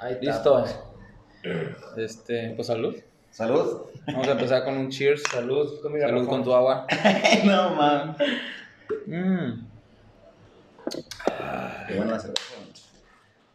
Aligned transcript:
Ahí 0.00 0.18
Listo. 0.20 0.62
pues. 0.62 0.78
Este, 1.96 2.50
pues 2.54 2.66
salud. 2.66 2.96
Salud. 3.30 3.82
Vamos 4.06 4.28
a 4.28 4.32
empezar 4.32 4.64
con 4.64 4.76
un 4.76 4.90
cheers. 4.90 5.22
Salud 5.22 5.80
con 5.80 5.98
Salud 5.98 6.28
con 6.28 6.44
tu 6.44 6.54
agua. 6.54 6.86
no, 7.44 7.74
man. 7.74 8.16
Mm. 9.06 9.66
Qué 11.86 11.94
buena 11.96 12.12
la 12.12 12.18
cerveza. 12.18 12.42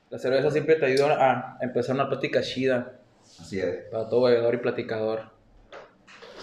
La 0.09 0.17
cerveza 0.17 0.51
siempre 0.51 0.75
te 0.75 0.85
ayuda 0.85 1.17
a 1.19 1.57
empezar 1.61 1.95
una 1.95 2.07
plática 2.07 2.41
chida 2.41 2.93
Así 3.39 3.59
es. 3.59 3.85
para 3.91 4.07
todo 4.07 4.23
bebedor 4.23 4.55
y 4.55 4.57
platicador. 4.57 5.23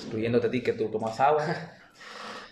Incluyéndote 0.05 0.49
a 0.49 0.51
ti 0.51 0.62
que 0.62 0.75
tú 0.75 0.89
tomas 0.91 1.19
agua. 1.19 1.45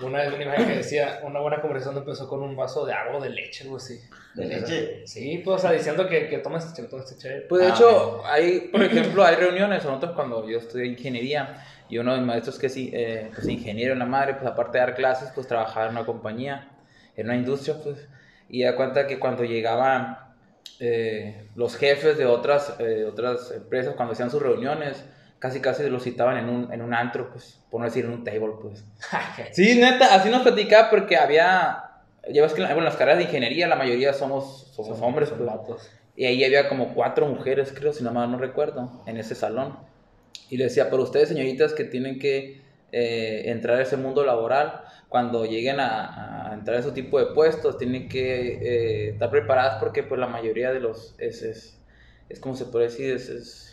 Una 0.03 0.19
vez 0.19 0.33
una 0.33 0.43
imagen 0.43 0.67
que 0.67 0.77
decía, 0.77 1.21
una 1.23 1.41
buena 1.41 1.61
conversación 1.61 1.97
empezó 1.99 2.29
con 2.29 2.43
un 2.43 2.57
vaso 2.57 2.85
de 2.85 2.93
agua 2.93 3.19
o 3.19 3.23
de 3.23 3.31
leche, 3.31 3.65
algo 3.65 3.77
así. 3.77 4.01
¿De 4.35 4.47
leche? 4.47 5.07
Sí, 5.07 5.43
pues, 5.45 5.57
o 5.57 5.59
sea, 5.61 5.73
diciendo 5.73 6.09
que, 6.09 6.29
que 6.29 6.39
tomes 6.39 6.65
este, 6.65 6.83
tomes 6.85 7.11
este 7.11 7.23
chévere. 7.23 7.43
Pues 7.43 7.63
de 7.63 7.69
Ah, 7.69 7.75
hecho, 7.75 8.23
hay, 8.27 8.61
por 8.73 8.83
ejemplo, 8.83 9.25
hay 9.25 9.37
reuniones, 9.37 9.85
nosotros 9.85 10.13
cuando 10.13 10.49
yo 10.49 10.59
estudié 10.59 10.87
ingeniería 10.87 11.65
y 11.89 11.99
uno 11.99 12.13
de 12.13 12.19
mis 12.19 12.27
maestros 12.27 12.59
que 12.59 12.67
es 12.67 12.77
eh, 12.77 13.31
pues, 13.35 13.47
ingeniero 13.49 13.93
en 13.93 13.99
la 13.99 14.07
madre, 14.07 14.35
pues 14.35 14.47
aparte 14.47 14.79
de 14.79 14.85
dar 14.85 14.95
clases, 14.95 15.31
pues 15.35 15.47
trabajaba 15.47 15.87
en 15.87 15.93
una 15.93 16.07
compañía, 16.07 16.71
en 17.17 17.27
una 17.27 17.37
industria, 17.37 17.77
pues, 17.83 18.09
y 18.49 18.63
da 18.65 18.75
cuenta 18.77 19.07
que 19.07 19.19
cuando 19.19 19.45
llegaban 19.45 20.19
eh, 20.81 21.47
los 21.55 21.77
jefes 21.77 22.17
de 22.17 22.27
otras, 22.27 22.75
eh, 22.79 23.05
otras 23.05 23.51
empresas, 23.53 23.95
cuando 23.95 24.13
hacían 24.15 24.31
sus 24.31 24.43
reuniones, 24.43 25.05
casi 25.43 25.59
casi 25.59 25.91
los 25.91 26.05
citaban 26.05 26.37
en 26.37 26.49
un, 26.49 26.73
en 26.73 26.83
un 26.83 26.95
antro, 26.95 27.29
pues, 27.33 27.59
por 27.69 27.81
no 27.81 27.87
decir 27.87 28.05
en 28.05 28.13
un 28.13 28.23
table, 28.23 28.53
pues. 28.63 28.85
Sí, 29.51 29.75
neta, 29.75 30.15
así 30.15 30.31
nos 30.31 30.43
platicaba 30.43 30.89
porque 30.89 31.17
había, 31.17 31.83
ya 32.33 32.43
ves 32.43 32.53
que 32.53 32.63
en 32.63 32.69
bueno, 32.69 32.83
las 32.83 32.95
carreras 32.95 33.19
de 33.19 33.25
ingeniería 33.25 33.67
la 33.67 33.75
mayoría 33.75 34.13
somos, 34.13 34.71
somos 34.73 35.01
hombres, 35.01 35.31
son 35.31 35.45
pues. 35.67 35.91
Y 36.15 36.27
ahí 36.27 36.45
había 36.45 36.69
como 36.69 36.95
cuatro 36.95 37.27
mujeres, 37.27 37.75
creo, 37.77 37.93
si 37.93 38.05
no 38.05 38.13
mal 38.13 38.31
no 38.31 38.39
recuerdo, 38.39 39.03
en 39.05 39.17
ese 39.17 39.35
salón. 39.35 39.77
Y 40.49 40.59
le 40.59 40.65
decía, 40.65 40.89
pero 40.91 41.03
ustedes, 41.03 41.31
señoritas, 41.31 41.73
que 41.73 41.83
tienen 41.83 42.21
que 42.21 42.63
eh, 42.93 43.43
entrar 43.47 43.79
a 43.79 43.83
ese 43.83 43.97
mundo 43.97 44.25
laboral, 44.25 44.83
cuando 45.09 45.45
lleguen 45.45 45.81
a, 45.81 46.51
a 46.51 46.55
entrar 46.55 46.77
a 46.77 46.81
ese 46.81 46.93
tipo 46.93 47.19
de 47.19 47.35
puestos, 47.35 47.79
tienen 47.79 48.09
que 48.09 48.59
eh, 48.63 49.09
estar 49.09 49.29
preparadas 49.29 49.81
porque 49.81 50.05
pues 50.05 50.21
la 50.21 50.29
mayoría 50.29 50.71
de 50.71 50.79
los, 50.79 51.17
es, 51.19 51.43
es, 51.43 51.81
es 52.29 52.39
como 52.39 52.55
se 52.55 52.67
puede 52.67 52.85
decir, 52.85 53.13
es, 53.13 53.29
es 53.29 53.72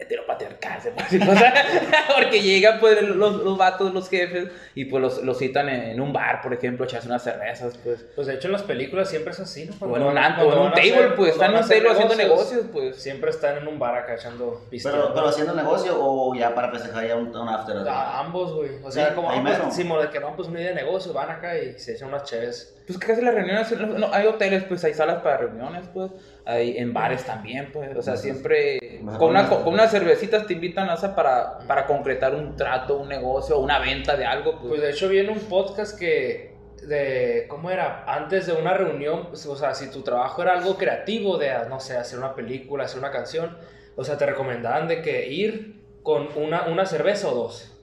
heteropatriarcal, 0.00 0.80
se 0.80 0.90
puede 0.92 1.04
decir, 1.04 1.22
o 1.28 1.36
sea, 1.36 1.54
porque 2.16 2.40
llegan 2.42 2.80
pues 2.80 3.02
los, 3.02 3.36
los 3.44 3.56
vatos, 3.58 3.92
los 3.92 4.08
jefes, 4.08 4.48
y 4.74 4.86
pues 4.86 5.02
los, 5.02 5.22
los 5.22 5.38
citan 5.38 5.68
en, 5.68 5.82
en 5.90 6.00
un 6.00 6.12
bar, 6.12 6.40
por 6.42 6.52
ejemplo, 6.54 6.84
echarse 6.84 7.06
unas 7.08 7.22
cervezas, 7.22 7.78
pues. 7.84 8.04
Pues 8.14 8.26
de 8.26 8.34
hecho 8.34 8.48
en 8.48 8.52
las 8.52 8.62
películas 8.62 9.08
siempre 9.10 9.32
es 9.32 9.40
así, 9.40 9.66
¿no? 9.66 9.74
O 9.74 9.78
Cuando 9.78 9.96
en 9.98 10.02
un, 10.08 10.14
van- 10.14 10.40
en 10.40 10.46
un 10.46 10.54
van 10.64 10.72
table, 10.74 10.90
hacer- 10.94 11.14
pues, 11.16 11.32
están 11.32 11.48
en 11.50 11.54
van 11.54 11.62
un 11.64 11.68
table 11.68 11.90
haciendo 11.90 12.14
negocios, 12.16 12.64
pues. 12.72 12.96
Siempre 12.96 13.30
están 13.30 13.58
en 13.58 13.68
un 13.68 13.78
bar 13.78 13.94
acá 13.94 14.14
echando 14.14 14.66
pisto. 14.70 14.90
Pero, 14.90 15.12
pero 15.14 15.28
haciendo 15.28 15.54
negocio 15.54 15.94
o 15.98 16.34
ya 16.34 16.54
para 16.54 16.70
festejar 16.70 17.06
ya 17.06 17.16
un, 17.16 17.34
un 17.36 17.48
after. 17.48 17.76
así? 17.78 17.88
A 17.88 18.18
ambos, 18.20 18.54
güey. 18.54 18.70
O 18.82 18.90
sea, 18.90 19.08
Sí, 19.10 19.14
como 19.14 19.30
ambos, 19.30 19.84
mo- 19.84 20.00
de 20.00 20.08
que 20.10 20.20
no, 20.20 20.34
pues 20.36 20.48
una 20.48 20.60
idea 20.60 20.70
de 20.70 20.76
negocio, 20.76 21.12
van 21.12 21.30
acá 21.30 21.58
y 21.58 21.78
se 21.78 21.92
echan 21.94 22.08
unas 22.08 22.24
chéves. 22.24 22.76
Pues 22.90 22.98
que 22.98 23.06
casi 23.06 23.22
las 23.22 23.34
reuniones, 23.34 23.70
no, 23.78 23.86
no, 23.98 24.12
hay 24.12 24.26
hoteles, 24.26 24.64
pues 24.64 24.82
hay 24.84 24.94
salas 24.94 25.22
para 25.22 25.36
reuniones, 25.38 25.86
pues, 25.94 26.10
hay 26.44 26.76
en 26.78 26.92
bares 26.92 27.24
también, 27.24 27.70
pues, 27.72 27.96
o 27.96 28.02
sea, 28.02 28.16
siempre 28.16 29.00
con, 29.18 29.30
una, 29.30 29.40
unas- 29.42 29.54
con 29.64 29.74
unas 29.74 29.90
cervecitas 29.90 30.46
te 30.46 30.54
invitan 30.54 30.88
a 30.90 30.94
esa 30.94 31.14
para, 31.14 31.58
para 31.66 31.86
concretar 31.86 32.34
un 32.34 32.56
trato, 32.56 32.98
un 32.98 33.08
negocio, 33.08 33.58
una 33.58 33.78
venta 33.78 34.16
de 34.16 34.24
algo, 34.26 34.52
pues. 34.58 34.68
Pues 34.68 34.80
de 34.82 34.90
hecho 34.90 35.08
vi 35.08 35.18
en 35.18 35.30
un 35.30 35.38
podcast 35.40 35.98
que 35.98 36.50
de 36.82 37.44
cómo 37.48 37.70
era 37.70 38.04
antes 38.06 38.46
de 38.46 38.54
una 38.54 38.72
reunión, 38.74 39.28
o 39.32 39.56
sea, 39.56 39.74
si 39.74 39.90
tu 39.90 40.02
trabajo 40.02 40.42
era 40.42 40.52
algo 40.54 40.76
creativo 40.76 41.36
de 41.38 41.50
no 41.68 41.78
sé, 41.78 41.96
hacer 41.96 42.18
una 42.18 42.34
película, 42.34 42.84
hacer 42.84 42.98
una 42.98 43.10
canción, 43.10 43.56
o 43.96 44.04
sea, 44.04 44.16
te 44.16 44.26
recomendaban 44.26 44.88
de 44.88 45.02
que 45.02 45.26
ir 45.28 45.80
con 46.02 46.28
una, 46.36 46.66
una 46.68 46.86
cerveza 46.86 47.28
o 47.28 47.34
dos 47.34 47.76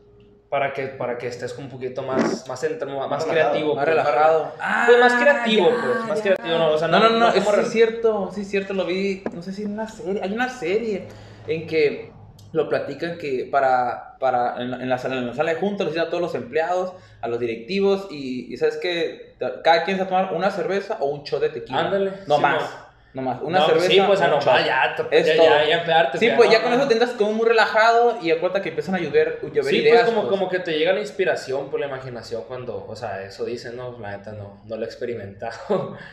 para 0.50 0.72
que 0.74 0.88
para 0.88 1.18
que 1.18 1.28
estés 1.28 1.58
un 1.58 1.70
poquito 1.70 2.04
más 2.04 2.48
más 2.48 2.64
entre- 2.64 2.88
más, 2.88 3.10
Más 3.10 3.28
relajado, 3.28 3.52
creativo, 3.52 3.76
más 3.76 3.86
pues, 3.86 3.96
relajado. 3.96 4.54
Pues 4.88 5.00
más 5.00 5.14
Ah, 5.14 5.20
creativo, 5.22 5.70
ya, 5.70 5.82
pues, 5.82 6.06
más 6.08 6.18
ya. 6.18 6.24
creativo, 6.24 6.58
no, 6.58 6.72
o 6.72 6.78
sea, 6.78 6.88
No, 6.88 7.00
no, 7.00 7.10
no, 7.10 7.34
es 7.34 7.70
cierto, 7.72 8.32
sí 8.34 8.42
es 8.42 8.50
cierto, 8.50 8.74
lo 8.74 8.86
vi, 8.86 9.24
no 9.34 9.42
sé 9.42 9.52
si 9.54 9.64
en 9.64 9.72
una 9.74 9.88
serie, 9.90 10.22
hay 10.24 10.32
una 10.32 10.50
serie 10.50 11.08
en 11.48 11.68
que 11.68 12.12
lo 12.54 12.70
platican 12.70 13.18
que 13.18 13.48
para, 13.52 14.16
para 14.20 14.62
en, 14.62 14.72
la, 14.72 14.78
en 14.78 14.90
la 14.90 14.98
sala, 14.98 15.16
en 15.18 15.28
la 15.28 15.34
sala 15.34 15.54
de 15.54 15.60
juntas 15.60 15.86
les 15.86 15.94
dicen 15.96 16.08
a 16.08 16.10
todos 16.10 16.22
los 16.22 16.34
empleados, 16.36 16.94
a 17.22 17.28
los 17.28 17.40
directivos 17.40 18.08
y, 18.10 18.52
y 18.54 18.58
sabes 18.58 18.78
que 18.78 19.36
cada 19.64 19.84
quien 19.84 19.98
se 19.98 20.04
va 20.04 20.08
a 20.08 20.10
tomar 20.30 20.34
una 20.34 20.50
cerveza 20.50 20.98
o 21.02 21.08
un 21.08 21.24
shot 21.24 21.42
de 21.42 21.50
tequila. 21.50 21.80
Ándale, 21.80 22.14
No 22.26 22.38
sí, 22.38 22.42
más, 22.42 22.62
no. 22.62 22.87
No 23.18 23.22
más, 23.24 23.42
una 23.42 23.60
No, 23.60 23.66
cerveza. 23.66 23.88
Sí, 23.88 24.02
pues 24.06 24.20
o 24.20 24.24
a 24.24 24.26
un 24.28 24.32
no, 24.32 24.40
shot. 24.40 24.58
ya, 24.66 24.96
ya, 25.10 25.12
ya, 25.12 25.36
ya, 25.36 25.66
ya 25.68 25.76
empedarte, 25.80 26.18
Sí, 26.20 26.28
ya, 26.28 26.36
pues 26.38 26.48
no, 26.50 26.54
ya 26.54 26.62
con 26.62 26.72
no. 26.72 26.78
eso 26.78 26.88
tendrás 26.88 27.10
como 27.12 27.34
muy 27.34 27.48
relajado 27.48 28.18
y 28.22 28.32
acuérdate 28.32 28.62
que 28.62 28.70
empiezan 28.70 28.96
a 28.96 29.00
llover, 29.00 29.40
llover 29.54 29.66
Sí, 29.74 29.78
ideas. 29.82 30.04
pues 30.04 30.06
como, 30.14 30.22
pues. 30.22 30.30
como 30.30 30.50
que 30.50 30.60
te 30.60 30.78
llega 30.78 30.94
la 30.94 31.00
inspiración 31.02 31.70
por 31.70 31.80
la 31.80 31.88
imaginación 31.88 32.44
cuando, 32.48 32.86
o 32.88 32.96
sea, 32.96 33.24
eso 33.24 33.44
dicen, 33.46 33.76
no, 33.76 33.98
la 34.00 34.16
neta 34.18 34.32
no, 34.34 34.62
no 34.66 34.76
lo 34.78 34.84
he 34.84 34.86
experimentado. 34.86 35.98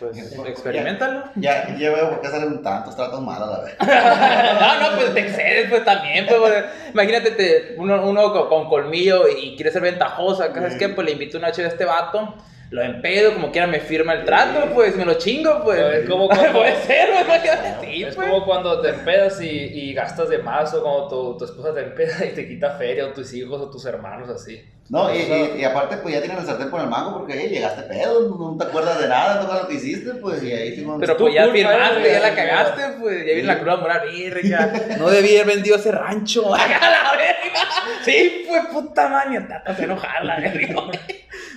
Pues, 0.00 0.16
experimentalo. 0.46 1.24
Ya, 1.34 1.76
ya 1.76 1.90
veo 1.90 2.08
por 2.08 2.22
qué 2.22 2.28
salen 2.28 2.62
tantos 2.62 2.96
tratos 2.96 3.20
malos, 3.20 3.50
la 3.50 3.60
verdad. 3.60 4.56
no, 4.80 4.90
no, 4.90 4.96
pues 4.96 5.12
te 5.12 5.20
excedes, 5.20 5.68
pues 5.68 5.84
también, 5.84 6.24
pues, 6.26 6.38
porque 6.40 6.64
imagínate 6.94 7.30
te- 7.32 7.74
uno, 7.76 8.02
uno 8.06 8.32
con, 8.32 8.48
con 8.48 8.68
colmillo 8.70 9.28
y 9.28 9.56
quiere 9.56 9.70
ser 9.70 9.82
ventajoso, 9.82 10.42
acá, 10.42 10.54
¿sabes 10.54 10.76
qué? 10.76 10.88
Pues 10.88 11.04
le 11.06 11.12
invito 11.12 11.36
una 11.36 11.52
chela 11.52 11.68
a 11.68 11.72
este 11.72 11.84
vato, 11.84 12.34
lo 12.70 12.82
empedo, 12.82 13.34
como 13.34 13.50
quiera 13.50 13.66
me 13.66 13.80
firma 13.80 14.12
el 14.14 14.24
trato, 14.24 14.72
pues, 14.74 14.94
me 14.96 15.04
lo 15.04 15.14
chingo, 15.14 15.62
pues. 15.64 15.78
Es 15.80 16.08
como 16.08 16.28
cuando- 16.28 16.52
Puede 16.60 16.76
ser, 16.82 17.08
imagínate, 17.24 17.74
sí, 17.86 18.04
es 18.04 18.14
pues. 18.14 18.28
como 18.28 18.44
cuando 18.44 18.80
te 18.80 18.90
empedas 18.90 19.40
y, 19.42 19.48
y 19.48 19.92
gastas 19.92 20.28
de 20.28 20.38
más 20.38 20.72
o 20.74 20.82
cuando 20.82 21.08
tu, 21.08 21.36
tu 21.38 21.44
esposa 21.46 21.74
te 21.74 21.80
empeda 21.80 22.24
y 22.24 22.28
te 22.34 22.46
quita 22.46 22.70
feria 22.76 23.06
o 23.06 23.08
tus 23.12 23.32
hijos 23.34 23.60
o 23.60 23.70
tus 23.70 23.84
hermanos 23.86 24.28
así. 24.28 24.64
No, 24.88 25.12
y, 25.14 25.18
y, 25.18 25.60
y 25.60 25.64
aparte, 25.64 25.98
pues 25.98 26.14
ya 26.14 26.20
tienen 26.20 26.38
el 26.38 26.44
sartén 26.46 26.68
por 26.68 26.80
el 26.80 26.88
mango 26.88 27.18
porque 27.18 27.34
hey, 27.40 27.48
llegaste 27.48 27.82
pedo, 27.82 28.28
no 28.36 28.56
te 28.58 28.64
acuerdas 28.64 29.00
de 29.00 29.06
nada, 29.08 29.40
todo 29.40 29.62
lo 29.62 29.68
que 29.68 29.74
hiciste, 29.74 30.14
pues 30.14 30.42
y 30.42 30.52
ahí 30.52 30.74
sí, 30.74 30.84
Pero 30.98 31.16
pues 31.16 31.32
ya 31.32 31.48
firmaste, 31.48 32.10
ya 32.10 32.18
la 32.20 32.34
cagaste, 32.34 32.82
pues, 33.00 33.18
ya 33.18 33.24
viene 33.34 33.42
la 33.44 33.54
Sí. 33.54 33.60
cruda 33.60 33.76
moral, 33.76 34.00
verga, 34.12 34.72
no 34.98 35.08
debí 35.08 35.36
haber 35.36 35.54
vendido 35.54 35.76
ese 35.76 35.92
rancho, 35.92 36.50
la 36.56 37.12
verga, 37.16 37.68
sí, 38.04 38.44
pues, 38.48 38.66
puta 38.66 39.08
madre, 39.08 39.40
tata 39.42 39.76
se 39.76 39.84
enojada, 39.84 40.24
la 40.24 40.40
verga, 40.40 40.74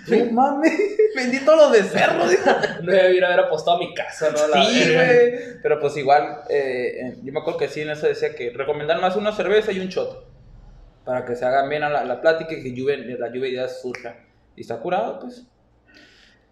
no 0.07 0.31
mames, 0.31 0.71
vendí 1.15 1.39
todos 1.39 1.57
los 1.59 1.71
de 1.71 1.83
cerro, 1.83 2.27
dijo. 2.27 2.49
No 2.81 2.91
debí 2.91 3.17
ir 3.17 3.23
a 3.23 3.27
haber 3.27 3.45
apostado 3.45 3.77
a 3.77 3.79
mi 3.79 3.93
casa, 3.93 4.29
¿no? 4.31 4.47
La 4.47 4.63
Sí, 4.65 4.93
güey. 4.93 5.61
Pero 5.61 5.79
pues 5.79 5.95
igual, 5.97 6.41
eh, 6.49 7.15
yo 7.23 7.31
me 7.33 7.39
acuerdo 7.39 7.59
que 7.59 7.67
sí 7.67 7.81
en 7.81 7.89
eso 7.91 8.07
decía 8.07 8.35
que 8.35 8.49
recomendar 8.51 8.99
más 8.99 9.15
una 9.15 9.31
cerveza 9.31 9.71
y 9.71 9.79
un 9.79 9.87
shot. 9.87 10.25
Para 11.05 11.25
que 11.25 11.35
se 11.35 11.45
hagan 11.45 11.69
bien 11.69 11.83
a 11.83 11.89
la, 11.89 12.05
la 12.05 12.21
plática 12.21 12.53
y 12.53 12.63
que 12.63 12.73
lluvia, 12.73 12.97
la 13.19 13.27
lluvia 13.31 13.49
ideas 13.49 13.81
surja. 13.81 14.15
Y 14.55 14.61
está 14.61 14.77
curado, 14.77 15.19
pues. 15.19 15.43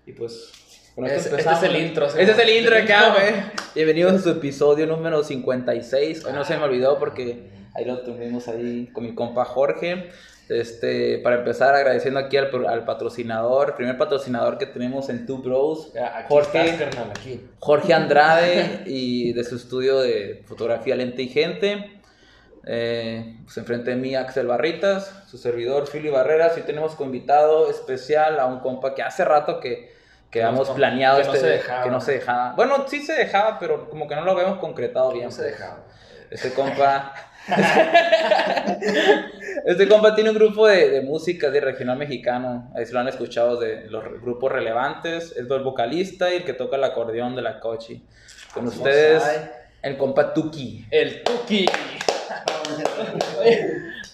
Y 0.05 0.11
pues. 0.13 0.51
Con 0.95 1.05
esto 1.05 1.19
Es- 1.35 1.39
este 1.39 1.53
es 1.53 1.63
el 1.63 1.75
intro, 1.77 2.09
sí. 2.09 2.17
Este 2.19 2.31
es 2.33 2.39
el 2.39 2.49
intro 2.49 2.75
de 2.75 2.81
acá, 2.81 3.13
güey. 3.13 3.33
Bienvenidos 3.75 4.13
a 4.13 4.19
su 4.19 4.29
episodio 4.31 4.85
número 4.87 5.23
56. 5.23 6.25
Hoy 6.25 6.33
no 6.33 6.43
se 6.43 6.57
me 6.57 6.63
olvidó 6.63 6.99
porque 6.99 7.49
ahí 7.75 7.85
lo 7.85 8.01
tuvimos 8.01 8.47
ahí 8.49 8.89
con 8.91 9.05
mi 9.05 9.15
compa 9.15 9.45
Jorge. 9.45 10.09
Este, 10.51 11.19
para 11.19 11.37
empezar, 11.37 11.73
agradeciendo 11.75 12.19
aquí 12.19 12.35
al, 12.37 12.49
al 12.67 12.83
patrocinador, 12.85 13.75
primer 13.75 13.97
patrocinador 13.97 14.57
que 14.57 14.65
tenemos 14.65 15.07
en 15.09 15.25
Two 15.25 15.37
Bros, 15.37 15.91
aquí 15.95 16.25
Jorge. 16.27 16.65
estás, 16.69 16.79
carnal, 16.93 17.11
aquí. 17.11 17.45
Jorge 17.59 17.93
Andrade 17.93 18.83
y 18.85 19.33
de 19.33 19.43
su 19.45 19.55
estudio 19.55 19.99
de 20.01 20.43
fotografía 20.47 20.95
lente 20.95 21.21
y 21.21 21.29
gente. 21.29 22.01
Eh, 22.67 23.37
pues 23.45 23.57
enfrente 23.57 23.89
de 23.91 23.95
mí 23.95 24.13
Axel 24.13 24.45
Barritas, 24.45 25.23
su 25.27 25.37
servidor 25.39 25.87
Philly 25.89 26.09
Barreras 26.09 26.55
y 26.59 26.61
tenemos 26.61 26.93
como 26.95 27.07
invitado 27.11 27.69
especial 27.71 28.39
a 28.39 28.45
un 28.45 28.59
compa 28.59 28.93
que 28.93 29.01
hace 29.01 29.25
rato 29.25 29.59
que, 29.59 29.91
que 30.29 30.43
habíamos 30.43 30.69
no- 30.69 30.75
planeado 30.75 31.17
que 31.21 31.27
no 31.27 31.33
este 31.33 31.47
se 31.47 31.51
dejaba. 31.53 31.83
que 31.83 31.89
no 31.89 32.01
se 32.01 32.11
dejaba. 32.11 32.53
Bueno, 32.53 32.85
sí 32.87 33.01
se 33.03 33.13
dejaba, 33.13 33.57
pero 33.57 33.89
como 33.89 34.07
que 34.07 34.15
no 34.15 34.21
lo 34.21 34.33
habíamos 34.33 34.59
concretado 34.59 35.11
bien. 35.11 35.25
No 35.25 35.31
se 35.31 35.41
pues. 35.43 35.51
dejaba. 35.53 35.83
Este 36.29 36.53
compa. 36.53 37.13
este 39.65 39.87
compa 39.87 40.15
tiene 40.15 40.29
un 40.31 40.35
grupo 40.35 40.67
de, 40.67 40.89
de 40.89 41.01
música 41.01 41.49
de 41.49 41.59
regional 41.61 41.97
mexicano. 41.97 42.71
Ahí 42.75 42.85
se 42.85 42.93
lo 42.93 42.99
han 42.99 43.07
escuchado 43.07 43.59
de 43.59 43.87
los 43.89 44.03
grupos 44.21 44.51
relevantes. 44.51 45.31
Es 45.31 45.37
el 45.49 45.63
vocalista 45.63 46.31
y 46.31 46.37
el 46.37 46.43
que 46.45 46.53
toca 46.53 46.77
el 46.77 46.83
acordeón 46.83 47.35
de 47.35 47.41
la 47.41 47.59
cochi. 47.59 48.03
Con 48.53 48.67
ustedes, 48.67 49.23
el 49.81 49.97
compa 49.97 50.33
Tuki. 50.33 50.85
El 50.91 51.23
Tuki. 51.23 51.65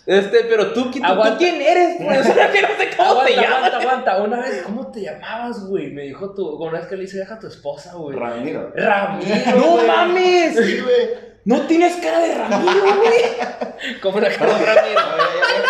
Este, 0.06 0.46
pero 0.46 0.72
Tuki, 0.72 1.00
¿tú, 1.02 1.06
tú 1.06 1.12
Aguanta. 1.12 1.38
quién 1.38 1.62
eres? 1.62 1.98
Pues, 2.08 2.28
que 2.28 2.62
no 2.62 2.68
sé 2.78 2.90
cómo 2.96 3.24
te 3.24 3.34
Aguanta, 3.34 3.42
llamas. 3.42 3.74
aguanta, 3.74 4.12
aguanta. 4.14 4.24
Una 4.24 4.40
vez, 4.42 4.62
¿cómo 4.64 4.92
te 4.92 5.02
llamabas, 5.02 5.66
güey? 5.68 5.92
Me 5.92 6.04
dijo 6.04 6.34
tu. 6.34 6.48
Una 6.48 6.80
vez 6.80 6.88
que 6.88 6.96
le 6.96 7.04
hice 7.04 7.18
deja 7.18 7.36
a 7.36 7.40
tu 7.40 7.48
esposa, 7.48 7.94
güey. 7.96 8.18
Ramiro. 8.18 8.72
Ramiro. 8.76 9.36
¡No 9.58 9.72
güey. 9.74 9.88
mames! 9.88 10.56
Sí, 10.56 10.80
güey. 10.80 11.27
No 11.48 11.62
tienes 11.62 11.96
cara 11.98 12.20
de 12.20 12.36
Ramiro, 12.36 12.82
güey. 12.98 14.00
¿Cómo 14.02 14.20
la 14.20 14.30
cara 14.30 14.58
de 14.60 14.66
Ramiro? 14.66 15.02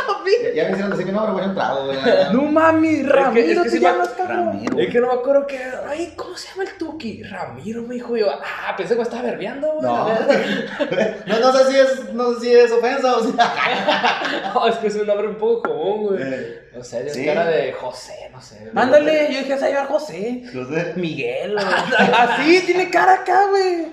papi. 0.07 0.31
Ya, 0.43 0.53
ya 0.55 0.63
me 0.63 0.69
hicieron 0.71 0.89
decir 0.89 1.05
que 1.05 1.11
no, 1.11 1.21
pero 1.21 1.33
voy 1.33 1.87
güey. 1.87 1.99
No 2.33 2.41
mami, 2.43 3.03
Ramiro, 3.03 3.61
es 3.61 3.63
que 3.65 3.69
te 3.69 3.75
me- 3.75 3.81
llamas, 3.91 4.09
cabrón. 4.09 4.45
Ramiro. 4.47 4.79
Es 4.79 4.89
que 4.91 4.99
no 4.99 5.07
me 5.07 5.13
acuerdo 5.13 5.45
que. 5.45 5.59
Ay, 5.87 6.13
¿cómo 6.15 6.35
se 6.35 6.47
llama 6.49 6.63
el 6.63 6.77
Tuki? 6.79 7.21
Ramiro 7.21 7.83
me 7.83 7.93
dijo 7.93 8.17
yo. 8.17 8.27
Ah, 8.31 8.75
pensé 8.75 8.95
que 8.95 8.97
me 8.97 9.03
estaba 9.03 9.21
verbeando, 9.21 9.67
güey. 9.73 9.83
No. 9.83 10.07
No, 11.27 11.39
no 11.39 11.51
sé 11.53 11.71
si 11.71 11.77
es, 11.77 12.13
no 12.13 12.33
sé 12.33 12.39
si 12.39 12.53
es 12.55 12.71
ofensa 12.71 13.15
o 13.17 13.23
si. 13.23 13.33
No, 13.33 14.67
es 14.67 14.75
que 14.77 14.87
es 14.87 14.95
un 14.95 15.05
nombre 15.05 15.27
un 15.27 15.35
poco 15.35 15.61
común, 15.69 16.07
güey. 16.07 16.23
O 16.79 16.83
sea, 16.83 16.99
es 16.99 17.13
Sí. 17.13 17.25
cara 17.25 17.45
de 17.45 17.71
José, 17.73 18.29
no 18.31 18.41
sé. 18.41 18.55
güey. 18.59 18.71
Ándale, 18.75 19.27
yo 19.33 19.39
dije, 19.39 19.57
se 19.57 19.71
llama 19.73 19.87
José. 19.87 20.41
no 20.53 20.67
sé. 20.67 20.93
Miguel, 20.95 21.55
Así, 22.17 22.61
tiene 22.65 22.89
cara 22.89 23.13
acá, 23.15 23.47
güey. 23.49 23.87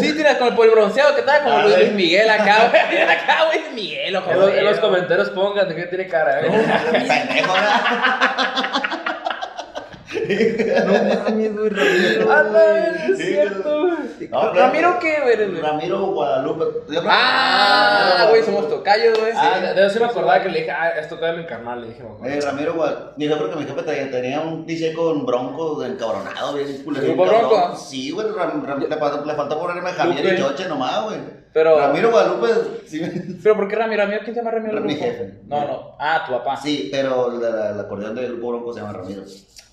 Sí, 0.00 0.12
tiene 0.12 0.36
como 0.38 0.54
por 0.56 0.66
el 0.66 0.72
bronceado 0.72 1.14
que 1.14 1.20
está 1.20 1.42
como 1.42 1.60
Luis 1.62 1.74
güey. 1.76 1.90
Miguel 1.92 2.28
acá, 2.30 2.68
güey. 2.70 2.82
Tiene 2.90 3.12
acá, 3.12 3.44
güey, 3.46 3.60
Miguel 3.74 4.16
o 4.16 4.18
En 4.18 4.24
los, 4.38 4.44
José. 4.46 4.58
en 4.58 4.64
los 4.64 4.78
güey. 4.80 4.90
comentarios 4.90 5.30
pongan 5.30 5.68
de 5.68 5.74
qué 5.76 5.82
tiene 5.86 6.06
cara, 6.08 6.40
¿eh? 6.40 6.50
Pendejo, 6.92 7.52
¿verdad? 7.52 8.92
No 10.86 10.92
mames, 11.24 11.52
güey, 11.56 11.68
Ramiro. 11.70 12.32
Ah, 12.32 12.42
güey. 12.42 13.08
no, 13.08 13.14
es 13.14 13.18
cierto, 13.18 13.80
güey. 13.82 14.01
No, 14.28 14.40
pero- 14.52 14.66
¿Ramiro 14.66 14.98
qué, 15.00 15.20
güey? 15.22 15.60
Ramiro 15.60 16.06
Guadalupe. 16.06 16.64
Ah, 17.08 18.26
güey, 18.30 18.42
somos 18.42 18.68
tocayos, 18.68 19.18
güey. 19.18 19.32
Ah, 19.36 19.58
De 19.60 19.74
de 19.74 19.86
eso 19.86 19.94
sí 19.94 20.00
me 20.00 20.06
acordaba 20.06 20.40
que 20.42 20.48
le 20.48 20.58
dije, 20.60 20.70
ah, 20.70 20.90
esto 20.90 21.18
cae 21.20 21.36
mi 21.36 21.44
carnal, 21.46 21.80
le 21.80 21.88
dije, 21.88 22.02
me 22.02 22.10
acuerdo. 22.10 22.34
Eh, 22.34 22.40
Ramiro 22.40 22.74
Guadalupe. 22.74 23.12
Mi 23.16 23.26
jefe, 23.28 23.38
porque 23.40 23.56
mi 23.56 23.64
jefe 23.64 23.82
tenía, 23.82 24.10
tenía 24.10 24.40
un 24.40 24.66
DJ 24.66 24.94
con 24.94 25.24
bronco 25.26 25.82
encabronado, 25.84 26.54
bien 26.54 26.82
culero. 26.84 27.06
¿Grupo 27.06 27.22
bien 27.24 27.34
cabrón. 27.40 27.50
Bronco? 27.60 27.76
Sí, 27.76 28.10
güey. 28.10 28.26
Ram- 28.28 28.64
Ram- 28.64 28.88
le, 29.26 29.34
faltó 29.34 29.58
ponerme 29.60 29.90
Javier 29.92 30.24
Lupe. 30.24 30.34
y 30.34 30.38
Choche 30.38 30.68
nomás, 30.68 31.04
güey. 31.04 31.18
Pero- 31.52 31.78
Ramiro 31.78 32.10
Guadalupe, 32.10 32.48
sí. 32.86 33.02
Pero 33.42 33.56
¿por 33.56 33.68
qué 33.68 33.76
Ramiro? 33.76 34.02
¿Ramiro 34.04 34.20
quién 34.24 34.34
se 34.34 34.40
llama 34.40 34.52
Ramiro? 34.52 34.80
Mi 34.80 34.94
Grupo? 34.94 35.04
jefe. 35.04 35.34
No, 35.46 35.60
no. 35.66 35.96
Ah, 35.98 36.22
tu 36.26 36.32
papá. 36.32 36.56
Sí, 36.56 36.88
pero 36.90 37.30
el, 37.32 37.40
de 37.40 37.50
la- 37.50 37.70
el 37.70 37.80
acordeón 37.80 38.14
del 38.14 38.32
grupo 38.32 38.48
Bronco 38.48 38.72
se 38.72 38.80
llama 38.80 38.92
Ramiro. 38.94 39.22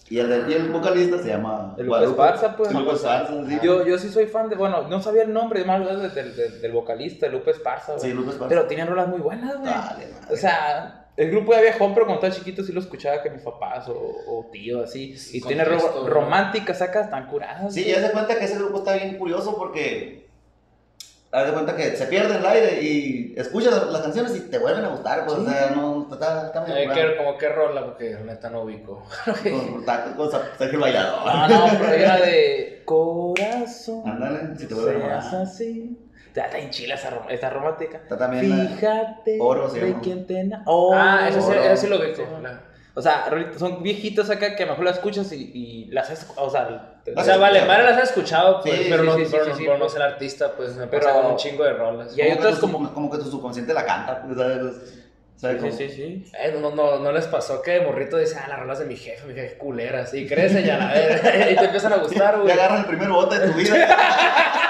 Y 0.10 0.18
el, 0.20 0.46
y 0.50 0.54
el 0.54 0.70
vocalista 0.70 1.20
se 1.20 1.30
llama 1.30 1.76
El 1.78 1.86
Lupe 1.86 2.04
Esparza, 2.06 2.56
pues. 2.58 2.72
El 2.72 2.78
Lupe 2.78 2.96
Esparza, 2.96 3.34
sí. 3.48 3.60
Yo, 3.62 3.86
yo 3.86 3.98
sí 4.00 4.10
soy 4.10 4.26
fan 4.26 4.50
de, 4.50 4.56
bueno, 4.56 4.88
no 4.88 5.02
sabía 5.02 5.22
el 5.24 5.32
nombre 5.34 5.64
más 5.66 5.86
del, 5.86 6.14
del, 6.14 6.36
del, 6.36 6.62
del 6.62 6.72
vocalista, 6.72 7.28
Lupe 7.28 7.52
Esparza, 7.52 7.94
güey. 7.94 8.10
Sí, 8.10 8.14
Lupe 8.14 8.32
Esparza. 8.32 8.50
Pero 8.50 8.66
tienen 8.66 8.88
rolas 8.88 9.08
muy 9.08 9.20
buenas, 9.20 9.58
güey. 9.60 9.66
Dale, 9.72 10.08
madre. 10.08 10.34
O 10.34 10.36
sea, 10.36 11.08
el 11.16 11.30
grupo 11.30 11.52
ya 11.54 11.62
viejón, 11.62 11.94
pero 11.94 12.06
cuando 12.08 12.26
estaba 12.26 12.34
chiquito 12.44 12.64
sí 12.64 12.72
lo 12.72 12.80
escuchaba 12.80 13.22
que 13.22 13.30
mis 13.30 13.42
papás 13.44 13.88
o, 13.90 13.94
o 13.94 14.50
tíos 14.52 14.84
así. 14.90 15.16
Y 15.34 15.42
tiene 15.42 15.64
ro- 15.66 16.08
románticas 16.08 16.82
acá, 16.82 17.02
están 17.02 17.28
curadas. 17.28 17.74
Sí, 17.74 17.84
ya 17.86 18.02
se 18.02 18.12
cuenta 18.12 18.38
que 18.40 18.46
ese 18.46 18.56
grupo 18.58 18.80
está 18.80 18.94
bien 18.94 19.18
curioso 19.18 19.56
porque. 19.58 20.29
Haz 21.32 21.46
de 21.46 21.54
cuenta 21.54 21.76
que 21.76 21.96
se 21.96 22.08
pierde 22.08 22.38
el 22.38 22.46
aire 22.46 22.82
y 22.82 23.36
escuchas 23.38 23.72
las, 23.72 23.86
las 23.92 24.02
canciones 24.02 24.36
y 24.36 24.40
te 24.50 24.58
vuelven 24.58 24.84
a 24.84 24.90
gustar, 24.90 25.26
pues, 25.28 25.38
Sí. 25.38 25.46
o 25.46 25.50
sea, 25.50 25.72
no, 25.76 26.08
está, 26.12 26.48
está 26.48 26.62
medio 26.62 26.76
Eh, 26.78 26.84
curado. 26.88 27.02
¿qué- 27.12 27.18
como 27.18 27.38
qué 27.38 27.50
rola, 27.50 27.86
porque 27.86 28.18
neta 28.26 28.50
no 28.50 28.62
ubico. 28.64 29.04
Con, 29.44 29.84
con, 30.18 30.32
Sergio 30.32 30.70
el 30.72 30.78
Bailador. 30.80 31.26
No, 31.26 31.48
no, 31.68 31.74
pero 31.80 31.94
era 31.94 32.18
de 32.18 32.82
corazón. 32.86 34.02
Ándale, 34.06 34.58
si 34.58 34.66
te 34.68 34.74
vuelve 34.74 35.04
a 35.04 35.18
así. 35.20 35.98
Está 36.28 36.46
está 36.46 36.58
en 36.60 36.70
chila 36.72 36.96
esa, 36.96 37.10
rom- 37.12 37.30
esa 37.30 37.50
romántica. 37.50 37.98
Está 37.98 38.18
también 38.18 38.50
la- 38.50 38.66
Fíjate 38.70 39.38
Oro 39.40 39.70
se 39.70 39.80
de 39.80 39.90
llama. 39.90 40.02
quién 40.02 40.26
te 40.28 40.50
Oro. 40.66 40.98
ah, 41.00 41.28
eso 41.30 41.42
sí, 41.42 41.48
Oro. 41.52 41.62
eso 41.64 41.78
sí 41.82 41.88
lo 41.88 42.00
ubico. 42.00 42.16
Sí. 42.18 42.24
la- 42.42 42.62
O 42.96 43.02
sea, 43.02 43.30
son 43.58 43.82
viejitos 43.84 44.30
acá 44.30 44.56
que 44.56 44.64
a 44.64 44.66
lo 44.66 44.72
mejor 44.74 44.86
las 44.86 44.96
escuchas 44.98 45.32
y, 45.32 45.52
y 45.54 45.86
las 45.92 46.28
o 46.36 46.50
sea, 46.50 46.99
O 47.16 47.24
sea, 47.24 47.38
vale, 47.38 47.66
Mara 47.66 47.84
las 47.84 47.98
he 48.00 48.04
escuchado, 48.04 48.62
pues, 48.62 48.76
Sí, 48.76 48.88
pero, 48.90 49.04
sí, 49.04 49.10
no, 49.10 49.16
sí, 49.16 49.26
sí, 49.26 49.32
pero, 49.32 49.44
sí, 49.46 49.50
no, 49.52 49.56
sí, 49.58 49.64
pero 49.64 49.74
no 49.74 49.80
pues. 49.82 49.92
sé 49.94 49.98
el 49.98 50.04
artista, 50.04 50.52
pues 50.56 50.76
me 50.76 50.88
Pero- 50.88 51.04
pasa 51.08 51.22
con 51.22 51.32
un 51.32 51.38
chingo 51.38 51.64
de 51.64 51.74
rolas. 51.74 52.18
Y 52.18 52.22
hay 52.22 52.30
como 52.30 52.40
otras 52.42 52.56
que 52.56 52.62
tu, 52.62 52.72
como- 52.72 52.94
como 52.94 53.12
que 53.12 53.18
tu 53.18 53.26
subconsciente 53.32 53.74
la 53.74 53.86
canta, 53.86 54.22
pues, 54.24 54.38
¿sabes? 54.38 54.76
¿Sabes 55.36 55.56
Sí, 55.62 55.68
cómo? 55.68 55.78
sí, 55.78 55.90
sí. 55.90 56.26
Eh, 56.38 56.58
no, 56.60 56.72
no, 56.72 57.00
no 57.00 57.12
les 57.14 57.26
pasó 57.28 57.62
que 57.62 57.72
de 57.72 57.82
morrito 57.82 58.18
dice, 58.18 58.38
ah, 58.44 58.48
las 58.50 58.60
rolas 58.60 58.80
de 58.80 58.86
mi 58.86 58.98
jefe, 58.98 59.26
mi 59.26 59.34
jefe 59.34 59.58
culeras. 59.58 60.14
Y 60.14 60.28
crecen 60.28 60.66
ya 60.66 60.78
la 60.78 60.88
ver, 60.94 61.52
y 61.52 61.56
te 61.56 61.64
empiezan 61.66 61.94
a 61.94 61.98
gustar, 61.98 62.36
Te 62.36 62.40
güey. 62.42 62.52
agarran 62.52 62.80
el 62.80 62.86
primer 62.86 63.08
bote 63.10 63.40
de 63.40 63.48
tu 63.48 63.54
vida. 63.58 63.88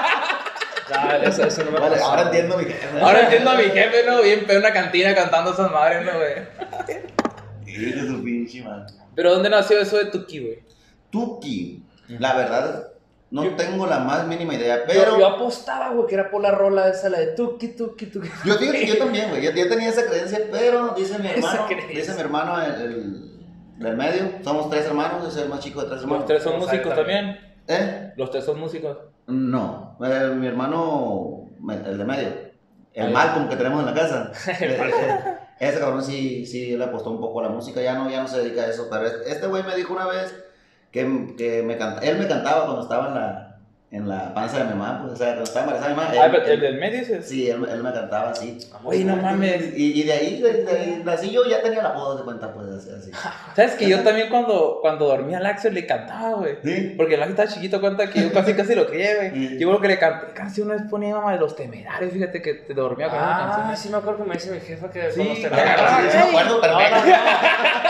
No, 0.91 1.13
eso, 1.17 1.43
eso 1.45 1.63
no 1.65 1.71
me 1.71 1.79
vale, 1.79 1.97
pasó. 1.97 2.07
ahora 2.09 2.21
entiendo 2.23 2.57
mi 2.57 2.65
jefe. 2.65 2.99
Ahora 2.99 3.19
entiendo 3.21 3.51
a 3.51 3.55
mi 3.55 3.63
jefe, 3.65 4.03
¿no? 4.07 4.23
Bien 4.23 4.43
en 4.49 4.57
una 4.57 4.73
cantina 4.73 5.13
cantando 5.13 5.53
esas 5.53 5.71
madres, 5.71 6.03
¿no, 6.03 6.13
güey? 6.17 6.33
Pero 9.15 9.31
¿dónde 9.33 9.49
nació 9.49 9.79
eso 9.79 9.97
de 9.97 10.05
Tuki, 10.05 10.39
güey? 10.39 10.59
Tuki, 11.11 11.83
la 12.17 12.33
verdad, 12.35 12.87
no 13.31 13.43
Yo- 13.43 13.55
tengo 13.55 13.85
la 13.85 13.99
más 13.99 14.25
mínima 14.25 14.55
idea, 14.55 14.77
Yo, 14.79 14.83
pero. 14.87 15.19
yo 15.19 15.27
apostaba, 15.27 15.89
güey, 15.91 16.07
que 16.07 16.15
era 16.15 16.31
por 16.31 16.41
la 16.41 16.51
rola 16.51 16.89
esa, 16.89 17.09
la 17.09 17.19
de 17.19 17.27
tuki, 17.27 17.69
tuki, 17.69 18.07
tuki. 18.07 18.27
Yo, 18.45 18.57
que 18.57 18.87
yo 18.87 18.97
también, 19.05 19.29
güey. 19.29 19.43
Yo, 19.43 19.51
yo 19.51 19.69
tenía 19.69 19.89
esa 19.89 20.05
creencia, 20.05 20.39
pero 20.51 20.89
dice 20.97 21.19
mi 21.19 21.27
Esa 21.27 21.35
hermano, 21.37 21.65
creencia. 21.67 21.95
dice 21.95 22.13
mi 22.15 22.19
hermano 22.21 22.61
el, 22.61 22.81
el- 22.81 23.29
del 23.77 23.95
medio. 23.95 24.31
Somos 24.43 24.69
tres 24.69 24.85
hermanos, 24.87 25.23
yo 25.23 25.31
soy 25.31 25.43
el 25.43 25.49
más 25.49 25.59
chico 25.59 25.81
de 25.81 25.87
tres 25.89 26.01
hermanos. 26.01 26.21
Los 26.21 26.27
tres 26.27 26.43
son 26.43 26.59
músicos 26.59 26.95
también. 26.95 27.37
¿Eh? 27.67 28.13
Los 28.17 28.31
tres 28.31 28.43
son 28.43 28.59
músicos. 28.59 28.97
No, 29.27 29.95
eh, 30.03 30.31
mi 30.35 30.47
hermano, 30.47 31.45
el 31.85 31.97
de 31.99 32.03
medio, 32.03 32.27
el 32.93 33.07
ya. 33.07 33.13
Malcolm 33.13 33.47
que 33.47 33.55
tenemos 33.55 33.79
en 33.81 33.85
la 33.85 33.93
casa. 33.93 34.31
Ese 35.59 35.79
cabrón 35.79 36.03
sí, 36.03 36.45
sí 36.45 36.75
le 36.77 36.83
apostó 36.85 37.11
un 37.11 37.19
poco 37.19 37.41
a 37.41 37.43
la 37.43 37.49
música, 37.49 37.81
ya 37.81 37.93
no, 37.93 38.09
ya 38.09 38.21
no 38.21 38.27
se 38.27 38.39
dedica 38.39 38.61
a 38.63 38.67
eso. 38.67 38.87
Pero 38.89 39.05
este 39.25 39.45
güey 39.47 39.61
me 39.63 39.75
dijo 39.75 39.93
una 39.93 40.07
vez 40.07 40.33
que, 40.91 41.35
que 41.37 41.63
me 41.63 41.77
canta, 41.77 42.01
él 42.01 42.17
me 42.17 42.27
cantaba 42.27 42.65
cuando 42.65 42.81
estaba 42.83 43.07
en 43.07 43.13
la, 43.15 43.48
en 43.91 44.07
la 44.07 44.31
panza 44.35 44.59
de 44.59 44.65
mi 44.65 44.69
mamá, 44.71 44.99
pues, 45.01 45.13
o 45.13 45.15
sea, 45.15 45.27
cuando 45.29 45.43
estaba 45.45 45.65
embarazada 45.65 45.89
de 45.89 45.95
mi 45.95 46.01
mamá. 46.01 46.11
Ah, 46.21 46.25
él- 46.27 46.31
pero 46.43 46.53
el 46.53 46.59
del 46.61 46.75
medio 46.79 47.01
es 47.01 47.27
Sí, 47.27 47.49
él, 47.49 47.65
él 47.71 47.81
me 47.81 47.91
cantaba 47.91 48.29
así. 48.29 48.59
Güey, 48.83 49.03
no 49.03 49.15
mames. 49.15 49.75
Y, 49.75 49.99
y 49.99 50.03
de 50.03 50.13
ahí, 50.13 50.39
de, 50.41 50.53
de- 50.63 51.03
de 51.03 51.11
así 51.11 51.31
yo 51.31 51.43
ya 51.49 51.59
tenía 51.63 51.81
la 51.81 51.89
apodo 51.89 52.17
de 52.17 52.23
cuenta, 52.23 52.53
pues, 52.53 52.67
así. 52.69 52.91
así. 52.91 53.11
¿Sabes 53.55 53.71
que 53.73 53.89
yo 53.89 54.01
también 54.03 54.29
cuando, 54.29 54.77
cuando 54.81 55.07
dormía 55.07 55.39
al 55.39 55.45
Axel 55.47 55.73
le 55.73 55.87
cantaba, 55.87 56.33
güey? 56.35 56.57
¿Sí? 56.63 56.93
Porque 56.97 57.15
el 57.15 57.21
Axel 57.23 57.31
estaba 57.31 57.49
chiquito, 57.49 57.81
cuenta 57.81 58.07
que 58.11 58.21
yo 58.21 58.31
casi 58.31 58.53
casi 58.53 58.75
lo 58.75 58.85
crié, 58.85 59.15
güey. 59.15 59.31
Sí. 59.31 59.57
Yo 59.59 59.67
creo 59.69 59.81
que 59.81 59.87
le 59.87 59.97
canté, 59.97 60.33
casi 60.33 60.61
una 60.61 60.75
vez 60.75 60.83
ponía 60.87 61.15
mamá 61.15 61.33
de 61.33 61.39
los 61.39 61.55
temerarios, 61.55 62.13
fíjate 62.13 62.43
que 62.43 62.53
te 62.53 62.73
dormía 62.75 63.09
con 63.09 63.17
una 63.17 63.37
Ah, 63.37 63.49
canción. 63.57 63.77
sí 63.77 63.89
me 63.89 63.97
acuerdo 63.97 64.23
que 64.23 64.29
me 64.29 64.35
dice 64.35 64.51
mi 64.51 64.59
jefa 64.59 64.91
que 64.91 65.11
Sí, 65.11 65.17
con 65.17 65.27
los 65.29 65.39
me 65.39 65.45
Ah, 65.47 65.49
temerarios. 65.49 66.11
sí, 66.11 66.17
me 66.19 66.23
acuerdo 66.29 66.55
No, 66.55 66.61
perfecto. 66.61 66.95
no, 66.95 67.05
no. 67.07 67.39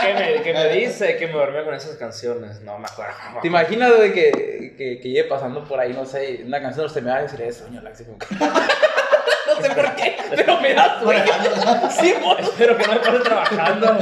Que 0.00 0.14
me, 0.14 0.42
que 0.42 0.52
me 0.54 0.68
dice 0.68 1.16
que 1.18 1.26
me 1.26 1.34
dormía 1.34 1.62
con 1.62 1.74
esas 1.74 1.96
canciones. 1.96 2.62
No 2.62 2.78
me 2.78 2.86
acuerdo. 2.86 3.12
¿Te 3.42 3.48
imaginas, 3.48 3.92
güey, 3.94 4.14
que, 4.14 4.74
que, 4.78 4.98
que 4.98 5.08
llegue 5.08 5.24
pasando 5.24 5.62
por 5.64 5.78
ahí, 5.78 5.89
no 5.92 6.04
sé, 6.04 6.42
una 6.46 6.60
canción 6.60 6.78
de 6.78 6.82
los 6.84 6.94
temerarios 6.94 7.32
y 7.34 7.36
le 7.38 7.52
sueño 7.52 7.80
al 7.80 7.86
Axel? 7.86 8.06
como 8.06 8.18
que- 8.18 8.34
no 8.40 9.62
sé 9.62 9.70
por 9.74 9.94
qué, 9.96 10.16
pero 10.36 10.60
me 10.60 10.74
da 10.74 11.00
sueño. 11.00 11.24
Sí, 12.00 12.14
Espero 12.38 12.76
que 12.76 12.86
no 12.86 12.92
me 12.94 13.00
pase 13.00 13.18
trabajando. 13.20 13.98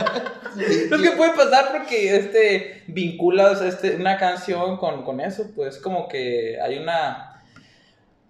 Es 0.58 0.88
que 1.02 1.10
puede 1.12 1.32
pasar 1.32 1.70
porque 1.72 2.16
este 2.16 2.82
vinculas 2.88 3.60
este, 3.62 3.96
una 3.96 4.18
canción 4.18 4.76
con, 4.76 5.04
con 5.04 5.20
eso, 5.20 5.50
pues 5.54 5.78
como 5.78 6.08
que 6.08 6.58
hay 6.60 6.78
una 6.78 7.27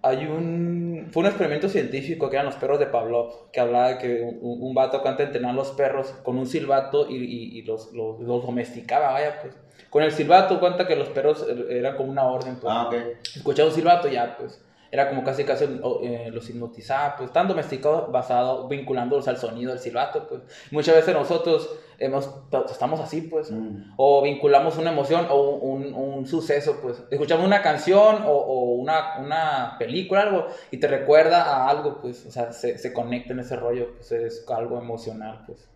hay 0.03 0.27
un 0.27 1.09
fue 1.11 1.21
un 1.23 1.27
experimento 1.27 1.69
científico 1.69 2.29
que 2.29 2.37
eran 2.37 2.47
los 2.47 2.55
perros 2.57 2.79
de 2.79 2.87
Pavlov, 2.87 3.51
que 3.51 3.61
hablaba 3.61 3.89
de 3.89 3.99
que 3.99 4.23
un, 4.41 4.63
un 4.63 4.75
vato 4.75 5.03
de 5.03 5.25
entrenar 5.25 5.55
los 5.55 5.71
perros 5.73 6.09
con 6.23 6.39
un 6.39 6.47
silbato 6.47 7.09
y, 7.09 7.17
y- 7.17 7.59
y 7.59 7.63
los, 7.63 7.93
los, 7.93 8.21
los 8.21 8.45
domesticaba, 8.45 9.13
vaya 9.13 9.41
pues. 9.41 9.55
Con 9.91 10.03
el 10.03 10.13
silbato 10.13 10.61
cuenta 10.61 10.87
que 10.87 10.97
los 10.97 11.09
perros 11.09 11.47
eran 11.71 11.97
como 11.97 12.11
una 12.11 12.25
orden, 12.27 12.57
pues 12.61 12.73
Ah, 12.77 12.89
ok. 12.89 12.95
escuchaba 13.37 13.69
un 13.71 13.75
silbato 13.75 14.09
ya 14.09 14.37
pues 14.39 14.61
era 14.91 15.09
como 15.09 15.23
casi 15.25 15.45
casi 15.45 15.65
o, 15.83 16.01
eh, 16.03 16.31
los 16.33 16.49
hipnotizaba 16.49 17.17
pues 17.17 17.33
tan 17.33 17.47
domesticados 17.47 18.11
basado 18.11 18.69
vinculándolos 18.69 19.29
al 19.29 19.37
sonido 19.37 19.71
del 19.73 19.81
silbato 19.81 20.27
pues 20.29 20.41
muchas 20.71 20.95
veces 20.97 21.15
nosotros 21.15 21.69
hemos 21.99 22.31
estamos 22.71 23.01
así 23.01 23.23
pues 23.23 23.51
Mm. 23.51 23.93
o 23.97 24.23
vinculamos 24.23 24.79
una 24.79 24.91
emoción 24.93 25.27
o 25.31 25.51
un, 25.57 25.93
un 25.95 26.27
suceso 26.27 26.79
pues 26.81 27.03
escuchamos 27.11 27.45
una 27.45 27.61
canción 27.61 28.23
o, 28.25 28.31
o 28.33 28.61
una, 28.77 29.19
una 29.19 29.77
película 29.79 30.23
algo 30.23 30.47
y 30.71 30.79
te 30.79 30.87
recuerda 30.89 31.43
a 31.43 31.69
algo 31.69 32.01
pues 32.01 32.25
o 32.27 32.31
sea 32.31 32.53
se, 32.53 32.79
se 32.79 32.93
conecta 32.93 33.33
en 33.33 33.41
ese 33.41 33.57
rollo 33.57 33.95
pues 33.97 34.13
es 34.13 34.47
algo 34.49 34.79
emocional 34.79 35.43
pues 35.47 35.69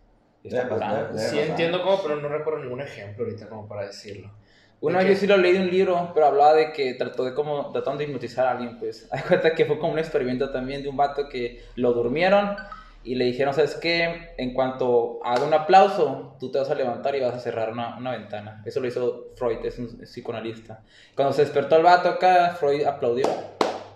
está. 0.44 1.12
Sí 1.18 1.38
entiendo 1.38 1.82
cómo, 1.82 2.00
pero 2.02 2.16
no 2.16 2.28
recuerdo 2.28 2.60
ningún 2.60 2.80
ejemplo 2.80 3.24
ahorita 3.24 3.48
como 3.48 3.68
para 3.68 3.86
decirlo. 3.86 4.30
Una 4.82 4.98
¿De 4.98 5.04
vez 5.04 5.14
yo 5.14 5.20
sí 5.20 5.26
lo 5.28 5.36
leí 5.36 5.52
de 5.52 5.60
un 5.60 5.70
libro, 5.70 6.10
pero 6.12 6.26
hablaba 6.26 6.54
de 6.54 6.72
que 6.72 6.94
trató 6.94 7.24
de 7.24 7.34
como, 7.34 7.70
tratando 7.70 7.98
de 7.98 8.04
hipnotizar 8.04 8.46
a 8.46 8.50
alguien, 8.50 8.78
pues. 8.80 9.08
Hay 9.12 9.22
cuenta 9.22 9.54
que 9.54 9.64
fue 9.64 9.78
como 9.78 9.92
un 9.92 10.00
experimento 10.00 10.50
también 10.50 10.82
de 10.82 10.88
un 10.88 10.96
vato 10.96 11.28
que 11.28 11.64
lo 11.76 11.92
durmieron 11.92 12.56
y 13.04 13.14
le 13.14 13.24
dijeron, 13.26 13.54
¿sabes 13.54 13.76
qué? 13.76 14.34
En 14.38 14.52
cuanto 14.52 15.20
haga 15.24 15.44
un 15.44 15.54
aplauso, 15.54 16.36
tú 16.40 16.50
te 16.50 16.58
vas 16.58 16.68
a 16.68 16.74
levantar 16.74 17.14
y 17.14 17.20
vas 17.20 17.34
a 17.34 17.38
cerrar 17.38 17.70
una, 17.70 17.96
una 17.96 18.10
ventana. 18.10 18.60
Eso 18.64 18.80
lo 18.80 18.88
hizo 18.88 19.28
Freud, 19.36 19.64
es 19.64 19.78
un 19.78 19.86
psicoanalista. 20.00 20.82
Cuando 21.14 21.32
se 21.32 21.42
despertó 21.42 21.76
el 21.76 21.84
vato 21.84 22.08
acá, 22.08 22.56
Freud 22.58 22.84
aplaudió 22.84 23.26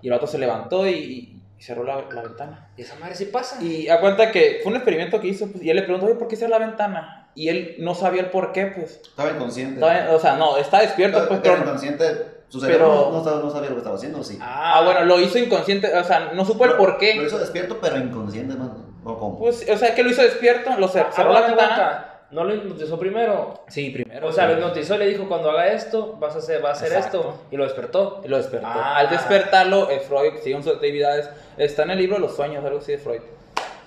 y 0.02 0.06
el 0.06 0.12
vato 0.12 0.28
se 0.28 0.38
levantó 0.38 0.86
y, 0.86 1.40
y 1.58 1.62
cerró 1.62 1.82
la, 1.82 2.02
la 2.12 2.22
ventana. 2.22 2.70
Y 2.76 2.82
esa 2.82 2.94
madre 2.94 3.16
sí 3.16 3.24
pasa. 3.24 3.60
Y 3.60 3.88
a 3.88 4.00
cuenta 4.00 4.30
que 4.30 4.60
fue 4.62 4.70
un 4.70 4.76
experimento 4.76 5.20
que 5.20 5.26
hizo, 5.26 5.50
pues, 5.50 5.64
y 5.64 5.70
él 5.70 5.76
le 5.76 5.82
preguntó, 5.82 6.06
oye, 6.06 6.14
¿por 6.14 6.28
qué 6.28 6.36
cerrar 6.36 6.60
la 6.60 6.66
ventana? 6.66 7.25
Y 7.36 7.48
él 7.50 7.76
no 7.78 7.94
sabía 7.94 8.22
el 8.22 8.30
por 8.30 8.50
qué, 8.52 8.66
pues. 8.66 9.00
Estaba 9.04 9.30
inconsciente. 9.30 9.74
Estaba- 9.74 10.16
o 10.16 10.18
sea, 10.18 10.36
no, 10.36 10.56
está 10.56 10.80
despierto, 10.80 11.18
Estaba 11.18 11.28
pues, 11.28 11.38
estaba 11.38 11.56
pero... 11.58 11.68
inconsciente. 11.68 12.36
Su 12.48 12.60
pero- 12.60 12.72
cerebro 12.72 13.08
no, 13.12 13.18
estaba- 13.18 13.42
no 13.42 13.50
sabía 13.50 13.68
lo 13.68 13.74
que 13.74 13.80
estaba 13.80 13.96
haciendo, 13.96 14.24
sí. 14.24 14.38
Ah, 14.40 14.80
bueno, 14.84 15.04
lo 15.04 15.20
hizo 15.20 15.38
inconsciente, 15.38 15.94
o 15.96 16.02
sea, 16.04 16.32
no 16.32 16.44
supo 16.44 16.64
el 16.64 16.72
por 16.72 16.96
qué. 16.98 17.14
Lo 17.14 17.24
hizo 17.26 17.38
despierto, 17.38 17.78
pero 17.80 17.98
inconsciente, 17.98 18.54
más. 18.56 18.70
¿O 19.04 19.18
cómo? 19.18 19.38
Pues, 19.38 19.68
o 19.70 19.76
sea, 19.76 19.94
que 19.94 20.02
lo 20.02 20.10
hizo 20.10 20.22
despierto, 20.22 20.70
lo 20.78 20.88
cer- 20.88 21.10
cerró 21.12 21.32
la 21.32 21.40
Aguanta, 21.40 21.48
ventana. 21.48 21.74
aguanta. 21.74 22.12
No 22.32 22.42
lo 22.42 22.54
hipnotizó 22.56 22.98
primero. 22.98 23.62
Sí, 23.68 23.90
primero. 23.90 24.26
O 24.26 24.32
sea, 24.32 24.46
sí. 24.46 24.52
lo 24.52 24.58
hipnotizó 24.58 24.94
y 24.96 24.98
le 24.98 25.06
dijo, 25.06 25.28
cuando 25.28 25.50
haga 25.50 25.68
esto, 25.68 26.16
vas 26.18 26.34
a 26.34 26.38
hacer, 26.38 26.64
va 26.64 26.70
a 26.70 26.72
hacer 26.72 26.88
Exacto. 26.92 27.18
esto. 27.20 27.34
Y 27.52 27.56
lo 27.56 27.62
despertó. 27.64 28.20
Y 28.24 28.28
lo 28.28 28.36
despertó. 28.36 28.66
Ah. 28.68 28.96
Al 28.96 29.10
despertarlo, 29.10 29.90
eh, 29.90 30.00
Freud, 30.00 30.32
según 30.42 30.64
sus 30.64 30.72
actividades, 30.74 31.28
está 31.56 31.84
en 31.84 31.90
el 31.90 31.98
libro 31.98 32.18
los 32.18 32.34
sueños, 32.34 32.64
algo 32.64 32.78
así 32.78 32.92
de 32.92 32.98
Freud. 32.98 33.20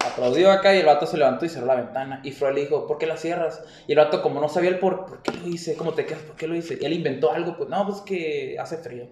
Aplaudió 0.06 0.52
acá 0.52 0.74
y 0.74 0.80
el 0.80 0.86
vato 0.86 1.06
se 1.06 1.18
levantó 1.18 1.46
y 1.46 1.50
cerró 1.50 1.66
la 1.68 1.76
ventana. 1.76 2.22
Y 2.24 2.32
Freud 2.32 2.54
le 2.56 2.62
dijo, 2.62 2.88
¿por 2.88 2.98
qué 2.98 3.06
la 3.06 3.18
cierras? 3.18 3.62
Y 3.88 3.92
el 3.94 3.98
vato, 3.98 4.22
como 4.22 4.40
no 4.40 4.48
sabía 4.50 4.70
el 4.70 4.80
por, 4.80 5.06
¿por 5.06 5.22
qué 5.22 5.32
lo 5.34 5.48
hice? 5.48 5.76
¿Cómo 5.76 5.94
te 5.94 6.06
quedas? 6.06 6.22
¿Por 6.24 6.36
qué 6.36 6.48
lo 6.48 6.56
hice? 6.56 6.78
Y 6.80 6.86
él 6.86 6.94
inventó 6.94 7.32
algo, 7.32 7.58
pues 7.58 7.70
no, 7.70 7.86
pues 7.86 8.02
que 8.02 8.56
hace 8.60 8.78
frío. 8.78 9.08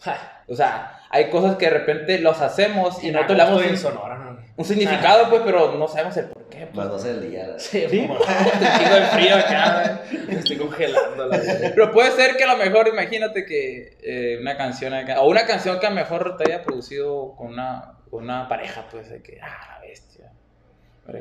Ja. 0.00 0.42
O 0.48 0.54
sea, 0.54 1.00
hay 1.10 1.30
cosas 1.30 1.56
que 1.56 1.66
de 1.66 1.70
repente 1.70 2.18
los 2.18 2.40
hacemos 2.40 3.02
y 3.02 3.10
nosotros 3.10 3.38
le 3.38 3.44
damos 3.44 3.64
un, 3.64 3.76
Sonora, 3.78 4.18
¿no? 4.18 4.36
un 4.56 4.64
significado, 4.64 5.30
pues, 5.30 5.42
pero 5.44 5.72
no 5.72 5.88
sabemos 5.88 6.16
el 6.18 6.26
por 6.26 6.48
qué. 6.48 6.66
Pues. 6.66 6.76
Las 6.76 6.88
12 6.88 7.14
del 7.14 7.30
día. 7.30 7.46
la- 7.48 7.58
Sí, 7.58 7.86
chingo 7.90 8.14
de 8.18 9.06
frío 9.12 9.36
acá. 9.36 10.02
Me 10.28 10.34
estoy 10.34 10.56
congelando. 10.58 11.26
La 11.28 11.38
verdad. 11.38 11.72
Pero 11.74 11.92
puede 11.92 12.10
ser 12.10 12.36
que 12.36 12.44
a 12.44 12.48
lo 12.48 12.56
mejor, 12.58 12.88
imagínate 12.88 13.46
que 13.46 13.96
eh, 14.02 14.38
una 14.40 14.56
canción 14.56 14.92
acá, 14.92 15.20
o 15.22 15.30
una 15.30 15.46
canción 15.46 15.78
que 15.80 15.86
a 15.86 15.90
lo 15.90 15.96
mejor 15.96 16.36
te 16.36 16.52
haya 16.52 16.62
producido 16.62 17.34
con 17.36 17.48
una, 17.48 17.95
una 18.10 18.48
pareja, 18.48 18.86
pues, 18.90 19.10
de 19.10 19.22
que, 19.22 19.40
ah, 19.40 19.74
la 19.74 19.80
bestia. 19.80 20.32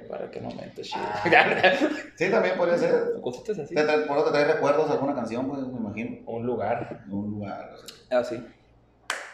Para 0.09 0.31
qué 0.31 0.41
momento, 0.41 0.81
chido. 0.81 1.03
Sí, 2.15 2.31
también 2.31 2.57
podría 2.57 2.77
ser. 2.77 3.21
Cositas 3.21 3.59
así. 3.59 3.75
Te 3.75 3.83
trae- 3.83 4.07
por 4.07 4.23
te 4.25 4.31
trae 4.31 4.45
recuerdos 4.45 4.89
alguna 4.89 5.13
canción, 5.13 5.47
pues, 5.47 5.61
me 5.61 5.77
imagino. 5.77 6.17
Un 6.25 6.45
lugar. 6.45 7.03
Un 7.09 7.29
lugar, 7.31 7.71
o 7.73 7.77
sea. 7.87 8.19
Así. 8.19 8.43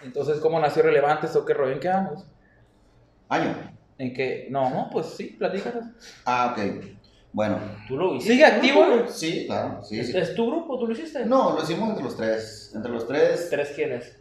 Entonces, 0.03 0.39
¿cómo 0.39 0.59
nació 0.59 0.83
relevante 0.83 1.27
esto 1.27 1.45
que 1.45 1.53
Robin 1.53 1.79
quedamos? 1.79 2.25
Año. 3.29 3.55
En 3.97 4.13
que, 4.13 4.47
no, 4.49 4.69
no, 4.71 4.89
pues 4.91 5.05
sí, 5.07 5.35
platícanos. 5.37 5.85
Ah, 6.25 6.53
ok. 6.57 6.85
Bueno. 7.31 7.57
¿Tú 7.87 7.95
lo 7.95 8.15
hiciste? 8.15 8.33
¿Sigue 8.33 8.45
activo? 8.45 9.07
Sí, 9.07 9.45
claro. 9.47 9.81
Sí, 9.83 9.99
¿Es, 9.99 10.07
sí. 10.11 10.17
es 10.17 10.35
tu 10.35 10.47
grupo? 10.47 10.77
¿Tú 10.79 10.87
lo 10.87 10.91
hiciste? 10.93 11.25
No, 11.25 11.53
lo 11.55 11.63
hicimos 11.63 11.87
entre 11.89 12.03
los 12.03 12.17
tres. 12.17 12.73
Entre 12.75 12.91
los 12.91 13.07
tres. 13.07 13.47
¿Tres 13.49 13.71
quiénes? 13.73 14.19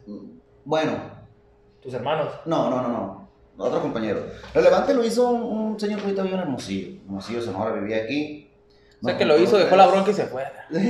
Bueno, 0.65 0.93
¿Tus 1.83 1.93
hermanos? 1.95 2.33
no, 2.45 2.71
no, 2.71 2.83
no, 2.83 2.89
no. 2.89 3.20
Otro 3.57 3.83
compañero. 3.83 4.25
Relevante 4.55 4.95
lo 4.95 5.05
hizo 5.05 5.31
un, 5.31 5.43
un 5.43 5.81
señor 5.81 5.99
que 5.99 6.07
ahorita 6.07 6.23
vive 6.23 6.35
en 6.35 6.41
Hermosillo. 6.41 7.01
Hermosillo, 7.05 7.43
Sonora, 7.43 7.73
vivía 7.73 8.05
aquí. 8.05 8.51
O 9.03 9.07
sea, 9.07 9.17
que 9.17 9.25
lo 9.25 9.39
hizo, 9.39 9.57
dejó 9.59 9.77
la 9.77 9.87
bronca 9.87 10.11
y 10.11 10.15
se 10.15 10.27
fue. 10.27 10.45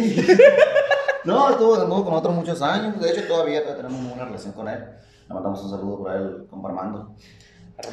No, 1.24 1.50
estuvo 1.50 1.74
anduvo 1.74 2.04
con 2.04 2.14
otros 2.14 2.34
muchos 2.34 2.62
años. 2.62 2.98
De 2.98 3.10
hecho, 3.10 3.26
todavía, 3.26 3.64
tenemos 3.76 4.00
una 4.12 4.24
relación 4.24 4.52
con 4.52 4.68
él. 4.68 4.78
Le 5.28 5.34
mandamos 5.34 5.62
un 5.62 5.70
saludo 5.70 5.98
por 5.98 6.12
él, 6.12 6.46
con 6.48 6.64
Armando. 6.64 7.14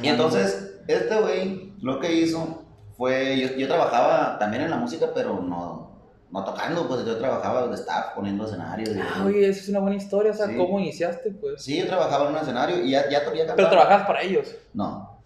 Y 0.02 0.08
entonces, 0.08 0.80
este 0.86 1.20
güey 1.20 1.74
lo 1.80 2.00
que 2.00 2.12
hizo 2.12 2.62
fue. 2.96 3.38
Yo, 3.38 3.48
yo 3.56 3.68
trabajaba 3.68 4.38
también 4.38 4.62
en 4.62 4.70
la 4.70 4.76
música, 4.76 5.08
pero 5.14 5.40
no, 5.40 5.87
no 6.30 6.44
tocando, 6.44 6.86
pues 6.86 7.04
yo 7.06 7.16
trabajaba 7.18 7.66
de 7.68 7.74
staff, 7.74 8.14
poniendo 8.14 8.44
escenarios. 8.44 8.90
y- 8.90 9.00
Ah, 9.00 9.24
oye, 9.24 9.48
esa 9.48 9.60
es 9.60 9.68
una 9.70 9.80
buena 9.80 9.96
historia, 9.96 10.32
o 10.32 10.34
sea, 10.34 10.46
Sí. 10.46 10.56
¿cómo 10.56 10.78
iniciaste, 10.78 11.30
pues? 11.32 11.62
Sí, 11.62 11.78
yo 11.78 11.86
trabajaba 11.86 12.26
en 12.26 12.32
un 12.34 12.38
escenario 12.38 12.84
y 12.84 12.90
ya, 12.90 13.04
ya, 13.08 13.20
ya 13.24 13.24
cantaba. 13.24 13.56
Pero 13.56 13.68
trabajabas 13.70 14.06
para 14.06 14.22
ellos. 14.22 14.54
No. 14.74 15.18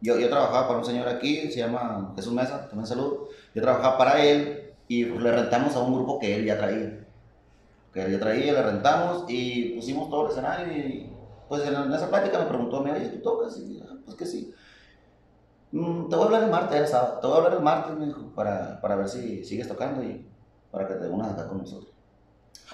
Yo, 0.00 0.18
yo 0.18 0.28
trabajaba 0.28 0.66
para 0.66 0.78
un 0.80 0.84
señor 0.84 1.08
aquí, 1.08 1.50
se 1.52 1.58
llama 1.58 2.12
Jesús 2.16 2.32
Mesa, 2.32 2.66
también 2.68 2.86
saludo. 2.86 3.28
Yo 3.54 3.62
trabajaba 3.62 3.98
para 3.98 4.22
él 4.24 4.72
y 4.88 5.04
le 5.04 5.30
rentamos 5.30 5.76
a 5.76 5.80
un 5.80 5.94
grupo 5.94 6.18
que 6.18 6.34
él 6.36 6.44
ya 6.46 6.56
traía. 6.58 7.06
Que 7.92 8.02
él 8.06 8.12
ya 8.12 8.18
traía, 8.20 8.52
le 8.52 8.62
rentamos 8.62 9.24
y 9.28 9.74
pusimos 9.76 10.08
todo 10.10 10.24
el 10.26 10.32
escenario 10.32 10.72
y 10.76 11.12
pues 11.48 11.62
en, 11.66 11.74
en 11.74 11.92
esa 11.92 12.08
plática 12.08 12.38
me 12.38 12.46
preguntó, 12.46 12.80
me, 12.82 12.92
oye, 12.92 13.08
¿tú 13.08 13.20
tocas? 13.20 13.58
Y 13.58 13.80
"Ah, 13.84 13.94
pues 14.04 14.16
que 14.16 14.24
sí. 14.24 14.54
"Mm, 15.72 16.08
te 16.08 16.16
voy 16.16 16.22
a 16.22 16.26
hablar 16.26 16.44
el 16.44 16.50
martes, 16.50 16.90
sábado. 16.90 17.18
Te 17.20 17.26
voy 17.26 17.34
a 17.34 17.38
hablar 17.38 17.54
el 17.58 17.62
martes, 17.64 17.96
me 17.96 18.06
dijo, 18.06 18.32
para, 18.34 18.80
para 18.80 18.96
ver 18.96 19.08
si 19.08 19.44
sigues 19.44 19.68
tocando 19.68 20.02
y 20.02 20.26
para 20.70 20.86
que 20.88 20.94
te 20.94 21.06
unas 21.08 21.32
acá 21.32 21.48
con 21.48 21.58
nosotros. 21.58 21.88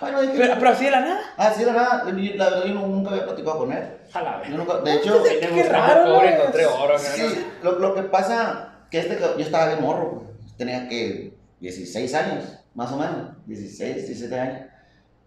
Bueno, 0.01 0.21
dije, 0.21 0.35
Pero, 0.37 0.55
pero 0.59 0.71
así 0.71 0.85
de 0.85 0.91
la 0.91 1.01
nada. 1.01 1.21
ah, 1.39 1.53
sí, 1.57 1.65
de 1.65 1.73
nada, 1.73 2.05
y 2.11 2.35
la 2.35 2.51
verdad 2.51 2.65
yo 2.67 2.75
nunca 2.75 3.11
había 3.13 3.25
platicado 3.25 3.59
con 3.59 3.73
él. 3.73 3.83
Jala, 4.13 4.43
Yo 4.49 4.57
nunca- 4.59 4.79
de 4.81 4.95
hecho, 4.95 5.23
Qué 5.23 5.63
raro, 5.71 6.05
cobre, 6.15 6.31
¿no? 6.33 6.37
encontré 6.37 6.67
oro. 6.67 6.99
Sí, 6.99 7.47
lo, 7.63 7.79
lo 7.79 7.95
que 7.95 8.03
pasa 8.03 8.75
que 8.91 8.99
este, 8.99 9.19
yo 9.19 9.39
estaba 9.39 9.69
de 9.69 9.77
morro, 9.81 10.23
pues. 10.41 10.57
tenía 10.59 10.87
que 10.89 11.35
16 11.61 12.15
años, 12.15 12.45
más 12.75 12.93
o 12.93 12.99
menos, 12.99 13.31
16, 13.47 13.95
17 13.97 14.39
años. 14.39 14.67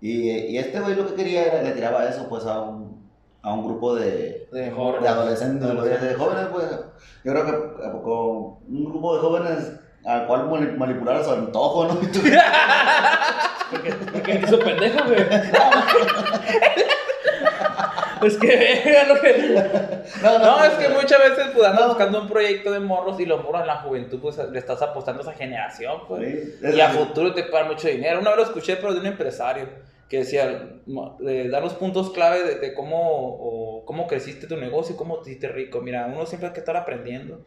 Y, 0.01 0.29
y 0.29 0.57
este 0.59 0.79
güey 0.79 0.95
lo 0.95 1.07
que 1.07 1.15
quería 1.15 1.45
era, 1.47 1.61
le 1.63 1.71
tiraba 1.71 2.07
eso 2.07 2.29
pues 2.29 2.45
a 2.45 2.61
un, 2.61 3.09
a 3.41 3.51
un 3.53 3.65
grupo 3.65 3.95
de, 3.95 4.47
De 4.51 4.69
jóvenes. 4.71 5.01
de 5.01 5.07
adolescentes, 5.09 5.67
de, 5.67 5.97
de 6.09 6.13
jóvenes, 6.15 6.45
pues. 6.51 6.65
Yo 7.23 7.31
creo 7.33 7.45
que 7.45 7.85
a 7.85 7.91
poco, 7.91 8.61
un 8.69 8.85
grupo 8.85 9.15
de 9.15 9.21
jóvenes 9.21 9.71
al 10.09 10.25
cual 10.27 10.49
mani- 10.49 10.75
manipular 10.77 11.17
a 11.17 11.23
su 11.23 11.31
antojo, 11.31 11.85
¿no? 11.85 11.99
Porque, 13.71 13.91
porque 14.11 14.35
te 14.39 14.45
hizo 14.47 14.57
pendejo, 14.59 14.97
güey. 15.05 15.19
es 18.23 18.37
que 18.37 18.47
vea 18.47 19.07
lo 19.07 19.21
que. 19.21 19.63
No, 20.23 20.39
No, 20.39 20.63
es 20.65 20.71
que 20.73 20.89
muchas 20.89 21.19
veces 21.19 21.47
pues 21.53 21.67
andas 21.67 21.87
buscando 21.87 22.21
un 22.21 22.27
proyecto 22.27 22.71
de 22.71 22.79
morros 22.79 23.19
y 23.19 23.25
los 23.25 23.43
morros 23.43 23.61
en 23.61 23.67
la 23.67 23.77
juventud 23.77 24.19
pues 24.21 24.37
le 24.37 24.57
estás 24.59 24.81
apostando 24.81 25.21
a 25.21 25.23
esa 25.23 25.33
generación, 25.33 26.01
pues. 26.07 26.57
Sí, 26.61 26.75
Y 26.75 26.81
a 26.81 26.89
futuro 26.89 27.33
te 27.33 27.43
pagan 27.43 27.67
mucho 27.69 27.87
dinero. 27.87 28.19
Una 28.19 28.31
vez 28.31 28.37
lo 28.37 28.43
escuché, 28.45 28.75
pero 28.77 28.93
de 28.93 28.99
un 29.01 29.05
empresario 29.05 29.69
que 30.09 30.17
decía, 30.17 30.67
de 31.19 31.49
dar 31.49 31.61
los 31.61 31.75
puntos 31.75 32.09
clave 32.09 32.43
de, 32.43 32.55
de 32.55 32.73
cómo, 32.73 32.97
o 32.99 33.85
cómo 33.85 34.07
creciste 34.07 34.47
tu 34.47 34.57
negocio, 34.57 34.97
cómo 34.97 35.19
te 35.19 35.29
hiciste 35.29 35.47
rico. 35.49 35.81
Mira, 35.81 36.07
uno 36.11 36.25
siempre 36.25 36.47
hay 36.47 36.53
que 36.53 36.59
estar 36.61 36.75
aprendiendo, 36.75 37.41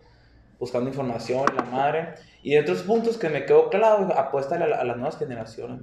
buscando 0.63 0.89
información, 0.91 1.45
la 1.57 1.65
madre. 1.65 2.15
Y 2.45 2.53
de 2.53 2.61
otros 2.61 2.83
puntos 2.85 3.19
que 3.19 3.29
me 3.29 3.45
quedó 3.47 3.69
claro, 3.69 4.17
apuéstale 4.17 4.63
a, 4.63 4.69
la- 4.69 4.77
a 4.77 4.85
las 4.85 4.97
nuevas 4.97 5.19
generaciones. 5.19 5.81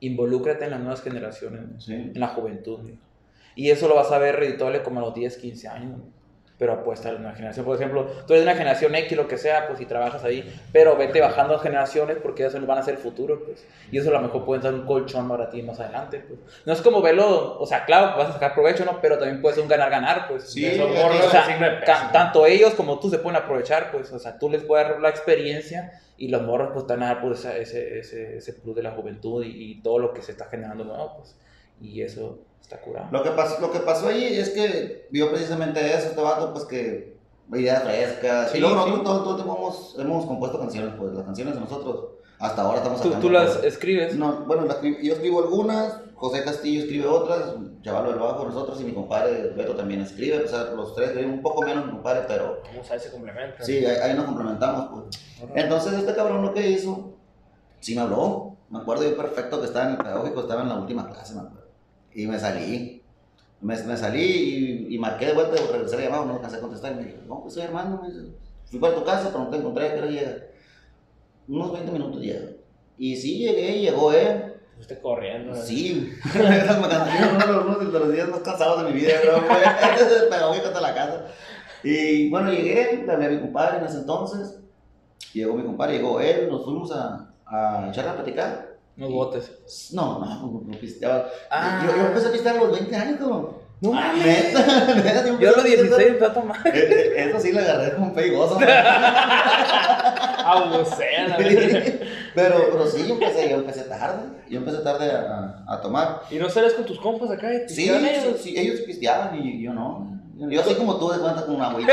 Involúcrate 0.00 0.64
en 0.64 0.70
las 0.70 0.80
nuevas 0.80 1.02
generaciones, 1.02 1.84
Sí. 1.84 1.92
en 1.92 2.18
la 2.18 2.28
juventud. 2.28 2.78
Y 3.54 3.68
eso 3.70 3.86
lo 3.86 3.94
vas 3.96 4.10
a 4.12 4.18
ver 4.18 4.36
reditable 4.36 4.82
como 4.82 5.00
a 5.00 5.02
los 5.02 5.14
10, 5.14 5.36
15 5.36 5.68
años. 5.68 6.00
Pero 6.56 6.72
apuesta 6.72 7.08
a 7.08 7.12
la 7.12 7.18
nueva 7.18 7.34
generación. 7.34 7.64
Por 7.66 7.74
ejemplo, 7.74 8.04
tú 8.28 8.32
eres 8.32 8.44
de 8.44 8.50
una 8.50 8.56
generación 8.56 8.94
X, 8.94 9.16
lo 9.16 9.26
que 9.26 9.36
sea, 9.38 9.66
pues 9.66 9.80
si 9.80 9.86
trabajas 9.86 10.22
ahí, 10.22 10.48
pero 10.72 10.96
vete 10.96 11.20
bajando 11.20 11.58
generaciones 11.58 12.18
porque 12.22 12.46
eso 12.46 12.60
van 12.64 12.78
a 12.78 12.82
ser 12.82 12.94
el 12.94 13.00
futuro, 13.00 13.44
pues. 13.44 13.66
Y 13.90 13.98
eso 13.98 14.10
a 14.10 14.12
lo 14.12 14.20
mejor 14.20 14.44
puede 14.44 14.62
dar 14.62 14.72
un 14.72 14.86
colchón 14.86 15.28
para 15.28 15.50
ti 15.50 15.62
más 15.62 15.80
adelante, 15.80 16.24
pues. 16.28 16.38
No 16.64 16.72
es 16.72 16.80
como 16.80 17.02
verlo, 17.02 17.58
o 17.58 17.66
sea, 17.66 17.84
claro, 17.84 18.16
vas 18.16 18.30
a 18.30 18.32
sacar 18.34 18.54
provecho, 18.54 18.84
¿no? 18.84 19.00
Pero 19.00 19.18
también 19.18 19.42
puede 19.42 19.56
ser 19.56 19.64
un 19.64 19.68
ganar-ganar, 19.68 20.28
pues. 20.28 20.52
Sí, 20.52 20.64
Esos 20.64 20.88
es- 20.90 21.02
morros 21.02 21.26
O 21.26 21.30
sea, 21.30 21.44
peso. 21.84 21.92
tanto 22.12 22.46
ellos 22.46 22.74
como 22.74 23.00
tú 23.00 23.10
se 23.10 23.18
pueden 23.18 23.36
aprovechar, 23.42 23.90
pues, 23.90 24.12
o 24.12 24.18
sea, 24.20 24.38
tú 24.38 24.48
les 24.48 24.62
puedes 24.62 24.88
dar 24.88 25.00
la 25.00 25.08
experiencia 25.08 26.00
y 26.16 26.28
los 26.28 26.42
morros 26.42 26.68
pues 26.72 26.82
están 26.84 27.02
a 27.02 27.06
dar 27.06 27.20
pues, 27.20 27.44
ese, 27.46 27.98
ese, 27.98 28.36
ese 28.36 28.52
plus 28.52 28.76
de 28.76 28.84
la 28.84 28.92
juventud 28.92 29.42
y, 29.44 29.72
y 29.72 29.82
todo 29.82 29.98
lo 29.98 30.14
que 30.14 30.22
se 30.22 30.30
está 30.30 30.44
generando 30.44 30.84
nuevo, 30.84 31.16
pues, 31.18 31.36
y 31.80 32.02
eso 32.02 32.38
está 32.74 32.80
curado. 32.84 33.08
Lo 33.10 33.22
que, 33.22 33.30
pasó, 33.30 33.60
lo 33.60 33.70
que 33.70 33.80
pasó 33.80 34.08
ahí 34.08 34.24
es 34.24 34.50
que 34.50 35.06
vio 35.10 35.30
precisamente 35.30 35.80
eso, 35.94 36.08
este 36.08 36.20
vato, 36.20 36.52
pues 36.52 36.64
que 36.64 37.14
ideas 37.52 37.82
frescas. 37.84 38.50
Sí, 38.50 38.58
y 38.58 38.60
luego 38.60 38.84
sí. 38.84 38.90
nosotros 38.90 39.04
todo, 39.04 39.22
todo 39.22 39.30
el 39.30 39.36
tiempo 39.36 39.56
hemos, 39.58 39.96
hemos 39.98 40.26
compuesto 40.26 40.58
canciones, 40.58 40.94
pues 40.98 41.12
las 41.12 41.24
canciones 41.24 41.54
de 41.54 41.60
nosotros 41.60 42.06
hasta 42.38 42.62
ahora 42.62 42.78
estamos 42.78 43.00
¿Tú, 43.00 43.10
tú 43.12 43.30
las 43.30 43.52
pues, 43.58 43.64
escribes? 43.64 44.16
no, 44.16 44.44
bueno, 44.44 44.64
las 44.64 44.82
yo 44.82 45.14
escribo 45.14 45.42
algunas, 45.42 46.00
José 46.14 46.42
Castillo 46.42 46.82
escribe 46.82 47.06
otras, 47.06 47.54
Chavalo 47.82 48.10
del 48.10 48.18
Bajo, 48.18 48.44
nosotros 48.44 48.80
y 48.80 48.84
mi 48.84 48.92
compadre 48.92 49.50
Beto 49.50 49.76
también 49.76 50.00
escribe, 50.00 50.42
o 50.42 50.48
sea, 50.48 50.64
los 50.74 50.94
tres 50.94 51.08
escribimos 51.08 51.36
un 51.36 51.42
poco 51.42 51.62
menos 51.62 51.86
mi 51.86 51.92
compadre, 51.92 52.24
pero 52.26 52.60
Vamos 52.66 52.88
a 52.88 52.92
ver 52.94 53.00
si 53.00 53.10
complementa. 53.10 53.62
sí, 53.62 53.84
ahí, 53.84 53.96
ahí 53.96 54.14
nos 54.14 54.24
complementamos, 54.24 54.88
pues. 54.90 55.50
Entonces 55.54 55.92
este 55.92 56.14
cabrón 56.14 56.42
lo 56.42 56.52
que 56.52 56.68
hizo, 56.68 57.14
sí 57.80 57.94
me 57.94 58.02
habló, 58.02 58.56
me 58.70 58.80
acuerdo 58.80 59.04
yo 59.04 59.16
perfecto 59.16 59.60
que 59.60 59.66
estaba 59.66 59.86
en 59.86 59.92
el 59.92 59.98
pedagógico, 59.98 60.40
estaba 60.40 60.62
en 60.62 60.68
la 60.70 60.76
última 60.76 61.08
clase, 61.08 61.34
me 61.34 61.40
acuerdo, 61.40 61.63
y 62.14 62.26
me 62.26 62.38
salí. 62.38 63.02
Me, 63.60 63.76
me 63.84 63.96
salí 63.96 64.22
y, 64.90 64.94
y 64.94 64.98
marqué 64.98 65.26
de 65.26 65.32
vuelta, 65.32 65.56
regresé 65.72 65.96
la 65.96 66.04
llamada, 66.04 66.26
no 66.26 66.34
alcancé 66.34 66.56
a 66.56 66.60
contestar. 66.60 66.92
Y 66.92 66.96
me 66.96 67.04
dijo, 67.04 67.18
no, 67.26 67.40
pues 67.42 67.54
soy 67.54 67.62
Armando. 67.62 68.00
Me 68.02 68.08
dice, 68.08 68.26
fui 68.66 68.78
para 68.78 68.94
tu 68.94 69.04
casa, 69.04 69.28
pero 69.32 69.44
no 69.44 69.50
te 69.50 69.56
encontré, 69.56 69.88
¿a 69.88 69.94
qué 69.94 69.98
hora 70.00 70.10
llega? 70.10 70.36
Unos 71.48 71.72
20 71.72 71.92
minutos 71.92 72.20
llega. 72.20 72.48
Y 72.98 73.16
sí 73.16 73.38
llegué, 73.38 73.80
llegó 73.80 74.12
él. 74.12 74.54
Fuiste 74.76 74.98
corriendo. 75.00 75.54
Sí, 75.54 76.12
uno 76.34 77.78
de 77.78 77.98
los- 77.98 78.12
días 78.12 78.28
más 78.28 78.40
cansados 78.40 78.84
de 78.84 78.90
mi 78.92 79.00
vida, 79.00 79.12
creo, 79.20 79.40
pedagógico 80.28 80.66
hasta 80.66 80.80
la 80.80 80.94
casa. 80.94 81.26
Y 81.82 82.28
bueno, 82.30 82.50
llegué, 82.50 83.02
le 83.06 83.12
hablé 83.12 83.26
a 83.26 83.30
mi 83.30 83.40
compadre 83.40 83.78
en 83.78 83.84
ese 83.84 83.98
entonces. 83.98 84.58
Llegó 85.32 85.54
mi 85.54 85.62
compadre, 85.64 85.96
llegó 85.98 86.20
él, 86.20 86.48
nos 86.50 86.64
fuimos 86.64 86.90
a, 86.92 87.32
a 87.46 87.88
echar 87.88 88.08
a 88.08 88.14
platicar. 88.16 88.73
Unos 88.96 89.10
botes. 89.12 89.90
No, 89.92 90.18
no, 90.20 90.26
no, 90.26 90.62
no 90.66 90.78
pisteaba. 90.78 91.26
Ah. 91.50 91.82
Yo, 91.86 91.96
yo 91.96 92.06
empecé 92.06 92.28
a 92.28 92.32
pistear 92.32 92.56
a 92.56 92.60
los 92.60 92.70
20 92.72 92.94
años, 92.96 93.18
cabrón. 93.18 93.48
No 93.80 93.90
Ah, 93.92 94.12
mames. 94.16 94.24
neta, 94.54 94.94
neta, 94.94 95.24
Yo 95.38 95.48
a 95.48 95.52
los 95.52 95.64
empecé 95.64 95.76
16 95.76 95.80
pistear. 95.82 96.02
empecé 96.08 96.24
a 96.24 96.32
tomar. 96.34 96.56
Eh, 96.68 96.72
eh, 97.16 97.26
Eso 97.28 97.40
sí 97.40 97.52
lo 97.52 97.58
agarré 97.60 97.96
con 97.96 98.14
fe 98.14 98.26
y 98.28 98.30
gozo. 98.30 98.58
Abusé, 100.46 101.06
la 101.28 101.36
verdad. 101.38 101.92
pero, 102.34 102.56
pero 102.72 102.86
sí, 102.86 103.06
yo 103.06 103.14
empecé, 103.14 103.50
yo 103.50 103.56
empecé 103.56 103.82
tarde. 103.84 104.22
Yo 104.48 104.58
empecé 104.58 104.78
tarde 104.78 105.10
a, 105.10 105.64
a- 105.66 105.80
tomar. 105.80 106.22
¿Y 106.30 106.36
no 106.36 106.48
sales 106.48 106.74
con 106.74 106.84
tus 106.84 106.98
compas 107.00 107.30
acá? 107.30 107.48
y 107.52 107.68
sí, 107.68 107.88
ellos? 107.90 108.40
sí, 108.40 108.54
ellos 108.56 108.80
pisteaban 108.82 109.36
y 109.42 109.62
yo 109.62 109.72
no. 109.72 110.20
Yo 110.36 110.60
así 110.60 110.74
como 110.74 110.96
tú 110.98 111.10
de 111.10 111.18
cuenta 111.20 111.46
con 111.46 111.54
una 111.56 111.68
agüita. 111.70 111.92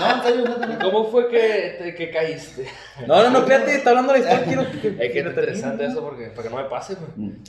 No, 0.00 0.16
en 0.16 0.22
serio, 0.22 0.44
no, 0.48 0.58
no, 0.58 0.66
no. 0.66 0.78
¿Cómo 0.90 1.04
fue 1.10 1.28
que, 1.28 1.76
te- 1.78 1.94
que 1.94 2.10
caíste? 2.10 2.66
No, 3.06 3.22
no, 3.22 3.30
no, 3.30 3.38
espérate, 3.38 3.74
está 3.76 3.90
hablando 3.90 4.12
la 4.12 4.18
historia. 4.18 4.44
Quiero 4.44 4.70
que. 4.70 4.88
Es 4.88 5.12
que 5.12 5.20
es 5.20 5.26
interesante 5.26 5.84
eso 5.86 6.00
porque, 6.02 6.26
para 6.26 6.42
que 6.42 6.50
no 6.50 6.56
me 6.62 6.68
pase, 6.68 6.94
güey. 6.94 7.28
Mm. 7.30 7.42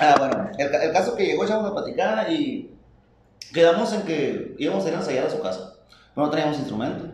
Ah, 0.00 0.14
bueno, 0.18 0.50
el, 0.58 0.74
el 0.74 0.92
caso 0.92 1.14
que 1.14 1.26
llegó, 1.26 1.44
echamos 1.44 1.64
la 1.66 1.72
platicada 1.74 2.28
y 2.30 2.74
quedamos 3.52 3.92
en 3.92 4.02
que 4.02 4.54
íbamos 4.58 4.84
a 4.84 4.88
ir 4.88 4.94
a 4.94 4.98
ensayar 4.98 5.26
a 5.26 5.30
su 5.30 5.40
casa. 5.40 5.74
Pero 6.14 6.26
no 6.26 6.30
teníamos 6.30 6.58
instrumento. 6.58 7.04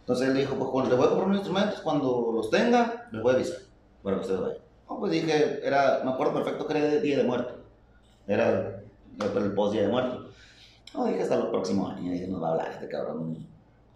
Entonces 0.00 0.28
él 0.28 0.34
dijo, 0.36 0.54
pues 0.56 0.70
cuando 0.70 0.90
le 0.90 0.96
voy 0.96 1.06
a 1.06 1.08
comprar 1.08 1.28
unos 1.28 1.38
instrumentos, 1.40 1.80
cuando 1.80 2.30
los 2.34 2.50
tenga, 2.50 3.08
les 3.10 3.22
voy 3.22 3.32
a 3.32 3.36
avisar. 3.36 3.58
Para 4.02 4.16
que 4.16 4.22
ustedes 4.22 4.40
vayan. 4.40 4.58
No, 4.88 4.98
pues 5.00 5.12
dije, 5.12 5.60
era, 5.64 6.00
me 6.04 6.10
acuerdo 6.12 6.34
perfecto 6.34 6.66
que 6.66 6.76
era 6.78 6.86
de 6.88 7.00
Día 7.00 7.16
de 7.16 7.24
Muerto. 7.24 7.56
Era 8.28 8.50
el, 8.50 9.42
el 9.44 9.52
post 9.52 9.72
Día 9.72 9.82
de 9.82 9.88
Muerto. 9.88 10.30
No, 10.94 11.04
dije, 11.06 11.22
hasta 11.22 11.36
los 11.36 11.48
próximos 11.48 11.92
años, 11.92 12.12
dije, 12.12 12.26
nos 12.28 12.42
va 12.42 12.48
a 12.48 12.50
hablar 12.52 12.70
este 12.72 12.88
cabrón. 12.88 13.46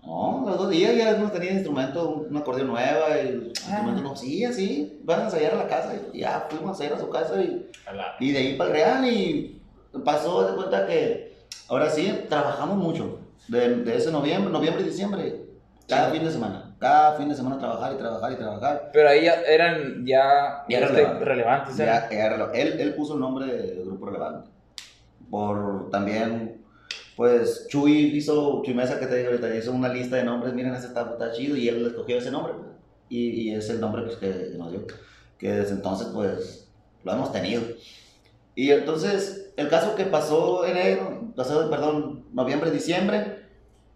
No, 0.04 0.44
los 0.46 0.56
dos 0.58 0.70
días 0.70 0.96
ya 0.96 1.16
no 1.18 1.30
tenía 1.30 1.52
instrumento, 1.52 2.26
un 2.28 2.36
acordeón 2.36 2.68
nueva, 2.68 3.16
y 3.16 3.28
el 3.28 3.46
instrumento 3.48 4.00
no, 4.02 4.16
sí, 4.16 4.44
así, 4.44 4.98
van 5.04 5.20
a 5.20 5.24
ensayar 5.24 5.54
a 5.54 5.58
la 5.58 5.68
casa, 5.68 5.92
y 6.12 6.20
ya 6.20 6.46
fuimos 6.48 6.68
a 6.68 6.70
ensayar 6.84 6.94
a 6.94 7.00
su 7.04 7.10
casa, 7.10 7.40
y 7.42 7.66
y 8.20 8.32
de 8.32 8.38
ahí 8.38 8.56
para 8.56 8.70
el 8.70 8.76
Real 8.76 9.04
y 9.08 9.60
pasó 10.04 10.46
de 10.48 10.54
cuenta 10.56 10.86
que 10.86 11.34
ahora 11.68 11.90
sí 11.90 12.12
trabajamos 12.28 12.76
mucho. 12.76 13.18
De, 13.48 13.76
de 13.76 13.96
ese 13.96 14.12
noviembre, 14.12 14.52
noviembre 14.52 14.82
y 14.84 14.86
diciembre, 14.86 15.42
cada 15.88 16.10
fin 16.10 16.22
de 16.22 16.30
semana. 16.30 16.76
Cada 16.78 17.16
fin 17.16 17.28
de 17.28 17.34
semana 17.34 17.58
trabajar 17.58 17.92
y 17.94 17.96
trabajar 17.96 18.32
y 18.32 18.36
trabajar. 18.36 18.90
Pero 18.92 19.08
ahí 19.08 19.24
ya 19.24 19.34
eran 19.42 20.06
ya, 20.06 20.64
Ya 20.68 20.78
este, 20.78 20.86
relevante. 20.92 21.24
relevantes. 21.24 21.80
¿eh? 21.80 21.84
Ya, 21.84 22.08
ya 22.10 22.28
relo- 22.36 22.50
él, 22.54 22.80
él 22.80 22.94
puso 22.94 23.14
el 23.14 23.20
nombre 23.20 23.46
de 23.46 23.82
Grupo 23.84 24.06
Relevante. 24.06 24.48
Por 25.30 25.90
también, 25.90 26.59
pues 27.20 27.66
Chuy 27.68 28.16
hizo, 28.16 28.62
Chuy 28.64 28.72
Mesa 28.72 28.98
que 28.98 29.04
te 29.04 29.16
digo 29.16 29.28
ahorita, 29.28 29.54
hizo 29.54 29.72
una 29.72 29.90
lista 29.90 30.16
de 30.16 30.24
nombres, 30.24 30.54
miren, 30.54 30.74
ese 30.74 30.86
está, 30.86 31.02
está 31.02 31.30
chido 31.32 31.54
y 31.54 31.68
él 31.68 31.84
escogió 31.84 32.16
ese 32.16 32.30
nombre. 32.30 32.54
pues. 32.54 32.70
Y, 33.10 33.42
y 33.42 33.54
es 33.54 33.68
el 33.68 33.78
nombre 33.78 34.04
pues, 34.04 34.16
que, 34.16 34.54
nos 34.56 34.70
dio. 34.70 34.86
Que 35.36 35.52
desde 35.52 35.74
entonces, 35.74 36.06
pues, 36.14 36.70
lo 37.04 37.12
hemos 37.12 37.30
tenido. 37.30 37.60
Y 38.54 38.70
entonces, 38.70 39.52
el 39.58 39.68
caso 39.68 39.94
que 39.96 40.06
pasó 40.06 40.64
enero, 40.64 41.30
pasó, 41.36 41.68
perdón, 41.68 42.24
noviembre, 42.32 42.70
diciembre, 42.70 43.44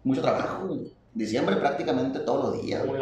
mucho 0.03 0.21
trabajo. 0.21 0.77
Diciembre 1.15 1.55
prácticamente 1.55 2.19
todos 2.19 2.53
los 2.53 2.63
días. 2.63 2.85
güey. 2.85 3.01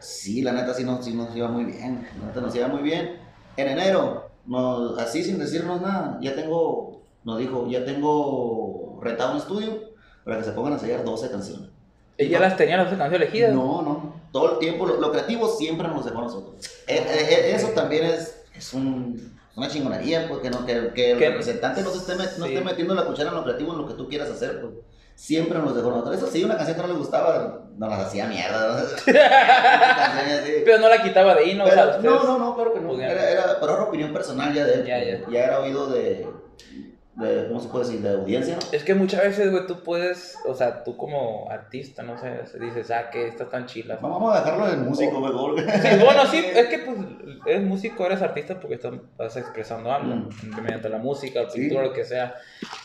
Sí, 0.00 0.42
la 0.42 0.54
neta 0.54 0.74
sí 0.74 0.82
nos, 0.82 1.04
sí 1.04 1.14
nos 1.14 1.36
iba 1.36 1.46
muy 1.46 1.66
bien. 1.66 2.04
La 2.18 2.26
neta 2.26 2.40
nos 2.40 2.52
iba 2.56 2.66
muy 2.66 2.82
bien. 2.82 3.20
En 3.56 3.68
enero, 3.68 4.28
nos, 4.44 4.98
así 4.98 5.22
sin 5.22 5.38
decirnos 5.38 5.80
nada, 5.80 6.18
ya 6.20 6.34
tengo, 6.34 7.05
nos 7.26 7.38
dijo, 7.38 7.66
ya 7.68 7.84
tengo 7.84 8.98
rentado 9.02 9.32
un 9.32 9.36
estudio 9.38 9.80
para 10.24 10.38
que 10.38 10.44
se 10.44 10.52
pongan 10.52 10.72
a 10.72 10.76
ensayar 10.76 11.04
12 11.04 11.30
canciones. 11.30 11.68
¿Y 12.18 12.28
ya 12.28 12.40
las 12.40 12.56
tenían 12.56 12.78
las 12.78 12.88
canciones 12.88 13.20
elegidas? 13.20 13.52
No, 13.52 13.82
no. 13.82 14.14
Todo 14.32 14.52
el 14.54 14.58
tiempo, 14.58 14.86
lo, 14.86 14.98
lo 14.98 15.10
creativo 15.12 15.48
siempre 15.48 15.86
nos 15.88 16.04
dejó 16.06 16.18
a 16.18 16.22
nosotros. 16.22 16.54
Eh, 16.86 17.04
eh, 17.06 17.52
eso 17.54 17.68
también 17.68 18.04
es, 18.06 18.42
es 18.54 18.72
un- 18.72 19.36
una 19.54 19.68
chingonería, 19.68 20.26
pues, 20.28 20.40
que, 20.40 20.50
no, 20.50 20.64
que, 20.66 20.92
que 20.94 21.12
el 21.12 21.18
representante 21.18 21.82
no, 21.82 21.90
se 21.90 21.98
esté, 21.98 22.14
no 22.38 22.44
esté 22.46 22.60
metiendo 22.62 22.94
la 22.94 23.04
cuchara 23.06 23.30
en 23.30 23.36
lo 23.36 23.42
creativo, 23.44 23.72
en 23.72 23.78
lo 23.78 23.86
que 23.88 23.94
tú 23.94 24.08
quieras 24.08 24.30
hacer, 24.30 24.60
pues. 24.60 24.72
Siempre 25.14 25.58
nos 25.58 25.74
dejó 25.74 25.88
nosotros. 25.90 26.16
Eso 26.16 26.26
sí, 26.26 26.44
una 26.44 26.56
canción 26.58 26.76
que 26.76 26.82
no 26.82 26.88
le 26.88 26.98
gustaba, 26.98 27.62
nos 27.78 27.88
las 27.88 28.00
hacía 28.06 28.26
mierda. 28.26 28.84
Pero 30.64 30.78
no 30.78 30.88
la 30.90 31.02
quitaba 31.02 31.34
de 31.34 31.40
ahí, 31.44 31.54
¿no? 31.54 31.64
O 31.64 31.70
sea, 31.70 31.98
Pero- 32.00 32.16
no, 32.16 32.24
no, 32.24 32.38
no, 32.38 32.54
claro 32.54 32.74
que 32.74 32.80
no. 32.80 33.00
Era, 33.00 33.30
era, 33.30 33.60
pero 33.60 33.74
era 33.74 33.82
opinión 33.84 34.12
personal 34.12 34.52
ya 34.52 34.64
de 34.66 34.74
él. 34.74 34.84
Ya, 34.86 35.02
ya. 35.02 35.20
Ya 35.30 35.44
era 35.44 35.60
oído 35.60 35.86
de, 35.88 36.26
de, 37.16 37.48
¿cómo 37.48 37.60
se 37.60 37.68
puede 37.68 37.84
decir? 37.86 38.00
De 38.02 38.10
audiencia. 38.10 38.58
Es 38.72 38.84
que 38.84 38.94
muchas 38.94 39.22
veces, 39.22 39.50
güey, 39.50 39.66
tú 39.66 39.82
puedes, 39.82 40.36
o 40.46 40.54
sea, 40.54 40.84
tú 40.84 40.96
como 40.96 41.50
artista, 41.50 42.02
no 42.02 42.18
sé, 42.18 42.42
dices, 42.60 42.90
ah, 42.90 43.08
que 43.10 43.26
está 43.28 43.48
tan 43.48 43.64
chila. 43.66 43.98
No, 44.02 44.10
vamos 44.10 44.34
a 44.36 44.40
dejarlo 44.40 44.66
del 44.66 44.80
músico, 44.80 45.18
mejor. 45.20 45.58
Sí, 45.60 45.88
bueno, 46.04 46.26
sí, 46.26 46.44
es 46.54 46.66
que 46.66 46.78
pues 46.80 46.98
eres 47.46 47.62
músico, 47.62 48.04
eres 48.04 48.20
artista 48.20 48.60
porque 48.60 48.74
estás, 48.74 48.92
estás 49.12 49.36
expresando 49.38 49.90
algo 49.92 50.14
Mm. 50.14 50.60
mediante 50.62 50.88
la 50.90 50.98
música, 50.98 51.42
la 51.42 51.50
Sí. 51.50 51.60
pintura, 51.60 51.84
lo 51.84 51.92
que 51.94 52.04
sea. 52.04 52.34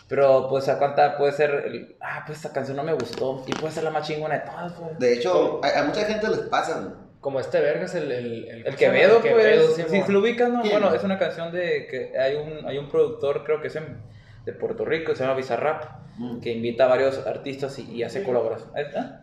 Pero 0.07 0.47
pues 0.49 0.67
a 0.69 0.77
cuánta 0.77 1.17
puede 1.17 1.33
ser, 1.33 1.49
el, 1.65 1.95
ah, 1.99 2.23
pues 2.25 2.37
esta 2.37 2.53
canción 2.53 2.77
no 2.77 2.83
me 2.83 2.93
gustó 2.93 3.43
y 3.47 3.51
puede 3.53 3.73
ser 3.73 3.83
la 3.83 3.91
más 3.91 4.07
chingona 4.07 4.35
de 4.39 4.41
todas, 4.49 4.77
güey. 4.79 4.91
De 4.97 5.13
hecho, 5.13 5.59
a, 5.63 5.79
a 5.79 5.83
mucha 5.83 6.05
gente 6.05 6.27
les 6.29 6.39
pasa. 6.39 6.79
güey. 6.79 6.93
Como 7.21 7.39
este 7.39 7.59
verga 7.59 7.85
es 7.85 7.93
el... 7.93 8.11
El, 8.11 8.45
El 8.47 8.63
¿cómo 8.63 8.77
se 8.77 8.83
Quevedo? 8.85 9.17
El 9.17 9.21
Quevedo, 9.23 9.65
pues, 9.75 9.75
sí, 9.75 9.83
si 9.97 10.01
se 10.01 10.11
lo 10.11 10.19
ubicas, 10.21 10.49
¿no? 10.49 10.61
¿Quién? 10.63 10.79
Bueno, 10.79 10.95
es 10.95 11.03
una 11.03 11.19
canción 11.19 11.51
de 11.51 11.85
que 11.85 12.17
hay 12.17 12.35
un, 12.35 12.65
hay 12.67 12.79
un 12.79 12.89
productor, 12.89 13.43
creo 13.43 13.61
que 13.61 13.67
es 13.67 13.75
en- 13.75 14.01
de 14.45 14.53
Puerto 14.53 14.85
Rico, 14.85 15.15
se 15.15 15.23
llama 15.23 15.35
Bizarrap, 15.35 16.01
Mm. 16.17 16.41
que 16.41 16.51
invita 16.51 16.83
a 16.85 16.87
varios 16.87 17.25
artistas 17.25 17.79
y, 17.79 17.89
y 17.95 18.03
hace 18.03 18.21
colaboración. 18.23 18.69
¿Eh? 18.77 18.85
¿Ah? 18.97 19.21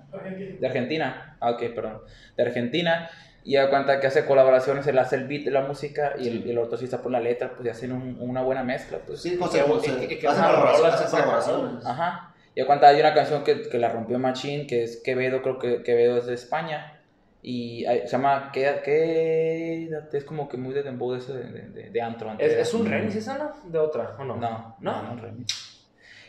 De 0.58 0.66
Argentina. 0.66 1.36
Ah, 1.38 1.50
ok, 1.50 1.62
perdón. 1.74 2.00
De 2.36 2.42
Argentina. 2.42 3.10
Y 3.44 3.56
a 3.56 3.68
cuenta 3.70 4.00
que 4.00 4.06
hace 4.06 4.24
colaboraciones, 4.24 4.86
él 4.86 4.98
hace 4.98 5.16
el 5.16 5.26
beat 5.26 5.44
de 5.44 5.50
la 5.50 5.60
música 5.62 6.14
y 6.18 6.28
el, 6.28 6.46
y 6.46 6.50
el 6.50 6.58
otro 6.58 6.76
sí 6.78 6.84
está 6.86 6.98
por 7.02 7.12
la 7.12 7.20
letra, 7.20 7.52
pues 7.54 7.66
y 7.66 7.70
hacen 7.70 7.92
un- 7.92 8.16
una 8.20 8.42
buena 8.42 8.62
mezcla. 8.64 8.98
Pues. 9.06 9.20
Sí, 9.22 9.36
pues, 9.38 9.50
que- 9.50 9.60
colaboraciones, 9.62 11.10
colaboraciones. 11.10 11.86
Ajá. 11.86 12.34
Y 12.54 12.60
a 12.62 12.66
cuenta 12.66 12.88
hay 12.88 12.98
una 13.00 13.14
canción 13.14 13.44
que, 13.44 13.68
que 13.68 13.78
la 13.78 13.88
rompió 13.90 14.18
Machín, 14.18 14.66
que 14.66 14.82
es 14.82 14.96
Quevedo, 15.04 15.42
creo 15.42 15.58
que 15.58 15.82
Quevedo 15.82 16.18
es 16.18 16.26
de 16.26 16.34
España. 16.34 16.97
Y 17.42 17.84
se 17.84 18.08
llama 18.08 18.50
¿Qué? 18.52 19.88
Es 20.12 20.24
como 20.24 20.48
que 20.48 20.56
muy 20.56 20.74
de 20.74 20.82
dembow 20.82 21.12
de, 21.12 21.18
ese 21.18 21.32
de, 21.32 21.44
de, 21.68 21.90
de- 21.90 22.02
antro. 22.02 22.32
¿Es, 22.38 22.52
es 22.52 22.74
un 22.74 22.84
remix 22.86 23.14
esa, 23.16 23.38
no? 23.38 23.52
De 23.64 23.78
otra, 23.78 24.16
¿o 24.18 24.24
no? 24.24 24.36
No, 24.36 24.76
¿No? 24.80 25.02
no, 25.02 25.14
no, 25.14 25.20
remix. 25.22 25.64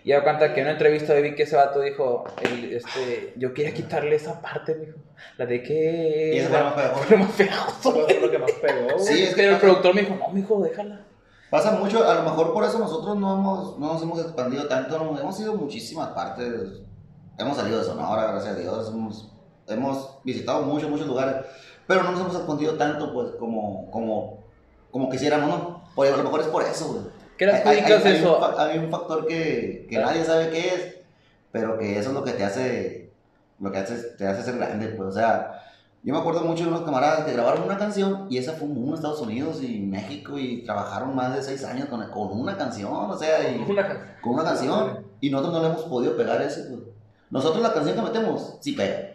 Y 0.04 0.14
a 0.14 0.24
cuenta 0.24 0.54
que 0.54 0.62
en 0.62 0.68
una 0.68 0.74
entrevista 0.74 1.14
vi 1.16 1.36
que 1.36 1.44
ese 1.44 1.58
vato 1.58 1.82
dijo, 1.82 2.24
el, 2.42 2.74
este, 2.74 3.34
yo 3.36 3.54
quería 3.54 3.74
quitarle 3.74 4.16
esa 4.16 4.40
parte, 4.42 4.76
mijo. 4.76 4.98
La 5.38 5.46
de 5.46 5.62
que... 5.62 6.32
Y 6.36 6.38
eso 6.40 6.50
fue 6.50 6.58
lo 6.60 6.66
más 6.66 6.74
pegajoso. 6.74 7.04
Fue 7.04 7.18
lo 7.18 7.24
más 7.26 7.32
pegajoso, 7.34 7.92
fue 8.08 8.20
lo 8.22 8.32
que 8.32 8.38
más 8.40 8.52
pegó. 8.54 9.00
Sí, 9.00 9.24
es 9.24 9.36
que 9.36 9.46
el 9.50 9.58
productor 9.58 9.94
me 9.94 10.02
dijo, 10.02 10.16
no, 10.16 10.30
mijo, 10.30 10.62
déjala. 10.64 11.02
Pasa 11.50 11.72
mucho, 11.72 12.08
a 12.10 12.14
lo 12.16 12.24
mejor 12.24 12.54
por 12.54 12.64
eso 12.64 12.80
nosotros 12.80 13.18
no, 13.18 13.34
hemos, 13.34 13.78
no 13.80 13.94
nos 13.94 14.02
hemos 14.04 14.22
expandido 14.22 14.68
tanto, 14.68 14.98
no- 15.04 15.20
hemos 15.20 15.40
ido 15.42 15.56
muchísimas 15.56 16.10
partes, 16.10 16.82
hemos 17.38 17.58
salido 17.58 17.80
de 17.80 17.86
Sonora, 17.86 18.32
gracias 18.32 18.56
a 18.56 18.60
Dios, 18.60 18.88
hemos, 18.90 19.34
hemos 19.70 20.18
visitado 20.24 20.64
muchos, 20.64 20.90
muchos 20.90 21.08
lugares, 21.08 21.36
pero 21.88 22.04
no 22.04 22.12
nos 22.12 22.22
hemos 22.22 22.36
expandido 22.36 22.74
tanto 22.76 23.12
pues 23.14 23.30
como, 23.40 23.90
como, 23.92 24.40
como 24.92 25.10
quisiéramos, 25.10 25.50
¿no? 25.50 25.82
Pues 25.96 26.14
a 26.14 26.18
lo 26.18 26.24
mejor 26.24 26.42
es 26.42 26.48
por 26.48 26.64
eso, 26.64 26.88
güey. 26.94 27.04
¿Qué 27.38 27.46
le 27.46 27.54
Hay- 27.54 27.80
hay- 27.80 28.14
eso? 28.18 28.36
Un, 28.38 28.42
fa- 28.42 28.64
hay 28.66 28.78
un 28.80 28.90
factor 28.92 29.26
que, 29.26 29.88
que 29.90 29.98
nadie 29.98 30.24
sabe 30.26 30.50
qué 30.50 30.68
es, 30.74 30.96
pero 31.52 31.78
que 31.78 31.98
eso 31.98 32.10
es 32.10 32.16
lo 32.16 32.24
que 32.24 32.32
te 32.34 32.44
hace, 32.44 33.12
lo 33.60 33.72
que 33.72 33.78
hace, 33.80 33.96
te 34.18 34.28
hace 34.28 34.44
ser 34.44 34.58
grande, 34.58 34.88
pues, 34.90 35.10
o 35.10 35.12
sea, 35.12 35.62
yo 36.04 36.14
me 36.14 36.20
acuerdo 36.20 36.42
mucho 36.42 36.64
de 36.64 36.70
unos 36.70 36.82
camaradas 36.84 37.26
que 37.26 37.34
grabaron 37.34 37.64
una 37.64 37.78
canción 37.78 38.28
y 38.30 38.38
esa 38.38 38.54
fue 38.54 38.68
en 38.70 38.94
Estados 38.94 39.20
Unidos 39.22 39.62
y 39.62 39.80
México 39.80 40.38
y 40.38 40.64
trabajaron 40.64 41.14
más 41.16 41.36
de 41.36 41.42
seis 41.42 41.64
años 41.66 41.90
con, 41.90 42.06
con 42.10 42.40
una 42.40 42.56
canción, 42.58 42.92
o 42.94 43.18
sea, 43.18 43.50
y, 43.52 43.58
Una- 43.70 44.16
con 44.22 44.34
una 44.34 44.44
canción 44.44 45.06
y 45.22 45.30
nosotros 45.30 45.56
no 45.56 45.62
le 45.62 45.74
hemos 45.74 45.84
podido 45.86 46.16
pegar 46.16 46.42
ese, 46.42 46.64
pues. 46.70 46.82
Nosotros 47.30 47.62
la 47.62 47.74
canción 47.74 47.96
que 47.96 48.02
metemos 48.02 48.58
sí 48.62 48.74
pega, 48.74 49.09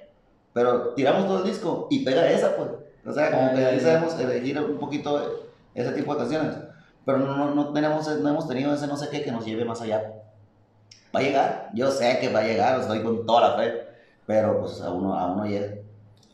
pero 0.55 0.95
tiramos 0.95 1.27
todo 1.27 1.45
el 1.45 1.51
disco 1.51 1.89
y 1.91 2.05
pega 2.05 2.31
esa, 2.31 2.57
pues. 2.57 2.71
O 3.05 3.13
sea, 3.13 3.31
como 3.31 3.49
Ah, 3.49 3.55
que 3.55 3.67
ahí 3.67 3.81
sabemos 3.81 4.19
elegir 4.19 4.59
un 4.59 4.79
poquito 4.79 5.51
ese 5.75 5.93
tipo 5.93 6.15
de 6.15 6.21
canciones, 6.21 6.57
pero 7.05 7.19
no, 7.19 7.37
no, 7.37 7.55
no 7.55 7.73
tenemos, 7.75 8.09
no 8.21 8.29
hemos 8.31 8.49
tenido 8.49 8.73
ese 8.73 8.87
no 8.87 8.97
sé 8.97 9.11
qué 9.11 9.23
que 9.23 9.33
nos 9.33 9.45
lleve 9.45 9.67
más 9.67 9.83
allá. 9.83 10.15
Va 11.15 11.21
a 11.21 11.23
llegar, 11.23 11.71
yo 11.75 11.91
sé 11.91 12.19
que 12.19 12.33
va 12.33 12.41
a 12.41 12.45
llegar, 12.45 12.81
estoy 12.81 13.03
con 13.03 13.27
toda 13.27 13.51
la 13.51 13.57
fe, 13.57 13.83
pero 14.27 14.61
pues 14.61 14.81
a 14.81 14.91
uno, 14.91 15.15
a 15.19 15.33
uno 15.33 15.45
llega. 15.45 15.75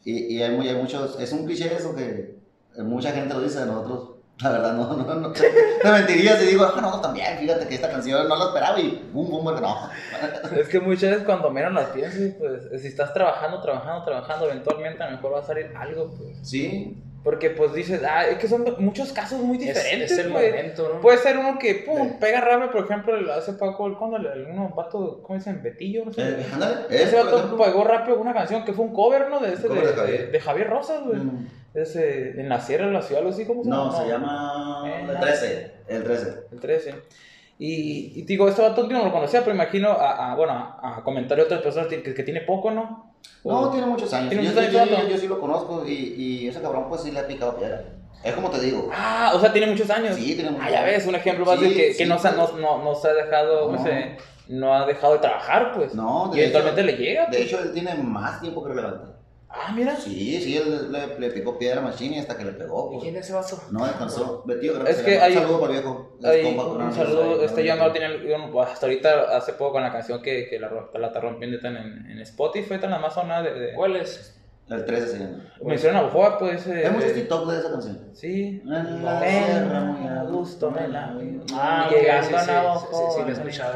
Y, 0.04 0.36
y 0.36 0.42
hay, 0.42 0.56
hay 0.68 0.76
muchos, 0.76 1.18
es 1.18 1.32
un 1.32 1.44
cliché 1.44 1.74
eso 1.74 1.94
que 1.94 2.38
mucha 2.78 3.10
gente 3.10 3.34
lo 3.34 3.40
dice 3.40 3.60
de 3.60 3.66
nosotros. 3.66 4.10
La 4.42 4.50
verdad, 4.50 4.72
no, 4.74 4.96
no, 4.96 5.14
no. 5.14 5.32
Te 5.32 5.90
mentiría 5.90 6.36
si 6.36 6.46
digo, 6.46 6.64
ah, 6.64 6.80
no, 6.80 7.00
también, 7.00 7.38
fíjate 7.38 7.68
que 7.68 7.74
esta 7.74 7.90
canción 7.90 8.28
no 8.28 8.36
la 8.36 8.46
esperaba 8.46 8.80
y 8.80 9.08
boom, 9.12 9.30
boom, 9.30 9.60
no. 9.60 9.90
Es 10.56 10.68
que 10.68 10.80
muchas 10.80 11.10
veces 11.10 11.24
cuando 11.24 11.50
menos 11.50 11.72
las 11.72 11.88
piensas, 11.88 12.34
pues, 12.38 12.80
si 12.80 12.88
estás 12.88 13.12
trabajando, 13.12 13.60
trabajando, 13.60 14.04
trabajando, 14.04 14.46
eventualmente 14.46 15.02
a 15.02 15.10
lo 15.10 15.16
mejor 15.16 15.34
va 15.34 15.40
a 15.40 15.44
salir 15.44 15.70
algo, 15.76 16.14
pues. 16.16 16.38
Sí, 16.42 16.96
Porque 17.22 17.50
pues 17.50 17.74
dices, 17.74 18.00
ah, 18.08 18.24
es 18.26 18.38
que 18.38 18.48
son 18.48 18.64
muchos 18.78 19.12
casos 19.12 19.40
muy 19.40 19.58
Es, 19.58 19.64
diferentes, 19.66 20.12
es 20.12 20.18
el 20.18 20.30
güey. 20.32 20.50
momento, 20.50 20.90
¿no? 20.94 21.00
Puede 21.02 21.18
ser 21.18 21.36
uno 21.36 21.58
que, 21.58 21.74
pum, 21.86 22.08
Sí. 22.08 22.16
pega 22.18 22.40
rápido, 22.40 22.70
por 22.70 22.84
ejemplo, 22.84 23.14
el- 23.14 23.28
hace 23.30 23.52
poco, 23.52 23.86
el- 23.88 23.96
cuando 23.98 24.16
el, 24.16 24.26
el- 24.26 24.46
uno 24.46 24.70
vato, 24.74 25.20
¿cómo 25.22 25.38
dicen? 25.38 25.62
Betillo, 25.62 26.06
no 26.06 26.12
sé. 26.14 26.22
eh, 26.22 26.46
ándale, 26.50 26.76
Ese 26.88 27.16
vato 27.16 27.58
pegó 27.58 27.84
rápido 27.84 28.18
una 28.18 28.32
canción 28.32 28.64
que 28.64 28.72
fue 28.72 28.86
un 28.86 28.94
cover, 28.94 29.28
¿no? 29.28 29.38
De 29.38 29.52
ese 29.52 29.68
de, 29.68 29.74
de 29.74 29.86
Javier. 29.92 30.20
de- 30.20 30.26
de 30.32 30.40
Javier 30.40 30.70
Rosas, 30.70 31.02
güey. 31.04 31.18
Mm, 31.20 31.46
Ese, 31.74 32.40
en 32.40 32.48
la 32.48 32.58
sierra 32.60 32.86
de 32.86 32.92
la 32.92 33.02
ciudad, 33.02 33.20
algo 33.20 33.32
así, 33.34 33.44
¿cómo 33.44 33.62
se 33.62 33.70
llama? 33.70 33.84
No, 33.84 33.92
se 34.02 34.08
llama 34.08 34.82
Eh, 34.86 35.06
el 35.10 35.20
13, 35.20 35.72
el 35.88 36.02
13. 36.04 36.34
El 36.50 36.58
13. 36.60 36.94
Y, 37.58 38.12
y 38.18 38.22
digo, 38.22 38.48
este 38.48 38.62
vato 38.62 38.88
yo 38.88 38.96
no 38.96 39.04
lo 39.04 39.12
conocía, 39.12 39.40
pero 39.40 39.54
imagino 39.54 39.90
a, 39.90 40.32
a, 40.32 40.34
bueno, 40.36 40.52
a, 40.54 40.96
a 40.98 41.02
comentarios 41.04 41.48
de 41.48 41.54
otras 41.56 41.62
personas 41.62 41.88
que, 41.88 42.14
que 42.14 42.22
tiene 42.22 42.40
poco, 42.40 42.70
¿no? 42.70 43.09
No, 43.44 43.60
O- 43.60 43.70
tiene 43.70 43.86
muchos 43.86 44.12
años. 44.12 44.28
Tiene 44.28 44.44
yo, 44.44 44.50
muchos 44.50 44.70
yo- 44.72 44.80
años, 44.80 44.90
yo- 44.98 45.02
¿no? 45.04 45.08
yo 45.10 45.16
sí 45.18 45.26
lo 45.28 45.40
conozco 45.40 45.84
y, 45.86 45.92
y 45.92 46.48
ese 46.48 46.60
cabrón 46.60 46.86
pues 46.88 47.02
sí 47.02 47.10
le 47.10 47.20
ha 47.20 47.26
picado 47.26 47.56
piedra. 47.56 47.82
Es 48.22 48.34
como 48.34 48.50
te 48.50 48.60
digo. 48.60 48.90
Ah, 48.94 49.32
o 49.34 49.40
sea, 49.40 49.50
tiene 49.50 49.66
muchos 49.68 49.88
años. 49.88 50.14
Sí, 50.16 50.34
tiene 50.34 50.50
muchos 50.50 50.66
Ah, 50.66 50.70
ya 50.70 50.80
años. 50.80 50.90
ves, 50.92 51.06
un 51.06 51.14
ejemplo 51.14 51.46
más 51.46 51.58
Sí, 51.58 51.64
de 51.64 51.70
que, 51.74 51.86
que 51.88 51.94
sí, 51.94 52.04
no, 52.04 52.18
se, 52.18 52.28
pues. 52.32 52.52
no, 52.54 52.58
no, 52.58 52.84
no 52.84 52.94
se 52.94 53.08
ha 53.08 53.14
dejado, 53.14 53.62
¿cómo 53.66 53.78
No. 53.78 53.82
se- 53.84 54.16
no 54.48 54.74
ha 54.74 54.84
dejado 54.84 55.14
de 55.14 55.18
trabajar, 55.20 55.72
pues. 55.74 55.94
No, 55.94 56.28
de 56.28 56.36
y 56.36 56.40
eventualmente 56.40 56.82
hecho- 56.82 56.90
le 56.90 56.96
llega. 56.98 57.22
De 57.22 57.28
pues. 57.28 57.40
hecho, 57.40 57.60
él 57.60 57.72
tiene 57.72 57.94
más 57.94 58.40
tiempo 58.42 58.62
que 58.62 58.68
relevante. 58.70 59.09
Ah, 59.50 59.72
mira. 59.74 59.96
Sí, 59.96 60.40
sí, 60.40 60.56
él 60.56 60.90
le, 60.92 61.18
le 61.18 61.30
picó 61.30 61.58
piedra 61.58 61.80
a 61.80 61.84
Machine 61.84 62.20
hasta 62.20 62.36
que 62.36 62.44
le 62.44 62.52
pegó. 62.52 62.88
¿Y 62.88 62.94
pues. 62.94 63.02
quién 63.02 63.16
es 63.16 63.24
ese 63.26 63.34
vato? 63.34 63.60
No 63.70 63.84
descansó. 63.86 64.42
Betío, 64.46 64.74
creo 64.74 64.86
Es 64.86 64.98
que 65.02 65.18
hay- 65.20 65.36
Un 65.36 65.42
saludo 65.42 65.60
para 65.60 65.72
el 65.74 65.80
viejo. 65.80 66.16
Es 66.20 66.26
Ay, 66.26 66.42
compa 66.42 66.64
con 66.64 66.82
un 66.82 66.92
saludo, 66.92 67.22
ahí, 67.34 67.44
este 67.44 67.60
¿no? 67.62 67.66
yo 67.66 67.76
no 67.76 67.92
tenía, 67.92 68.08
yo 68.22 68.38
no- 68.38 68.62
hasta 68.62 68.86
ahorita 68.86 69.36
hace 69.36 69.52
poco 69.54 69.72
con 69.72 69.82
la 69.82 69.92
canción 69.92 70.22
que, 70.22 70.48
que 70.48 70.58
la, 70.58 70.70
la 70.94 71.06
está 71.08 71.20
rompiendo 71.20 71.58
tan 71.60 71.76
en, 71.76 72.10
en 72.10 72.18
Spotify, 72.20 72.78
tan 72.78 72.90
la 72.90 72.98
más 72.98 73.14
sonada 73.14 73.42
de, 73.42 73.52
de 73.58 73.74
¿Cuál 73.74 73.96
es? 73.96 74.36
El 74.68 74.84
13 74.84 75.06
se 75.08 75.18
llama. 75.18 75.52
me 75.64 75.74
hicieron 75.74 75.96
a 75.98 76.02
Bojoa, 76.02 76.38
pues 76.38 76.64
eh, 76.68 76.86
Hay 76.86 76.92
muchos 76.92 77.10
eh, 77.10 77.14
TikTok 77.14 77.50
de 77.50 77.58
esa 77.58 77.72
canción. 77.72 78.08
Sí. 78.12 78.62
En 78.64 79.04
la 79.04 79.20
sierra, 79.20 79.80
muy 79.80 80.06
a 80.08 80.22
gusto 80.22 80.70
me 80.70 80.86
la 80.86 81.12
Ah, 81.54 81.88
Llegando 81.90 82.28
sí, 82.28 82.34
a 82.36 82.40
sí, 82.40 82.46
Navajo, 82.46 82.86
sí, 82.88 82.96
sí, 82.96 83.02
sí, 83.10 83.18
lo 83.18 83.22
he 83.22 83.24
me 83.26 83.32
escuchado. 83.50 83.74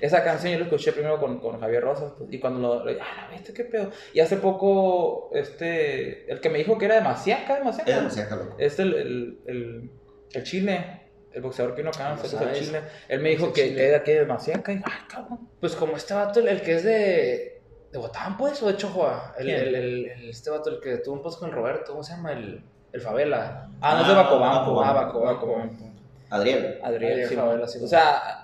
Esa 0.00 0.22
canción 0.24 0.52
yo 0.52 0.58
la 0.60 0.64
escuché 0.66 0.92
primero 0.92 1.18
con, 1.20 1.38
con 1.40 1.60
Javier 1.60 1.82
Rosas 1.82 2.12
pues, 2.18 2.32
y 2.32 2.38
cuando 2.40 2.84
lo... 2.84 2.90
Ah, 2.90 3.26
la 3.26 3.28
viste, 3.32 3.52
qué 3.52 3.64
pedo. 3.64 3.90
Y 4.12 4.20
hace 4.20 4.36
poco, 4.36 5.30
este, 5.34 6.30
el 6.30 6.40
que 6.40 6.50
me 6.50 6.58
dijo 6.58 6.76
que 6.78 6.86
era 6.86 6.96
demasiado, 6.96 7.54
demasiado. 7.54 7.90
Es 7.90 7.96
demasiado 7.96 8.36
loco. 8.44 8.56
Este, 8.58 8.82
el, 8.82 8.94
el, 8.94 9.38
el, 9.46 9.90
el 10.32 10.42
Chile, 10.44 11.00
el 11.32 11.42
boxeador 11.42 11.74
Pino 11.74 11.90
Cano, 11.90 12.16
No. 12.16 12.52
Chile. 12.52 12.80
Él 13.08 13.20
me 13.20 13.30
dijo 13.30 13.52
que, 13.52 13.74
que 13.74 13.88
era 13.88 14.02
que 14.02 14.14
demasiado. 14.20 14.62
Y, 14.72 14.80
ah, 14.84 15.06
cabrón. 15.08 15.48
Pues 15.60 15.74
como 15.76 15.96
este 15.96 16.14
vato, 16.14 16.40
el, 16.40 16.48
el 16.48 16.60
que 16.62 16.74
es 16.76 16.84
de. 16.84 17.50
¿De 17.92 17.98
Botán, 17.98 18.36
pues? 18.36 18.60
¿O 18.62 18.66
de 18.66 18.76
Chojoa? 18.76 19.34
El, 19.38 19.48
el, 19.50 19.74
el, 19.74 20.06
el- 20.10 20.28
este 20.30 20.50
vato, 20.50 20.68
el 20.70 20.80
que 20.80 20.96
tuvo 20.98 21.14
un 21.14 21.22
post 21.22 21.38
con 21.38 21.52
Roberto, 21.52 21.92
¿cómo 21.92 22.02
se 22.02 22.12
llama? 22.16 22.32
El, 22.32 22.60
el 22.92 23.00
Favela. 23.00 23.70
Ah, 23.80 23.94
no 23.94 24.00
es 24.02 24.08
de 24.08 24.14
Ah, 24.14 24.22
Bacobampo. 24.24 24.82
ah, 24.82 24.92
Bacobampo. 24.92 25.46
Bacobampo. 25.46 25.90
Adriel. 26.30 26.80
Adriel, 26.82 27.12
Adriel 27.12 27.28
sí, 27.28 27.34
Favela, 27.36 27.68
sí, 27.68 27.78
O 27.84 27.86
sea, 27.86 28.43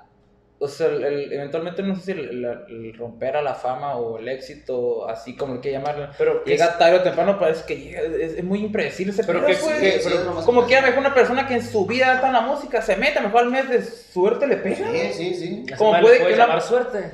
o 0.63 0.69
sea 0.69 0.89
el- 0.89 1.03
el- 1.05 1.33
eventualmente 1.33 1.83
no 1.83 1.97
sé 1.97 2.03
si 2.03 2.11
el, 2.13 2.21
el- 2.45 2.45
el 2.69 2.95
romper 2.97 3.35
a 3.37 3.43
la 3.43 3.55
fama 3.55 3.97
o 3.97 4.19
el 4.19 4.29
éxito, 4.29 5.09
así 5.09 5.35
como 5.35 5.55
hay 5.55 5.61
que 5.61 5.73
llamarlo, 5.73 6.09
Pero 6.19 6.45
¿qué 6.45 6.51
llega 6.51 6.77
tarde 6.77 6.99
o 6.99 7.03
temprano, 7.03 7.39
parece 7.39 7.65
que 7.67 7.77
llega, 7.81 8.01
es, 8.03 8.35
es 8.35 8.45
muy 8.45 8.61
impredecible 8.61 9.13
ese 9.13 9.25
Pero 9.25 9.39
pedo, 9.41 9.49
que- 9.49 9.55
pues. 9.63 9.81
que- 9.81 10.01
Sí, 10.01 10.09
pero 10.09 10.25
lo 10.35 10.45
como 10.45 10.67
que 10.67 10.77
a 10.77 10.83
mejor 10.83 10.99
una 10.99 11.15
persona 11.15 11.49
que 11.49 11.55
en 11.55 11.63
su 11.67 11.87
vida 11.87 12.15
está 12.15 12.27
en 12.27 12.35
la 12.35 12.43
música 12.43 12.83
se 12.83 12.95
mete, 12.97 13.17
lo 13.21 13.29
mejor 13.29 13.41
al 13.45 13.51
mes 13.51 13.69
de 13.71 13.83
suerte 13.83 14.47
le 14.47 14.57
pega. 14.59 14.91
Sí, 14.93 15.13
sí, 15.15 15.35
sí. 15.35 15.65
es? 15.67 15.77
como 15.79 15.93
¿Cómo 15.93 16.03
puede 16.03 16.19
puede 16.19 16.29
que 16.31 16.35
una- 16.37 16.47
llamar 16.47 16.63
suerte? 16.63 17.11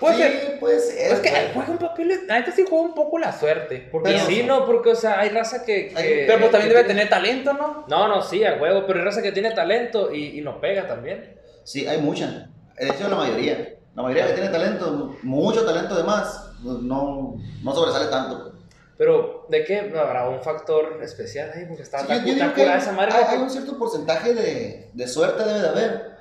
Puede 0.00 0.16
sí, 0.16 0.22
ser. 0.22 0.58
puede 0.58 0.78
ser. 0.78 1.12
Es 1.12 1.20
que 1.20 1.30
güey. 1.30 1.42
juega 1.54 1.70
un 1.70 1.78
papel, 1.78 2.20
la 2.26 2.38
neta 2.38 2.52
sí 2.52 2.64
juega 2.68 2.84
un 2.84 2.94
poco 2.94 3.18
la 3.18 3.32
suerte. 3.32 3.88
Porque 3.90 4.10
Pero- 4.12 4.26
sí, 4.26 4.42
no, 4.42 4.66
porque, 4.66 4.90
o 4.90 4.94
sea, 4.94 5.20
hay 5.20 5.30
raza 5.30 5.64
que. 5.64 5.90
Pero 5.94 6.38
pues 6.38 6.50
también 6.50 6.68
que 6.70 6.76
debe 6.76 6.84
tiene- 6.84 7.06
tener 7.06 7.08
talento, 7.08 7.52
¿no? 7.54 7.86
No, 7.88 8.06
no, 8.08 8.20
sí, 8.22 8.44
a 8.44 8.54
huevo, 8.56 8.84
pero 8.86 8.98
hay 8.98 9.04
raza 9.06 9.22
que 9.22 9.32
tiene 9.32 9.52
talento 9.52 10.12
y, 10.12 10.38
y 10.38 10.40
no 10.42 10.60
pega 10.60 10.86
también. 10.86 11.34
Sí, 11.66 11.84
hay 11.86 12.00
mucha. 12.00 12.48
De 12.78 12.88
hecho, 12.88 13.08
la 13.08 13.16
mayoría. 13.16 13.74
La 13.96 14.02
mayoría 14.02 14.26
que 14.28 14.34
tiene 14.34 14.50
talento, 14.50 15.16
mucho 15.22 15.64
talento 15.64 15.94
además, 15.94 16.50
no, 16.62 17.34
no 17.62 17.74
sobresale 17.74 18.06
tanto. 18.06 18.52
Pero, 18.96 19.46
¿de 19.48 19.64
qué? 19.64 19.82
No, 19.82 19.98
habrá 20.00 20.28
un 20.28 20.40
factor 20.42 21.00
especial 21.02 21.50
ahí, 21.54 21.64
porque 21.66 21.82
está 21.82 22.00
Sí, 22.00 22.06
tan 22.06 22.24
yo- 22.24 22.34
yo 22.34 22.54
que 22.54 22.74
esa 22.76 22.92
madre. 22.92 23.12
hay- 23.12 23.24
hay 23.36 23.38
un 23.42 23.50
cierto 23.50 23.76
porcentaje 23.78 24.32
de, 24.32 24.90
de 24.94 25.08
suerte 25.08 25.42
debe 25.44 25.60
de 25.60 25.68
haber, 25.68 26.16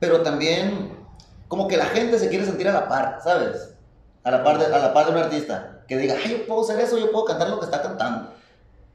pero 0.00 0.22
también 0.22 0.96
como 1.48 1.68
que 1.68 1.76
la 1.76 1.86
gente 1.86 2.18
se 2.18 2.28
quiere 2.28 2.44
sentir 2.44 2.68
a 2.68 2.72
la 2.72 2.88
par, 2.88 3.20
¿sabes? 3.22 3.74
A 4.24 4.30
la 4.30 4.42
par 4.42 4.58
de, 4.58 4.66
a 4.66 4.78
la 4.78 4.92
par 4.92 5.06
de 5.06 5.12
un 5.12 5.18
artista, 5.18 5.82
que 5.86 5.96
diga, 5.96 6.16
ay, 6.22 6.30
yo 6.32 6.46
puedo 6.46 6.62
hacer 6.62 6.80
eso, 6.80 6.98
yo 6.98 7.10
puedo 7.12 7.24
cantar 7.26 7.48
lo 7.50 7.58
que 7.60 7.66
está 7.66 7.80
cantando, 7.80 8.32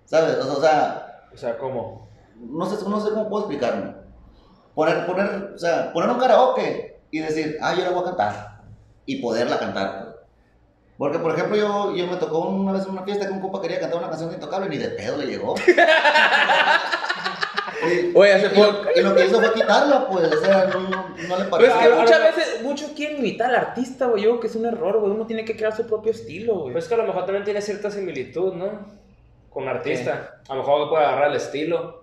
¿sabes? 0.06 0.36
O 0.38 0.60
sea, 0.62 1.28
O 1.34 1.38
sea, 1.38 1.58
¿cómo? 1.58 2.08
no 2.36 2.66
sé, 2.68 2.84
no 2.88 3.00
sé 3.00 3.10
cómo 3.12 3.30
puedo 3.30 3.44
explicarme. 3.46 4.03
Poner, 4.76 5.06
poner, 5.06 5.52
o 5.56 5.58
sea, 5.58 5.92
poner 5.94 6.10
un 6.10 6.20
karaoke 6.20 6.98
y 7.12 7.20
decir, 7.20 7.58
ah, 7.62 7.76
yo 7.76 7.84
la 7.84 7.92
voy 7.92 8.02
a 8.02 8.06
cantar, 8.06 8.62
y 9.06 9.18
poderla 9.22 9.60
cantar. 9.60 10.00
pues. 10.04 10.14
Porque, 10.98 11.20
por 11.20 11.34
ejemplo, 11.34 11.56
yo, 11.58 11.96
yo 11.96 12.08
me 12.08 12.18
tocó 12.18 12.40
una 12.40 12.72
vez 12.72 12.84
en 12.86 12.92
una 12.92 13.04
fiesta 13.04 13.26
que 13.28 13.34
un 13.34 13.42
compa 13.42 13.62
quería 13.62 13.80
cantar 13.80 14.00
una 14.00 14.10
canción 14.10 14.30
de 14.30 14.36
Intocable 14.36 14.68
y 14.68 14.70
ni 14.70 14.78
de 14.78 14.90
pedo 14.90 15.18
le 15.18 15.26
llegó. 15.26 15.56
Y- 17.86 18.16
Oye, 18.16 18.34
hace 18.34 18.46
y, 18.56 18.60
lo, 18.60 18.72
poco- 18.78 18.90
y 18.96 19.02
lo 19.02 19.14
que 19.16 19.26
hizo 19.26 19.40
fue 19.42 19.54
quitarla, 19.54 20.08
pues, 20.08 20.32
o 20.32 20.40
sea, 20.40 20.66
no, 20.68 20.80
no, 20.82 21.10
no 21.10 21.16
le 21.18 21.18
Pero 21.28 21.38
es 21.44 21.50
pareció. 21.50 21.80
que 21.82 21.96
muchas 22.02 22.20
veces, 22.22 22.62
muchos 22.64 22.92
quieren 22.92 23.18
imitar 23.18 23.50
al 23.50 23.56
artista, 23.58 24.06
güey. 24.06 24.24
Yo 24.24 24.30
creo 24.30 24.40
que 24.40 24.48
es 24.48 24.56
un 24.56 24.66
error, 24.66 25.00
güey. 25.02 25.12
Uno 25.12 25.26
tiene 25.28 25.44
que 25.44 25.58
crear 25.58 25.76
su 25.76 25.86
propio 25.86 26.12
estilo, 26.12 26.60
güey. 26.60 26.72
Pues 26.72 26.88
que 26.88 26.94
a 26.94 26.98
lo 26.98 27.04
mejor 27.04 27.26
también 27.26 27.44
tiene 27.44 27.62
cierta 27.62 27.92
similitud, 27.92 28.54
¿no? 28.54 28.88
Con 29.50 29.64
un 29.64 29.70
artista. 29.70 30.40
A 30.48 30.54
lo 30.56 30.62
mejor 30.62 30.90
puede 30.90 31.04
agarrar 31.04 31.32
el 31.32 31.36
estilo 31.36 32.03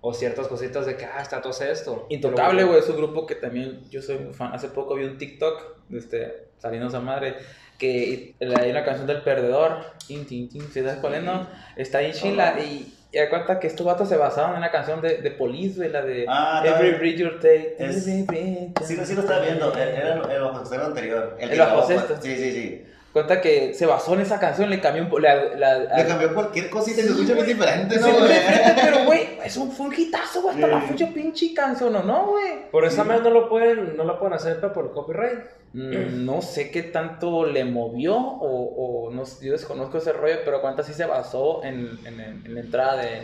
o 0.00 0.14
ciertas 0.14 0.46
cositas 0.48 0.86
de 0.86 0.96
que, 0.96 1.04
ah, 1.04 1.20
está 1.20 1.40
todo 1.42 1.52
esto. 1.64 2.06
Intocable, 2.08 2.64
güey, 2.64 2.78
es 2.78 2.88
un 2.88 2.96
grupo 2.96 3.26
que 3.26 3.34
también 3.34 3.80
yo 3.90 4.00
soy 4.02 4.18
muy 4.18 4.34
fan. 4.34 4.52
Hace 4.54 4.68
poco 4.68 4.94
vi 4.94 5.04
un 5.04 5.18
TikTok, 5.18 5.60
este, 5.92 6.48
saliendo 6.58 6.88
esa 6.88 7.00
madre, 7.00 7.34
que 7.78 8.34
hay 8.60 8.70
una 8.70 8.84
canción 8.84 9.06
del 9.06 9.22
perdedor, 9.22 9.78
tin, 10.06 10.26
tin, 10.26 10.48
tin, 10.48 10.62
¿sí 10.70 10.80
¿sabes 10.80 10.96
cuál 10.96 11.14
es, 11.14 11.22
no? 11.22 11.46
Está 11.76 11.98
ahí 11.98 12.12
chila 12.12 12.58
y, 12.60 12.94
y 13.12 13.18
da 13.18 13.28
cuenta 13.30 13.58
que 13.60 13.66
estos 13.68 13.86
vatos 13.86 14.08
se 14.08 14.16
basaban 14.16 14.52
en 14.52 14.58
una 14.58 14.70
canción 14.70 15.00
de, 15.00 15.18
de 15.18 15.30
Police, 15.30 15.76
güey, 15.76 15.90
la 15.90 16.02
de 16.02 16.24
Ah, 16.28 16.62
Every 16.64 16.92
no, 16.92 16.98
Breath 16.98 17.16
You 17.16 17.30
Take. 17.40 17.76
es- 17.78 18.04
Sí, 18.04 18.96
sí 19.04 19.14
lo 19.14 19.20
estaba 19.22 19.40
viendo, 19.40 19.72
era 19.74 20.14
el, 20.14 20.30
el 20.72 20.80
anterior. 20.80 21.36
El 21.38 21.50
que 21.50 21.58
bajo 21.58 21.86
sexto. 21.86 22.14
pues. 22.14 22.24
Sí, 22.24 22.36
sí, 22.36 22.52
sí. 22.52 22.84
Cuenta 23.12 23.40
que 23.40 23.72
se 23.74 23.86
basó 23.86 24.14
en 24.14 24.20
esa 24.20 24.38
canción, 24.38 24.68
le 24.68 24.80
cambió 24.80 25.02
un 25.02 25.08
po- 25.08 25.18
la, 25.18 25.34
la, 25.56 25.78
Le 25.96 26.06
cambió 26.06 26.34
cualquier 26.34 26.68
cosita 26.68 27.00
y 27.00 27.04
se 27.04 27.08
Sí, 27.08 27.14
escucha 27.14 27.34
bien 27.34 27.46
diferente, 27.46 27.94
Sí, 27.98 28.00
¿no, 28.10 28.18
güey? 28.18 28.28
diferente, 28.32 28.80
pero 28.84 29.04
güey, 29.06 29.28
es 29.44 29.56
un, 29.56 29.72
fue 29.72 29.86
un 29.86 29.94
hitazo, 29.98 30.42
güey, 30.42 30.54
hasta 30.54 30.66
la 30.66 30.80
fecha 30.82 31.08
pinche 31.14 31.54
canción, 31.54 31.96
¿o 31.96 32.02
no, 32.02 32.26
güey? 32.26 32.70
Por 32.70 32.84
esa 32.84 33.02
vez 33.04 33.22
no 33.22 33.30
lo 33.30 33.48
pueden, 33.48 33.96
no 33.96 34.04
la 34.04 34.18
pueden 34.18 34.34
hacer 34.34 34.60
por 34.72 34.84
el 34.84 34.90
copyright. 34.92 35.38
Mm, 35.72 36.24
No 36.24 36.42
sé 36.42 36.70
qué 36.70 36.82
tanto 36.82 37.44
le 37.46 37.64
movió 37.64 38.14
o, 38.16 39.06
o 39.06 39.10
no, 39.10 39.24
yo 39.40 39.52
desconozco 39.52 39.98
ese 39.98 40.12
rollo, 40.12 40.36
pero 40.44 40.60
cuánto 40.60 40.82
sí 40.82 40.92
se 40.92 41.06
basó 41.06 41.64
en, 41.64 41.98
en, 42.04 42.20
en 42.20 42.54
la 42.54 42.60
entrada 42.60 42.96
de... 42.96 43.22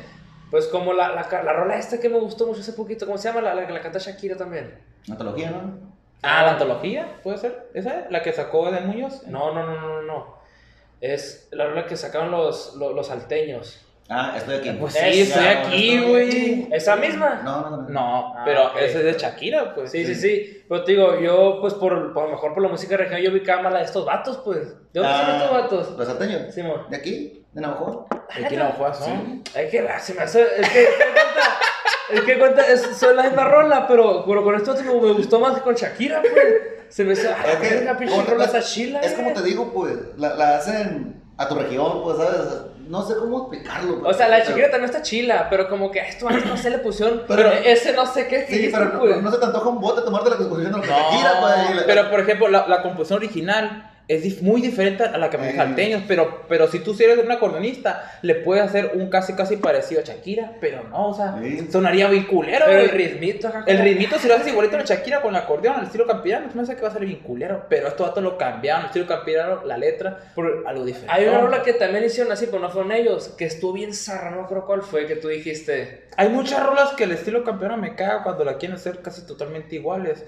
Pues 0.51 0.67
como 0.67 0.93
la, 0.93 1.09
la, 1.15 1.29
la 1.43 1.53
rola 1.53 1.77
esta 1.79 1.99
que 2.01 2.09
me 2.09 2.19
gustó 2.19 2.47
mucho 2.47 2.61
hace 2.61 2.73
poquito, 2.75 3.07
¿cómo 3.07 3.19
se 3.19 3.29
llama? 3.29 3.41
La, 3.41 3.55
la 3.55 3.67
que 3.67 3.73
la 3.73 3.81
canta 3.81 3.99
Shakira 3.99 4.37
también. 4.37 4.75
Antología, 5.11 5.51
¿no? 5.51 5.94
Ah, 6.25 6.43
la 6.45 6.53
antología, 6.53 7.19
¿puede 7.23 7.39
ser? 7.39 7.69
¿Esa? 7.75 8.07
¿La 8.11 8.23
que 8.23 8.33
sacó 8.33 8.71
de 8.71 8.81
Muñoz? 8.81 9.27
No, 9.27 9.53
no, 9.53 9.65
no, 9.65 9.81
no, 9.81 10.03
no. 10.03 10.37
Es 11.01 11.49
la 11.53 11.67
rola 11.67 11.87
que 11.87 11.97
sacaron 11.97 12.31
los, 12.31 12.75
los, 12.77 12.95
los 12.95 13.07
salteños. 13.09 13.81
Ah, 14.09 14.35
estoy 14.37 14.57
aquí. 14.57 14.71
Pues 14.79 14.97
Es- 14.97 15.15
sí, 15.15 15.21
estoy 15.23 15.45
Ya, 15.45 15.61
aquí, 15.61 15.99
güey. 15.99 16.69
¿Esa 16.73 16.97
misma? 16.97 17.41
No, 17.45 17.63
no, 17.71 17.77
no. 17.79 17.89
No, 17.89 18.35
Ah, 18.37 18.43
pero 18.45 18.67
ok. 18.69 18.77
ese 18.81 18.99
es 18.99 19.05
de 19.05 19.13
Shakira, 19.19 19.75
pues. 19.75 19.91
Sí, 19.91 20.05
sí, 20.05 20.15
sí. 20.15 20.63
Pero 20.69 20.85
te 20.85 20.93
digo, 20.93 21.19
yo, 21.21 21.59
pues 21.61 21.73
por, 21.75 22.13
por 22.13 22.25
lo 22.25 22.31
mejor 22.31 22.53
por 22.55 22.63
la 22.63 22.69
música 22.69 22.97
regional, 22.97 23.23
yo 23.23 23.31
vi 23.33 23.43
cámara 23.43 23.79
de 23.79 23.85
estos 23.85 24.05
vatos, 24.05 24.39
pues. 24.45 24.69
¿De 24.93 25.01
dónde 25.01 25.09
son 25.17 25.27
Ah, 25.27 25.37
estos 25.39 25.51
vatos? 25.51 25.91
¿Los 25.99 26.07
salteños? 26.07 26.55
Simón. 26.55 26.83
¿De 26.91 26.97
aquí? 26.97 27.45
¿De 27.53 27.61
Navajo? 27.61 28.07
Aquí 28.45 28.57
no 28.57 28.67
juegas, 28.73 29.01
¿no? 29.01 29.43
Hay 29.55 29.69
que 29.71 29.87
se 30.01 30.15
me 30.15 30.23
hace. 30.23 30.43
Es 30.59 30.69
que, 30.69 30.81
¿qué 30.85 31.05
cuenta? 31.13 31.59
Es 32.11 32.21
que 32.21 32.39
cuenta, 32.39 32.63
es, 32.67 32.83
son 32.99 33.17
la 33.17 33.25
misma 33.25 33.45
rola, 33.45 33.87
pero, 33.89 34.25
pero 34.27 34.45
con 34.45 34.55
esto 34.55 34.75
me, 34.75 35.13
gustó 35.13 35.41
más 35.41 35.55
que 35.55 35.61
con 35.63 35.75
Shakira, 35.75 36.21
pues. 36.21 36.35
Se 36.89 37.03
me 37.05 37.15
hace. 37.15 37.29
Ah, 37.29 37.37
Es 37.61 37.69
que, 37.69 37.85
la 37.85 37.97
pinche 37.97 38.23
rola 38.23 38.45
es- 38.45 38.55
está 38.55 38.63
chila. 38.63 39.01
Es 39.01 39.13
eh. 39.13 39.17
como 39.17 39.33
te 39.33 39.43
digo, 39.43 39.73
pues, 39.73 39.95
la, 40.17 40.35
la 40.35 40.57
hacen 40.57 41.23
a 41.37 41.49
tu 41.49 41.55
región, 41.57 42.03
pues, 42.03 42.19
¿sabes? 42.19 42.41
No 42.87 43.03
sé 43.03 43.15
cómo 43.17 43.39
explicarlo. 43.49 43.95
O 43.97 44.03
pues. 44.03 44.17
sea, 44.19 44.29
la 44.29 44.37
de 44.37 44.45
Shakira 44.45 44.71
también 44.71 44.91
está 44.91 45.01
chila, 45.03 45.49
pero 45.49 45.69
como 45.69 45.91
que 45.91 46.01
esto 46.01 46.29
antes 46.29 46.45
no 46.45 46.57
se 46.57 46.69
le 46.71 46.79
pusieron. 46.79 47.23
Pero- 47.27 47.51
ese 47.51 47.95
no 47.95 48.05
sé 48.07 48.29
qué. 48.29 48.47
Sí, 48.47 48.69
pero 48.71 48.85
no, 48.87 49.01
pues. 49.01 49.23
no 49.23 49.31
se 49.31 49.39
te 49.39 49.45
antoja 49.47 49.69
un 49.71 49.81
bote 49.81 50.03
tomarte 50.03 50.31
la 50.31 50.37
composición 50.37 50.73
de 50.73 50.79
lo 50.79 50.85
que 50.85 50.91
No, 50.91 50.97
Shakira, 50.97 51.41
pues. 51.41 51.77
la- 51.77 51.87
pero 51.87 52.11
por 52.11 52.21
ejemplo, 52.21 52.49
la, 52.49 52.67
la 52.69 52.83
composición 52.83 53.19
original 53.19 53.91
es 54.07 54.23
dif- 54.23 54.43
muy 54.43 54.61
diferente 54.61 55.03
a 55.03 55.17
la 55.17 55.31
que 55.31 55.39
me 55.39 55.51
Sí. 55.53 55.57
salteños, 55.57 56.03
pero, 56.07 56.43
pero 56.47 56.69
si 56.69 56.81
tú 56.81 56.93
si 56.95 57.05
eres 57.05 57.19
un 57.25 57.31
acordeonista, 57.33 58.19
le 58.21 58.35
puedes 58.35 58.63
hacer 58.63 58.93
un 58.95 59.09
casi 59.09 59.33
casi 59.33 59.57
parecido 59.57 60.03
a 60.03 60.05
Shakira, 60.05 60.53
pero 60.61 60.83
no, 60.91 61.09
o 61.09 61.15
sea, 61.15 61.37
Sí. 61.43 61.69
sonaría 61.73 62.09
bien 62.09 62.25
culero, 62.25 62.67
Pero 62.67 62.81
el 62.81 62.91
ritmito. 62.91 63.51
El 63.67 63.79
ritmito, 63.79 64.19
si 64.19 64.29
lo 64.29 64.35
haces 64.35 64.49
igualito 64.49 64.77
en 64.77 64.85
Shakira 64.85 65.23
con 65.23 65.35
el 65.35 65.41
acordeón, 65.41 65.77
al 65.77 65.85
estilo 65.87 66.07
campirano, 66.07 66.49
me 66.55 66.63
hace 66.63 66.77
que 66.77 66.83
va 66.83 66.89
a 66.89 66.93
ser 66.93 67.07
bien 67.07 67.21
culero. 67.21 67.65
Pero 67.71 67.89
estos 67.89 68.07
datos 68.09 68.23
lo 68.23 68.37
cambiaron, 68.37 68.83
el 68.83 68.87
estilo 68.89 69.07
campirano, 69.07 69.65
la 69.65 69.79
letra, 69.79 70.19
Por- 70.35 70.65
algo 70.67 70.85
diferente. 70.85 71.13
Hay 71.13 71.27
una 71.27 71.41
rola 71.41 71.63
que 71.63 71.73
también 71.73 72.05
hicieron 72.05 72.31
así, 72.31 72.47
pero 72.47 72.59
no 72.61 72.69
fueron 72.71 72.93
ellos, 72.93 73.29
que 73.39 73.47
estuvo 73.47 73.73
bien 73.73 73.95
zarra, 73.95 74.31
no 74.31 74.47
creo 74.47 74.67
cuál 74.67 74.83
fue, 74.83 75.07
que 75.07 75.17
tú 75.17 75.29
dijiste. 75.29 76.09
Hay 76.19 76.29
muchas 76.29 76.63
rolas 76.65 76.91
que 76.93 77.05
el 77.05 77.13
estilo 77.13 77.43
campeón 77.43 77.81
me 77.81 77.95
caga 77.95 78.23
cuando 78.23 78.45
la 78.45 78.59
quieren 78.59 78.77
hacer 78.77 79.01
casi 79.01 79.27
totalmente 79.27 79.77
iguales, 79.77 80.25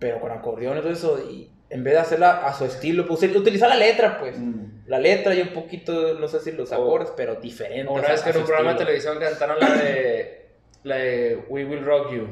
pero 0.00 0.20
con 0.20 0.32
acordeón 0.32 0.78
y 0.78 0.80
todo 0.80 0.90
eso, 0.92 1.18
y 1.30 1.48
en 1.74 1.82
vez 1.82 1.94
de 1.94 2.00
hacerla 2.00 2.46
a 2.46 2.54
su 2.54 2.64
estilo, 2.66 3.04
pues 3.04 3.20
utilizar 3.24 3.68
la 3.68 3.74
letra, 3.74 4.20
pues. 4.20 4.38
Mm. 4.38 4.84
La 4.86 5.00
letra 5.00 5.34
y 5.34 5.40
un 5.40 5.48
poquito, 5.48 6.14
no 6.14 6.28
sé 6.28 6.38
si 6.38 6.52
los 6.52 6.70
acordes, 6.70 7.10
pero 7.16 7.34
diferentes. 7.34 7.90
Una 7.90 8.06
vez 8.06 8.22
que 8.22 8.30
en 8.30 8.36
un 8.36 8.44
programa 8.44 8.74
de 8.74 8.74
estilo. 8.74 8.86
televisión 8.86 9.18
cantaron 9.18 9.58
la 9.58 9.82
de. 9.82 10.50
La 10.84 10.96
de 10.96 11.44
We 11.48 11.64
Will 11.64 11.84
Rock 11.84 12.12
You. 12.12 12.28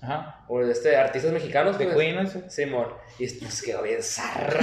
Ajá. 0.00 0.44
O 0.48 0.60
de 0.60 0.72
este, 0.72 0.96
artistas 0.96 1.30
mexicanos. 1.30 1.76
De 1.76 1.84
pues. 1.84 1.96
Queen. 1.98 2.50
Simón. 2.50 2.86
Y 3.18 3.28
pues 3.28 3.60
quedó 3.60 3.82
bien 3.82 4.02
zarra. 4.02 4.60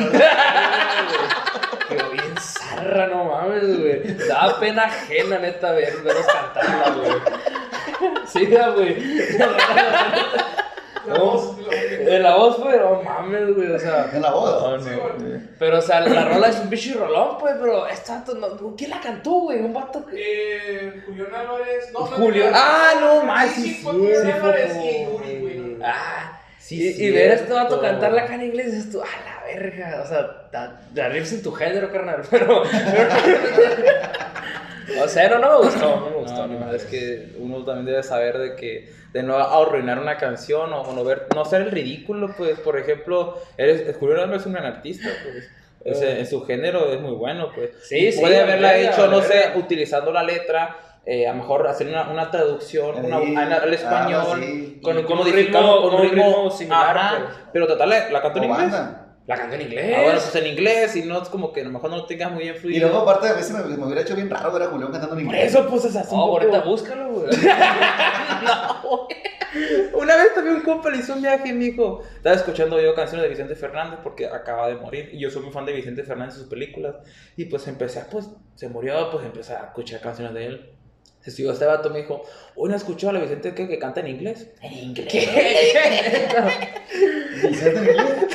quedó 1.89 2.09
bien 2.09 2.35
zarra, 2.39 3.05
no 3.05 3.25
mames, 3.25 3.79
güey. 3.79 4.01
Daba 4.27 4.59
pena 4.59 4.85
ajena, 4.85 5.37
neta, 5.37 5.73
ver, 5.73 5.93
verlos 6.01 6.25
cantarla, 6.25 6.89
güey. 6.89 7.11
Sí, 8.25 8.47
güey. 8.47 8.97
La 11.07 11.19
voz, 11.19 11.57
la- 11.59 11.75
De 11.75 12.19
la 12.19 12.35
voz, 12.35 12.59
güey, 12.59 12.79
no 12.79 13.01
mames, 13.03 13.55
güey, 13.55 13.71
o 13.71 13.79
sea. 13.79 14.09
En 14.13 14.21
la 14.21 14.31
voz. 14.31 14.61
No, 14.61 14.77
no. 14.77 15.39
Pero, 15.59 15.79
o 15.79 15.81
sea, 15.81 15.99
la 16.01 16.25
rola 16.25 16.47
es 16.49 16.59
un 16.59 16.69
bicho 16.69 16.97
rolón, 16.99 17.37
pues, 17.39 17.55
pero 17.59 17.87
este 17.87 18.11
vato, 18.11 18.35
no, 18.35 18.75
¿quién 18.77 18.89
la 18.89 18.99
cantó, 19.01 19.31
güey? 19.31 19.59
Un 19.59 19.73
vato 19.73 20.05
que. 20.05 20.15
Eh, 20.17 21.03
Julián 21.05 21.33
Álvarez. 21.35 21.91
No, 21.93 21.99
no, 22.09 22.51
Ah, 22.53 22.93
no, 22.99 23.21
sí, 23.21 23.25
más, 23.27 23.49
sí, 23.51 23.81
Julián 23.83 24.31
Álvarez 24.31 24.75
y 24.77 25.03
Yuri, 25.05 25.39
güey. 25.39 25.77
Ah, 25.83 26.39
Sí, 26.63 26.95
y, 26.97 27.05
y 27.07 27.11
ver 27.11 27.31
a 27.31 27.33
este 27.33 27.51
vato 27.51 27.77
cierto. 27.79 27.81
cantarla 27.81 28.21
acá 28.23 28.35
en 28.35 28.43
inglés, 28.43 28.71
dices 28.71 28.89
tú, 28.91 29.01
a 29.01 29.05
la 29.05 29.43
verga, 29.45 30.01
o 30.01 30.07
sea, 30.07 30.47
da- 30.51 30.81
la 30.95 31.09
riffs 31.09 31.33
en 31.33 31.43
tu 31.43 31.51
género, 31.51 31.91
carnal, 31.91 32.21
pero. 32.31 32.63
o 35.03 35.07
sea, 35.07 35.29
no, 35.29 35.39
no 35.39 35.49
me 35.59 35.65
gustó, 35.65 35.99
no 35.99 36.09
me 36.09 36.15
gustó, 36.17 36.37
No, 36.41 36.47
ni 36.47 36.53
no, 36.55 36.59
madre. 36.61 36.77
es 36.77 36.83
que 36.85 37.33
uno 37.39 37.63
también 37.65 37.85
debe 37.85 38.03
saber 38.03 38.37
de 38.37 38.55
que 38.55 38.91
de 39.11 39.23
no 39.23 39.37
arruinar 39.37 39.99
una 39.99 40.17
canción 40.17 40.71
o, 40.73 40.81
o 40.81 40.93
no 40.93 41.03
ver 41.03 41.27
no 41.35 41.45
ser 41.45 41.61
el 41.61 41.71
ridículo 41.71 42.33
pues 42.35 42.57
por 42.59 42.77
ejemplo 42.79 43.39
eres 43.57 43.95
Julio 43.97 44.15
Álvarez 44.15 44.41
es 44.41 44.47
un 44.47 44.53
gran 44.53 44.65
artista 44.65 45.07
pues 45.23 45.49
O 45.85 45.93
sea, 45.99 46.17
en 46.17 46.25
su 46.25 46.43
género 46.45 46.91
es 46.91 46.99
muy 46.99 47.13
bueno 47.13 47.51
pues 47.53 47.69
Sí, 47.83 48.07
Y 48.07 48.11
sí, 48.11 48.19
puede 48.19 48.37
la 48.37 48.43
haberla 48.43 48.71
verga, 48.71 48.91
hecho 48.91 49.05
la 49.05 49.11
no 49.11 49.21
sé 49.21 49.51
utilizando 49.55 50.11
la 50.11 50.23
letra 50.23 50.77
eh, 51.05 51.27
a 51.27 51.31
lo 51.33 51.39
mejor 51.39 51.67
hacer 51.67 51.87
una, 51.87 52.09
una 52.09 52.31
traducción 52.31 53.03
una- 53.05 53.19
Sí, 53.19 53.35
al 53.35 53.51
algo 53.53 53.71
español 53.75 54.21
así. 54.41 54.79
Con- 54.81 54.99
y 54.99 55.03
con 55.03 55.19
un 55.19 55.25
ritmo- 55.27 55.81
con 55.81 55.95
un 55.95 56.01
ritmo 56.01 56.49
similar, 56.51 56.97
ajá, 56.97 57.17
pues. 57.19 57.33
pero 57.51 57.67
total 57.67 57.89
la, 57.89 58.09
la 58.09 58.21
cantó 58.21 58.37
en 58.39 58.43
inglés 58.45 58.71
banda. 58.71 58.99
La 59.25 59.37
cantó 59.37 59.55
en 59.55 59.61
inglés. 59.61 59.93
ah, 59.97 60.01
bueno 60.01 60.19
pues 60.19 60.35
en 60.35 60.47
inglés 60.47 60.95
y 60.97 61.03
no 61.03 61.21
es 61.21 61.29
como 61.29 61.53
que 61.53 61.61
a 61.61 61.63
lo 61.63 61.69
mejor 61.69 61.89
no 61.89 61.95
lo 61.97 62.05
tengas 62.05 62.29
muy 62.31 62.43
bien 62.43 62.55
Y 62.55 62.59
fluido 62.59 62.89
luego, 62.89 63.03
aparte, 63.03 63.29
a 63.29 63.33
veces 63.33 63.51
me, 63.53 63.63
me 63.77 63.85
hubiera 63.85 64.01
hecho 64.01 64.15
bien 64.15 64.29
raro 64.29 64.51
ver 64.51 64.63
a 64.63 64.65
Julián 64.67 64.91
cantando 64.91 65.17
en 65.17 65.25
por 65.25 65.33
inglés. 65.35 65.53
eso 65.55 65.65
pues 65.69 65.85
es 65.85 65.95
un 65.95 66.19
Oh, 66.19 66.23
ahorita 66.23 66.59
búscalo, 66.61 67.09
güey. 67.11 67.27
Una 69.93 70.15
vez 70.17 70.33
también 70.33 70.55
un 70.57 70.61
compa 70.63 70.89
le 70.89 70.97
hizo 70.97 71.13
un 71.13 71.21
viaje 71.21 71.49
y 71.49 71.53
me 71.53 71.65
dijo, 71.65 72.01
estaba 72.15 72.35
escuchando 72.35 72.81
yo 72.81 72.95
canciones 72.95 73.23
de 73.23 73.29
Vicente 73.29 73.55
Fernández 73.55 73.99
porque 74.03 74.25
acaba 74.27 74.67
de 74.67 74.75
morir 74.75 75.09
y 75.13 75.19
yo 75.19 75.29
soy 75.29 75.43
muy 75.43 75.51
fan 75.51 75.65
de 75.65 75.73
Vicente 75.73 76.03
Fernández 76.03 76.35
y 76.35 76.39
sus 76.39 76.49
películas 76.49 76.95
y 77.37 77.45
pues 77.45 77.67
empecé 77.67 77.99
a, 77.99 78.07
pues, 78.09 78.29
se 78.55 78.67
murió, 78.67 79.09
pues 79.11 79.23
empecé 79.25 79.53
a 79.53 79.65
escuchar 79.65 80.01
canciones 80.01 80.33
de 80.33 80.45
él. 80.47 80.69
Se 81.23 81.31
siguió 81.31 81.53
este 81.53 81.65
vato 81.65 81.89
me 81.89 81.99
dijo, 81.99 82.23
hoy 82.55 82.69
no 82.69 82.75
escuchó 82.75 83.09
a 83.09 83.13
la 83.13 83.19
Vicente 83.19 83.55
que, 83.55 83.67
que 83.67 83.79
canta 83.79 84.01
en 84.01 84.07
inglés. 84.07 84.47
En 84.61 84.73
inglés. 84.73 85.07
Vicente 87.41 87.79
en 87.79 87.89
inglés. 87.89 88.27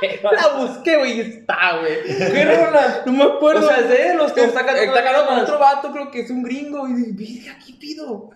La 0.22 0.56
busqué, 0.56 0.96
güey, 0.96 1.16
y 1.16 1.20
está, 1.20 1.78
güey. 1.80 2.02
¿Qué 2.04 2.44
rola? 2.44 3.02
No 3.06 3.12
me 3.12 3.24
acuerdo. 3.24 3.66
O 3.66 3.68
sea, 3.68 3.80
es 3.80 3.88
de 3.88 4.10
él, 4.10 4.16
los 4.16 4.32
que 4.32 4.44
está, 4.44 4.64
cantando 4.64 5.26
con 5.26 5.38
otro 5.40 5.58
vato, 5.58 5.92
creo 5.92 6.10
que 6.10 6.20
es 6.20 6.30
un 6.30 6.42
gringo. 6.42 6.88
Y 6.88 7.12
dije, 7.12 7.56
¿qué 7.64 7.72
pido? 7.74 8.30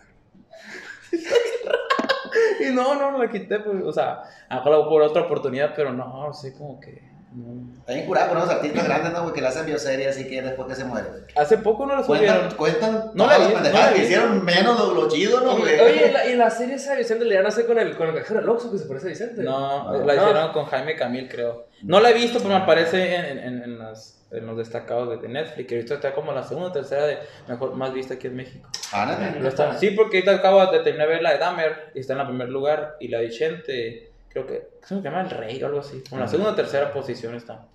y 2.61 2.73
no, 2.73 2.95
no, 2.95 3.19
la 3.19 3.31
quité, 3.31 3.61
pues, 3.61 3.83
o 3.85 3.93
sea, 3.93 4.23
a 4.49 4.57
lo 4.57 4.65
mejor 4.65 4.88
por 4.88 5.03
otra 5.03 5.23
oportunidad, 5.23 5.73
pero 5.77 5.93
no, 5.93 6.27
no 6.27 6.33
sé, 6.33 6.57
como 6.57 6.81
que. 6.81 7.12
No. 7.35 7.73
Está 7.81 7.95
bien 7.95 8.07
curado 8.07 8.29
con 8.29 8.37
unos 8.38 8.51
artistas 8.51 8.85
grandes, 8.85 9.12
¿no, 9.12 9.23
güey? 9.23 9.35
Que 9.35 9.40
le 9.40 9.49
hacen 9.49 9.66
bioserie 9.66 10.09
así 10.09 10.27
que 10.29 10.40
después 10.42 10.68
que 10.68 10.75
se 10.75 10.85
muere. 10.85 11.07
Hace 11.37 11.59
poco 11.59 11.85
no 11.87 11.97
lo 11.97 12.05
subieron. 12.05 12.51
Cuentan, 12.55 12.90
cuentan 12.90 13.11
No 13.14 13.27
la 13.27 13.38
las 13.38 13.49
vi, 13.49 13.55
no 13.55 13.61
la 13.79 13.92
que 13.92 14.03
hicieron, 14.05 14.45
menos 14.45 14.79
lo, 14.79 14.95
lo 14.95 15.09
chido, 15.09 15.40
¿no, 15.40 15.57
güey? 15.59 15.81
Oye, 15.81 16.09
¿y 16.09 16.12
la, 16.12 16.27
y 16.27 16.37
la 16.37 16.51
serie 16.51 16.75
esa 16.77 16.92
de 16.92 16.99
Vicente 16.99 17.25
le 17.25 17.38
hace 17.38 17.66
con 17.66 17.79
el, 17.79 17.97
con 17.97 18.09
el 18.09 18.14
cajero 18.14 18.40
del 18.40 18.49
Oxxo 18.49 18.71
que 18.71 18.79
se 18.79 18.87
parece 18.87 19.07
a 19.07 19.11
Vicente? 19.11 19.42
No, 19.42 19.92
No. 19.92 20.05
la 20.05 20.14
No. 20.14 20.23
hicieron 20.23 20.53
con 20.53 20.64
Jaime 20.66 20.95
Camil, 20.97 21.29
creo. 21.29 21.66
No 21.83 22.01
la 22.01 22.11
he 22.11 22.14
visto, 22.14 22.38
pero 22.38 22.51
me 22.51 22.57
aparece 22.57 23.14
en, 23.16 23.38
en, 23.38 23.62
en, 23.64 23.79
las- 23.79 24.18
en 24.31 24.47
los 24.47 24.57
destacados 24.57 25.21
de, 25.21 25.29
Netflix. 25.29 25.66
Que 25.68 25.75
ahorita 25.77 25.95
está 25.95 26.14
como 26.14 26.33
la 26.33 26.42
segunda 26.45 26.68
o 26.68 26.73
tercera 26.73 27.05
de 27.07 27.18
mejor, 27.49 27.75
más 27.75 27.92
vista 27.92 28.14
aquí 28.14 28.29
en 28.29 28.37
México. 28.37 28.68
Ah. 28.92 29.35
Lo 29.40 29.49
está- 29.49 29.77
Sí, 29.79 29.90
porque 29.90 30.18
ahorita 30.18 30.37
acabo 30.37 30.64
de 30.71 30.79
terminar 30.81 31.09
de 31.09 31.14
ver 31.14 31.23
la 31.23 31.33
de 31.33 31.38
Dahmer 31.38 31.90
y 31.95 32.01
está 32.01 32.12
en 32.14 32.21
el 32.21 32.27
primer 32.29 32.49
lugar. 32.49 32.97
Y 33.01 33.09
la 33.09 33.18
de 33.18 33.29
Chente, 33.31 34.12
creo 34.33 34.47
que 34.47 34.68
¿cómo 34.88 35.01
se 35.01 35.09
llama 35.09 35.21
El 35.23 35.31
Rey 35.31 35.62
o 35.62 35.66
algo 35.66 35.81
así. 35.81 36.03
En 36.11 36.21
la 36.21 36.27
segunda 36.29 36.53
o 36.53 36.55
tercera 36.55 36.92
posición 36.92 37.35
está. 37.35 37.66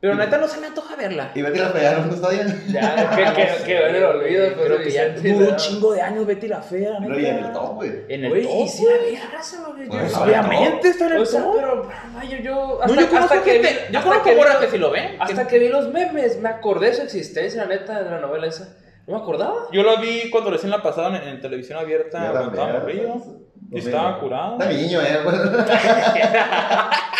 Pero 0.00 0.14
neta 0.14 0.38
no 0.38 0.48
se 0.48 0.58
me 0.58 0.68
antoja 0.68 0.96
verla. 0.96 1.30
Y 1.34 1.42
Betty 1.42 1.58
la 1.58 1.68
Fea, 1.68 1.98
¿no 1.98 2.14
está 2.14 2.30
bien? 2.30 2.64
Ya, 2.72 3.10
que, 3.14 3.22
que, 3.34 3.64
que 3.66 3.86
en 3.90 3.94
el 3.96 4.04
olvido, 4.04 4.46
pues, 4.54 4.66
Creo 4.66 4.78
que 4.78 4.90
ya 4.90 5.08
duró 5.10 5.50
un 5.50 5.56
chingo 5.56 5.92
de 5.92 6.00
años 6.00 6.24
Betty 6.24 6.48
la 6.48 6.62
Fea. 6.62 6.96
Pero 7.02 7.20
y 7.20 7.26
en 7.26 7.36
el 7.44 7.52
top, 7.52 7.74
güey. 7.74 7.92
En 8.08 8.24
el 8.24 8.42
top, 8.42 8.52
y 8.64 8.68
si 8.68 8.84
la 8.86 8.92
vi 8.96 9.16
raza, 9.30 9.62
güey. 9.68 9.84
yo- 9.84 9.90
Pues, 9.90 10.12
yo- 10.14 10.22
Obviamente 10.22 10.88
está 10.88 11.06
en 11.06 11.12
el 11.12 11.18
O 11.20 11.26
sea, 11.26 11.42
top. 11.42 11.54
pero, 11.54 11.88
vaya, 12.14 12.40
yo, 12.40 12.54
No, 12.54 12.80
hasta, 12.82 12.88
yo 13.02 13.08
conozco 13.10 13.16
hasta 13.34 13.42
que 13.44 13.50
gente, 13.52 13.68
vi, 13.68 13.74
yo 13.92 13.98
hasta 13.98 14.02
conozco 14.02 14.24
que 14.24 14.30
vi 14.30 14.36
morras 14.38 14.54
los- 14.54 14.64
que 14.64 14.70
si 14.70 14.78
lo 14.78 14.90
ven. 14.90 15.16
Hasta 15.20 15.46
que 15.46 15.58
vi 15.58 15.68
los 15.68 15.88
memes, 15.92 16.40
me 16.40 16.48
acordé 16.48 16.86
de 16.86 16.94
su 16.94 17.02
existencia, 17.02 17.62
la 17.66 17.68
neta, 17.68 18.02
de 18.02 18.10
la 18.10 18.20
novela 18.20 18.46
esa. 18.46 18.74
No 19.06 19.16
me 19.16 19.22
acordaba. 19.22 19.54
Yo 19.70 19.82
la 19.82 20.00
vi 20.00 20.30
cuando 20.30 20.50
recién 20.50 20.70
la 20.70 20.82
pasaban 20.82 21.16
en, 21.16 21.28
en 21.28 21.40
televisión 21.42 21.78
abierta, 21.78 22.32
Yo 22.32 23.42
estaba 23.72 24.10
pues, 24.10 24.18
Y 24.18 24.20
curado. 24.20 24.52
Está 24.52 24.66
niño, 24.72 25.00
eh. 25.00 25.20
güey. 25.22 25.36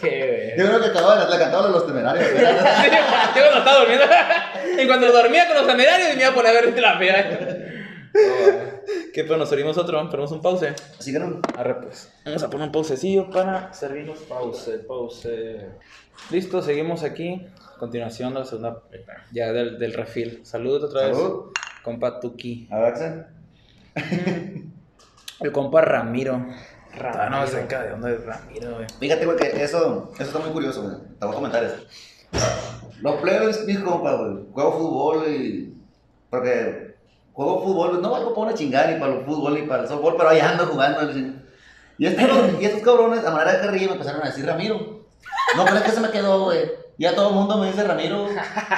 Qué 0.00 0.54
Yo 0.58 0.66
creo 0.66 0.80
que 0.80 0.88
acababa 0.88 1.24
de 1.24 1.30
la 1.30 1.38
cantaba 1.38 1.66
de 1.66 1.72
los 1.72 1.86
temerarios. 1.86 2.28
Yo 2.34 3.42
cuando 3.42 3.58
estaba 3.58 3.78
durmiendo. 3.78 4.04
y 4.82 4.86
cuando 4.86 5.12
dormía 5.12 5.46
con 5.46 5.56
los 5.56 5.66
temerarios, 5.66 6.16
me 6.16 6.22
iba 6.22 6.30
a 6.30 6.34
poner 6.34 6.56
a 6.56 6.60
ver 6.60 6.80
la 6.80 6.98
fea. 6.98 7.38
¿Qué 9.12 9.24
pero 9.24 9.36
nos 9.36 9.48
servimos 9.48 9.76
otro? 9.78 9.98
Ponemos 10.10 10.32
un 10.32 10.42
pause. 10.42 10.74
Así 10.98 11.12
que 11.12 11.18
no. 11.18 11.40
Arre, 11.56 11.74
pues. 11.82 12.12
Vamos 12.24 12.42
a 12.42 12.50
poner 12.50 12.66
un 12.66 12.72
pausecillo 12.72 13.30
para 13.30 13.72
servirnos. 13.72 14.18
Pause, 14.20 14.80
pause. 14.86 15.66
Listo, 16.30 16.62
seguimos 16.62 17.04
aquí. 17.04 17.46
Continuación 17.78 18.34
de 18.34 18.40
la 18.40 18.46
segunda. 18.46 18.82
Ya 19.32 19.52
del, 19.52 19.78
del 19.78 19.92
refil. 19.92 20.40
Saludos 20.44 20.84
otra 20.84 21.06
vez. 21.06 21.16
Salud. 21.16 21.52
Compa 21.82 22.18
Tuki. 22.18 22.66
A 22.70 22.78
ver, 22.78 22.86
Axel. 22.86 23.26
El 25.40 25.52
compa 25.52 25.80
Ramiro. 25.80 26.34
Ah, 26.92 27.28
no 27.30 27.44
Ramiro. 27.44 27.46
sé 27.46 27.66
de 27.66 27.90
dónde 27.90 28.14
es 28.14 28.24
Ramiro, 28.24 28.74
güey. 28.74 28.86
Fíjate, 29.00 29.24
güey, 29.24 29.36
que 29.36 29.62
eso, 29.62 30.12
eso 30.14 30.22
está 30.22 30.38
muy 30.38 30.50
curioso, 30.50 30.82
güey. 30.82 30.96
Te 31.18 31.26
voy 31.26 31.32
a 31.32 31.36
comentar 31.36 31.64
eso. 31.64 31.76
Los 33.00 33.20
plebes, 33.20 33.64
mis 33.66 33.80
compas, 33.80 34.16
güey. 34.18 34.46
Juego 34.52 34.72
fútbol 34.72 35.28
y. 35.28 35.74
Porque 36.30 36.94
juego 37.32 37.64
fútbol, 37.64 38.00
no 38.00 38.10
valgo 38.10 38.34
para 38.34 38.48
una 38.48 38.54
chingada 38.54 38.90
ni 38.90 39.00
para 39.00 39.14
el 39.14 39.24
fútbol 39.24 39.54
ni 39.54 39.62
para 39.62 39.82
el 39.82 39.88
softball, 39.88 40.16
pero 40.16 40.28
ahí 40.28 40.40
ando 40.40 40.66
jugando. 40.66 41.00
Y 41.98 42.06
estos, 42.06 42.60
y 42.60 42.64
estos 42.64 42.82
cabrones, 42.82 43.24
a 43.24 43.30
manera 43.30 43.52
de 43.52 43.60
carrilla, 43.66 43.86
me 43.86 43.92
empezaron 43.92 44.22
a 44.22 44.26
decir 44.26 44.46
Ramiro. 44.46 45.04
No, 45.56 45.64
pero 45.64 45.76
es 45.76 45.82
que 45.82 45.90
se 45.90 46.00
me 46.00 46.10
quedó, 46.10 46.44
güey. 46.44 46.70
Ya 46.98 47.14
todo 47.14 47.30
el 47.30 47.34
mundo 47.34 47.58
me 47.58 47.66
dice 47.68 47.84
Ramiro. 47.84 48.28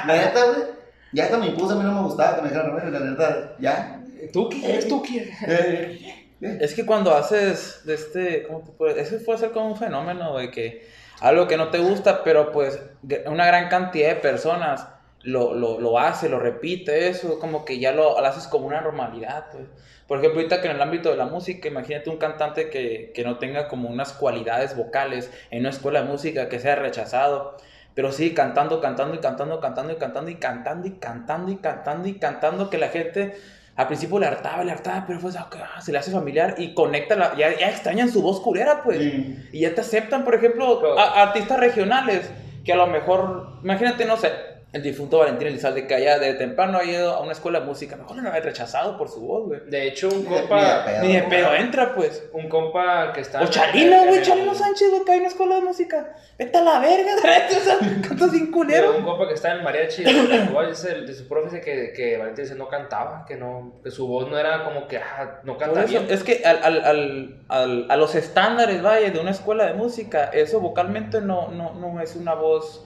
La 0.07 0.17
neta, 0.17 0.45
güey. 0.47 0.77
Ya 1.13 1.25
hasta 1.25 1.39
me 1.39 1.47
impuse, 1.47 1.73
a 1.73 1.77
mí 1.77 1.85
no 1.85 1.93
me 1.93 2.03
gustaba 2.03 2.37
que 2.37 2.43
me 2.43 2.49
dijeran 2.49 2.71
Ramiro, 2.77 2.99
la 2.99 3.11
neta, 3.11 3.57
ya. 3.59 4.03
¿Tuki? 4.33 4.65
¿Es 4.65 4.89
Tuki? 4.89 5.19
Eh, 5.47 6.26
Es 6.41 6.75
que 6.75 6.85
cuando 6.85 7.15
haces 7.15 7.83
de 7.85 7.95
este, 7.95 8.47
¿cómo 8.47 8.63
Eso 8.89 9.17
puede 9.25 9.39
ser 9.39 9.53
como 9.53 9.69
un 9.69 9.77
fenómeno, 9.77 10.33
güey, 10.33 10.51
que 10.51 10.87
algo 11.21 11.47
que 11.47 11.57
no 11.57 11.69
te 11.71 11.79
gusta, 11.79 12.23
pero 12.25 12.53
pues 12.53 12.79
una 13.27 13.47
gran 13.47 13.69
cantidad 13.69 14.09
de 14.09 14.17
personas 14.17 14.87
lo, 15.23 15.55
lo, 15.55 15.81
lo 15.81 15.99
hace, 15.99 16.29
lo 16.29 16.39
repite, 16.39 17.09
eso, 17.09 17.39
como 17.39 17.65
que 17.65 17.79
ya 17.79 17.93
lo, 17.93 18.21
lo 18.21 18.27
haces 18.27 18.47
como 18.47 18.67
una 18.67 18.81
normalidad, 18.81 19.47
pues. 19.51 19.65
Por 20.07 20.19
ejemplo, 20.19 20.39
ahorita 20.39 20.61
que 20.61 20.69
en 20.69 20.77
el 20.77 20.83
ámbito 20.83 21.11
de 21.11 21.17
la 21.17 21.27
música, 21.27 21.67
imagínate 21.67 22.11
un 22.11 22.19
cantante 22.19 22.71
que, 22.71 23.11
que 23.13 23.25
no 23.25 23.39
tenga 23.39 23.67
como 23.67 23.89
unas 23.89 24.13
cualidades 24.13 24.77
vocales 24.77 25.33
en 25.51 25.61
una 25.61 25.71
escuela 25.71 26.03
de 26.03 26.09
música, 26.09 26.49
que 26.49 26.61
sea 26.61 26.77
rechazado, 26.77 27.57
pero 27.95 28.13
sí 28.13 28.33
cantando, 28.33 28.81
cantando 28.81 29.17
y 29.17 29.19
cantando, 29.19 29.59
cantando 29.59 29.93
y 29.93 29.97
cantando 29.97 30.31
y 30.31 30.37
cantando 30.37 30.87
y 30.87 30.93
cantando 30.93 31.51
y 31.51 31.57
cantando 31.57 32.09
y 32.09 32.15
cantando, 32.19 32.71
que 32.71 32.79
la 32.79 32.89
gente 32.89 33.35
al 33.77 33.87
principio 33.89 34.19
le 34.19 34.27
hartaba, 34.27 34.65
le 34.65 34.73
hartaba, 34.73 35.05
pero 35.07 35.21
pues 35.21 35.37
ah, 35.37 35.49
se 35.81 35.93
le 35.93 35.99
hace 35.99 36.11
familiar 36.11 36.55
y 36.59 36.73
conecta, 36.75 37.15
la, 37.15 37.37
ya, 37.37 37.57
ya 37.59 37.69
extrañan 37.69 38.11
su 38.11 38.23
voz 38.23 38.41
culera, 38.41 38.83
pues. 38.83 38.99
Sí. 38.99 39.37
Y 39.53 39.61
ya 39.61 39.75
te 39.75 39.83
aceptan, 39.83 40.25
por 40.25 40.35
ejemplo, 40.35 40.99
a- 40.99 41.23
artistas 41.23 41.61
regionales 41.61 42.31
que 42.65 42.73
a 42.73 42.77
lo 42.77 42.87
mejor, 42.87 43.59
imagínate, 43.63 44.05
no 44.07 44.17
sé, 44.17 44.33
el 44.73 44.83
difunto 44.83 45.19
Valentín 45.19 45.49
Elizalde 45.49 45.87
que 45.87 45.95
allá 45.95 46.19
de 46.19 46.35
temprano 46.35 46.77
ha 46.79 46.85
ido 46.85 47.15
a 47.15 47.21
una 47.23 47.33
escuela 47.33 47.61
de 47.61 47.67
música, 47.67 47.97
mejor 47.97 48.17
lo 48.21 48.29
había 48.29 48.43
rechazado 48.43 48.99
por 48.99 49.09
su 49.09 49.21
voz, 49.21 49.47
güey. 49.47 49.61
De 49.71 49.87
hecho, 49.87 50.09
un 50.09 50.25
compa. 50.25 50.85
ni 51.03 51.15
de 51.15 51.23
pedo. 51.23 51.55
entra, 51.55 51.95
pues. 51.95 52.25
Un 52.35 52.49
compa 52.51 53.13
que 53.15 53.21
está. 53.23 53.41
O 53.43 53.47
Chalino, 53.47 54.05
güey, 54.07 54.21
Chalino 54.21 54.55
Sánchez, 54.55 54.91
güey, 54.91 55.05
que 55.05 55.13
hay 55.13 55.19
una 55.21 55.29
escuela 55.29 55.55
de 55.55 55.61
música. 55.63 56.15
Vete 56.39 56.59
a 56.59 56.63
la 56.63 56.81
verga, 56.81 57.13
o 57.57 57.61
sea, 57.61 57.79
cantas 58.07 58.31
sin 58.33 58.51
culero. 58.51 58.99
un 58.99 59.05
compa 59.05 59.27
que 59.29 59.35
está 59.35 59.53
en 59.53 59.59
el 59.59 59.63
mariachi, 59.65 60.03
igual 60.03 60.69
dice 60.69 60.93
el- 60.93 61.07
de 61.07 61.15
su 61.15 61.27
profe 61.27 61.47
dice 61.57 61.61
que, 61.63 61.93
que 61.95 62.19
Valentín 62.19 62.45
dice 62.45 62.57
no 62.57 62.69
cantaba, 62.69 63.25
que 63.27 63.37
no, 63.37 63.81
que 63.83 63.91
su 63.91 64.07
voz 64.07 64.29
no 64.29 64.37
era 64.39 64.65
como 64.65 64.87
que 64.89 64.99
ah, 64.99 65.41
no 65.45 65.55
Por 65.55 65.63
canta 65.63 65.85
eso, 65.85 65.91
bien. 66.01 66.07
es 66.11 66.23
que 66.23 66.43
al, 66.45 66.59
al, 66.63 66.85
al, 66.85 67.45
al- 67.49 67.87
a 67.91 67.97
los 67.97 68.15
estándares, 68.15 68.83
vaya, 68.83 69.11
de 69.11 69.19
una 69.21 69.31
escuela 69.31 69.65
de 69.65 69.73
música, 69.75 70.25
eso 70.35 70.61
vocalmente 70.61 71.23
no, 71.23 71.49
no, 71.53 71.73
no 71.75 72.01
es 72.03 72.15
una 72.17 72.35
voz 72.35 72.85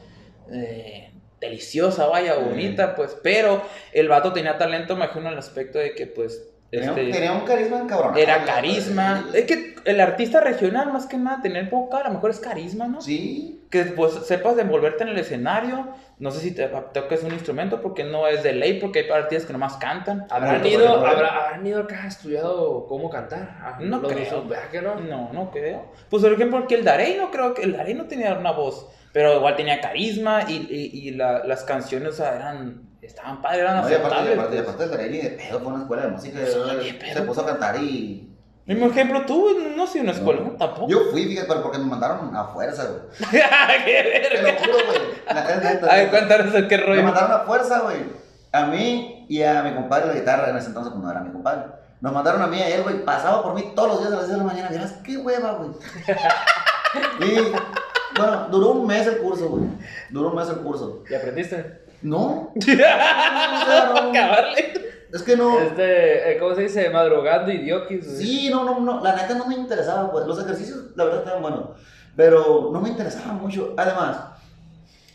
eh, 0.53 1.10
deliciosa, 1.41 2.07
vaya, 2.07 2.35
Sí. 2.35 2.41
bonita, 2.45 2.95
pues, 2.95 3.17
pero 3.23 3.63
el 3.93 4.09
vato 4.09 4.33
tenía 4.33 4.59
talento, 4.59 4.95
me 4.97 5.05
imagino, 5.05 5.27
en 5.29 5.33
el 5.33 5.39
aspecto 5.39 5.79
de 5.79 5.95
que, 5.95 6.07
pues, 6.07 6.47
Tenía, 6.71 6.93
un- 6.93 6.99
este, 6.99 7.11
tenía 7.13 7.33
un 7.33 7.41
carisma 7.41 7.79
encabrón. 7.81 8.17
era 8.17 8.45
carisma. 8.45 9.29
Es 9.35 9.45
que 9.47 9.75
el 9.85 10.01
artista 10.01 10.41
regional, 10.41 10.93
más 10.93 11.07
que 11.07 11.17
nada, 11.17 11.43
tener 11.43 11.69
poca, 11.69 11.99
a 11.99 12.05
lo 12.05 12.11
mejor 12.15 12.31
es 12.31 12.39
carisma, 12.39 12.87
¿no? 12.87 13.01
Sí. 13.01 13.57
Que 13.71 13.85
pues 13.85 14.13
sepas 14.27 14.57
desenvolverte 14.57 15.03
en 15.05 15.11
el 15.11 15.19
escenario. 15.19 15.89
No 16.19 16.31
sé 16.33 16.41
si 16.41 16.53
te 16.55 16.69
toques 16.93 17.23
un 17.25 17.33
instrumento 17.33 17.81
porque 17.81 18.05
no 18.05 18.27
es 18.29 18.43
de 18.43 18.53
ley, 18.53 18.79
porque 18.81 19.01
hay 19.01 19.11
artistas 19.11 19.47
que 19.47 19.53
nomás 19.53 19.77
cantan. 19.79 20.27
¿Habrán 20.31 20.65
ido, 20.67 20.85
ejemplo, 20.85 21.07
habrá, 21.07 21.29
¿Habrán 21.47 21.67
ido 21.67 21.81
acá 21.83 22.03
a 22.05 22.09
estudiado 22.09 22.87
cómo 22.89 23.11
cantar? 23.11 23.57
Ah, 23.63 23.79
No 23.81 24.03
creo. 24.03 24.31
dos, 24.31 24.49
¿verdad 24.49 24.69
que 24.71 24.83
no? 24.83 24.97
No, 24.97 25.33
no 25.33 25.51
creo. 25.51 25.91
Pues 26.09 26.23
por 26.23 26.33
ejemplo, 26.33 26.67
que 26.67 26.75
el 26.77 26.85
Darey 26.85 27.17
no 27.17 27.31
creo 27.31 27.55
que 27.55 27.63
el 27.63 27.73
Darey 27.77 27.95
no 27.95 28.05
tenía 28.07 28.35
una 28.35 28.51
voz, 28.53 28.87
pero 29.13 29.37
igual 29.37 29.57
tenía 29.57 29.81
carisma 29.81 30.43
y, 30.49 30.55
y, 30.71 31.09
y 31.09 31.11
la- 31.13 31.45
las 31.45 31.65
canciones 31.65 32.11
o 32.11 32.13
sea, 32.13 32.37
eran 32.37 32.83
estaban 33.03 33.41
padres, 33.43 33.61
eran 33.63 33.81
No, 33.83 33.91
y 33.91 33.95
aparte, 33.95 34.15
y 34.15 34.19
aceptables. 34.19 34.39
aparte, 34.39 34.57
y 34.57 34.61
pues. 34.61 34.75
aparte 34.75 35.09
de 35.09 35.31
pedo 35.31 35.61
fue 35.61 35.73
una 35.73 35.83
escuela 35.83 36.03
de 36.05 36.09
música. 36.09 36.39
Pedo. 36.39 37.15
Se 37.15 37.23
puso 37.23 37.41
a 37.43 37.47
cantar 37.47 37.77
y. 37.83 38.27
Mismo 38.67 38.87
ejemplo, 38.87 39.25
tú 39.27 39.49
no 39.77 39.87
sé 39.87 40.01
una 40.01 40.13
escuela, 40.13 40.43
No. 40.43 40.51
tampoco. 40.51 40.87
Yo 40.89 41.11
fui, 41.11 41.25
fíjate, 41.25 41.49
pero 41.49 41.63
porque 41.63 41.79
me 41.79 41.87
mandaron 41.87 42.37
a 42.37 42.45
fuerza, 42.45 42.85
güey. 42.85 43.01
¡Qué 43.85 44.29
Te 44.31 44.37
lo 44.37 44.43
verga! 44.45 44.61
juro, 44.65 44.77
güey. 44.87 45.91
A 45.91 45.95
ver, 45.97 46.11
cuéntanos 46.11 46.55
qué 46.69 46.77
Me 46.79 46.85
rollo. 46.85 47.03
mandaron 47.03 47.33
a 47.33 47.39
fuerza, 47.41 47.81
güey. 47.81 47.97
A 48.53 48.67
mí 48.67 49.27
y 49.29 49.43
a 49.43 49.63
mi 49.63 49.75
compadre 49.75 50.09
la 50.09 50.13
guitarra 50.15 50.51
en 50.51 50.57
ese 50.59 50.69
entonces, 50.69 50.93
cuando 50.93 51.11
era 51.11 51.21
mi 51.21 51.33
compadre. 51.33 51.65
Nos 52.01 52.13
mandaron 52.13 52.43
a 52.43 52.47
mí 52.47 52.59
y 52.59 52.63
a 52.63 52.69
él, 52.69 52.83
güey. 52.83 53.05
Pasaba 53.05 53.43
por 53.43 53.55
mí 53.55 53.73
todos 53.75 53.89
los 53.89 54.01
días 54.01 54.13
a 54.13 54.17
las 54.17 54.27
10 54.29 54.39
de 54.39 54.45
la 54.45 54.45
mañana. 54.53 54.69
Verás 54.71 54.93
qué 55.05 55.17
hueva, 55.17 55.53
güey. 55.53 55.71
Y 57.21 57.53
bueno, 58.17 58.49
duró 58.51 58.71
un 58.73 58.87
mes 58.87 59.07
el 59.07 59.19
curso, 59.19 59.49
güey. 59.49 59.65
Duró 60.11 60.31
un 60.31 60.37
mes 60.37 60.49
el 60.49 60.57
curso. 60.57 61.03
¿Y 61.09 61.15
aprendiste? 61.15 61.83
No. 62.03 62.53
O 62.57 62.61
sea, 62.63 63.93
no. 63.95 64.11
Acabarle. 64.11 64.73
Es 65.13 65.23
que 65.23 65.37
no. 65.37 65.59
Este, 65.61 66.33
eh, 66.33 66.39
¿cómo 66.39 66.55
se 66.55 66.63
dice? 66.63 66.89
Madrugando 66.91 67.51
idioquis. 67.51 68.07
Sí, 68.19 68.49
no, 68.51 68.65
no, 68.65 68.81
no. 68.81 69.03
La 69.03 69.17
neta 69.17 69.35
no 69.35 69.47
me 69.47 69.55
interesaba, 69.55 70.11
pues. 70.11 70.27
Los 70.27 70.41
ejercicios, 70.41 70.97
la 70.97 71.05
verdad, 71.05 71.21
estaban 71.21 71.43
buenos. 71.43 71.65
Pero 72.17 72.71
no 72.73 72.81
me 72.81 72.91
interesaba 72.91 73.33
mucho. 73.33 73.75
Además, 73.77 74.19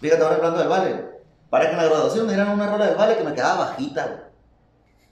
fíjate, 0.01 0.21
ahora 0.21 0.35
hablando 0.35 0.59
del 0.59 0.67
vale. 0.67 1.15
Para 1.49 1.65
que 1.65 1.71
en 1.71 1.77
la 1.77 1.85
graduación 1.85 2.25
me 2.25 2.33
dieran 2.33 2.53
una 2.53 2.67
rola 2.67 2.87
del 2.87 2.95
vale 2.95 3.17
que 3.17 3.23
me 3.23 3.33
quedaba 3.33 3.65
bajita, 3.65 4.05
güey. 4.07 4.19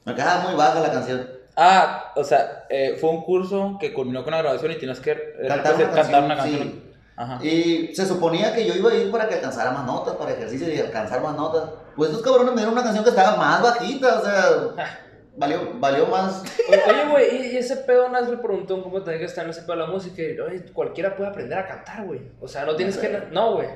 Me 0.05 0.15
quedaba 0.15 0.43
muy 0.43 0.55
baja 0.55 0.79
la 0.79 0.91
canción. 0.91 1.27
Ah, 1.55 2.11
o 2.15 2.23
sea, 2.23 2.65
eh, 2.69 2.97
fue 2.99 3.11
un 3.11 3.23
curso 3.23 3.77
que 3.79 3.93
culminó 3.93 4.23
con 4.23 4.31
la 4.31 4.41
grabación 4.41 4.71
y 4.71 4.75
tienes 4.75 4.99
que 4.99 5.11
eh, 5.11 5.47
Cantar 5.47 5.75
una 5.75 5.91
cantar 5.91 6.23
una 6.23 6.35
canción, 6.35 6.59
canción. 6.59 6.83
Ajá. 7.15 7.39
Y 7.45 7.93
se 7.95 8.05
suponía 8.05 8.53
que 8.55 8.65
yo 8.65 8.73
iba 8.73 8.91
a 8.91 8.95
ir 8.95 9.11
para 9.11 9.27
que 9.27 9.35
alcanzara 9.35 9.71
más 9.71 9.85
notas, 9.85 10.15
para 10.15 10.31
ejercicio 10.31 10.67
y 10.73 10.79
alcanzar 10.79 11.21
más 11.21 11.35
notas. 11.35 11.69
Pues 11.95 12.09
estos 12.09 12.23
cabrones 12.25 12.51
me 12.53 12.57
dieron 12.61 12.73
una 12.73 12.83
canción 12.83 13.03
que 13.03 13.11
estaba 13.11 13.37
más 13.37 13.61
bajita, 13.61 14.19
o 14.19 14.23
sea, 14.25 14.95
valió, 15.37 15.73
valió 15.75 16.07
más. 16.07 16.41
O- 16.67 16.89
Oye, 16.89 17.05
güey, 17.11 17.53
¿y 17.53 17.57
ese 17.57 17.75
pedo 17.77 18.09
Nas 18.09 18.27
le 18.29 18.37
preguntó 18.37 18.81
cómo 18.81 19.01
tenía 19.03 19.19
que 19.19 19.25
estar 19.25 19.43
en 19.45 19.51
ese 19.51 19.61
pedo 19.61 19.73
de 19.73 19.77
la 19.79 19.87
música? 19.87 20.21
Y, 20.21 20.39
oye, 20.39 20.65
cualquiera 20.73 21.15
puede 21.15 21.29
aprender 21.29 21.57
a 21.59 21.67
cantar, 21.67 22.03
güey. 22.05 22.21
O 22.41 22.47
sea, 22.47 22.65
no 22.65 22.75
tienes 22.75 22.95
No 22.95 23.01
que. 23.01 23.23
No, 23.31 23.53
güey. 23.55 23.67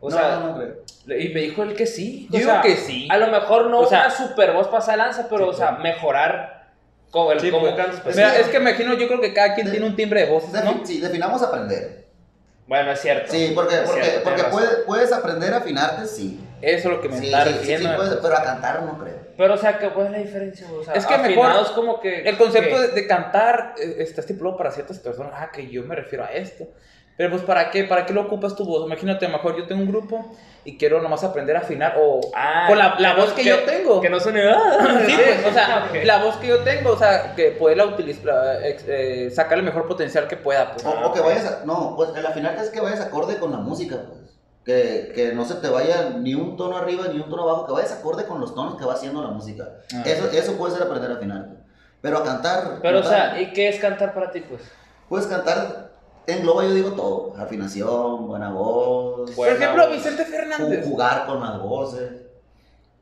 O 0.00 0.08
no, 0.10 0.16
sea, 0.16 0.38
no, 0.40 0.56
no 0.58 0.64
y 1.14 1.28
me 1.28 1.40
dijo 1.42 1.62
él 1.62 1.74
que 1.74 1.86
sí. 1.86 2.26
O 2.30 2.32
Yo 2.32 2.38
digo 2.40 2.50
sea, 2.52 2.60
que 2.62 2.76
sí. 2.76 3.06
A 3.10 3.18
lo 3.18 3.28
mejor 3.28 3.66
no 3.66 3.80
O 3.80 3.86
sea- 3.86 4.06
una 4.06 4.10
super 4.10 4.52
voz 4.52 4.66
pasa 4.68 4.92
de 4.92 4.98
lanza, 4.98 5.26
pero, 5.28 5.44
Sí, 5.44 5.50
o 5.50 5.52
sea, 5.52 5.68
claro. 5.68 5.82
mejorar 5.82 6.72
como 7.10 7.30
el 7.32 7.40
Sí, 7.40 7.50
cómo 7.50 7.70
pues. 7.70 8.00
pues, 8.02 8.16
Mira, 8.16 8.30
sí. 8.30 8.40
es 8.40 8.48
que 8.48 8.58
me 8.58 8.70
imagino, 8.70 8.94
yo 8.94 9.06
creo 9.06 9.20
que 9.20 9.32
cada 9.34 9.54
quien 9.54 9.66
De- 9.66 9.72
tiene 9.72 9.86
un 9.86 9.94
timbre 9.94 10.24
de 10.24 10.32
voz, 10.32 10.44
¿no? 10.50 10.80
Sí, 10.84 10.98
definamos 11.00 11.42
aprender. 11.42 12.01
Bueno, 12.66 12.92
es 12.92 13.00
cierto. 13.00 13.30
Sí, 13.32 13.52
porque, 13.54 13.76
porque, 13.84 14.02
cierto, 14.02 14.24
porque 14.24 14.44
puedes, 14.44 14.70
puedes 14.86 15.12
aprender 15.12 15.52
a 15.52 15.58
afinarte, 15.58 16.06
sí. 16.06 16.40
Eso 16.60 16.88
es 16.90 16.94
lo 16.96 17.00
que 17.00 17.08
me 17.08 17.18
Sí, 17.18 17.26
está 17.26 17.44
sí, 17.44 17.76
sí, 17.76 17.88
puedes, 17.96 18.14
pero 18.22 18.36
a 18.38 18.42
cantar 18.44 18.82
no 18.84 18.96
creo. 18.98 19.16
Pero, 19.36 19.54
o 19.54 19.56
sea, 19.56 19.78
¿qué- 19.78 19.88
¿cuál 19.90 20.06
es 20.06 20.12
la 20.12 20.18
diferencia? 20.18 20.66
O 20.70 20.84
sea, 20.84 20.94
Es 20.94 21.04
que 21.04 21.18
mejor- 21.18 21.74
como 21.74 22.00
que. 22.00 22.20
El 22.22 22.38
concepto 22.38 22.76
que- 22.76 22.82
de, 22.82 22.88
de 22.88 23.06
cantar 23.08 23.74
eh, 23.78 23.96
está 23.98 24.20
estipulado 24.20 24.56
para 24.56 24.70
ciertas 24.70 25.00
personas. 25.00 25.32
Ah, 25.34 25.50
que 25.52 25.68
yo 25.68 25.82
me 25.82 25.96
refiero 25.96 26.24
a 26.24 26.28
esto. 26.32 26.68
Pero 27.16 27.30
pues, 27.30 27.42
¿para 27.42 27.70
qué? 27.70 27.84
¿Para 27.84 28.06
qué 28.06 28.12
lo 28.14 28.22
ocupas 28.22 28.56
tu 28.56 28.64
voz? 28.64 28.86
Imagínate, 28.86 29.28
mejor 29.28 29.56
yo 29.56 29.66
tengo 29.66 29.82
un 29.82 29.88
grupo 29.88 30.34
y 30.64 30.78
quiero 30.78 31.00
nomás 31.02 31.22
aprender 31.24 31.56
a 31.56 31.60
afinar 31.60 31.96
o 32.00 32.20
Ah, 32.34 32.64
con 32.68 32.78
la, 32.78 32.94
la 32.98 33.14
que 33.14 33.20
voz 33.20 33.30
no- 33.30 33.34
que, 33.36 33.44
yo 33.44 33.58
tengo. 33.64 34.00
Que 34.00 34.08
no 34.10 34.18
suene. 34.20 34.48
ah, 34.50 34.98
Sí, 35.06 35.14
pues, 35.16 35.46
o 35.46 35.52
sea, 35.52 35.86
Ok. 35.90 36.04
la 36.04 36.22
voz 36.22 36.36
que 36.38 36.46
yo 36.48 36.58
tengo, 36.60 36.90
o 36.92 36.96
sea, 36.96 37.34
que 37.34 37.50
poderla 37.50 37.84
utilizar, 37.86 38.58
eh, 38.62 39.30
sacar 39.34 39.58
el 39.58 39.64
mejor 39.64 39.86
potencial 39.86 40.26
que 40.26 40.36
pueda, 40.36 40.72
pues. 40.72 40.84
O, 40.86 40.90
o 40.90 41.12
que 41.12 41.20
vayas 41.20 41.44
a, 41.44 41.64
no, 41.66 41.94
pues 41.96 42.10
el 42.16 42.24
afinarte 42.24 42.62
es 42.62 42.70
que 42.70 42.80
vayas 42.80 43.00
acorde 43.00 43.36
con 43.36 43.50
la 43.52 43.58
música, 43.58 43.96
pues. 44.08 44.20
Que, 44.64 45.10
que 45.14 45.32
no 45.32 45.44
se 45.44 45.56
te 45.56 45.68
vaya 45.68 46.10
ni 46.18 46.34
un 46.34 46.56
tono 46.56 46.76
arriba 46.76 47.08
ni 47.12 47.18
un 47.20 47.28
tono 47.28 47.42
abajo, 47.42 47.66
que 47.66 47.72
vayas 47.72 47.92
acorde 47.92 48.24
con 48.26 48.40
los 48.40 48.54
tonos 48.54 48.76
que 48.78 48.84
va 48.84 48.94
haciendo 48.94 49.20
la 49.20 49.30
música. 49.30 49.68
Ah. 49.94 50.02
Eso, 50.06 50.30
eso 50.30 50.52
puede 50.56 50.72
ser 50.74 50.84
aprender 50.84 51.10
a 51.10 51.14
afinar. 51.14 51.46
pues. 51.48 51.58
Pero 52.00 52.18
a 52.18 52.24
cantar. 52.24 52.78
Pero, 52.80 53.00
o 53.00 53.02
cantar, 53.02 53.32
sea, 53.32 53.40
¿y 53.40 53.52
qué 53.52 53.68
es 53.68 53.78
cantar 53.80 54.14
para 54.14 54.30
ti, 54.30 54.40
pues? 54.40 54.62
Puedes 55.08 55.26
cantar, 55.26 55.90
engloba 56.26 56.64
yo 56.64 56.74
digo 56.74 56.92
todo. 56.92 57.34
Afinación, 57.38 58.26
buena 58.28 58.50
voz. 58.50 59.30
Por 59.32 59.48
ejemplo, 59.48 59.86
voz. 59.86 59.96
Vicente 59.96 60.24
Fernández. 60.24 60.84
jugar 60.86 61.26
con 61.26 61.40
las 61.40 61.60
voces. 61.60 62.10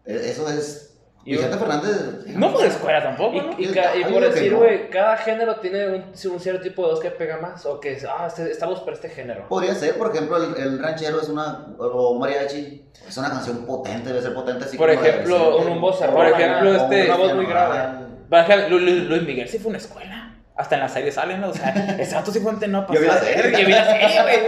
E- 0.07 0.31
Eso 0.31 0.49
es. 0.49 0.87
Y- 1.25 1.33
Vicente 1.33 1.59
Fernández. 1.59 2.27
No 2.29 2.51
por 2.53 2.65
escuela 2.65 3.03
tampoco, 3.03 3.37
Y, 3.37 3.41
¿no? 3.41 3.55
y 3.59 3.67
Yo- 3.67 3.75
ca- 3.75 3.95
y 3.95 4.03
yo 4.05 4.11
por 4.11 4.23
decir, 4.23 4.53
no. 4.53 4.59
güey, 4.59 4.89
cada 4.89 5.19
género 5.19 5.57
tiene 5.57 5.87
un, 5.89 6.05
un 6.33 6.41
cierto 6.41 6.63
tipo 6.63 6.83
de 6.87 6.93
voz 6.93 7.01
que 7.01 7.11
pega 7.11 7.37
más. 7.37 7.67
O 7.67 7.79
que, 7.79 7.99
ah, 8.09 8.25
este, 8.27 8.51
estamos 8.51 8.81
para 8.81 8.93
este 8.95 9.11
género. 9.11 9.47
Podría 9.49 9.75
ser, 9.75 9.99
por 9.99 10.11
ejemplo, 10.15 10.39
el, 10.39 10.57
el 10.57 10.79
ranchero 10.79 11.21
es 11.21 11.29
una. 11.29 11.67
O 11.79 12.13
un 12.13 12.21
mariachi. 12.21 12.87
Es 13.07 13.17
una 13.19 13.29
canción 13.29 13.67
potente, 13.67 14.09
debe 14.09 14.23
ser 14.23 14.33
potente 14.35 14.65
así 14.65 14.77
Por 14.79 14.89
ejemplo, 14.91 15.59
con 15.59 15.69
un 15.69 15.81
voz 15.81 15.99
por 15.99 16.27
ejemplo, 16.27 16.75
este- 16.75 17.05
una 17.07 17.17
voz 17.17 17.35
muy 17.35 17.45
Cristian 17.47 18.09
grave. 18.29 18.69
Luis 18.71 19.23
Miguel 19.23 19.49
sí 19.49 19.59
fue 19.59 19.69
una 19.71 19.79
escuela. 19.79 20.20
Hasta 20.61 20.75
en 20.75 20.83
la 20.83 20.91
serie 20.91 21.11
salen, 21.11 21.41
¿no? 21.41 21.49
O 21.49 21.55
sea, 21.55 21.71
ese 21.99 22.15
vato 22.15 22.31
fue 22.33 22.53
no 22.69 22.87
Yo 22.93 23.01
vi 23.01 23.07
la 23.07 23.15
pasó. 23.15 23.25
serie. 23.25 23.61
Yo 23.61 23.67
vi 23.67 23.73
la 23.73 23.87
serie, 23.87 24.23
güey. 24.23 24.39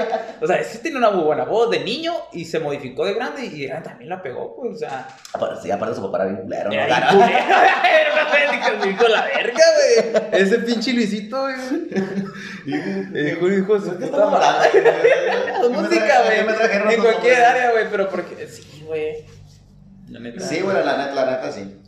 O 0.42 0.46
sea, 0.46 0.62
sí 0.62 0.78
tiene 0.82 0.98
una 0.98 1.08
muy 1.10 1.24
buena 1.24 1.44
voz 1.44 1.70
de 1.70 1.80
niño 1.80 2.12
y 2.32 2.44
se 2.44 2.60
modificó 2.60 3.06
de 3.06 3.14
grande 3.14 3.46
y 3.46 3.66
también 3.82 4.10
la 4.10 4.20
pegó, 4.22 4.54
pues, 4.54 4.74
o 4.74 4.78
sea. 4.78 5.08
Aparte, 5.32 5.62
sí, 5.62 5.70
aparte 5.70 5.94
su 5.94 6.02
papá 6.02 6.18
era 6.18 6.26
bien 6.26 6.42
culero, 6.42 6.68
¿no? 6.68 6.74
Era 6.74 6.98
bien 6.98 8.92
culero. 8.92 9.08
La 9.08 9.24
verga, 9.24 9.64
güey. 9.74 10.42
Ese 10.42 10.58
pinche 10.58 10.92
Luisito, 10.92 11.40
güey. 11.40 11.54
Hijo, 12.66 13.48
hijo 13.48 13.78
de 13.78 13.80
su 13.80 13.98
¿Qué 13.98 14.06
puta 14.06 14.24
estamos 14.24 14.32
madre. 14.38 14.70
música, 15.70 16.22
güey. 16.24 16.94
En 16.94 17.02
cualquier 17.02 17.42
área, 17.42 17.70
güey, 17.70 17.90
pero 17.90 18.08
porque. 18.10 18.46
Sí, 18.48 18.84
güey. 18.86 19.24
La 20.08 20.20
neta. 20.20 20.40
Sí, 20.44 20.60
güey, 20.60 20.76
la 20.76 20.98
neta, 20.98 21.14
la 21.14 21.30
neta, 21.30 21.50
sí. 21.50 21.80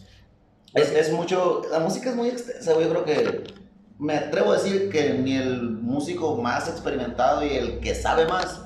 Es, 0.72 0.90
es 0.92 1.12
mucho, 1.12 1.60
la 1.70 1.78
música 1.78 2.08
es 2.08 2.16
muy 2.16 2.30
extensa, 2.30 2.72
güey, 2.72 2.87
yo 2.87 2.90
creo 2.90 3.04
que 3.04 3.63
me 3.98 4.16
atrevo 4.16 4.52
a 4.52 4.54
decir 4.57 4.90
que 4.90 5.14
ni 5.14 5.37
el 5.37 5.62
músico 5.70 6.37
más 6.37 6.68
experimentado 6.68 7.44
y 7.44 7.50
el 7.57 7.80
que 7.80 7.94
sabe 7.94 8.26
más 8.26 8.61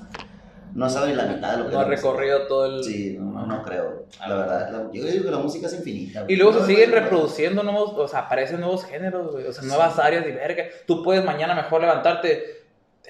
no 0.75 0.89
sabe 0.89 1.09
ni 1.09 1.15
la 1.15 1.25
mitad 1.25 1.53
de 1.53 1.59
lo 1.59 1.67
que 1.69 1.73
No 1.75 1.81
ha 1.81 1.85
recorrido 1.85 2.47
todo 2.47 2.67
el. 2.67 2.85
Sí, 2.85 3.17
no, 3.19 3.47
no 3.47 3.63
creo, 3.63 4.07
la 4.27 4.35
verdad. 4.35 4.71
la- 4.71 4.93
yo 4.93 5.05
digo 5.05 5.25
que 5.25 5.31
la 5.31 5.39
música 5.39 5.67
es 5.67 5.73
infinita. 5.75 6.25
Y 6.29 6.37
luego 6.37 6.53
se 6.53 6.61
No, 6.61 6.67
siguen 6.67 6.91
no, 6.91 6.97
no. 6.97 7.03
reproduciendo 7.03 7.63
nuevos, 7.63 7.93
o 7.97 8.07
sea, 8.09 8.21
aparecen 8.21 8.61
nuevos 8.61 8.85
géneros, 8.85 9.33
güey, 9.33 9.47
o 9.47 9.53
sea, 9.53 9.65
nuevas 9.65 9.99
áreas 9.99 10.25
de 10.25 10.33
verga. 10.33 10.65
Tú 10.87 11.03
puedes 11.03 11.25
mañana 11.25 11.55
mejor 11.55 11.81
levantarte, 11.81 12.45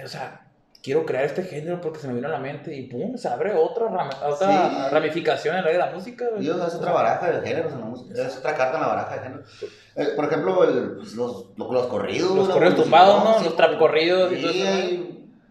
o 0.02 0.08
sea, 0.08 0.47
quiero 0.82 1.04
crear 1.04 1.24
este 1.24 1.42
género 1.42 1.80
porque 1.80 1.98
se 1.98 2.08
me 2.08 2.14
vino 2.14 2.28
a 2.28 2.30
la 2.30 2.38
mente 2.38 2.74
y 2.74 2.82
pum, 2.88 3.16
se 3.16 3.28
abre 3.28 3.52
otra, 3.54 3.86
ram- 3.88 4.10
otra 4.26 4.70
Sí. 4.70 4.94
ramificación 4.94 5.56
en 5.56 5.64
la 5.64 5.70
de 5.70 5.78
la 5.78 5.90
música. 5.90 6.24
Dios, 6.38 6.66
es 6.68 6.74
otra 6.74 6.92
baraja 6.92 7.30
de 7.30 7.46
géneros 7.46 7.72
en 7.72 7.80
la 7.80 7.86
música. 7.86 8.22
Es 8.26 8.36
otra 8.38 8.54
carta 8.54 8.76
en 8.76 8.82
la 8.82 8.88
baraja 8.88 9.14
de 9.16 9.20
géneros. 9.22 9.62
Eh, 9.96 10.06
por 10.14 10.24
ejemplo, 10.26 10.64
el, 10.64 10.96
pues, 10.96 11.14
los, 11.14 11.46
los, 11.56 11.70
los 11.72 11.86
corridos. 11.86 12.30
Los 12.34 12.48
la 12.48 12.54
corridos 12.54 12.76
tumbados, 12.76 13.24
¿no? 13.24 13.38
sí, 13.38 13.44
Los 13.44 13.56
trap 13.56 13.78
corridos 13.78 14.32
y 14.32 14.36
sí, 14.36 14.42
todo 14.42 14.52
eso, 14.52 15.02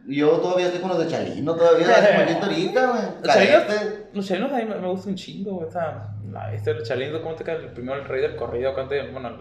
Yo 0.07 0.29
todavía 0.39 0.65
estoy 0.67 0.79
con 0.81 0.89
los 0.91 0.99
de 0.99 1.07
Chalino, 1.07 1.55
todavía. 1.55 1.87
poquito 2.25 2.45
ahorita, 2.45 2.87
güey. 2.87 3.01
Los 4.13 4.25
chalinos, 4.25 4.51
a 4.53 4.55
mí 4.57 4.65
me, 4.65 4.75
me 4.75 4.87
gusta 4.87 5.09
un 5.09 5.15
chingo, 5.15 5.51
güey. 5.55 5.67
La, 6.31 6.53
este, 6.53 6.71
el 6.71 6.83
chalino, 6.83 7.21
¿cómo 7.21 7.35
te 7.35 7.43
cae? 7.43 7.55
El 7.57 7.71
primero, 7.73 7.99
el 7.99 8.05
rey 8.05 8.21
del 8.21 8.35
corrido, 8.35 8.73
bueno, 8.73 9.27
el, 9.29 9.35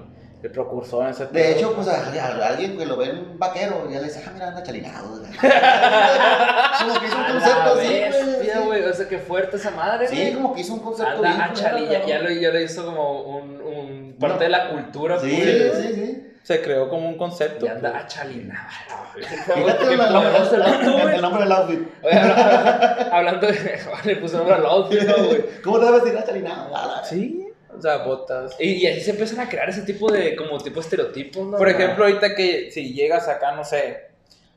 el 0.46 0.52
precursor 0.52 1.04
en 1.04 1.10
ese 1.10 1.26
De 1.26 1.52
hecho, 1.52 1.72
pues 1.74 1.88
a, 1.88 1.96
a 1.96 2.46
alguien 2.48 2.76
que 2.78 2.86
lo 2.86 2.96
ve 2.96 3.06
en 3.10 3.38
vaquero, 3.38 3.88
ya 3.90 3.98
le 4.00 4.04
dice, 4.06 4.22
ah, 4.26 4.30
mira, 4.32 4.48
anda 4.48 4.62
chalinado. 4.62 5.08
güey". 5.18 5.22
como 6.78 7.00
que 7.00 7.06
hizo 7.06 7.16
un 7.16 7.24
concepto 7.24 7.72
así, 7.74 7.88
bestia, 7.88 8.54
güey. 8.60 8.66
güey. 8.80 8.82
O 8.84 8.94
sea, 8.94 9.08
qué 9.08 9.18
fuerte 9.18 9.56
esa 9.56 9.70
madre, 9.72 10.08
Sí, 10.08 10.32
como 10.34 10.54
que 10.54 10.60
hizo 10.60 10.74
un 10.74 10.80
concepto 10.80 11.20
bien. 11.22 11.32
Anda 11.32 11.52
Chali, 11.52 11.86
ya, 11.88 12.04
ya 12.06 12.18
lo, 12.20 12.30
ya 12.30 12.50
lo 12.50 12.60
hizo 12.60 12.84
como 12.84 13.22
un, 13.22 13.60
un 13.60 14.16
parte 14.18 14.34
No. 14.36 14.40
de 14.40 14.48
la 14.48 14.70
cultura. 14.70 15.20
Sí, 15.20 15.36
pues. 15.42 15.78
sí, 15.78 15.94
sí. 15.94 16.22
Se 16.42 16.62
creó 16.62 16.88
como 16.88 17.08
un 17.08 17.18
concepto. 17.18 17.66
Y 17.66 17.68
anda 17.68 17.90
pues. 17.90 18.04
a 18.04 18.06
Chalina. 18.06 18.68
Fíjate 19.16 19.96
la- 19.96 21.14
el 21.16 21.20
nombre 21.22 21.42
del 21.42 21.52
outfit. 21.52 21.80
Oye, 22.02 22.18
habla- 22.18 23.08
Hablando 23.12 23.46
de. 23.48 23.80
Le 24.04 24.16
puso 24.16 24.36
nombre 24.38 24.54
al 24.54 24.66
outfit, 24.66 25.02
¿no, 25.02 25.16
güey? 25.24 25.44
¿Cómo 25.64 25.78
te 25.80 25.84
vas 25.86 25.94
a 25.94 25.96
vestir 26.04 26.18
a 26.18 26.24
chalinado? 26.24 26.70
Ah, 26.76 27.02
Sí, 27.04 27.45
o 27.76 27.82
sea, 27.82 27.98
botas. 27.98 28.56
Y, 28.58 28.72
y 28.74 28.86
así 28.86 29.00
se 29.00 29.10
empiezan 29.10 29.40
a 29.40 29.48
crear 29.48 29.68
ese 29.68 29.82
tipo 29.82 30.10
de, 30.10 30.34
como 30.36 30.58
tipo 30.58 30.80
estereotipos, 30.80 31.46
¿no? 31.46 31.56
Por 31.56 31.68
ejemplo, 31.68 32.04
ahorita 32.04 32.34
que 32.34 32.70
si 32.70 32.92
llegas 32.92 33.28
acá, 33.28 33.54
no 33.54 33.64
sé, 33.64 34.05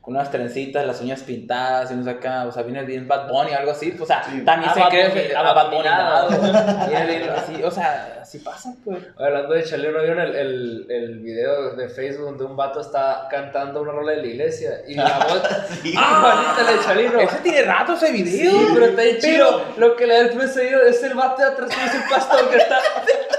con 0.00 0.14
unas 0.16 0.30
trencitas, 0.30 0.86
las 0.86 1.00
uñas 1.02 1.20
pintadas, 1.22 1.90
y 1.90 1.94
unos 1.94 2.06
acá, 2.08 2.46
o 2.46 2.52
sea, 2.52 2.62
viene 2.62 2.82
bien 2.84 3.06
Bad 3.06 3.28
Bunny, 3.28 3.52
algo 3.52 3.72
así, 3.72 3.90
pues, 3.90 4.02
o 4.02 4.06
sea, 4.06 4.24
Sí. 4.24 4.40
también 4.46 4.70
Ah, 4.70 4.74
se 4.74 4.88
cree 4.88 5.08
Bunny, 5.08 5.20
que- 5.28 5.36
ah, 5.36 5.42
ah, 5.44 5.52
Bad 5.52 5.70
Bunny, 5.70 5.84
nada, 5.84 7.34
así, 7.36 7.62
o 7.62 7.70
sea, 7.70 8.18
así 8.22 8.38
pasa, 8.38 8.72
pues. 8.84 8.98
Hablando 9.18 9.54
de 9.54 9.62
Chalino, 9.64 9.92
¿no 9.92 9.98
vieron 10.00 10.20
el, 10.20 10.34
el, 10.36 10.86
el 10.88 11.18
video 11.18 11.74
de 11.76 11.88
Facebook 11.88 12.24
donde 12.26 12.44
un 12.44 12.56
vato 12.56 12.80
está 12.80 13.26
cantando 13.30 13.82
una 13.82 13.92
rola 13.92 14.12
de 14.12 14.18
la 14.22 14.26
iglesia? 14.26 14.70
Y 14.88 14.94
la 14.94 15.18
voz. 15.28 15.42
Sí. 15.82 15.94
¡Ah! 15.98 16.56
la 16.64 16.72
de 16.72 16.78
Chalino. 16.80 17.20
Ese 17.20 17.36
tiene 17.38 17.62
rato 17.62 17.92
ese 17.94 18.10
video. 18.12 18.52
Sí, 18.58 18.66
pero 18.72 18.86
está 18.86 19.02
bien 19.02 19.18
Pero- 19.20 19.32
chido. 19.34 19.62
Lo 19.76 19.96
que 19.96 20.06
le 20.06 20.14
da 20.14 20.20
el 20.20 20.30
precedido 20.30 20.82
es 20.82 21.02
el 21.02 21.14
vato 21.14 21.42
de 21.42 21.48
atrás 21.48 21.68
que 21.70 21.84
es 21.84 21.94
el 21.94 22.02
pastor 22.08 22.48
que 22.50 22.56
está 22.56 22.78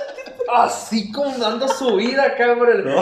así 0.54 1.12
como 1.12 1.38
dando 1.38 1.68
su 1.68 1.96
vida 1.96 2.24
acá 2.26 2.56
por 2.58 2.70
el. 2.70 2.86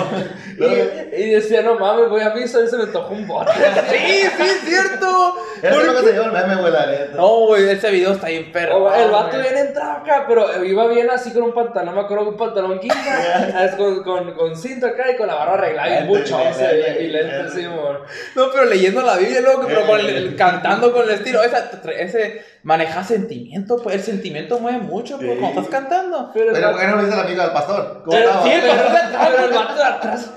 No, 0.59 0.67
y, 0.67 1.15
y 1.21 1.29
decía, 1.31 1.61
no 1.61 1.75
mames, 1.79 2.09
voy 2.09 2.21
a 2.21 2.31
misa 2.31 2.59
y 2.61 2.67
se 2.67 2.75
me 2.75 2.87
tocó 2.87 3.13
un 3.13 3.25
bote. 3.25 3.51
Sí, 3.89 3.97
sí, 4.37 4.43
es 4.43 4.59
cierto. 4.65 5.35
Eso 5.61 5.79
es 5.81 5.87
lo 5.87 5.93
que 5.95 6.07
se 6.07 6.11
llevó 6.13 6.25
el 6.25 6.31
meme, 6.33 6.55
güey, 6.57 6.71
la 6.73 6.85
neta. 6.85 7.15
No, 7.15 7.45
güey, 7.47 7.69
ese 7.69 7.89
video 7.91 8.11
está 8.11 8.27
bien 8.27 8.51
perro. 8.51 8.83
O 8.83 8.93
el 8.93 9.09
vato 9.09 9.39
bien 9.39 9.55
entrado 9.57 9.91
acá, 9.91 10.25
pero 10.27 10.63
iba 10.65 10.87
bien 10.87 11.09
así 11.09 11.31
con 11.31 11.43
un 11.43 11.53
pantalón, 11.53 11.95
me 11.95 12.01
acuerdo 12.01 12.27
un 12.29 12.37
pantalón 12.37 12.79
guinda, 12.79 13.63
es 13.65 13.75
con, 13.75 14.03
con, 14.03 14.33
con 14.33 14.57
cinto 14.57 14.87
acá 14.87 15.11
y 15.11 15.15
con 15.15 15.27
la 15.27 15.35
barra 15.35 15.53
arreglada 15.53 16.01
y 16.01 17.07
lente, 17.07 17.59
y, 17.59 17.61
y 17.61 17.65
amor. 17.65 18.05
No, 18.35 18.51
pero 18.51 18.65
leyendo 18.65 19.01
la 19.01 19.15
Biblia, 19.17 19.41
loco, 19.41 19.63
pero 19.67 19.85
con 19.85 19.99
el, 19.99 20.09
Eh. 20.09 20.17
el- 20.17 20.35
cantando 20.35 20.91
con 20.91 21.03
el 21.03 21.11
estilo. 21.11 21.41
Esa, 21.43 21.69
ese 21.97 22.43
maneja 22.63 23.03
sentimiento, 23.03 23.77
pues 23.81 23.95
el 23.95 24.01
sentimiento 24.01 24.59
mueve 24.59 24.79
mucho, 24.79 25.17
pues, 25.17 25.31
Sí. 25.31 25.37
cuando 25.39 25.61
estás 25.61 25.79
cantando. 25.79 26.29
Pero, 26.33 26.51
Pero, 26.53 26.71
¿por 26.71 26.79
qué 26.81 26.87
no 26.87 27.01
le 27.01 27.13
al 27.13 27.19
amigo 27.21 27.41
del 27.41 27.51
pastor? 27.51 28.01
¿Cómo 28.05 28.17
estaba? 28.17 28.43
sí, 28.43 28.49
el 28.51 28.61
pero, 28.61 28.73
pastor 28.73 28.91
de 28.91 28.97
atrás, 28.99 29.27
pero 29.31 29.45
el 29.45 29.53
vato 29.53 29.75
de 29.75 29.83
atrás, 29.83 30.33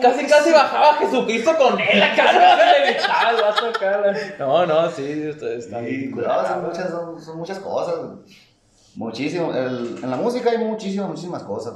Casi, 0.00 0.26
casi 0.26 0.50
bajaba 0.52 0.94
Jesucristo 0.94 1.56
con 1.58 1.78
él 1.80 2.02
acá. 2.02 2.16
casi 2.24 2.38
le 2.86 2.92
gritaba 2.92 3.30
el 3.30 3.36
vato 3.42 3.66
acá. 3.66 4.00
la- 4.00 4.36
No, 4.38 4.66
no, 4.66 4.90
sí, 4.90 5.04
está, 5.28 5.50
está 5.52 5.80
Sí, 5.84 6.10
cuidado, 6.10 6.46
son 6.48 6.64
muchas, 6.64 6.90
son, 6.90 7.20
son 7.20 7.38
muchas 7.38 7.58
cosas. 7.60 7.94
Muchísimo. 8.94 9.52
El- 9.54 9.98
en 10.02 10.10
la 10.10 10.16
música 10.16 10.50
hay 10.50 10.58
muchísimas, 10.58 11.08
muchísimas 11.08 11.42
cosas. 11.44 11.74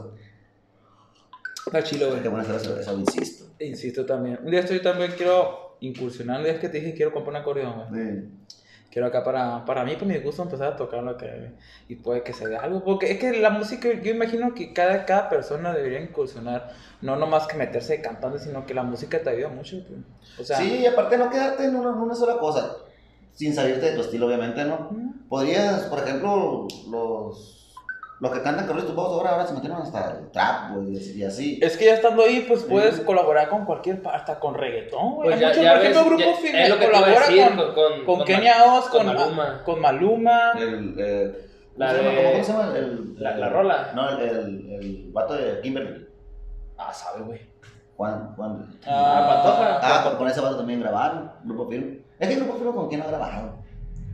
Está 1.66 1.82
chilo, 1.82 2.08
güey. 2.10 2.22
Qué 2.22 2.28
buena 2.28 2.44
hacer 2.44 2.56
eso, 2.56 2.78
eso, 2.78 2.92
insisto. 2.98 3.44
Insisto 3.58 4.06
también. 4.06 4.38
Un 4.42 4.50
día 4.50 4.60
estoy 4.60 4.80
también 4.80 5.12
quiero 5.16 5.76
incursionar. 5.80 6.38
Un 6.38 6.44
día 6.44 6.52
es 6.54 6.60
que 6.60 6.68
te 6.68 6.78
dije 6.80 6.94
quiero 6.94 7.12
comprar 7.12 7.34
un 7.36 7.40
acordeón, 7.42 7.88
güey. 7.90 8.04
Sí. 8.04 8.28
Quiero 8.96 9.08
acá 9.08 9.22
para, 9.22 9.62
para 9.66 9.84
mí, 9.84 9.94
para 9.96 10.06
mi 10.06 10.16
gusto, 10.20 10.42
empezar 10.42 10.72
a 10.72 10.76
tocar 10.76 11.02
lo 11.02 11.18
que... 11.18 11.52
Y 11.86 11.96
puede 11.96 12.22
que 12.22 12.32
se 12.32 12.48
vea 12.48 12.62
algo. 12.62 12.82
Porque 12.82 13.12
es 13.12 13.18
que 13.18 13.30
la 13.30 13.50
música, 13.50 13.90
yo 13.92 14.10
imagino 14.10 14.54
que 14.54 14.72
cada, 14.72 15.04
cada 15.04 15.28
persona 15.28 15.74
debería 15.74 16.00
incursionar. 16.00 16.72
No 17.02 17.14
nomás 17.14 17.46
que 17.46 17.58
meterse 17.58 17.98
de 17.98 18.00
cantante, 18.00 18.38
sino 18.38 18.64
que 18.64 18.72
la 18.72 18.84
música 18.84 19.22
te 19.22 19.28
ayuda 19.28 19.50
mucho. 19.50 19.84
pues. 19.86 20.00
O 20.40 20.44
sea... 20.44 20.56
sí, 20.56 20.76
y 20.76 20.86
aparte 20.86 21.18
no 21.18 21.28
quedarte 21.28 21.66
en 21.66 21.76
una, 21.76 21.90
en 21.90 21.96
una 21.96 22.14
sola 22.14 22.38
cosa. 22.38 22.74
Sin 23.34 23.54
salirte 23.54 23.90
de 23.90 23.96
tu 23.96 24.00
estilo, 24.00 24.28
obviamente, 24.28 24.64
¿no? 24.64 24.88
Podrías, 25.28 25.82
por 25.90 25.98
ejemplo, 25.98 26.66
los, 26.90 27.55
los 28.20 28.32
que 28.32 28.40
cantan 28.42 28.66
corridos 28.66 28.88
tumbados 28.88 29.12
ahora, 29.12 29.30
ahora 29.32 29.46
se 29.46 29.54
metieron 29.54 29.82
hasta 29.82 30.12
el 30.18 30.30
trap, 30.30 30.72
güey, 30.74 30.96
y 31.18 31.22
así-. 31.24 31.58
Es 31.62 31.76
que 31.76 31.84
ya 31.86 31.94
estando 31.94 32.22
ahí, 32.22 32.44
pues 32.48 32.62
puedes 32.64 32.96
Sí. 32.96 33.02
colaborar 33.04 33.48
con 33.48 33.64
cualquier, 33.66 34.00
hasta 34.12 34.38
con 34.40 34.54
reggaetón, 34.54 35.16
güey. 35.16 35.28
Pues 35.30 35.40
muchos, 35.40 35.56
por 35.58 35.76
ejemplo, 35.78 36.04
grupos 36.04 36.38
a 36.44 36.86
colabora 36.86 37.20
decir, 37.20 37.46
con, 37.74 38.04
con, 38.06 38.24
Kenia 38.24 38.72
Oz, 38.74 38.88
con 38.88 39.06
con, 39.06 39.14
Maluma. 39.16 39.62
con 39.64 39.80
Maluma. 39.80 40.52
El, 40.58 40.94
eh, 40.98 41.46
La 41.76 41.88
¿cómo 41.88 41.98
se 41.98 42.02
llama? 42.02 42.10
de- 42.22 42.32
¿Cómo 42.32 42.44
se 42.44 42.52
llama? 42.52 42.76
El, 42.76 43.14
la- 43.22 43.32
el- 43.34 43.40
la 43.40 43.48
rola. 43.50 43.90
No, 43.94 44.08
el, 44.08 44.20
el, 44.20 44.72
el 44.80 45.10
vato 45.12 45.34
de 45.34 45.60
Kimberly. 45.60 46.06
Ah, 46.78 46.92
sabe, 46.94 47.22
güey. 47.22 47.40
Juan, 47.98 48.34
Juan. 48.36 48.78
Ah, 48.86 49.42
Pantoja. 49.42 49.78
Ah, 49.82 50.04
con, 50.04 50.16
con 50.16 50.28
ese 50.28 50.40
vato 50.40 50.56
también 50.56 50.80
grabaron, 50.80 51.32
Grupo 51.44 51.68
Firme. 51.68 51.98
Es 52.18 52.28
que 52.28 52.34
el 52.34 52.40
Grupo 52.40 52.58
Firme 52.58 52.72
con 52.72 52.88
quién 52.88 53.02
ha 53.02 53.06
grabado. 53.06 53.56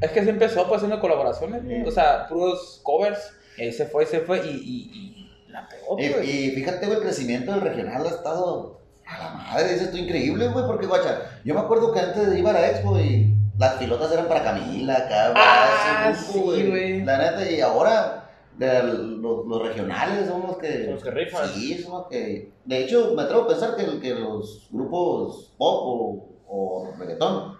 Es 0.01 0.11
que 0.11 0.25
se 0.25 0.31
empezó 0.31 0.65
pues 0.67 0.79
haciendo 0.79 1.01
colaboraciones, 1.01 1.63
Sí. 1.63 1.83
o 1.87 1.91
sea, 1.93 2.27
puros 2.29 2.81
covers. 2.83 3.37
Y 3.57 3.63
ahí 3.63 3.73
se 3.73 3.87
fue, 3.87 4.07
se 4.07 4.21
fue 4.21 4.39
y, 4.47 4.51
y, 4.51 5.31
y 5.49 5.51
la 5.53 5.69
pegó, 5.69 5.99
Y, 5.99 6.09
pues. 6.09 6.29
y 6.29 6.51
fíjate, 6.53 6.87
güey, 6.87 6.99
el 6.99 7.05
crecimiento 7.05 7.53
del 7.53 7.61
regional 7.61 8.07
ha 8.07 8.09
estado 8.11 8.81
a 9.07 9.19
la 9.19 9.31
madre, 9.31 9.73
dices 9.75 9.91
tú, 9.91 9.97
increíble, 9.99 10.49
güey, 10.49 10.67
porque, 10.67 10.87
guacha, 10.87 11.41
yo 11.45 11.55
me 11.55 11.61
acuerdo 11.61 11.93
que 11.93 12.01
antes 12.01 12.31
de 12.31 12.39
ir 12.39 12.47
a 12.47 12.53
la 12.53 12.71
expo 12.71 12.99
y 12.99 13.35
las 13.59 13.75
pilotas 13.75 14.11
eran 14.13 14.27
para 14.29 14.43
Camila, 14.45 14.95
acá, 14.95 15.31
güey, 15.31 15.43
Ah, 15.45 16.15
sí, 16.15 16.41
güey. 16.41 17.05
La 17.05 17.19
neta, 17.19 17.51
y 17.51 17.61
ahora 17.61 18.31
de 18.57 18.83
los, 18.83 19.47
los 19.47 19.63
regionales 19.63 20.29
son 20.29 20.43
los 20.43 20.57
que... 20.59 20.85
Son 20.85 20.95
los 20.95 21.03
que 21.03 21.11
rifan. 21.11 21.49
Sí, 21.49 21.79
son 21.83 21.93
los 21.93 22.07
que... 22.09 22.53
De 22.65 22.79
hecho, 22.79 23.13
me 23.15 23.23
atrevo 23.23 23.43
a 23.43 23.49
pensar 23.49 23.77
que, 23.77 24.01
que 24.01 24.15
los 24.15 24.69
grupos 24.71 25.53
pop 25.59 25.83
o, 25.85 26.29
o 26.49 26.95
reggaetón 26.99 27.59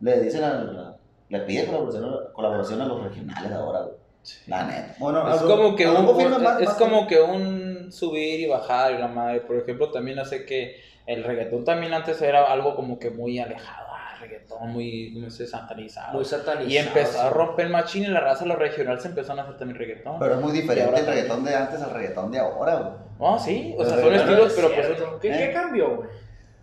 le 0.00 0.20
dicen 0.20 0.44
a... 0.44 0.96
Le 1.28 1.40
piden 1.40 1.66
colaboración, 1.66 2.14
colaboración 2.32 2.80
a 2.82 2.86
los 2.86 3.02
regionales 3.02 3.52
ahora, 3.52 3.80
güey. 3.82 3.96
La 4.46 4.64
neta. 4.64 4.94
Bueno, 4.98 5.32
Es 5.34 5.42
como 5.42 5.76
que 5.76 5.86
un, 5.86 5.94
grupos 5.94 6.16
firmes 6.22 6.38
más- 6.40 6.60
es 6.60 6.66
más- 6.68 6.76
como 6.76 7.06
que 7.06 7.20
un 7.20 7.92
subir 7.92 8.40
y 8.40 8.46
bajar 8.46 8.92
y 8.92 8.98
la 8.98 9.08
madre. 9.08 9.40
Por 9.40 9.56
ejemplo, 9.56 9.90
también 9.90 10.18
hace 10.18 10.44
que 10.44 10.76
el 11.06 11.22
reggaetón 11.24 11.64
también 11.64 11.92
antes 11.92 12.20
era 12.22 12.44
algo 12.50 12.74
como 12.76 12.98
que 12.98 13.10
muy 13.10 13.38
alejado, 13.38 13.88
ah, 13.90 14.16
reggaetón 14.20 14.70
muy, 14.72 15.12
no 15.16 15.28
sé, 15.30 15.46
satanizado. 15.46 16.14
Muy 16.14 16.24
satanizado. 16.24 16.68
y 16.70 16.78
empezó 16.78 17.20
a 17.20 17.28
romper 17.30 17.66
el 17.66 17.72
machín 17.72 18.04
y 18.04 18.06
la 18.06 18.20
raza, 18.20 18.46
los 18.46 18.58
regionales 18.58 19.02
se 19.02 19.08
empezaron 19.08 19.40
a 19.40 19.42
hacer 19.42 19.58
también 19.58 19.78
reggaetón. 19.78 20.18
Pero 20.18 20.34
es 20.36 20.40
muy 20.40 20.52
diferente 20.52 21.00
el 21.00 21.06
reggaetón 21.06 21.44
de 21.44 21.54
antes 21.54 21.82
al 21.82 21.90
reggaetón 21.90 22.30
de 22.30 22.38
ahora, 22.38 22.74
güey. 22.76 22.92
No, 23.20 23.38
sí, 23.38 23.74
o 23.78 23.84
sea, 23.84 24.00
son 24.00 24.14
estilos, 24.14 24.46
es 24.48 24.52
pero 24.54 24.68
pues 24.74 24.86
cierto. 24.86 25.18
¿Qué, 25.20 25.28
¿Eh? 25.28 25.38
¿Qué 25.46 25.52
cambió, 25.52 25.96
güey? 25.96 26.08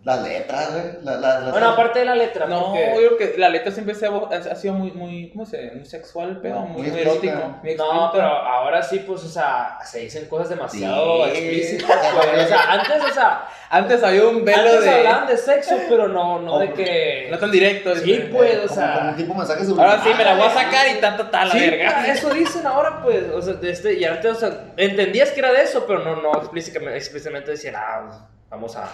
Las 0.04 0.20
letras, 0.22 0.72
güey. 0.72 0.84
La, 1.04 1.16
la- 1.16 1.50
Bueno, 1.52 1.68
aparte 1.70 2.00
de 2.00 2.04
la 2.06 2.16
letra, 2.16 2.46
No, 2.46 2.66
porque- 2.72 2.90
yo 3.00 3.16
creo 3.16 3.16
que 3.32 3.38
la 3.38 3.48
letra 3.48 3.70
siempre 3.70 3.94
se 3.94 4.06
ha, 4.06 4.10
ha 4.10 4.54
sido 4.56 4.74
muy, 4.74 4.90
muy, 4.90 5.30
¿cómo 5.30 5.46
se 5.46 5.58
dice? 5.62 5.74
Muy 5.76 5.84
sexual, 5.84 6.28
el 6.30 6.36
pedo, 6.38 6.60
muy, 6.60 6.88
erótico. 6.88 7.58
muy 7.62 7.74
No, 7.76 8.10
pero 8.12 8.26
ahora 8.26 8.82
sí, 8.82 8.98
pues, 9.06 9.22
o 9.22 9.28
sea, 9.28 9.78
se 9.84 10.00
dicen 10.00 10.26
cosas 10.26 10.48
demasiado 10.48 11.24
Sí. 11.26 11.30
explícitas, 11.30 12.14
güey. 12.14 12.40
O 12.44 12.48
sea, 12.48 12.72
antes, 12.72 13.02
o 13.10 13.14
sea, 13.14 13.46
Antes 13.70 14.02
había 14.02 14.26
un 14.26 14.44
velo 14.44 14.58
antes 14.68 14.84
de... 14.84 14.90
hablaban 14.90 15.26
de 15.28 15.36
sexo, 15.38 15.74
pero 15.88 16.06
no, 16.06 16.40
no 16.40 16.58
de 16.58 16.68
Oh, 16.68 16.74
que... 16.74 17.28
No 17.30 17.38
tan 17.38 17.50
directo. 17.50 17.94
Sí, 17.96 18.12
este. 18.12 18.26
pues, 18.26 18.56
o 18.58 18.62
como, 18.68 18.74
sea... 18.74 18.94
como 18.98 19.08
un 19.10 19.16
tipo 19.16 19.32
de 19.32 19.38
mensaje 19.38 19.64
Ahora 19.70 20.02
sí, 20.02 20.10
me 20.18 20.24
la 20.24 20.34
voy 20.34 20.46
a 20.46 20.50
sacar 20.50 20.88
y 20.94 21.00
tanta 21.00 21.30
tal 21.30 21.48
la 21.48 21.54
Sí, 21.54 21.60
verga. 21.70 22.06
eso 22.08 22.28
dicen 22.34 22.66
ahora, 22.66 23.00
pues, 23.02 23.30
o 23.32 23.40
sea, 23.40 23.54
de 23.54 23.70
este, 23.70 23.94
y 23.94 24.04
antes, 24.04 24.30
o 24.30 24.34
sea, 24.34 24.64
entendías 24.76 25.30
que 25.30 25.40
era 25.40 25.52
de 25.52 25.62
eso, 25.62 25.86
pero 25.86 26.00
no, 26.00 26.16
no 26.20 26.34
explícitamente, 26.38 26.98
explícitamente 26.98 27.52
decían, 27.52 27.76
ah, 27.78 28.28
vamos 28.50 28.76
a 28.76 28.90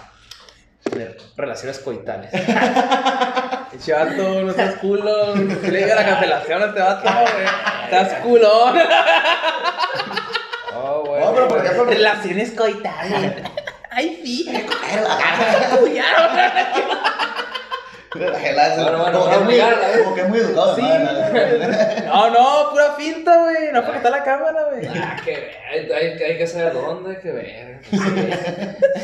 tener 0.90 1.16
relaciones 1.36 1.78
coitales. 1.78 2.30
Chato, 3.84 4.42
no 4.42 4.52
seas 4.52 4.74
culo. 4.76 5.34
Que 5.34 5.70
le 5.70 5.84
diga 5.84 5.94
la 5.94 6.04
cancelación 6.04 6.62
a 6.62 6.66
este 6.66 6.80
vato, 6.80 7.08
güey. 7.08 7.44
Estás 7.84 8.14
culón. 8.20 8.78
Oh, 10.74 11.16
No, 11.20 11.34
pero 11.34 11.48
por 11.48 11.58
ejemplo, 11.64 11.84
Relaciones 11.84 12.52
coitales. 12.52 13.34
Ay, 13.90 14.20
sí. 14.24 14.50
Bueno, 18.14 18.98
bueno, 19.02 19.18
como, 19.20 19.28
que 19.30 19.34
es 19.36 19.42
muy, 19.42 19.54
¿eh? 19.56 20.02
como 20.04 20.14
que 20.14 20.20
es 20.22 20.28
muy 20.28 20.38
educado. 20.38 20.76
Sí. 20.76 20.82
¿no? 20.82 22.08
No, 22.08 22.30
no, 22.30 22.70
pura 22.70 22.92
finta, 22.96 23.36
güey. 23.42 23.70
No 23.72 23.82
porque 23.82 23.98
está 23.98 24.10
la 24.10 24.22
cámara, 24.24 24.64
güey. 24.72 24.86
Ah, 24.86 25.14
que 25.22 25.30
ver, 25.32 25.50
hay, 25.70 25.92
hay, 25.92 26.22
hay 26.22 26.38
que 26.38 26.46
saber 26.46 26.72
dónde, 26.72 27.10
hay 27.10 27.16
que 27.22 27.30
ver. 27.32 27.78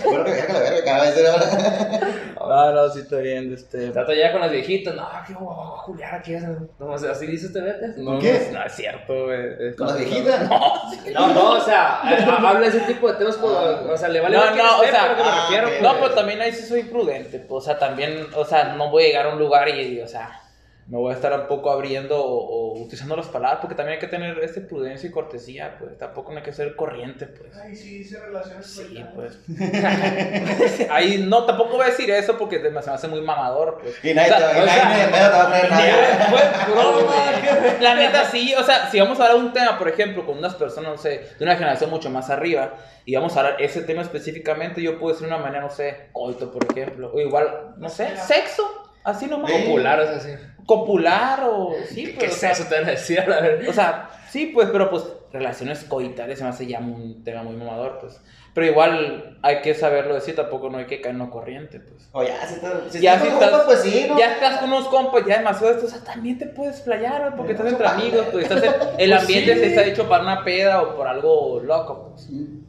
Bueno, 0.05 0.25
que 0.25 0.31
verga 0.33 0.53
la 0.55 0.61
verga 0.61 0.85
cada 0.85 1.03
vez. 1.05 1.17
era- 1.19 2.01
No, 2.41 2.73
no, 2.73 2.89
sí 2.91 3.01
estoy 3.01 3.23
bien. 3.25 3.53
Este. 3.53 3.91
Trato 3.91 4.13
ya 4.15 4.33
con 4.33 4.41
las 4.41 4.51
viejitas, 4.51 4.95
no, 4.95 5.07
que 5.27 5.35
voy 5.35 5.53
a 5.55 5.77
juliar 5.83 6.15
aquí. 6.15 6.33
No, 6.79 6.87
o 6.87 6.99
sea, 6.99 7.13
así 7.13 7.27
dice 7.27 7.47
este 7.47 7.61
vete. 7.61 7.89
No, 7.99 8.19
¿Qué? 8.19 8.49
No, 8.53 8.59
no 8.61 8.67
es 8.67 8.73
cierto, 8.73 9.25
güey. 9.25 9.77
Con 9.77 9.87
las 9.89 9.99
viejitas. 9.99 10.49
No, 10.49 11.29
no, 11.35 11.51
o 11.53 11.61
sea, 11.61 12.01
ha- 12.01 12.49
habla 12.51 12.67
ese 12.67 12.81
tipo 12.81 13.09
de 13.13 13.19
temas, 13.19 13.37
pues, 13.37 13.53
o 13.53 13.97
sea, 13.97 14.09
le 14.09 14.21
vale 14.21 14.37
No, 14.37 14.43
ver 14.45 14.57
no, 14.57 14.79
o 14.79 14.83
sea, 14.85 15.15
que 15.17 15.23
ah, 15.23 15.47
pues. 15.63 15.83
No, 15.83 15.95
pero 15.95 16.11
también 16.15 16.41
ahí 16.41 16.53
sí 16.53 16.65
soy 16.67 16.85
prudente. 16.85 17.39
pues, 17.39 17.63
o 17.63 17.67
sea, 17.67 17.79
también, 17.79 18.27
o 18.35 18.45
sea, 18.47 18.75
no 18.75 18.91
voy 18.95 19.05
a 19.05 19.07
llegar 19.09 19.27
a 19.27 19.31
un 19.31 19.41
lugar 19.41 19.69
y, 19.69 20.01
o 20.01 20.07
sea, 20.07 20.41
me 20.87 20.99
voy 20.99 21.13
a 21.13 21.17
estar 21.17 21.33
un 21.33 21.47
poco 21.47 21.71
abriendo 21.71 22.23
o, 22.23 22.75
o 22.75 22.79
utilizando 22.79 23.17
las 23.17 23.29
palabras, 23.29 23.61
porque 23.61 23.75
también 23.75 23.95
hay 23.95 24.01
que 24.01 24.07
tener 24.07 24.39
este 24.41 24.61
prudencia 24.61 25.09
y 25.09 25.13
cortesía, 25.13 25.77
pues 25.79 25.97
tampoco 25.97 26.31
no 26.31 26.37
hay 26.39 26.45
que 26.45 26.53
ser 26.53 26.77
corriente, 26.77 27.27
pues. 27.27 27.57
Ay, 27.57 27.75
sí, 27.75 27.99
dice 27.99 28.21
relaciones 28.21 28.67
Sí, 28.67 29.03
pues. 29.15 29.39
Ahí 30.91 31.25
no, 31.27 31.47
tampoco 31.47 31.77
voy 31.77 31.87
a 31.87 31.91
decir 31.91 32.11
eso 32.11 32.37
porque 32.37 32.61
se 32.61 32.69
me 32.71 32.79
hace 32.79 33.09
muy 33.09 33.23
mamador, 33.23 33.79
pues. 33.81 33.95
Y 34.05 34.13
nadie 34.13 34.33
O 34.33 34.37
sea, 34.37 34.51
te 34.51 34.59
va 34.59 34.63
o 34.63 34.67
sea, 34.67 35.11
te 35.11 35.17
a 35.17 35.49
traer 35.49 35.71
nada. 35.71 37.77
Que 37.77 37.79
La 37.83 37.95
neta 37.95 38.27
sí, 38.27 38.55
o 38.55 38.63
sea, 38.63 38.91
si 38.91 39.01
vamos 39.01 39.19
a 39.19 39.23
hablar 39.25 39.39
de 39.39 39.45
un 39.47 39.55
tema, 39.55 39.79
por 39.79 39.89
ejemplo, 39.89 40.27
con 40.27 40.37
unas 40.37 40.55
personas, 40.55 40.93
no 40.93 40.99
sé, 40.99 41.31
de 41.39 41.45
una 41.45 41.57
generación 41.57 41.89
mucho 41.89 42.11
más 42.11 42.29
arriba, 42.29 42.75
y 43.07 43.15
vamos 43.15 43.35
a 43.37 43.41
hablar 43.41 43.63
ese 43.63 43.81
tema 43.83 44.03
específicamente, 44.03 44.83
yo 44.83 44.99
puedo 44.99 45.15
decir 45.15 45.29
de 45.29 45.35
una 45.35 45.43
manera, 45.43 45.63
no 45.63 45.71
sé, 45.71 46.09
coito, 46.13 46.53
por 46.53 46.67
ejemplo, 46.71 47.11
o 47.13 47.21
igual, 47.21 47.73
no 47.79 47.89
sé, 47.89 48.15
sexo, 48.19 48.84
así 49.05 49.27
nomás. 49.27 49.51
Sí. 49.53 49.63
popular, 49.63 50.01
o 50.01 50.07
sea, 50.07 50.21
sí. 50.21 50.31
Copular 50.67 51.41
o 51.45 51.75
sí, 51.89 52.07
¿Qué 52.07 52.13
pues, 52.15 52.31
es 52.31 52.37
o 52.37 52.41
sea, 52.41 52.51
eso? 52.53 52.65
Te 52.65 52.75
van 52.77 52.85
a 52.87 52.91
decir, 52.93 53.21
a 53.21 53.41
ver. 53.41 53.69
O 53.69 53.73
sea, 53.73 54.11
Sí, 54.31 54.47
pues, 54.47 54.69
pero 54.73 54.91
pues 54.91 55.05
relaciones 55.33 55.85
coitales 55.85 56.39
se 56.39 56.43
me 56.45 56.51
hace 56.51 56.67
ya 56.67 56.81
un 56.81 57.23
tema 57.23 57.45
muy 57.45 57.55
mamador, 57.55 57.99
pues. 58.01 58.21
Pero 58.53 58.67
igual 58.67 59.39
hay 59.43 59.61
que 59.61 59.75
saberlo 59.75 60.13
decir, 60.15 60.35
tampoco 60.35 60.71
no 60.71 60.79
hay 60.79 60.87
que 60.87 61.01
caer 61.01 61.15
en 61.15 61.21
lo 61.21 61.31
corriente, 61.31 61.79
pues. 61.79 62.09
O 62.11 62.25
ya, 62.25 62.45
si, 62.45 62.59
te, 62.61 62.67
si 62.91 63.01
Ya 63.01 63.15
estás 63.15 63.29
si 63.29 63.33
con 63.35 63.43
estás- 63.45 63.51
compas, 63.61 63.67
pues 63.67 63.81
sí, 63.83 64.07
¿no? 64.09 64.19
Ya 64.19 64.33
estás 64.33 64.59
con 64.59 64.73
unos 64.73 64.89
compas, 64.89 65.23
ya 65.25 65.39
demasiado 65.39 65.73
esto, 65.75 65.87
o 65.87 65.89
sea, 65.89 66.01
también 66.03 66.37
te 66.39 66.47
puedes 66.47 66.81
playar, 66.81 67.37
porque 67.37 67.53
estás 67.53 67.71
entre 67.71 67.87
amigos, 67.87 68.27
pues 68.33 68.51
estás 68.51 68.63
en, 68.65 68.73
el 68.99 69.11
Pues 69.11 69.21
ambiente 69.23 69.55
sí. 69.55 69.61
se 69.61 69.67
está 69.69 69.85
hecho 69.85 70.09
para 70.09 70.25
una 70.25 70.43
peda 70.43 70.83
o 70.83 70.97
por 70.97 71.07
algo 71.07 71.61
loco, 71.61 72.09
pues. 72.11 72.23
Sí. 72.27 72.61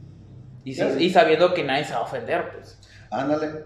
Y, 0.62 0.80
y 1.04 1.10
sabiendo 1.10 1.52
que 1.52 1.64
nadie 1.64 1.82
se 1.84 1.94
va 1.94 1.98
a 2.00 2.02
ofender, 2.02 2.52
pues. 2.52 2.78
Ándale. 3.10 3.64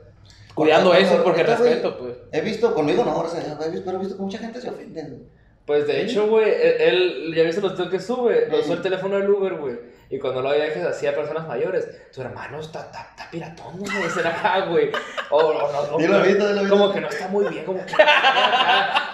Cuidando 0.55 0.95
eso, 0.95 1.23
porque 1.23 1.43
respeto, 1.43 1.97
pues. 1.99 2.15
He 2.33 2.41
visto, 2.41 2.75
conmigo 2.75 3.05
no, 3.05 3.21
he 3.21 3.71
visto- 3.71 3.83
pero 3.85 3.97
he 3.99 4.01
visto 4.01 4.17
que 4.17 4.23
mucha 4.23 4.39
gente 4.39 4.61
se 4.61 4.69
ofende. 4.71 5.03
güey. 5.03 5.41
Pues 5.67 5.87
de 5.87 6.03
hecho, 6.03 6.27
güey, 6.27 6.51
él, 6.51 6.75
él- 6.81 7.35
ya 7.37 7.45
viste 7.45 7.61
los 7.61 7.77
tíos 7.77 7.89
que 7.89 8.01
sube, 8.01 8.49
Sí. 8.51 8.57
usó 8.61 8.73
el 8.73 8.83
teléfono 8.83 9.17
del 9.17 9.31
Uber, 9.31 9.55
güey. 9.55 9.79
Y 10.13 10.19
cuando 10.19 10.43
lo 10.43 10.53
viajes 10.53 10.85
así 10.85 11.07
a 11.07 11.15
personas 11.15 11.47
mayores, 11.47 11.87
tu 12.13 12.21
hermano 12.23 12.59
está, 12.59 12.81
está, 12.81 13.07
está 13.11 13.31
piratón, 13.31 13.79
güey, 13.79 14.11
será 14.13 14.31
acá, 14.31 14.67
güey. 14.67 14.91
O, 15.31 15.53
no, 15.53 15.99
no, 15.99 16.17
ahorita. 16.17 16.69
Como 16.69 16.93
que 16.93 17.01
no 17.01 17.09
está 17.09 17.29
muy 17.29 17.47
bien, 17.47 17.65
como 17.65 17.79
que. 17.87 17.93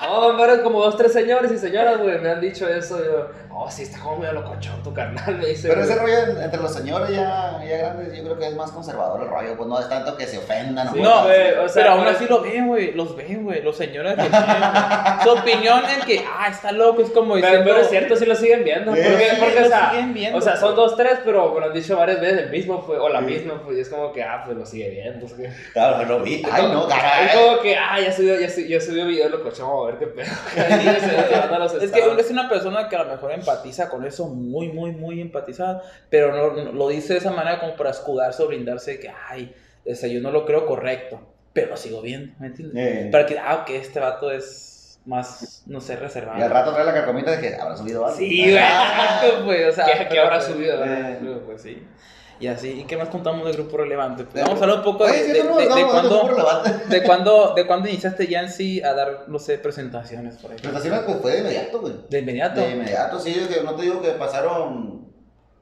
No, 0.07 0.27
hombre, 0.29 0.63
como 0.63 0.81
dos, 0.83 0.97
tres 0.97 1.13
señores 1.13 1.51
y 1.53 1.59
señoras, 1.59 1.99
güey, 1.99 2.19
me 2.19 2.31
han 2.31 2.41
dicho 2.41 2.69
eso. 2.69 2.99
Yo, 3.05 3.29
oh, 3.53 3.71
sí, 3.71 3.83
está 3.83 3.99
como 4.01 4.19
medio 4.19 4.33
locochón 4.35 4.83
tu 4.83 4.93
carnal, 4.95 5.37
me 5.39 5.47
dice. 5.47 5.69
Pero 5.69 5.81
güey. 5.83 5.91
ese 5.93 6.01
rollo 6.01 6.19
en- 6.19 6.43
entre 6.43 6.61
los 6.61 6.73
señores 6.73 7.11
ya, 7.11 7.59
ya 7.67 7.77
grandes, 7.79 8.17
yo 8.17 8.25
creo 8.25 8.39
que 8.39 8.47
es 8.49 8.55
más 8.55 8.71
conservador 8.73 9.23
el 9.23 9.29
rollo, 9.29 9.57
pues 9.57 9.69
no 9.69 9.79
es 9.81 9.89
tanto 9.89 10.17
que 10.17 10.27
se 10.27 10.39
ofendan. 10.39 10.93
Sí, 10.93 11.01
No, 11.01 11.25
güey, 11.25 11.53
o 11.55 11.69
sea, 11.69 11.83
pero 11.83 11.95
aún 11.95 12.07
así 12.07 12.27
lo 12.27 12.41
ven, 12.43 12.67
güey, 12.69 12.93
los 12.93 13.17
ven, 13.17 13.45
güey, 13.45 13.63
los 13.63 13.77
señores 13.77 14.15
que 14.15 14.29
güey. 14.29 14.43
Su 15.23 15.31
opinión 15.31 15.83
en 15.89 16.07
que, 16.07 16.25
ah, 16.27 16.49
está 16.49 16.73
loco, 16.73 17.03
es 17.03 17.11
como 17.11 17.35
Pero, 17.35 17.47
diciendo... 17.47 17.71
pero 17.71 17.81
es 17.83 17.91
cierto, 17.91 18.17
sí 18.17 18.27
lo 18.27 18.35
siguen 18.35 18.65
viendo. 18.65 18.95
Sí, 18.95 19.01
Porque, 19.03 19.25
sí, 19.31 19.37
porque 19.41 19.63
o, 19.65 19.69
sea, 19.69 19.91
siguen 19.91 20.15
viendo, 20.15 20.39
o 20.39 20.41
sea, 20.41 20.57
son 20.57 20.75
dos, 20.77 20.97
tres, 20.97 21.19
pero 21.25 21.53
me 21.55 21.61
lo 21.61 21.67
han 21.67 21.73
dicho 21.73 21.97
varias 21.97 22.21
veces 22.21 22.39
el 22.43 22.51
mismo, 22.51 22.85
pues, 22.87 22.99
o 23.01 23.09
la 23.09 23.21
Sí. 23.21 23.25
misma, 23.27 23.63
pues, 23.65 23.79
y 23.79 23.81
es 23.81 23.89
como 23.89 24.13
que, 24.13 24.23
ah, 24.23 24.43
pues 24.45 24.57
lo 24.57 24.65
sigue 24.67 24.91
viendo. 24.91 25.27
Es, 25.27 25.35
Claro, 25.73 26.05
lo 26.05 26.21
vi. 26.21 26.43
Ay, 26.51 26.69
no, 26.73 26.87
Es 26.89 26.95
caray. 26.95 27.29
como 27.35 27.61
que, 27.61 27.77
ah, 27.77 28.01
ya 28.01 28.13
subió, 28.13 28.39
ya, 28.39 28.49
subió, 28.51 28.67
ya 28.69 28.81
subió 28.81 29.07
video 29.07 29.29
locochón, 29.29 29.69
a 29.71 29.87
ver 29.87 29.96
qué 29.99 30.07
pedo. 30.07 30.27
Es 31.83 31.91
que 31.93 32.21
es 32.21 32.31
una 32.31 32.49
persona 32.49 32.89
que 32.89 32.97
a 32.97 33.05
lo 33.05 33.11
mejor 33.11 33.33
empatiza 33.33 33.89
con 33.89 34.05
eso, 34.05 34.29
muy, 34.29 34.69
muy, 34.69 34.93
muy 34.93 35.21
empatizada, 35.21 35.83
pero 36.11 36.33
no, 36.35 36.63
no- 36.65 36.73
lo 36.73 36.89
dice 36.89 37.15
de 37.15 37.19
esa 37.21 37.31
manera 37.33 37.59
como 37.61 37.77
para 37.77 37.91
escudarse 37.91 38.43
o 38.43 38.47
brindarse 38.49 38.93
de 38.93 39.01
que, 39.01 39.13
ay, 39.29 39.55
o 39.89 39.95
sea, 39.95 40.09
yo 40.09 40.21
no 40.21 40.31
lo 40.31 40.45
creo 40.47 40.67
correcto, 40.67 41.21
pero 41.53 41.69
lo 41.71 41.77
sigo 41.77 42.03
viendo, 42.03 42.33
¿me 42.39 42.49
entiendes? 42.49 42.77
Eh, 42.77 43.09
Para 43.11 43.27
que, 43.27 43.39
ah, 43.39 43.61
ok, 43.63 43.71
este 43.71 44.01
vato 44.01 44.31
es 44.31 44.99
más, 45.07 45.63
no 45.67 45.81
sé, 45.81 45.97
reservado. 45.97 46.39
y 46.39 46.43
al 46.43 46.51
rato 46.51 46.73
trae 46.73 46.85
la 46.85 46.93
carcomita 46.95 47.31
de 47.33 47.41
que 47.41 47.55
habrá 47.55 47.77
subido 47.77 48.05
algo. 48.05 48.17
Sí, 48.19 48.51
güey, 48.51 48.59
pues, 49.45 49.69
o 49.69 49.73
sea. 49.73 49.85
¿Qué, 49.87 49.93
qué 49.99 50.07
pero, 50.11 50.23
habrá 50.25 50.39
pues, 50.39 50.51
subido? 50.51 50.85
eh, 50.85 51.19
Pues, 51.23 51.39
pues 51.47 51.63
sí. 51.63 51.87
Y 52.39 52.49
así, 52.49 52.69
¿y 52.81 52.85
qué 52.85 52.97
más 52.99 53.09
contamos 53.09 53.47
del 53.47 53.55
grupo 53.55 53.79
relevante? 53.79 54.25
Pues 54.25 54.35
De- 54.35 54.43
vamos 54.43 54.61
a 54.61 54.65
hablar 54.65 54.79
un 54.79 54.85
poco 54.85 55.07
de, 55.07 55.13
Oye, 55.13 55.33
de, 55.33 55.45
no, 55.45 55.57
de- 55.57 55.63
de 55.65 55.69
no, 55.71 55.77
de 56.89 57.03
cuándo, 57.03 57.55
de 57.57 57.67
cuándo 57.67 57.89
iniciaste 57.89 58.27
ya 58.27 58.43
en 58.43 58.51
sí 58.51 58.83
a 58.83 58.93
dar, 58.93 59.25
no 59.29 59.39
sé, 59.39 59.57
presentaciones 59.59 60.37
por. 60.37 60.51
Presentaciones 60.51 61.01
pues 61.07 61.17
fue 61.23 61.33
de 61.33 61.39
inmediato, 61.41 61.81
güey. 61.81 61.95
De 62.11 62.19
inmediato. 62.19 62.61
De 62.61 62.71
inmediato, 62.73 63.19
sí, 63.19 63.33
de 63.33 63.49
que 63.49 63.63
no 63.63 63.75
te 63.75 63.83
digo 63.83 64.03
que 64.03 64.11
pasaron. 64.11 65.07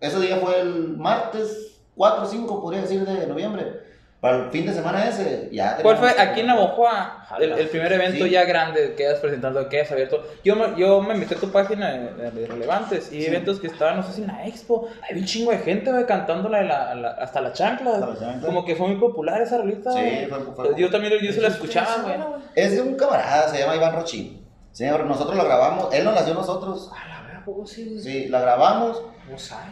Ese 0.01 0.19
día 0.21 0.37
fue 0.39 0.61
el 0.61 0.97
martes 0.97 1.81
4 1.95 2.25
o 2.25 2.27
5, 2.27 2.61
podría 2.61 2.83
decir, 2.83 3.05
de 3.05 3.27
noviembre. 3.29 3.84
Para 4.25 4.45
el 4.45 4.51
fin 4.51 4.65
de 4.65 4.73
semana 4.73 5.07
ese, 5.07 5.51
ya. 5.53 5.77
¿Cuál 5.83 5.99
fue 5.99 6.09
teníamos- 6.09 6.31
aquí 6.33 6.41
en 6.41 6.47
Navojoa 6.47 7.27
el, 7.39 7.53
el 7.53 7.69
primer 7.69 7.93
evento 7.93 8.25
Sí. 8.25 8.31
ya 8.31 8.45
grande 8.45 8.95
que 8.97 9.07
has 9.07 9.19
presentado, 9.19 9.69
que 9.69 9.83
has 9.83 9.93
abierto? 9.93 10.23
Yo 10.43 10.57
me, 10.57 10.81
yo 10.81 11.03
me 11.03 11.13
metí 11.15 11.35
a 11.35 11.37
tu 11.37 11.51
página 11.53 11.91
de, 11.93 12.31
de 12.31 12.47
relevantes 12.47 13.13
y 13.13 13.21
Sí. 13.21 13.27
eventos 13.27 13.61
que 13.61 13.67
estaban, 13.67 13.97
no 13.99 14.03
sé 14.03 14.15
si 14.15 14.23
en 14.23 14.29
la 14.29 14.47
expo. 14.47 14.89
Hay 15.03 15.19
un 15.19 15.27
chingo 15.27 15.51
de 15.51 15.59
gente, 15.59 15.93
güey, 15.93 16.07
cantando 16.07 16.49
la, 16.49 16.63
la- 16.63 16.95
la- 16.95 17.11
hasta 17.11 17.43
la 17.43 17.53
chancla. 17.53 17.91
Hasta 17.97 18.07
la 18.07 18.19
chancla. 18.19 18.47
Como 18.47 18.65
que 18.65 18.75
fue 18.77 18.87
muy 18.89 18.97
popular 18.97 19.43
esa 19.43 19.59
rolita. 19.59 19.93
Sí, 19.93 19.99
güey. 20.01 20.27
fue- 20.27 20.55
fue- 20.69 20.81
Yo 20.81 20.89
también 20.89 21.13
yo 21.23 21.31
se 21.31 21.43
la 21.43 21.49
escuchaba, 21.49 21.97
güey. 22.03 22.15
Es 22.55 22.73
de 22.77 22.81
un 22.81 22.95
camarada, 22.97 23.49
se 23.49 23.59
llama 23.59 23.77
Iván 23.77 23.95
Rochín. 23.95 24.43
Sí, 24.73 24.87
nosotros 24.87 25.37
lo 25.37 25.45
grabamos, 25.45 25.93
él 25.95 26.03
nos 26.03 26.15
la 26.15 26.23
dio 26.25 26.33
a 26.33 26.37
nosotros. 26.37 26.91
A 26.93 27.07
la 27.09 27.23
ver, 27.29 27.37
¿a 27.37 27.45
poco 27.45 27.67
sí, 27.67 27.91
güey? 27.91 28.01
Sí, 28.01 28.29
la 28.29 28.41
grabamos. 28.41 29.03
No 29.31 29.39
sabe. 29.39 29.71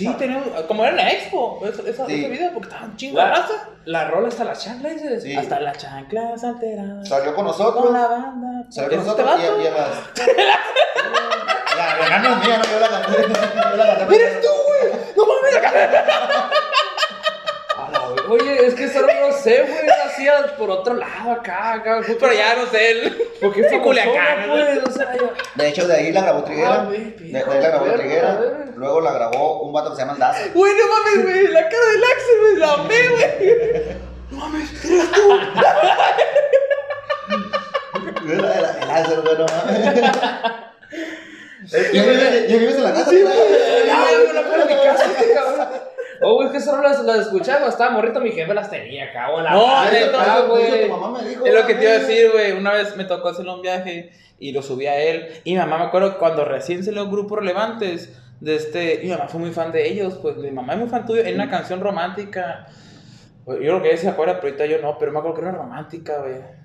Sí, 0.00 0.14
tenemos, 0.18 0.48
como 0.66 0.82
era 0.84 0.90
en 0.90 0.96
la 0.96 1.10
expo, 1.10 1.60
esa, 1.66 1.88
esa, 1.88 2.06
Sí. 2.06 2.20
ese 2.20 2.28
video, 2.30 2.52
porque 2.52 2.68
estaban 2.68 2.96
chingo 2.96 3.18
de 3.18 3.24
La, 3.26 3.30
raza. 3.30 3.52
la 3.84 4.04
rola 4.08 4.28
hasta 4.28 4.44
la 4.44 4.52
chancla, 4.54 4.88
dices. 4.90 5.22
Sí. 5.22 5.36
Hasta 5.36 5.60
la 5.60 5.72
chancla 5.72 6.34
alterada. 6.42 7.04
Salió 7.04 7.26
con 7.34 7.34
Con 7.34 7.46
nosotros. 7.46 7.92
la 7.92 8.06
banda. 8.08 8.64
Salió 8.70 8.90
con 8.90 8.98
¿Es 9.00 9.06
este 9.06 9.22
nosotros 9.22 9.58
y, 9.58 9.62
y 9.62 9.66
a 9.66 9.70
las. 9.70 9.88
La 11.76 11.96
la 11.96 12.16
es 12.16 12.46
mía, 12.46 12.58
no, 12.58 12.64
yo 12.70 12.80
la 12.80 12.88
canté. 12.88 13.22
Yo 13.22 13.76
la 13.76 13.98
canté. 13.98 14.14
¡Eres 14.16 14.40
tú, 14.42 14.48
güey! 14.66 14.92
¡No 15.16 15.24
mames! 15.26 16.59
La 18.30 18.36
Oye, 18.36 18.66
es 18.66 18.74
que 18.74 18.84
eso 18.84 19.00
no 19.00 19.32
sé, 19.32 19.62
güey. 19.62 19.86
lo 19.86 20.04
Hacía 20.04 20.56
por 20.56 20.70
otro 20.70 20.94
lado, 20.94 21.32
acá, 21.32 21.74
acá. 21.74 22.00
Pero 22.06 22.32
ya 22.32 22.54
no 22.54 22.66
sé. 22.66 22.90
El... 22.90 23.22
Porque 23.40 23.64
fue 23.64 23.80
Culiacán, 23.82 24.46
¿no? 24.46 24.54
pues. 24.54 24.78
O 24.86 24.90
sea, 24.92 25.16
yo. 25.16 25.32
De 25.54 25.68
hecho, 25.68 25.86
de 25.86 25.94
ahí 25.96 26.12
la 26.12 26.22
grabó 26.22 26.44
Triguera. 26.44 26.74
Ah, 26.74 26.84
güey, 26.84 27.12
De, 27.12 27.32
de 27.32 27.38
ahí 27.38 27.60
la 27.60 27.68
grabó 27.68 27.86
Triguera. 27.86 28.40
Luego 28.76 29.00
la 29.00 29.12
grabó 29.12 29.62
un 29.62 29.72
vato 29.72 29.90
que 29.90 29.96
se 29.96 30.02
llama 30.02 30.16
Daza. 30.18 30.48
Güey, 30.54 30.72
no 30.74 30.86
mames, 30.88 31.22
güey. 31.24 31.48
La 31.48 31.68
cara 31.68 31.86
del 31.92 32.04
Axel, 32.04 32.40
güey. 32.40 32.56
La 32.56 32.72
amé, 32.74 33.08
güey. 33.08 33.24
El 38.30 38.40
el 38.40 38.90
Axel, 38.90 39.20
güey, 39.22 39.38
no 39.38 39.46
mames. 39.46 40.60
Ya 41.70 42.02
vives 42.02 42.74
en 42.76 42.84
la 42.84 42.92
casa. 42.92 43.12
Ya, 43.12 43.18
güey, 43.20 44.32
no 44.34 44.42
puedo 44.42 44.62
en 44.62 44.68
mi 44.68 44.74
casa, 44.82 45.04
este 45.04 45.34
cabrón. 45.34 45.68
Oh, 46.22 46.34
güey, 46.34 46.48
es 46.48 46.52
que 46.52 46.60
solo 46.60 46.82
las, 46.82 47.02
las 47.04 47.18
escuchaba 47.20 47.58
cuando 47.58 47.70
estaba 47.70 47.90
morrito, 47.92 48.20
mi 48.20 48.30
jefe 48.32 48.52
las 48.52 48.68
tenía 48.70 49.10
en 49.10 49.14
la 49.44 49.50
No, 49.50 49.84
Eso 49.84 50.48
güey. 50.48 50.88
tu 50.88 50.96
mamá 50.96 51.18
me 51.18 51.28
dijo. 51.28 51.46
Es 51.46 51.54
lo 51.54 51.66
que 51.66 51.74
te 51.74 51.82
iba 51.82 51.92
a 51.92 51.98
decir, 51.98 52.30
güey. 52.32 52.52
Una 52.52 52.72
vez 52.72 52.96
me 52.96 53.04
tocó 53.04 53.28
hacerle 53.28 53.54
un 53.54 53.62
viaje 53.62 54.10
y 54.38 54.52
lo 54.52 54.62
subí 54.62 54.86
a 54.86 54.98
él. 55.00 55.28
Y 55.44 55.52
mi 55.52 55.58
mamá 55.58 55.78
me 55.78 55.84
acuerdo 55.84 56.12
que 56.12 56.18
cuando 56.18 56.44
recién 56.44 56.84
se 56.84 56.92
los 56.92 57.08
grupos 57.10 57.38
relevantes 57.38 58.16
de 58.40 58.56
este. 58.56 59.00
Mi 59.02 59.10
mamá 59.10 59.28
fue 59.28 59.40
muy 59.40 59.52
fan 59.52 59.72
de 59.72 59.88
ellos. 59.88 60.18
Pues 60.20 60.36
mi 60.36 60.50
mamá 60.50 60.74
es 60.74 60.78
muy 60.78 60.88
fan 60.88 61.06
tuyo 61.06 61.22
en 61.22 61.34
una 61.34 61.48
canción 61.48 61.80
romántica. 61.80 62.66
Yo 63.46 63.72
lo 63.72 63.82
que 63.82 63.88
ella 63.88 63.96
se 63.98 64.08
acuerda, 64.08 64.34
pero 64.40 64.48
ahorita 64.48 64.66
yo 64.66 64.82
no. 64.82 64.98
Pero 64.98 65.12
me 65.12 65.18
acuerdo 65.18 65.36
que 65.36 65.42
era 65.42 65.52
romántica, 65.52 66.18
güey. 66.20 66.59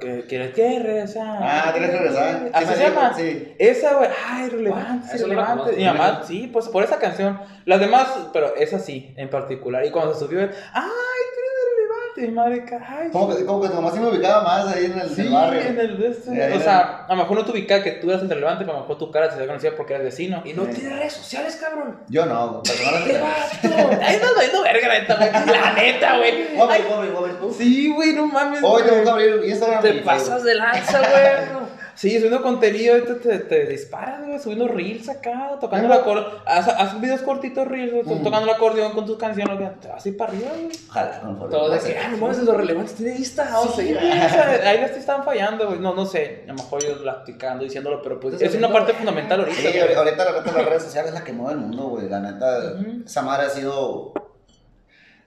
Que 0.00 0.24
quieres 0.28 0.52
que 0.54 0.78
regresar. 0.80 1.38
Ah, 1.42 1.70
tienes 1.72 1.90
que 1.90 1.96
regresar. 1.98 2.40
Sí, 2.44 2.50
Así 2.52 2.66
se 2.74 2.80
llama. 2.90 3.14
sí. 3.16 3.54
Esa, 3.58 3.94
güey, 3.94 4.10
ay, 4.28 4.48
relevante, 4.48 5.06
Ah, 5.08 5.16
no 5.16 5.22
relevante. 5.26 5.72
Mi 5.76 5.84
mamá, 5.84 6.22
sí, 6.26 6.50
pues 6.52 6.68
por 6.68 6.82
esa 6.82 6.98
canción. 6.98 7.40
Las 7.66 7.78
demás, 7.78 8.08
pero 8.32 8.56
esa 8.56 8.80
sí, 8.80 9.14
en 9.16 9.30
particular. 9.30 9.84
Y 9.84 9.90
cuando 9.92 10.12
se 10.14 10.20
subió, 10.20 10.40
él, 10.40 10.50
ay, 10.72 10.82
tú 10.82 11.40
eres 11.40 11.76
relevante, 11.76 12.20
mi 12.22 12.32
madre, 12.32 12.64
ca- 12.64 12.84
ay. 12.98 13.10
Como 13.12 13.36
que, 13.36 13.44
como 13.44 13.60
que 13.62 13.68
tu 13.68 13.74
mamá 13.74 13.90
sí 13.92 14.00
me 14.00 14.08
ubicaba 14.08 14.42
más 14.42 14.74
ahí 14.74 14.86
en 14.86 14.98
el, 14.98 15.08
Sí, 15.08 15.20
el 15.20 15.32
barrio. 15.32 15.60
en 15.60 15.78
el 15.78 15.98
de 16.00 16.08
este. 16.08 16.30
Sí, 16.32 16.40
ahí 16.40 16.52
O 16.52 16.60
sea, 16.60 17.04
a 17.06 17.14
lo 17.14 17.22
mejor 17.22 17.36
no 17.38 17.44
te 17.44 17.52
ubicaba 17.52 17.82
que 17.84 17.92
tú 17.92 18.10
eras 18.10 18.22
el 18.22 18.28
relevante, 18.30 18.64
pero 18.64 18.72
a 18.76 18.80
lo 18.80 18.82
mejor 18.86 18.98
tu 18.98 19.10
cara 19.12 19.30
se 19.30 19.46
conocía 19.46 19.76
porque 19.76 19.92
eras 19.94 20.04
vecino. 20.04 20.42
Y 20.44 20.52
no 20.52 20.64
tiene 20.64 20.96
redes 20.96 21.12
sociales, 21.12 21.56
cabrón. 21.62 22.00
Yo 22.08 22.26
no, 22.26 22.60
¡Qué 22.64 22.70
personalmente. 22.72 23.20
vato! 23.20 24.00
Ay, 24.04 24.18
no, 24.20 24.52
no, 24.58 24.62
verga, 24.64 24.69
la 24.90 24.98
neta, 25.00 25.16
güey. 25.16 25.30
La 25.46 25.72
neta, 25.74 26.16
güey. 26.18 26.58
A 26.60 27.20
ver 27.22 27.34
tú. 27.40 27.54
Sí, 27.56 27.92
güey, 27.94 28.12
no 28.14 28.26
mames. 28.26 28.60
Hoy 28.62 28.82
güey. 28.82 28.84
tengo 28.90 29.04
que 29.04 29.10
abrir 29.10 29.44
Instagram. 29.46 29.82
Te 29.82 29.92
pasas 30.02 30.42
de 30.44 30.54
lanza, 30.54 30.98
güey. 30.98 31.70
Sí, 31.96 32.14
subiendo 32.16 32.40
contenido, 32.40 32.94
ahorita 32.94 33.18
te, 33.18 33.38
te 33.40 33.66
disparas, 33.66 34.24
güey, 34.26 34.38
subiendo 34.38 34.66
reels 34.66 35.06
acá, 35.10 35.58
tocando 35.60 35.86
el 35.86 35.92
acordeón. 35.92 36.28
Haz, 36.46 36.66
haz 36.68 36.98
videos 36.98 37.20
cortitos 37.20 37.68
reels, 37.68 37.92
güey, 37.92 38.04
tú 38.04 38.14
Mm. 38.14 38.22
tocando 38.24 38.46
el 38.48 38.54
acordeón 38.54 38.92
con 38.92 39.04
tus 39.04 39.18
canciones, 39.18 39.58
güey, 39.58 39.68
te 39.82 39.88
vas 39.88 40.06
a 40.06 40.08
ir 40.08 40.16
para 40.16 40.32
arriba, 40.32 40.48
güey. 40.54 40.70
Ojalá, 40.88 41.20
no, 41.22 41.38
por 41.38 41.50
Todo 41.50 41.68
de 41.68 41.78
favor. 41.78 41.92
que, 41.92 41.98
ah, 41.98 42.08
no 42.10 42.16
mames, 42.16 42.38
lo 42.38 42.52
relevante 42.54 42.92
tiene 42.94 43.16
Insta, 43.18 43.50
güey, 43.74 43.92
o 43.92 43.98
sea, 43.98 44.60
ahí 44.64 44.80
las 44.80 44.92
están 44.92 45.24
fallando, 45.24 45.66
güey. 45.66 45.78
No, 45.78 45.92
no 45.94 46.06
sé, 46.06 46.44
a 46.44 46.48
lo 46.48 46.54
mejor 46.54 46.82
yo 46.82 47.02
platicando, 47.02 47.64
diciéndolo, 47.64 48.00
pero 48.00 48.18
pues 48.18 48.32
Entonces, 48.32 48.54
es 48.54 48.58
una 48.58 48.68
no, 48.68 48.72
parte 48.72 48.94
fundamental 48.94 49.40
ahorita. 49.40 49.60
Sí, 49.70 49.78
ahorita 49.78 50.04
la 50.04 50.10
neta 50.10 50.52
las 50.54 50.64
redes 50.66 50.82
sociales 50.84 51.12
es 51.12 51.18
la 51.18 51.24
que 51.24 51.32
mueve 51.34 51.52
el 51.52 51.58
mundo, 51.58 51.82
güey. 51.88 52.08
La 52.08 52.20
neta, 52.20 52.46
Ujú. 52.80 53.02
esa 53.04 53.20
madre 53.20 53.46
ha 53.48 53.50
sido. 53.50 54.14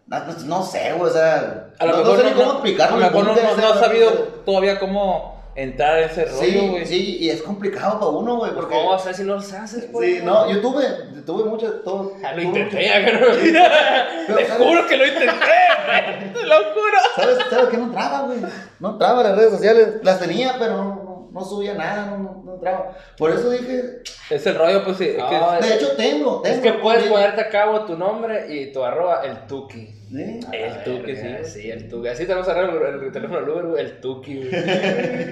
No, 0.07 0.19
no- 0.19 0.33
no 0.45 0.63
sé, 0.63 0.93
güey, 0.97 1.09
o 1.09 1.13
sea. 1.13 1.67
A 1.79 1.85
lo 1.85 1.91
no, 1.93 1.97
mejor 1.99 2.17
no 2.17 2.23
sé 2.23 2.23
ni 2.25 2.31
no, 2.31 2.37
cómo 2.37 2.51
explicarlo. 2.53 2.95
a 2.95 2.99
lo 2.99 3.05
mejor 3.05 3.25
no, 3.25 3.35
no- 3.35 3.67
güey. 3.73 3.79
sabido 3.83 4.09
todavía 4.45 4.79
cómo 4.79 5.33
entrar 5.55 5.99
en 5.99 6.09
ese 6.09 6.25
rollo, 6.25 6.41
Sí, 6.41 6.67
güey. 6.71 6.85
sí, 6.85 7.17
y 7.21 7.29
es 7.29 7.41
complicado 7.43 7.99
para 7.99 8.11
uno, 8.11 8.37
güey, 8.37 8.51
porque. 8.53 8.75
¿Cómo 8.75 8.89
vas 8.91 9.01
a 9.03 9.05
ver 9.05 9.15
si 9.15 9.23
no 9.23 9.35
los 9.35 9.53
haces, 9.53 9.91
güey? 9.91 10.17
Sí, 10.17 10.21
no, 10.23 10.49
yo 10.51 10.59
tuve, 10.61 10.83
tuve 11.25 11.45
mucho, 11.45 11.71
todo. 11.85 12.13
Ah, 12.23 12.31
lo 12.33 12.41
tuve 12.41 12.43
intenté, 12.43 12.75
mucho- 12.99 13.39
ya, 13.53 14.07
Te 14.35 14.45
juro 14.49 14.87
que 14.87 14.97
lo 14.97 15.05
intenté, 15.07 15.29
güey. 15.35 16.33
Te 16.33 16.43
lo 16.43 16.55
juro. 16.73 16.97
¿Sabes, 17.15 17.37
¿Sabes 17.49 17.65
qué 17.69 17.77
no 17.77 17.83
entraba, 17.85 18.21
güey? 18.23 18.39
No 18.79 18.89
entraba 18.91 19.23
las 19.23 19.35
redes 19.37 19.51
sociales. 19.51 19.87
Las 20.03 20.19
tenía, 20.19 20.55
pero 20.59 20.77
no, 20.77 21.02
no, 21.33 21.43
subía 21.43 21.73
nada, 21.73 22.05
no, 22.05 22.17
no, 22.19 22.41
no 22.45 22.53
entraba. 22.55 22.95
Por 23.17 23.31
eso 23.31 23.49
dije, 23.49 24.01
Es 24.29 24.45
el 24.45 24.55
rollo, 24.55 24.83
pues 24.83 24.97
sí. 24.97 25.05
es 25.09 25.15
que- 25.15 25.21
Ah, 25.21 25.59
de 25.61 25.73
hecho 25.75 25.91
tengo, 25.97 26.41
tengo. 26.41 26.45
Es 26.45 26.59
que 26.61 26.73
puedes 26.73 27.03
ponerte 27.03 27.41
a 27.41 27.49
cabo 27.49 27.85
tu 27.85 27.97
nombre 27.97 28.53
y 28.55 28.71
tu 28.71 28.83
arroba, 28.83 29.21
el 29.25 29.47
Tuki. 29.47 29.89
Sí. 30.13 30.39
El 30.51 30.83
Tuki, 30.83 31.15
sí. 31.15 31.27
Sí, 31.43 31.71
el 31.71 31.89
Tuki. 31.89 32.07
Así 32.07 32.25
tenemos 32.27 32.47
ahora 32.47 32.71
el, 32.71 33.03
el 33.05 33.11
teléfono 33.11 33.39
del 33.41 33.49
Uber, 33.49 33.65
güey, 33.65 33.83
el 33.83 33.99
Tuki, 33.99 34.37
güey. 34.47 34.49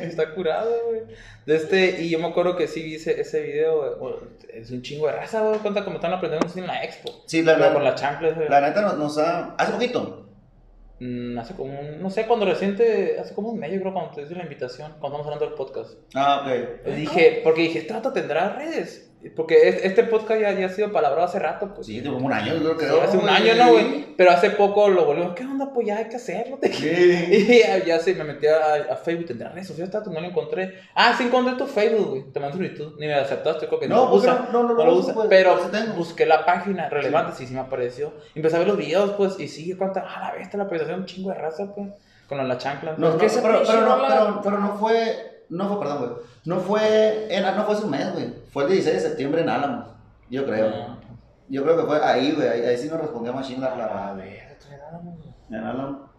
Está 0.08 0.34
curado, 0.34 0.72
güey. 0.90 1.02
De 1.46 1.56
este, 1.56 2.02
y 2.02 2.10
yo 2.10 2.18
me 2.20 2.28
acuerdo 2.28 2.56
que 2.56 2.68
sí 2.68 2.82
vi 2.82 2.96
ese, 2.96 3.22
ese 3.22 3.42
video, 3.42 3.98
güey. 3.98 4.14
Es 4.54 4.72
un 4.72 4.82
chingo 4.82 5.06
de 5.08 5.14
raza, 5.14 5.42
güey. 5.42 5.60
Cuenta 5.60 5.84
como 5.84 5.98
están 5.98 6.14
aprendiendo 6.14 6.48
así 6.48 6.60
en 6.60 6.68
la 6.68 6.84
expo. 6.84 7.12
Sí, 7.28 7.44
la, 7.44 7.58
la, 7.58 7.74
con 7.74 7.84
güey. 7.84 8.50
la 8.50 8.62
neta 8.62 8.82
nos, 8.82 8.98
nos 8.98 9.18
ha. 9.20 9.54
Hace 9.58 9.72
poquito. 9.74 10.28
Mm, 11.04 11.36
hace 11.40 11.56
como 11.56 11.80
un, 11.80 12.00
no 12.00 12.12
sé, 12.12 12.28
cuando 12.28 12.46
reciente, 12.46 13.20
hace 13.20 13.34
como 13.34 13.50
un 13.50 13.58
mes, 13.58 13.74
yo 13.74 13.80
creo, 13.80 13.92
cuando 13.92 14.12
te 14.12 14.22
hice 14.22 14.36
la 14.36 14.44
invitación, 14.44 14.92
cuando 15.00 15.18
estamos 15.18 15.26
hablando 15.26 15.46
del 15.48 15.56
podcast. 15.56 15.98
Ah, 16.14 16.46
ok. 16.46 16.94
Dije, 16.96 17.42
porque 17.44 17.64
dije, 17.64 17.88
vato 17.92 18.14
tendrá 18.14 18.54
redes. 18.56 19.11
Porque 19.36 19.70
es- 19.70 19.86
este 19.86 20.04
podcast 20.04 20.42
ya, 20.42 20.52
ya 20.52 20.66
ha 20.66 20.70
sido 20.70 20.92
palabrado 20.92 21.26
hace 21.28 21.38
rato, 21.40 21.74
pues. 21.74 21.88
Sí, 21.88 22.02
como 22.04 22.26
un 22.26 22.34
año, 22.34 22.54
creo 22.60 22.76
que. 22.78 22.86
Sí, 22.88 22.96
hace 23.04 23.18
un 23.18 23.30
año, 23.30 23.54
¿no, 23.56 23.72
güey? 23.72 24.16
Pero 24.18 24.32
hace 24.32 24.50
poco 24.52 24.90
lo 24.90 25.06
volvimos, 25.06 25.34
¿qué 25.36 25.44
onda? 25.44 25.72
Pues 25.74 25.88
ya 25.88 25.98
hay 25.98 26.06
que 26.06 26.16
hacerlo. 26.16 26.58
te 26.60 26.72
Sí. 26.74 26.90
Y 27.52 27.60
ya, 27.60 27.78
ya 27.84 28.00
sí, 28.00 28.14
me 28.16 28.24
metí 28.24 28.48
a, 28.48 28.94
a 28.94 28.96
Facebook, 28.96 29.28
tendrá 29.28 29.50
redes 29.50 29.68
sociales, 29.68 29.94
no 30.08 30.20
lo 30.20 30.28
encontré. 30.28 30.74
Ah, 30.96 31.14
sí 31.18 31.24
encontré 31.26 31.54
tu 31.56 31.66
Facebook, 31.68 32.10
güey. 32.10 32.24
Te 32.32 32.40
mandé 32.40 32.58
solicitud, 32.58 32.94
ni 33.00 33.08
me 33.08 33.14
aceptaste, 33.14 33.68
creo 33.68 33.80
que 33.80 33.88
No, 33.88 34.06
lo 34.06 34.10
pues 34.12 34.24
usa. 34.24 34.50
no, 34.52 34.64
no, 34.64 34.70
no 34.70 34.74
no 34.76 34.86
lo 34.86 34.96
usa. 34.96 35.14
pues, 35.14 35.28
pero 35.30 35.58
sí 35.72 35.78
busqué 35.96 36.26
la 36.26 36.46
página 36.46 36.90
relevante, 36.90 37.34
sí, 37.38 37.46
sí 37.48 37.54
me 37.54 37.60
apareció. 37.62 38.14
Empecé 38.36 38.56
a 38.56 38.60
ver 38.60 38.68
los 38.70 38.78
videos, 38.78 39.12
pues, 39.12 39.40
y 39.40 39.48
sigue 39.48 39.78
cuánta, 39.78 40.04
ah, 40.08 40.32
la 40.32 40.38
bestia, 40.40 40.58
la 40.58 40.68
presentación, 40.68 41.02
un 41.02 41.06
chingo 41.06 41.30
de 41.30 41.36
raza, 41.36 41.74
pues, 41.76 41.90
con 42.28 42.48
la 42.48 42.58
chancla. 42.58 42.96
No, 42.98 43.10
no, 43.12 43.18
pero, 43.18 43.62
pero, 43.68 43.82
no, 43.82 44.42
pero 44.42 44.58
no 44.60 44.76
fue, 44.78 45.41
no 45.52 45.68
fue, 45.68 45.80
perdón, 45.80 45.98
güey, 46.00 46.12
no 46.46 46.60
fue, 46.60 47.28
en, 47.36 47.44
no 47.44 47.64
fue 47.66 47.76
hace 47.76 47.86
un 47.86 47.92
mes, 47.92 48.14
güey, 48.14 48.34
fue 48.52 48.64
el 48.64 48.70
16 48.72 48.96
de 49.04 49.10
septiembre 49.10 49.42
en 49.42 49.50
Álamos, 49.50 49.86
yo 50.30 50.46
creo, 50.46 50.68
Ah. 50.74 50.98
yo 51.50 51.62
creo 51.64 51.78
que 51.78 51.84
fue 51.84 52.04
ahí, 52.04 52.32
güey, 52.32 52.48
ahí, 52.48 52.62
ahí 52.62 52.78
sí 52.78 52.88
nos 52.90 53.00
respondió 53.02 53.34
Machine 53.34 53.60
la, 53.62 53.74
A 53.74 53.78
la, 53.78 54.14
güey. 54.16 54.40
en 55.50 55.56
Álamos, 55.64 56.10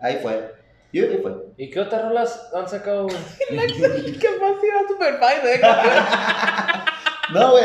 ahí 0.00 0.18
fue, 0.22 0.54
creo 0.90 1.08
que 1.10 1.18
fue, 1.18 1.32
¿Y 1.56 1.70
qué 1.70 1.80
otras 1.80 2.02
rolas 2.02 2.50
han 2.54 2.68
sacado, 2.68 3.04
güey? 3.04 3.16
Qué 3.50 4.28
fácil 4.38 4.70
era 4.70 4.88
super 4.88 5.14
fine, 5.14 5.54
¿eh? 5.54 5.60
no, 7.34 7.50
güey, 7.52 7.64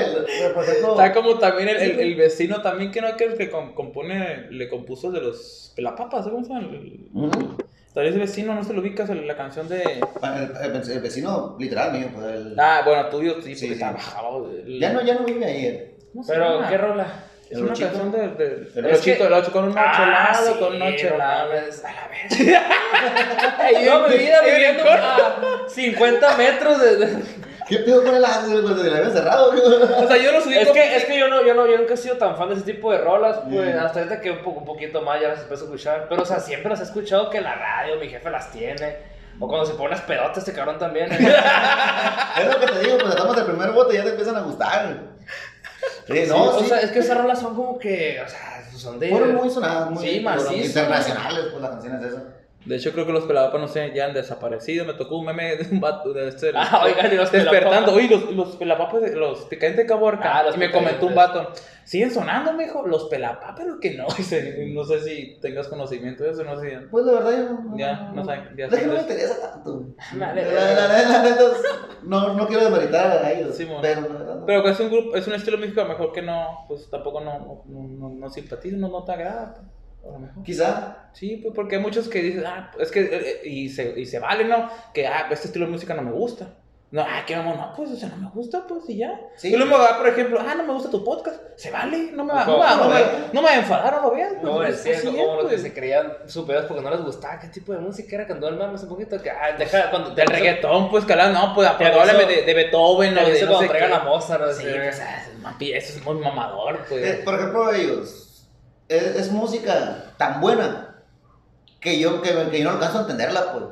Está 0.90 1.14
como 1.14 1.38
también 1.38 1.70
el, 1.70 1.78
el, 1.78 2.00
el 2.00 2.16
vecino 2.16 2.62
también 2.62 2.92
que 2.92 3.02
no 3.02 3.16
que 3.18 3.26
el 3.26 3.38
que 3.38 3.50
com- 3.50 3.74
compone, 3.74 4.50
le 4.52 4.70
compuso 4.70 5.12
de 5.12 5.22
los 5.22 5.74
pelapapas, 5.76 6.26
¿sabes 6.26 6.34
¿cómo 6.34 6.44
se 6.46 6.54
llama? 6.54 6.74
El- 6.76 7.10
Ujú. 7.14 7.58
Tal 7.98 8.06
vez 8.06 8.14
el 8.14 8.20
vecino, 8.20 8.54
no 8.54 8.64
se 8.64 8.74
lo 8.74 8.82
ubicas, 8.82 9.10
el- 9.10 9.26
la 9.26 9.36
canción 9.36 9.68
de... 9.68 9.82
el, 9.82 10.76
el- 10.76 10.92
el 10.92 11.00
vecino 11.00 11.56
literal 11.60 11.94
mío, 11.94 12.10
pues, 12.14 12.28
el, 12.28 12.56
Ah, 12.60 12.84
bueno, 12.86 13.08
tuyo 13.10 13.32
sí, 13.34 13.38
porque 13.40 13.56
Sí, 13.56 13.68
sí. 13.74 13.80
trabajaba. 13.80 14.30
el- 14.52 14.80
ya 14.80 14.94
no, 14.94 15.02
ya 15.02 15.16
no 15.16 15.22
vive 15.26 15.44
ahí, 15.44 15.66
él. 15.66 15.92
¿cómo 16.14 16.24
se 16.24 16.34
Pero? 16.34 16.62
¿qué 16.70 16.78
rola? 16.78 17.08
Es 17.50 17.58
¿El 17.58 17.64
una 17.64 17.72
Ochito? 17.74 17.88
canción 17.90 18.12
de... 18.12 18.28
de 18.28 18.46
El 18.76 18.86
el 18.86 18.94
ochito, 18.96 19.26
el 19.26 19.34
ocho 19.34 19.52
con 19.52 19.64
un 19.64 19.72
ocho 19.72 20.04
helado, 20.04 20.54
sí, 20.54 20.60
con 20.60 20.76
un 20.76 20.82
ocho 20.84 21.08
no 21.10 21.24
A 21.24 21.28
la 21.28 21.46
verga. 21.48 21.74
Yo 23.84 24.08
mi 24.08 24.18
vida 24.18 24.42
viviendo 24.44 24.84
a 24.88 25.66
50 25.68 26.38
metros 26.38 26.80
de... 26.80 27.18
¿Qué 27.68 27.78
pedo 27.80 28.04
con 28.04 28.16
el 28.16 28.24
agua, 28.26 28.44
güey, 28.48 28.78
se 28.82 28.90
la 28.90 28.98
había 28.98 29.10
cerrado? 29.10 29.52
O 29.52 30.08
sea, 30.08 30.18
yo 30.18 30.32
lo 30.32 30.42
subí 30.42 30.58
Es 30.58 30.70
que, 30.70 30.96
es 30.96 31.06
que 31.06 31.20
yo, 31.20 31.28
no, 31.28 31.46
yo, 31.46 31.54
no, 31.54 31.68
yo 31.68 31.78
nunca 31.78 31.94
he 31.96 31.98
sido 31.98 32.16
tan 32.18 32.36
fan 32.38 32.50
de 32.50 32.56
ese 32.56 32.64
tipo 32.64 32.92
de 32.92 33.00
rolas, 33.00 33.40
pues 33.50 33.76
Mm. 33.76 33.80
hasta 33.80 34.00
ahorita 34.00 34.22
que 34.22 34.32
un, 34.32 34.40
poco, 34.44 34.60
un 34.62 34.66
poquito 34.66 35.02
más 35.02 35.20
ya 35.22 35.30
las 35.30 35.42
empiezo 35.42 35.64
a 35.64 35.68
escuchar. 35.68 36.06
Pero, 36.10 36.22
o 36.22 36.26
sea, 36.26 36.40
siempre 36.40 36.70
las 36.70 36.80
he 36.80 36.84
escuchado 36.84 37.30
que 37.30 37.38
en 37.40 37.44
la 37.44 37.56
radio, 37.56 37.98
mi 38.00 38.08
jefe 38.08 38.30
las 38.30 38.52
tiene. 38.52 38.98
O 39.40 39.48
cuando 39.48 39.66
se 39.68 39.74
pone 39.76 39.92
las 39.92 40.02
pedotas, 40.02 40.38
este 40.40 40.54
cabrón 40.54 40.80
también. 40.80 41.10
Es 41.12 42.48
lo 42.48 42.60
que 42.60 42.68
te 42.68 42.80
digo, 42.80 42.98
pues 43.00 43.10
estamos 43.14 43.38
el 43.38 43.46
primer 43.46 43.72
bote 43.72 43.94
y 43.94 43.98
ya 43.98 44.04
te 44.04 44.10
empiezan 44.12 44.36
a 44.36 44.42
gustar. 44.42 44.98
Sí, 46.08 46.14
Sí, 46.14 46.26
no, 46.30 46.44
o 46.46 46.60
sí. 46.60 46.66
sea, 46.68 46.80
es 46.80 46.92
que 46.92 47.00
esas 47.00 47.18
rolas 47.18 47.40
son 47.40 47.54
como 47.56 47.78
que, 47.78 48.20
o 48.26 48.30
sea, 48.30 48.64
son 48.76 48.98
de... 49.00 49.10
Fueron 49.10 49.36
muy 49.36 49.50
sonadas, 49.50 49.90
muy 49.92 50.04
Sí, 50.08 50.20
macizo. 50.22 50.54
internacionales, 50.56 51.46
pues 51.52 51.62
las 51.62 51.72
canciones 51.72 52.04
esas. 52.04 52.22
De 52.66 52.76
hecho, 52.76 52.92
creo 52.92 53.06
que 53.06 53.14
los 53.14 53.24
pelapapas, 53.26 53.62
no 53.62 53.68
sé, 53.68 53.94
ya 53.96 54.06
han 54.06 54.14
desaparecido. 54.14 54.84
Me 54.84 54.94
tocó 54.94 55.18
un 55.18 55.26
meme 55.26 55.56
de 55.56 55.70
un 55.72 55.80
vato 55.80 56.12
de 56.12 56.28
este... 56.28 56.52
Ah, 56.56 56.82
oigan, 56.84 57.16
los 57.16 57.32
Despertando. 57.32 57.94
Oye, 57.94 58.10
los, 58.10 58.32
los 58.32 58.56
pelapapas, 58.58 59.02
de- 59.02 59.16
los 59.16 59.46
picantes 59.46 59.78
de 59.78 59.86
Caborca. 59.86 60.38
Ah, 60.38 60.44
los 60.44 60.56
y 60.56 60.60
me 60.60 60.72
comentó 60.72 61.06
un 61.06 61.16
vato. 61.16 61.54
Siguen 61.86 62.12
sonando, 62.12 62.52
me 62.52 62.66
dijo, 62.66 62.86
los 62.86 63.06
pelapapas, 63.06 63.56
pero 63.58 63.80
que 63.80 63.94
no. 63.96 64.06
Dice, 64.18 64.66
no 64.74 64.84
sé 64.84 65.00
si 65.00 65.40
tengas 65.40 65.70
conocimiento 65.70 66.26
de 66.26 66.32
eso, 66.32 66.44
no 66.44 66.60
sé. 66.60 66.80
Pues 66.92 67.06
la 67.06 67.14
verdad, 67.14 67.32
yo 67.32 67.54
no. 67.64 67.78
Ya, 67.78 68.12
no 68.14 68.26
saben, 68.26 68.50
ya 68.58 68.66
Es 68.66 68.76
que 68.76 68.88
no 68.88 68.94
me 68.94 69.00
interesa 69.00 69.54
tanto. 69.54 69.86
La, 70.18 70.34
neta, 70.34 71.38
no, 72.04 72.34
no 72.34 72.48
quiero 72.48 72.66
demeritar 72.66 73.24
a 73.24 73.32
ellos. 73.32 73.56
Pero 73.82 74.02
la 74.02 74.08
verdad. 74.08 74.36
no. 74.36 74.46
Pero 74.46 74.64
que 74.64 74.70
es 74.72 74.80
un 74.82 74.90
grupo, 74.90 75.16
es 75.16 75.28
un 75.28 75.34
estilo 75.34 75.58
lo 75.58 75.86
mejor 75.86 76.12
que 76.12 76.22
no, 76.22 76.66
pues 76.68 76.90
tampoco 76.90 77.22
no, 77.22 77.64
no, 77.66 77.88
no, 77.88 78.10
no 78.10 78.30
simpatiza, 78.30 78.76
no, 78.78 78.90
no 78.90 79.04
te 79.04 79.12
agrada. 79.14 79.56
Pues. 80.02 80.16
Quizá. 80.46 81.10
Sí, 81.14 81.38
pues 81.42 81.54
porque 81.56 81.78
hay 81.78 81.82
muchos 81.82 82.08
que 82.08 82.22
dicen, 82.22 82.44
ah, 82.46 82.72
es 82.80 82.92
que, 82.92 83.02
eh, 83.02 83.10
eh, 83.12 83.42
y 83.48 83.70
se, 83.70 84.00
y 84.00 84.06
se 84.06 84.20
vale, 84.20 84.46
¿no? 84.46 84.70
Que, 84.94 85.08
ah, 85.08 85.28
este 85.32 85.48
estilo 85.48 85.66
de 85.66 85.72
música 85.72 85.94
no 85.94 86.02
me 86.04 86.12
gusta. 86.12 86.48
No, 86.90 87.02
ah, 87.02 87.24
que 87.28 87.36
vamos, 87.36 87.58
no, 87.58 87.74
pues, 87.76 87.92
o 87.92 87.98
sea, 87.98 88.08
no 88.08 88.16
me 88.16 88.30
gusta, 88.30 88.64
pues, 88.66 88.88
y 88.88 89.00
ya. 89.00 89.20
Sí. 89.36 89.50
Y 89.54 89.58
luego 89.58 89.72
me 89.74 89.78
va, 89.78 89.98
por 89.98 90.08
ejemplo, 90.08 90.40
ah, 90.40 90.56
no 90.56 90.64
me 90.64 90.72
gusta 90.72 90.90
tu 90.90 91.04
podcast. 91.04 91.38
Se 91.58 91.70
vale, 91.70 92.12
no 92.14 92.24
me 92.24 92.34
va, 92.34 92.46
no, 92.46 92.54
me 92.54 92.60
va- 92.60 92.76
No, 92.78 92.84
no, 92.86 92.90
me, 92.92 93.00
no, 93.02 93.08
no 93.34 93.42
me 93.42 93.48
va 93.48 93.54
a 93.54 93.60
enfadar, 93.60 93.96
no 93.98 94.04
lo 94.04 94.12
veas. 94.16 94.30
Pues, 94.32 94.44
No, 94.44 94.56
pues, 94.56 94.84
decían 94.84 94.96
así 94.96 95.08
como 95.08 95.18
es, 95.20 95.28
los 95.28 95.38
que 95.44 95.50
pues. 95.50 95.62
se 95.64 95.74
creían 95.74 96.14
superiores 96.28 96.68
porque 96.70 96.84
no 96.84 96.90
les 96.92 97.02
gustaba 97.02 97.40
qué 97.40 97.48
tipo 97.50 97.74
de 97.74 97.80
música 97.80 98.16
era 98.16 98.28
cuando 98.28 98.48
el 98.48 98.56
mames 98.56 98.84
un 98.84 98.90
poquito 98.90 99.22
que 99.22 99.30
ah, 99.30 99.52
deja 99.58 99.90
cuando 99.90 100.12
Del 100.12 100.28
reggaetón, 100.28 100.90
pues, 100.90 101.04
calado, 101.04 101.34
no, 101.34 101.54
pues, 101.54 101.70
pues 101.78 101.90
háblame 101.94 102.26
de, 102.26 102.44
de 102.44 102.54
Beethoven 102.54 103.18
o 103.18 103.22
no, 103.22 103.28
de 103.28 103.42
no 103.42 103.48
cuando 103.52 103.68
traigan 103.68 103.90
qué. 103.90 103.96
a 103.98 104.04
Mozart 104.04 104.44
o 104.44 104.54
Sí, 104.54 104.64
pues, 104.64 105.02
es 105.60 105.84
eso 105.90 106.00
es 106.00 106.06
muy 106.06 106.16
mamador, 106.16 106.80
pues. 106.88 107.04
Eh, 107.06 107.22
por 107.26 107.36
ejemplo, 107.36 107.74
ellos. 107.74 108.27
Es, 108.90 109.04
es 109.04 109.32
música 109.32 110.14
tan 110.18 110.40
buena 110.42 110.96
que 111.80 112.00
yo, 112.00 112.22
que, 112.22 112.32
que 112.50 112.60
yo 112.60 112.66
no 112.66 112.72
alcanzo 112.72 113.00
a 113.00 113.02
entenderla, 113.02 113.54
pues. 113.54 113.66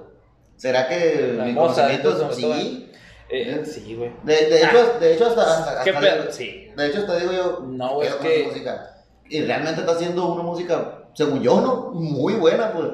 ¿Será 0.57 0.88
que 0.88 1.34
La 1.38 1.45
mi 1.45 1.55
conocimiento 1.55 2.11
entonces, 2.11 2.38
sí? 2.38 2.91
Eh, 3.30 3.63
sí, 3.66 3.95
güey. 3.95 4.11
De, 4.24 4.36
de 4.49 4.63
hecho, 4.63 4.99
de 4.99 5.13
hecho 5.13 5.28
hasta, 5.28 5.41
hasta, 5.41 5.84
¿Qué 5.84 5.89
hasta 5.89 6.01
pedo? 6.01 6.22
digo- 6.22 6.32
Sí. 6.32 6.72
de 6.78 6.88
hecho 6.88 6.99
hasta 6.99 7.16
digo 7.18 7.32
yo 7.32 7.59
No, 7.66 8.01
es 8.01 8.13
que- 8.16 8.45
música 8.47 8.91
y 9.28 9.41
realmente 9.41 9.82
está 9.82 9.93
haciendo 9.93 10.28
una 10.32 10.43
música 10.43 10.99
según 11.16 11.41
yo 11.41 11.59
no 11.59 11.91
muy 11.93 12.34
buena 12.36 12.72
pues 12.72 12.86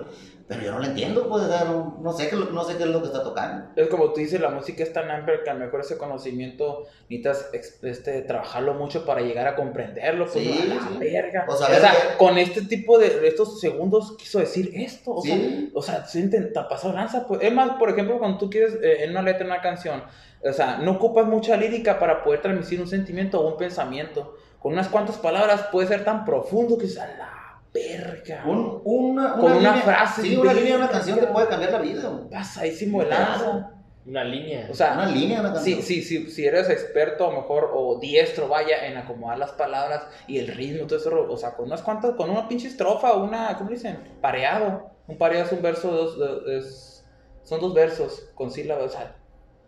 pero 0.48 0.62
yo 0.62 0.72
no 0.74 0.80
la 0.80 0.88
entiendo 0.88 1.28
pues 1.30 1.44
o 1.44 1.48
sea, 1.48 1.64
no, 1.66 1.98
no 2.02 2.12
sé 2.14 2.28
qué 2.30 2.36
es 2.36 2.42
lo- 2.42 2.50
no 2.52 2.64
sé 2.64 2.78
qué 2.78 2.84
es 2.84 2.90
lo 2.90 3.00
que 3.02 3.08
está 3.08 3.24
tocando 3.24 3.68
Es 3.76 3.88
como 3.88 4.12
tú 4.12 4.20
dices, 4.20 4.40
la 4.42 4.50
música 4.50 4.84
es 4.84 4.92
tan 4.94 5.10
amplia 5.10 5.44
que 5.44 5.50
a 5.50 5.54
lo 5.54 5.60
mejor 5.66 5.82
ese 5.82 5.98
conocimiento 5.98 6.86
necesitas 7.10 7.50
ex- 7.54 7.84
este, 7.84 8.22
trabajarlo 8.22 8.74
mucho 8.74 9.06
para 9.06 9.22
llegar 9.22 9.48
a 9.48 9.56
comprenderlo. 9.56 10.26
Pues, 10.26 10.44
Sí, 10.46 10.60
a 10.62 10.66
la 10.76 10.82
sí. 10.82 10.98
verga. 11.00 11.46
O 11.48 11.54
O 11.54 11.58
sea, 11.58 11.68
sea, 11.68 11.92
ver 11.94 12.02
que- 12.12 12.18
con 12.18 12.38
este 12.38 12.62
tipo 12.64 12.98
de 12.98 13.28
estos 13.28 13.60
segundos 13.60 14.16
quiso 14.18 14.40
decir 14.40 14.72
esto. 14.76 15.12
O 15.16 15.22
sea, 15.22 15.36
Sí. 15.36 15.72
o 15.74 15.82
sea, 15.82 16.06
se 16.06 16.20
intenta 16.20 16.68
pasar 16.68 16.94
lanza. 16.94 17.26
Pues. 17.28 17.42
Es 17.44 17.54
más, 17.54 17.72
por 17.78 17.90
ejemplo, 17.90 18.18
cuando 18.20 18.38
tú 18.38 18.50
quieres 18.50 18.74
eh, 18.82 19.04
en 19.04 19.12
una 19.12 19.22
letra, 19.22 19.42
en 19.42 19.48
una 19.52 19.62
canción, 19.62 20.04
o 20.44 20.54
sea, 20.54 20.78
no 20.78 20.92
ocupas 20.94 21.26
mucha 21.26 21.56
lírica 21.58 22.00
para 22.00 22.24
poder 22.24 22.42
transmitir 22.42 22.80
un 22.82 22.88
sentimiento 22.88 23.40
o 23.42 23.48
un 23.52 23.58
pensamiento. 23.58 24.36
Con 24.60 24.74
unas 24.74 24.88
cuantas 24.90 25.18
palabras 25.18 25.64
puede 25.72 25.88
ser 25.88 26.04
tan 26.04 26.24
profundo 26.26 26.78
que 26.78 26.86
es 26.86 26.98
a 26.98 27.08
la 27.08 27.30
verga. 27.74 28.44
Un- 28.46 28.82
una, 28.84 29.34
Con 29.34 29.44
una 29.54 29.56
línea- 29.56 29.74
frase 29.84 30.22
sí 30.24 30.36
una 30.36 30.54
línea 30.54 30.74
de 30.74 30.78
una 30.80 30.90
canción 30.90 31.20
te 31.20 31.28
puede 31.28 31.48
cambiar 31.48 31.72
la 31.72 31.80
vida 31.80 32.10
güey. 32.10 32.30
Pasadísimo 32.30 33.02
de 33.02 33.10
lanza. 33.10 33.72
Una 34.06 34.24
línea. 34.24 34.68
O 34.70 34.74
sea, 34.74 34.94
una 34.94 35.06
línea 35.06 35.38
de 35.42 35.46
una 35.46 35.54
canción 35.54 35.82
Sí, 35.84 36.02
sí, 36.02 36.26
sí, 36.26 36.32
si 36.32 36.46
eres 36.46 36.70
experto 36.70 37.28
a 37.30 37.32
lo 37.34 37.42
mejor 37.42 37.70
o 37.74 38.00
diestro, 38.00 38.48
vaya, 38.48 38.88
en 38.88 38.98
acomodar 38.98 39.38
las 39.38 39.52
palabras 39.52 40.04
y 40.28 40.40
el 40.40 40.48
ritmo, 40.48 40.88
todo 40.88 40.98
eso, 40.98 41.28
o 41.30 41.38
sea, 41.38 41.54
con 41.54 41.66
unas 41.68 41.84
cuantas, 41.84 42.16
con 42.16 42.30
una 42.32 42.48
pinche 42.48 42.68
estrofa, 42.68 43.14
una, 43.16 43.56
¿cómo 43.58 43.70
dicen? 43.70 44.00
Pareado. 44.20 44.90
Un 45.08 45.18
pareado 45.20 45.46
es 45.46 45.52
un 45.52 45.62
verso, 45.62 45.92
dos, 45.92 46.18
dos- 46.18 46.48
es- 46.48 47.06
son 47.44 47.60
dos 47.62 47.74
versos 47.76 48.30
con 48.34 48.50
sílabas, 48.50 48.86
o 48.86 48.90
sea, 48.90 49.16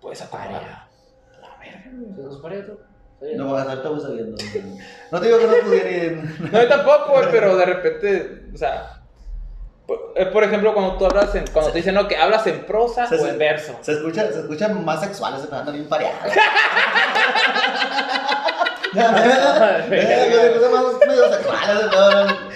puedes 0.01 0.21
acomodar. 0.21 0.87
La 1.41 1.57
verga, 1.59 1.91
güey. 1.93 2.31
¿Se 2.33 2.41
no 3.35 3.47
voy 3.47 3.57
a 3.57 3.61
estar 3.61 3.81
voy 3.83 3.99
sabiendo 4.01 4.37
no 5.11 5.19
te 5.19 5.25
digo 5.27 5.39
que 5.39 5.47
no 5.47 5.53
ni 5.53 5.79
No, 6.51 6.61
yo 6.61 6.67
tampoco, 6.67 7.11
güey, 7.13 7.25
pero 7.31 7.55
de 7.57 7.65
repente, 7.65 8.41
o 8.53 8.57
sea, 8.57 8.99
por, 9.87 10.13
eh, 10.15 10.25
por 10.27 10.43
ejemplo, 10.43 10.73
cuando 10.73 10.97
tú 10.97 11.05
hablas 11.05 11.33
en, 11.35 11.45
cuando 11.47 11.71
te 11.71 11.77
dicen, 11.79 11.93
no, 11.95 12.07
que 12.07 12.15
hablas 12.15 12.45
en 12.47 12.65
prosa 12.65 13.05
Se- 13.05 13.15
o 13.15 13.19
se- 13.19 13.29
en 13.29 13.37
verso. 13.37 13.77
se 13.81 13.91
escucha 13.93 14.31
se 14.31 14.39
escuchan 14.39 14.83
más 14.85 15.01
sexuales 15.01 15.39
se 15.43 15.45
están 15.45 15.65
bien 15.65 15.87
se 20.59 20.69
sexuales 21.33 21.85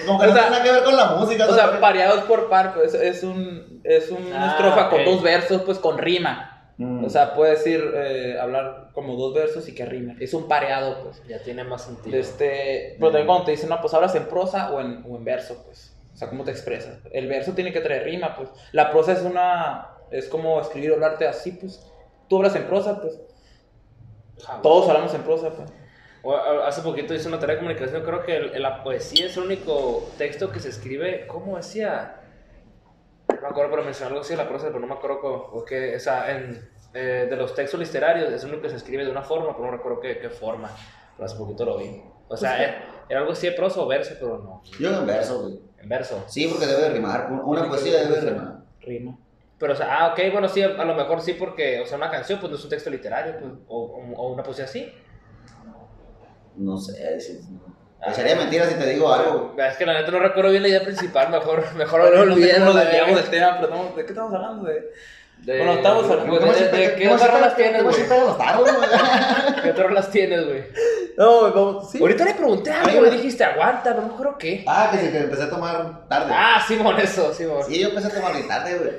¿no? 0.05 0.18
no 0.18 0.34
sea, 0.34 0.47
tiene 0.49 0.63
que 0.63 0.72
ver 0.72 0.84
con 0.84 0.95
la 0.95 1.05
música 1.15 1.45
O 1.47 1.53
sea, 1.53 1.80
pareados 1.80 2.22
por 2.26 2.49
par, 2.49 2.74
pues 2.76 2.93
es 2.93 3.24
un, 3.24 3.82
es 3.84 4.09
una 4.11 4.45
Ah, 4.45 4.51
estrofa 4.51 4.89
con 4.89 5.01
ok. 5.01 5.05
dos 5.05 5.22
versos, 5.24 5.61
pues 5.63 5.80
con 5.80 5.97
rima. 5.97 6.56
Mm. 6.78 7.03
O 7.05 7.09
sea, 7.09 7.34
puedes 7.34 7.65
ir, 7.65 7.84
eh, 7.95 8.38
hablar 8.39 8.89
como 8.93 9.15
dos 9.15 9.34
versos 9.34 9.67
y 9.67 9.73
que 9.73 9.86
rime. 9.86 10.15
Es 10.19 10.34
un 10.34 10.47
pareado, 10.47 11.03
pues. 11.03 11.21
Ya 11.28 11.41
tiene 11.41 11.63
más 11.63 11.84
sentido. 11.84 12.15
Este, 12.17 12.95
pero 12.99 13.11
también 13.11 13.28
cuando 13.28 13.45
te 13.45 13.51
dicen, 13.51 13.69
no, 13.69 13.82
pues 13.82 13.93
hablas 13.95 14.13
en 14.15 14.25
prosa 14.28 14.71
o 14.71 14.80
en, 14.80 15.03
o 15.09 15.15
en 15.17 15.23
verso, 15.25 15.63
pues. 15.65 15.95
O 16.13 16.17
sea, 16.17 16.30
¿cómo 16.30 16.43
te 16.43 16.51
expresas? 16.51 16.99
El 17.11 17.28
verso 17.28 17.53
tiene 17.53 17.71
que 17.73 17.82
traer 17.82 18.03
rima, 18.03 18.36
pues. 18.36 18.49
La 18.71 18.91
prosa 18.91 19.13
es 19.13 19.21
una, 19.23 19.88
es 20.11 20.28
como 20.28 20.61
escribir 20.61 20.91
o 20.91 20.95
hablarte 20.95 21.28
así, 21.28 21.51
pues. 21.51 21.84
tú 22.28 22.38
hablas 22.38 22.55
en 22.55 22.65
prosa, 22.65 23.01
pues. 23.01 23.19
Jamás. 24.43 24.61
Todos 24.61 24.88
hablamos 24.89 25.13
en 25.15 25.23
prosa, 25.23 25.49
pues. 25.49 25.69
Hace 26.65 26.82
poquito 26.82 27.13
hice 27.13 27.28
una 27.30 27.39
tarea 27.39 27.55
de 27.55 27.61
comunicación, 27.61 28.03
creo 28.03 28.21
que 28.23 28.36
el- 28.36 28.61
la 28.61 28.84
poesía 28.84 29.28
es 29.28 29.38
el 29.38 29.43
único 29.43 30.09
texto 30.17 30.51
que 30.51 30.59
se 30.59 30.69
escribe, 30.69 31.25
¿cómo 31.25 31.55
decía? 31.57 32.16
No 33.47 33.51
me 33.51 33.53
acuerdo, 33.53 33.71
pero 33.71 33.83
mencionó 33.83 34.09
algo 34.09 34.21
así 34.21 34.33
de 34.33 34.37
la 34.43 34.49
prosa, 34.49 34.67
pero 34.67 34.79
no 34.79 34.87
me 34.87 34.93
acuerdo 34.93 35.19
cómo, 35.21 35.35
o 35.53 35.63
qué, 35.63 35.95
o 35.95 35.99
sea, 35.99 36.31
en, 36.35 36.69
eh, 36.93 37.27
de 37.29 37.35
los 37.37 37.53
textos 37.55 37.79
literarios 37.79 38.31
es 38.33 38.43
único 38.43 38.61
que 38.63 38.69
se 38.69 38.75
escribe 38.75 39.05
de 39.05 39.11
una 39.11 39.21
forma, 39.21 39.55
pero 39.55 39.65
no 39.71 39.71
recuerdo 39.77 40.01
qué, 40.01 40.19
qué 40.19 40.29
forma, 40.29 40.69
pero 41.15 41.25
hace 41.25 41.37
poquito 41.37 41.63
lo 41.63 41.77
vi. 41.77 42.01
O 42.27 42.35
sea, 42.35 42.61
era, 42.61 42.83
era 43.07 43.19
algo 43.21 43.31
así 43.31 43.47
de 43.47 43.53
prosa 43.53 43.79
o 43.79 43.87
verso, 43.87 44.15
pero 44.19 44.37
no, 44.39 44.61
Yo 44.79 44.99
en 44.99 45.05
verso, 45.07 45.43
güey. 45.43 45.59
en 45.79 45.87
verso. 45.87 46.23
Sí, 46.27 46.47
porque 46.51 46.65
debe 46.65 46.81
de 46.81 46.89
rimar. 46.89 47.31
Una 47.31 47.69
poesía 47.69 47.99
debe 48.03 48.19
de 48.19 48.31
rimar. 48.31 48.57
Rima. 48.81 49.17
Pero, 49.57 49.71
o 49.73 49.75
sea, 49.77 49.97
ah, 49.97 50.11
ok, 50.11 50.19
bueno, 50.33 50.49
sí, 50.49 50.61
a 50.61 50.67
lo 50.83 50.93
mejor 50.93 51.21
sí, 51.21 51.33
porque, 51.33 51.79
o 51.79 51.85
sea, 51.85 51.97
una 51.97 52.11
canción, 52.11 52.39
pues 52.39 52.51
no 52.51 52.57
es 52.57 52.63
un 52.65 52.69
texto 52.69 52.89
literario, 52.89 53.39
pues, 53.39 53.51
o, 53.69 53.77
o- 53.81 54.13
o 54.15 54.33
una 54.33 54.43
poesía 54.43 54.65
así. 54.65 54.91
No 56.57 56.77
sé. 56.77 57.19
si- 57.21 57.39
Pues 58.03 58.15
sería 58.15 58.35
mentira 58.35 58.65
si 58.67 58.75
te 58.75 58.85
digo 58.87 59.11
algo. 59.11 59.55
Es 59.57 59.75
que 59.77 59.85
la 59.85 59.93
neta 59.93 60.11
no 60.11 60.19
recuerdo 60.19 60.51
bien 60.51 60.61
la 60.63 60.69
idea 60.69 60.83
principal, 60.83 61.29
mejor, 61.29 61.63
mejor 61.75 62.01
no 62.03 62.07
cómo 62.11 62.25
nos 62.65 62.75
la 62.75 62.83
desviamos 62.83 63.15
del 63.15 63.29
tema, 63.29 63.57
pero 63.59 63.67
estamos- 63.73 63.95
¿de 63.95 64.05
qué 64.05 64.11
estamos 64.11 64.33
hablando? 64.33 64.63
De... 64.67 64.91
De- 65.39 65.57
Bueno, 65.57 65.73
estamos 65.73 66.03
hablando- 66.05 66.25
Pues, 66.29 66.39
¿Cómo 66.39 66.51
de- 66.51 66.57
siempre- 66.57 66.79
de 66.89 66.95
¿Qué 66.95 67.09
otras 67.09 67.31
rolas 67.33 67.55
tienes, 67.55 67.83
güey? 67.83 67.95
¿Qué 69.63 69.69
otras 69.71 69.87
rolas 69.87 70.11
tienes, 70.11 70.45
güey? 70.45 70.63
No, 71.17 71.41
vamos, 71.53 71.91
sí. 71.91 71.97
Ahorita 71.99 72.25
le 72.25 72.33
pregunté 72.35 72.71
algo, 72.71 72.99
güey, 72.99 73.11
dijiste, 73.11 73.43
aguanta, 73.43 73.93
no 73.93 74.01
me 74.03 74.13
acuerdo 74.13 74.37
qué. 74.37 74.63
Ah, 74.67 74.89
que 74.91 74.97
sí, 74.99 75.11
que 75.11 75.17
empecé 75.19 75.43
a 75.43 75.49
tomar 75.49 76.07
tarde. 76.07 76.31
Ah, 76.35 76.63
Simón, 76.67 76.99
eso, 76.99 77.33
Simón. 77.33 77.63
Sí, 77.67 77.79
yo 77.79 77.89
empecé 77.89 78.07
a 78.07 78.11
tomar 78.11 78.33
tarde, 78.47 78.77
güey. 78.77 78.91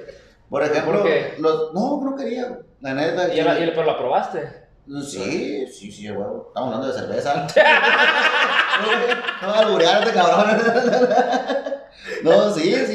Por 0.51 0.63
ejemplo, 0.65 0.93
¿Por 1.01 1.03
qué? 1.05 1.35
los... 1.39 1.73
no, 1.75 2.01
no 2.03 2.17
quería. 2.17 2.59
La 2.81 2.95
neta. 2.95 3.33
¿Y, 3.35 3.41
la- 3.43 3.59
y- 3.59 3.71
pero 3.71 3.85
la 3.85 3.99
probaste? 3.99 4.68
Sí, 5.03 5.67
sí, 5.67 5.93
sí, 5.93 6.09
güey. 6.09 6.27
Estamos 6.49 6.75
hablando 6.75 6.87
de 6.89 6.95
cerveza. 6.99 7.47
no, 9.43 9.53
alburearte, 9.55 10.13
cabrón. 10.13 10.63
no, 12.23 12.55
sí, 12.55 12.75
sí. 12.87 12.95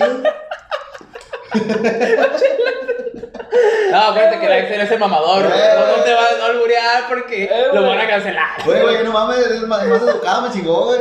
No, 3.91 3.99
acuérdate 3.99 4.39
que 4.39 4.49
la 4.49 4.57
Excel 4.57 4.81
es 4.81 4.89
el 4.91 4.97
mamador, 4.99 5.43
güey. 5.47 5.59
No, 5.59 5.97
no 5.97 6.03
te 6.03 6.13
vas 6.15 6.33
a 6.41 6.45
alburear 6.47 7.03
porque 7.07 7.43
Eh, 7.43 7.67
lo 7.71 7.85
van 7.87 7.99
a 7.99 8.07
cancelar. 8.07 8.63
Güey, 8.65 8.81
güey, 8.81 9.03
no 9.03 9.11
mames, 9.11 9.37
es 9.37 9.61
más, 9.61 9.85
más 9.85 10.01
educado, 10.01 10.41
me 10.41 10.51
chingó, 10.51 10.85
güey. 10.85 10.99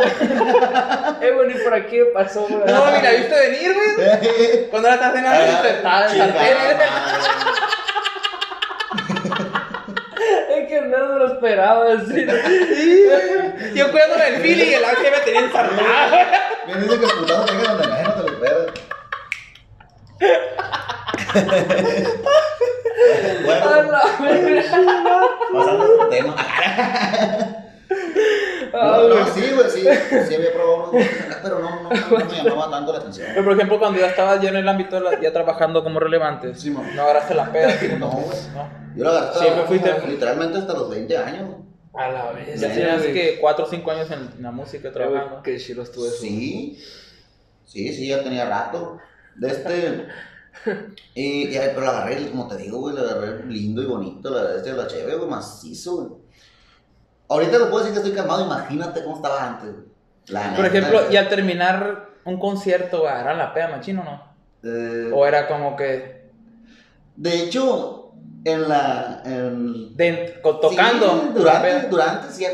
Eh, 1.23 1.31
güey, 1.33 1.49
ni 1.49 1.55
por 1.55 1.73
aquí 1.73 1.99
me 2.01 2.05
pasó, 2.07 2.43
güey. 2.43 2.65
No, 2.67 2.91
ni 2.91 3.01
la 3.03 3.11
viste 3.13 3.35
venir, 3.35 3.75
güey. 3.75 4.67
Cuando 4.71 4.89
la 4.91 4.95
estás 4.97 5.15
en 5.17 5.25
la 5.25 5.39
vista, 5.41 5.69
estaba 5.71 6.07
en 6.07 6.19
sartén. 6.19 6.57
Es 10.51 10.62
que 10.73 10.81
no 10.81 11.09
me 11.09 11.19
lo 11.19 11.35
esperaba 11.35 11.85
decir. 11.85 12.27
Yo 13.75 13.91
cuidándome 13.91 14.25
del 14.25 14.41
feeling 14.41 14.71
y 14.71 14.75
el 14.75 14.85
ángel 14.85 15.13
me 15.13 15.21
tenía 15.21 15.41
ensartado. 15.41 16.17
Bien 16.67 16.83
dice 16.83 16.99
que 16.99 17.05
el 17.05 17.11
putazo 17.11 17.45
te 17.45 17.55
donde 17.55 17.87
menos 17.89 18.17
te 18.17 18.23
lo 18.23 18.29
esperas. 18.33 18.67
A 23.03 23.05
bueno, 23.45 23.83
la 23.91 24.03
pasando 25.53 25.83
a 25.83 25.87
otro 25.87 26.09
tema. 26.09 26.37
Ah, 28.75 28.97
No, 29.03 29.09
güey. 29.09 29.19
no, 29.21 29.27
sí, 29.35 29.43
güey, 29.55 29.71
sí. 29.71 29.81
Sí 30.29 30.35
había 30.35 30.53
probado 30.53 30.91
unos 30.91 31.07
pero 31.43 31.59
no, 31.59 31.83
no, 31.83 31.91
no 31.91 32.25
me 32.25 32.43
llamaba 32.43 32.71
tanto 32.71 32.93
la 32.93 32.99
atención. 33.01 33.29
Pero, 33.33 33.45
por 33.45 33.53
ejemplo, 33.55 33.79
cuando 33.79 33.99
ya 34.01 34.07
estabas 34.07 34.41
ya 34.41 34.49
en 34.51 34.57
el 34.57 34.69
ámbito, 34.69 34.97
de 34.97 35.03
la- 35.03 35.21
ya 35.21 35.33
trabajando 35.33 35.83
como 35.83 35.99
relevante, 36.01 36.55
Sí, 36.55 36.71
no 36.71 36.81
agarraste 37.03 37.35
la 37.35 37.51
peda. 37.53 37.69
así 37.69 37.89
No, 37.99 38.11
güey. 38.11 38.39
no. 38.55 38.97
Yo 38.97 39.05
lo 39.05 39.11
agarré 39.11 39.39
Siempre 39.39 39.65
fuiste- 39.65 40.07
literalmente 40.09 40.59
hasta 40.59 40.73
los 40.75 40.89
20 40.91 41.17
años. 41.19 41.49
güey. 41.49 41.63
A 41.95 42.09
la 42.11 42.33
vez. 42.33 42.59
Ya 42.61 42.73
tienes 42.73 43.03
que 43.03 43.39
4 43.41 43.65
o 43.67 43.69
5 43.69 43.91
años 43.91 44.11
en 44.11 44.43
la 44.43 44.51
música 44.51 44.91
trabajando. 44.91 45.43
Qué 45.43 45.59
chido 45.59 45.83
estuvo 45.83 46.07
eso. 46.07 46.17
Sí, 46.21 46.79
sí, 47.67 47.93
sí, 47.93 48.09
ya 48.09 48.23
tenía 48.23 48.47
rato. 48.47 48.99
De 49.35 49.49
este. 49.49 50.07
Y, 51.15 51.49
y, 51.49 51.59
pero 51.59 51.81
lo 51.83 51.89
agarré, 51.91 52.29
como 52.31 52.47
te 52.49 52.57
digo, 52.59 52.79
güey, 52.79 52.95
lo 52.95 53.03
agarré 53.03 53.45
lindo 53.47 53.83
y 53.83 53.87
bonito, 53.87 54.31
la, 54.31 54.57
este, 54.57 54.73
la 54.73 54.87
chévere, 54.87 55.17
güey, 55.17 55.29
macizo, 55.29 55.97
güey. 55.97 56.22
Ahorita 57.29 57.59
lo 57.59 57.71
puedo 57.71 57.85
decir 57.85 57.93
que 57.93 57.99
estoy 58.07 58.17
calmado, 58.17 58.45
imagínate 58.45 59.03
cómo 59.05 59.17
estaba 59.17 59.47
antes. 59.49 59.71
La 60.29 60.55
Por 60.55 60.67
ejemplo, 60.67 61.11
y 61.11 61.17
al 61.17 61.29
terminar 61.29 62.09
un 62.25 62.39
concierto, 62.39 63.09
¿agarran 63.09 63.39
la 63.39 63.53
peda 63.55 63.69
machino 63.69 64.03
o 64.03 64.05
no? 64.05 64.33
Eh, 64.65 65.11
O 65.13 65.27
era 65.27 65.49
como 65.49 65.75
que 65.77 66.23
de 67.17 67.43
hecho, 67.43 68.13
en 68.45 68.69
la. 68.69 69.23
En, 69.25 69.97
de- 69.97 70.41
tocando. 70.43 71.21
Sí, 71.21 71.31
durante, 71.35 71.89
durante, 71.89 72.29
sí. 72.33 72.47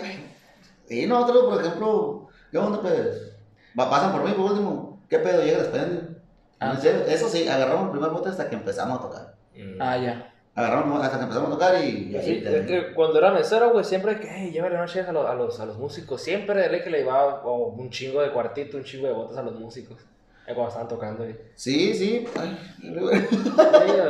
Sí, 0.87 1.07
nosotros, 1.07 1.45
por 1.45 1.61
ejemplo, 1.61 2.29
¿qué 2.51 2.59
onda, 2.59 2.81
pues? 2.81 3.33
Pasan 3.77 4.13
por 4.13 4.25
mí, 4.25 4.33
por 4.33 4.51
último. 4.51 5.03
¿Qué 5.09 5.19
pedo? 5.19 5.43
Llega, 5.43 5.71
prenden. 5.71 6.19
Ah. 6.61 6.77
Eso 7.07 7.29
sí, 7.29 7.47
agarramos 7.49 7.85
el 7.87 7.91
primer 7.93 8.11
bote 8.11 8.31
hasta 8.31 8.49
que 8.49 8.57
empezamos 8.57 8.99
a 8.99 9.03
tocar. 9.03 9.35
Mm. 9.55 9.81
Ah, 9.81 9.97
ya. 9.97 10.33
Agarramos 10.59 11.05
hasta 11.05 11.19
que 11.19 11.23
empezamos 11.25 11.49
a 11.51 11.53
tocar 11.53 11.85
y. 11.85 12.11
y 12.11 12.17
ahí 12.17 12.25
Sí, 12.25 12.41
te- 12.43 12.59
es 12.61 12.67
que 12.67 12.95
cuando 12.95 13.19
era 13.19 13.31
mesero, 13.31 13.71
güey, 13.71 13.85
siempre 13.85 14.19
que, 14.19 14.29
hey, 14.29 14.51
llévale 14.53 14.75
unas 14.75 14.93
chelas 14.93 15.09
a, 15.09 15.13
los- 15.13 15.27
a, 15.27 15.35
los, 15.35 15.61
a 15.61 15.67
los 15.67 15.79
músicos. 15.79 16.21
Siempre 16.21 16.69
ley 16.69 16.83
que 16.83 16.91
le 16.91 16.99
llevaba 16.99 17.43
oh, 17.45 17.69
un 17.69 17.91
chingo 17.91 18.21
de 18.23 18.31
cuartito, 18.33 18.77
un 18.77 18.85
chingo 18.85 19.07
de 19.07 19.13
botas 19.13 19.37
a 19.39 19.43
los 19.43 19.55
músicos. 19.59 19.99
Eh, 20.47 20.55
cuando 20.55 20.69
estaban 20.69 20.89
tocando. 20.89 21.25
güey. 21.25 21.37
Sí, 21.55 21.95
sí. 21.95 22.25
Ay, 22.39 22.59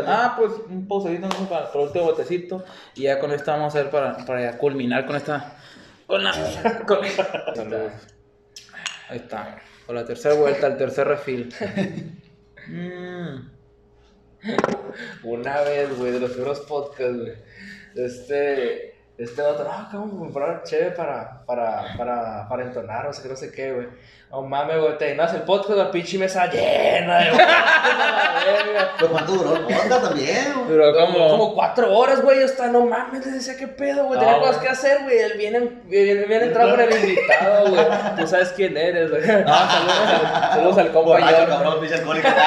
Ah, 0.06 0.34
pues 0.38 0.52
un 0.70 0.86
pausadito 0.88 1.24
entonces 1.24 1.48
para, 1.48 1.66
para 1.66 1.80
el 1.80 1.86
último 1.88 2.04
botecito. 2.06 2.64
Y 2.94 3.02
ya 3.02 3.18
con 3.18 3.30
esto 3.32 3.50
vamos 3.50 3.74
a 3.74 3.78
ver 3.78 3.90
para, 3.90 4.16
para 4.24 4.56
culminar 4.56 5.04
con 5.04 5.16
esta. 5.16 5.54
Con 6.06 6.22
la. 6.24 6.32
con- 6.86 6.98
Ahí 9.10 9.16
está. 9.16 9.58
Con 9.86 9.96
la 9.96 10.04
tercera 10.04 10.34
vuelta, 10.34 10.66
el 10.66 10.76
tercer 10.76 11.08
refil. 11.08 11.52
Mm. 12.70 13.57
Una 15.22 15.60
vez, 15.62 15.96
güey, 15.98 16.12
de 16.12 16.20
los 16.20 16.30
primeros 16.32 16.60
podcasts, 16.60 17.18
güey. 17.18 17.34
Este. 17.94 18.94
Este 19.18 19.42
otro, 19.42 19.66
ah, 19.68 19.90
vamos 19.92 20.14
a 20.14 20.18
comprar 20.18 20.62
chévere 20.62 20.92
para, 20.92 21.44
para, 21.44 21.96
para, 21.96 22.48
para 22.48 22.62
entonar, 22.62 23.04
no 23.04 23.12
sé 23.12 23.22
qué, 23.22 23.28
no 23.28 23.36
sé 23.36 23.50
qué, 23.50 23.72
güey. 23.72 23.88
No 24.30 24.42
mames, 24.42 24.78
güey, 24.78 24.98
te 24.98 25.08
llenas 25.08 25.32
el 25.32 25.40
podcast, 25.40 25.78
la 25.78 25.90
pinche 25.90 26.18
mesa 26.18 26.46
llena 26.50 27.18
de 27.20 27.30
la. 27.32 28.90
Pero 28.98 29.10
¿cuánto 29.12 29.32
duró 29.32 29.56
el 29.56 29.62
podcast 29.62 30.02
también? 30.02 30.52
güey? 30.54 30.68
Pero 30.68 30.92
Como, 30.94 31.28
como. 31.30 31.54
cuatro 31.54 31.96
horas, 31.96 32.20
güey. 32.20 32.40
Yo 32.40 32.44
estaba, 32.44 32.68
no 32.68 32.84
mames, 32.84 33.24
les 33.24 33.34
decía, 33.36 33.56
¿qué 33.56 33.66
pedo, 33.68 34.04
güey? 34.04 34.20
Tenía 34.20 34.34
No, 34.34 34.40
cosas 34.40 34.58
que 34.58 34.68
hacer, 34.68 35.02
güey. 35.04 35.16
Él 35.18 35.32
viene, 35.38 35.60
viene, 35.86 36.24
viene 36.26 36.44
a 36.44 36.46
entrar 36.48 36.68
con 36.70 36.78
el 36.78 36.92
invitado, 36.94 37.70
güey. 37.70 37.86
Tú 38.18 38.26
sabes 38.26 38.50
quién 38.50 38.76
eres, 38.76 39.08
güey. 39.10 39.22
No, 39.22 39.28
saludos, 39.28 39.98
al- 40.22 40.50
saludos 40.52 40.78
al 40.78 40.92
compa 40.92 41.08
Borracho, 41.10 41.36
John. 41.38 41.48
cabrón, 41.48 41.80
pinche 41.80 41.94
alcohólico. 41.94 42.28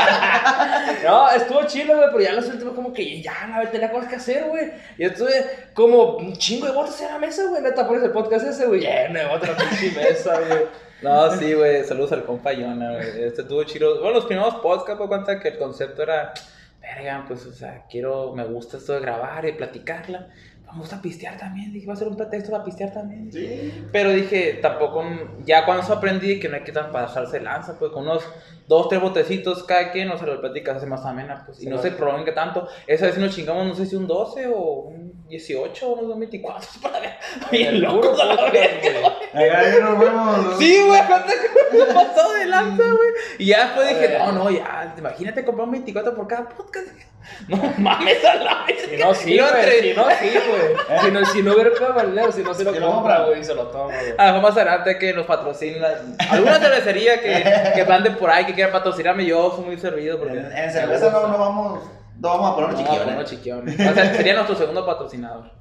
No, 1.04 1.30
estuvo 1.32 1.64
chido, 1.64 1.96
güey, 1.98 2.10
pero 2.12 2.22
ya 2.22 2.34
los 2.34 2.46
últimos 2.48 2.76
como 2.76 2.94
que 2.94 3.22
ya, 3.24 3.34
a 3.56 3.60
ver, 3.60 3.72
tenía 3.72 3.92
cosas 3.92 4.08
que 4.08 4.16
hacer, 4.18 4.44
güey. 4.46 4.72
Y 5.00 5.06
estuve 5.06 5.34
como 5.74 6.18
un 6.18 6.34
chingo 6.38 6.68
de 6.68 6.74
botas 6.74 7.02
en 7.02 7.08
la 7.08 7.18
mesa, 7.18 7.44
güey. 7.46 7.62
Neta, 7.62 7.88
pones 7.88 8.04
el 8.04 8.12
podcast 8.12 8.46
ese, 8.46 8.66
güey. 8.68 8.82
Lleno 8.82 9.18
de 9.20 9.26
botas 9.26 9.50
en 9.50 9.58
la 9.58 9.64
pinche 9.70 9.92
mesa, 10.00 10.40
güey. 10.40 10.60
No, 11.02 11.32
sí, 11.36 11.54
güey, 11.54 11.84
saludos 11.84 12.12
al 12.12 12.26
compa 12.26 12.54
Yona, 12.54 12.94
güey. 12.94 13.24
Este 13.24 13.44
tuvo 13.44 13.64
chido. 13.64 14.00
Bueno, 14.00 14.16
los 14.16 14.26
primeros 14.26 14.56
podcasts, 14.56 15.02
me 15.02 15.08
cuenta 15.08 15.40
que 15.40 15.50
el 15.50 15.58
concepto 15.58 16.04
era, 16.04 16.34
verga, 16.80 17.26
pues, 17.28 17.46
o 17.46 17.54
sea, 17.54 17.86
quiero, 17.90 18.34
me 18.34 18.46
gusta 18.46 18.78
esto 18.78 18.94
de 18.94 19.00
grabar 19.00 19.46
y 19.46 19.54
platicarla. 19.54 20.30
Me 20.74 20.80
gusta 20.80 21.02
pistear 21.02 21.38
también, 21.38 21.74
dije, 21.74 21.88
va 21.88 21.94
a 21.94 21.98
ser 21.98 22.08
un 22.08 22.16
pretexto 22.16 22.52
para 22.52 22.64
pistear 22.64 22.94
también. 22.94 23.32
Sí. 23.32 23.86
Pero 23.92 24.12
dije, 24.12 24.60
tampoco, 24.62 25.04
ya 25.46 25.66
cuando 25.66 25.84
eso 25.84 25.94
aprendí 25.94 26.40
que 26.40 26.50
no 26.50 26.56
hay 26.56 26.64
que 26.64 26.72
tan 26.72 26.92
pasarse 26.92 27.40
lanza, 27.40 27.78
pues 27.78 27.92
con 27.92 28.04
unos 28.04 28.24
dos, 28.68 28.88
tres 28.88 29.02
botecitos 29.02 29.64
cada 29.64 29.92
quien, 29.92 30.10
o 30.10 30.18
sea, 30.18 30.28
lo 30.28 30.40
platicas, 30.40 30.78
hace 30.78 30.86
más 30.86 31.06
amena, 31.06 31.44
pues, 31.46 31.60
y 31.60 31.64
Sí, 31.64 31.70
no 31.70 31.78
se 31.78 31.92
prolongue 31.92 32.32
tanto. 32.32 32.68
Esa 32.88 33.08
vez 33.08 33.18
nos 33.18 33.36
chingamos, 33.36 33.68
no 33.68 33.76
sé 33.76 33.86
si 33.86 33.96
un 33.96 34.08
12 34.08 34.48
o 34.48 34.84
un 34.84 35.28
18 35.28 35.88
o 35.88 35.94
unos 35.96 36.20
24, 36.20 36.70
para 36.82 37.00
ver. 37.00 37.12
Bien 37.52 37.82
locos 37.82 38.20
a 38.20 38.26
la 38.26 38.36
güey. 38.36 39.50
Ahí 39.50 39.82
nos 39.82 40.00
vemos. 40.00 40.58
Sí, 40.58 40.82
güey, 40.86 41.02
¿cuánto 41.08 41.34
me 41.74 41.94
pasó 41.94 42.34
de 42.34 42.46
lanza, 42.46 42.84
güey? 42.84 43.10
Y 43.40 43.46
ya 43.48 43.66
después 43.66 43.90
dije, 43.90 44.18
no, 44.20 44.32
no, 44.32 44.50
ya, 44.50 44.96
imagínate 44.98 45.44
comprar 45.44 45.66
un 45.66 45.72
24 45.72 46.16
por 46.16 46.28
cada 46.28 46.50
podcast. 46.50 46.88
No 47.48 47.58
mames 47.78 48.24
a 48.26 48.36
la 48.36 48.66
vez. 48.66 48.88
Si 48.90 48.98
no, 48.98 49.14
sí, 49.14 49.38
no, 49.38 49.48
sí, 49.48 49.94
güey. 49.94 50.61
Si 51.02 51.12
no, 51.12 51.26
si 51.26 51.42
no 51.44 51.54
hubiera 51.54 51.72
valero, 51.94 52.32
si 52.32 52.44
no 52.44 52.54
se 52.54 52.64
lo 52.64 52.74
Si 52.74 52.80
lo 52.80 52.92
compra, 52.92 53.26
güey, 53.26 53.40
y 53.42 53.44
se 53.44 53.54
lo 53.56 53.68
toma, 53.68 53.86
güey. 53.94 54.14
A 54.18 54.28
lo 54.28 54.34
mejor 54.34 54.50
más 54.50 54.58
adelante 54.58 54.98
que 54.98 55.14
nos 55.14 55.26
patrocinan 55.26 56.16
alguna 56.30 56.60
cervecería 56.60 57.20
que, 57.22 57.44
que 57.76 57.82
anden 57.94 58.16
por 58.18 58.30
ahí, 58.30 58.46
que 58.46 58.54
quieran 58.54 58.72
patrocinarme, 58.72 59.26
yo 59.26 59.52
soy 59.56 59.66
muy 59.66 59.78
servido. 59.78 60.20
Porque 60.20 60.38
En, 60.38 60.52
en 60.58 60.72
cerveza 60.72 61.10
no, 61.12 61.28
no 61.28 61.38
vamos. 61.38 61.84
No 62.20 62.30
vamos 62.30 62.52
a 62.52 62.56
poner 62.56 62.72
No, 62.72 62.78
chiquillones. 62.78 63.16
no, 63.16 63.24
chiquiones. 63.24 63.76
O 63.90 63.94
sea, 63.94 64.14
sería 64.16 64.34
nuestro 64.36 64.56
segundo 64.56 64.86
patrocinador. 64.86 65.52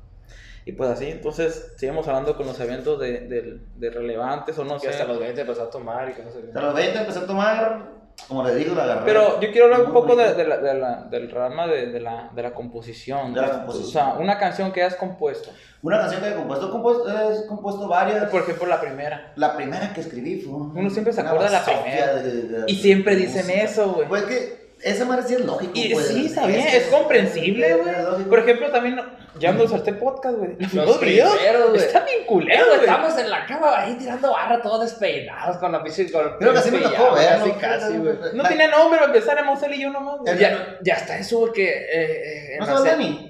Y 0.67 0.73
pues 0.73 0.91
así, 0.91 1.07
entonces, 1.11 1.73
seguimos 1.79 2.07
hablando 2.07 2.37
con 2.37 2.47
los 2.47 2.61
eventos 2.61 3.01
de, 3.01 3.21
de, 3.21 3.59
de 3.77 3.91
relevantes 3.91 4.59
o 4.59 4.65
no 4.65 4.75
Que 4.79 4.89
sé. 4.89 4.91
hasta 4.91 5.05
los 5.05 5.19
20 5.19 5.41
empezó 5.41 5.63
a 5.63 5.71
tomar 5.71 6.11
y 6.11 6.13
que 6.13 6.23
no 6.23 6.31
sé 6.31 6.39
qué. 6.53 6.59
A 6.59 6.63
los 6.63 6.75
20 6.75 6.99
empecé 6.99 7.19
a 7.21 7.27
tomar. 7.27 8.00
Como 8.29 8.45
le 8.45 8.55
digo, 8.55 8.75
la 8.75 8.85
agarré. 8.85 9.03
Pero 9.05 9.41
yo 9.41 9.51
quiero 9.51 9.65
hablar 9.67 9.83
un 9.83 9.93
poco 9.93 10.15
de, 10.17 10.25
bonito. 10.25 10.39
de 10.39 10.45
la, 10.47 10.57
de 10.59 10.75
la- 10.79 11.03
del 11.11 11.31
rama 11.31 11.67
de, 11.67 11.87
de 11.87 12.01
la, 12.01 12.31
de 12.35 12.43
la 12.43 12.53
composición. 12.53 13.33
De 13.35 13.41
la 13.41 13.51
composición. 13.51 13.89
O 13.89 13.91
sea, 14.13 14.21
una 14.21 14.39
canción 14.39 14.73
que 14.73 14.83
has 14.83 14.95
compuesto. 14.95 15.51
Una 15.83 15.99
canción 16.01 16.21
que 16.23 16.29
he 16.29 16.35
compuesto, 16.35 16.67
he 16.69 16.71
compuesto, 16.71 17.09
he 17.09 17.47
compuesto 17.47 17.89
varias. 17.89 18.29
Por 18.29 18.43
ejemplo, 18.43 18.67
la 18.67 18.81
primera. 18.81 19.33
La 19.37 19.57
primera 19.57 19.93
que 19.93 20.01
escribí 20.03 20.41
fue. 20.41 20.53
Uno 20.53 20.91
siempre 20.91 21.13
se 21.13 21.21
acuerda 21.23 21.47
de 21.47 21.53
la 21.53 21.65
primera. 21.65 22.65
Y 22.67 22.77
siempre 22.77 23.17
dicen 23.17 23.47
música. 23.47 23.63
eso, 23.63 23.93
güey. 23.93 24.09
Pues 24.09 24.23
que 24.25 24.60
esa 24.83 25.05
madre 25.05 25.23
sí 25.27 25.35
es 25.35 25.41
lógico. 25.45 25.73
Y 25.75 25.93
pues. 25.93 26.09
sí, 26.09 26.27
está 26.27 26.47
bien, 26.47 26.61
Es- 26.61 26.75
es 26.75 26.87
comprensible, 26.89 27.75
güey. 27.75 28.25
Por 28.25 28.39
ejemplo, 28.41 28.71
también, 28.71 29.01
ya 29.39 29.53
no 29.53 29.65
usaste 29.65 29.93
podcast, 29.95 30.37
güey. 30.37 30.57
Los, 30.59 30.73
Los 30.75 30.99
primeros, 30.99 31.71
güey. 31.71 31.81
están 31.81 32.05
bien 32.05 32.25
culeros, 32.27 32.67
güey, 32.67 32.79
güey. 32.79 32.89
estamos 32.91 33.19
en 33.19 33.31
la 33.31 33.47
cama 33.47 33.79
ahí 33.81 33.95
tirando 33.95 34.33
barra 34.33 34.61
todos 34.63 34.81
despeinados 34.83 35.57
con 35.59 35.73
la 35.73 35.79
con 35.81 36.39
Creo 36.39 36.53
que 36.53 36.59
así 36.59 36.71
me 36.71 36.79
tocó 36.79 36.91
pijama, 36.91 37.15
verlo. 37.15 37.57
Casi, 37.61 37.97
güey. 37.99 38.15
No 38.35 38.43
tenía 38.45 38.69
nombre 38.69 38.99
para 39.01 39.13
empezar, 39.13 39.37
éramos 39.39 39.63
él 39.63 39.75
y 39.75 39.83
yo 39.83 39.91
nomás, 39.91 40.19
güey. 40.19 40.39
Ya, 40.39 40.79
ya 40.83 40.95
está 40.95 41.19
eso, 41.19 41.39
güey, 41.41 41.53
que. 41.53 41.69
Eh, 41.69 42.55
eh, 42.55 42.57
¿No 42.59 42.79
se- 42.83 42.89
Dani? 42.89 43.27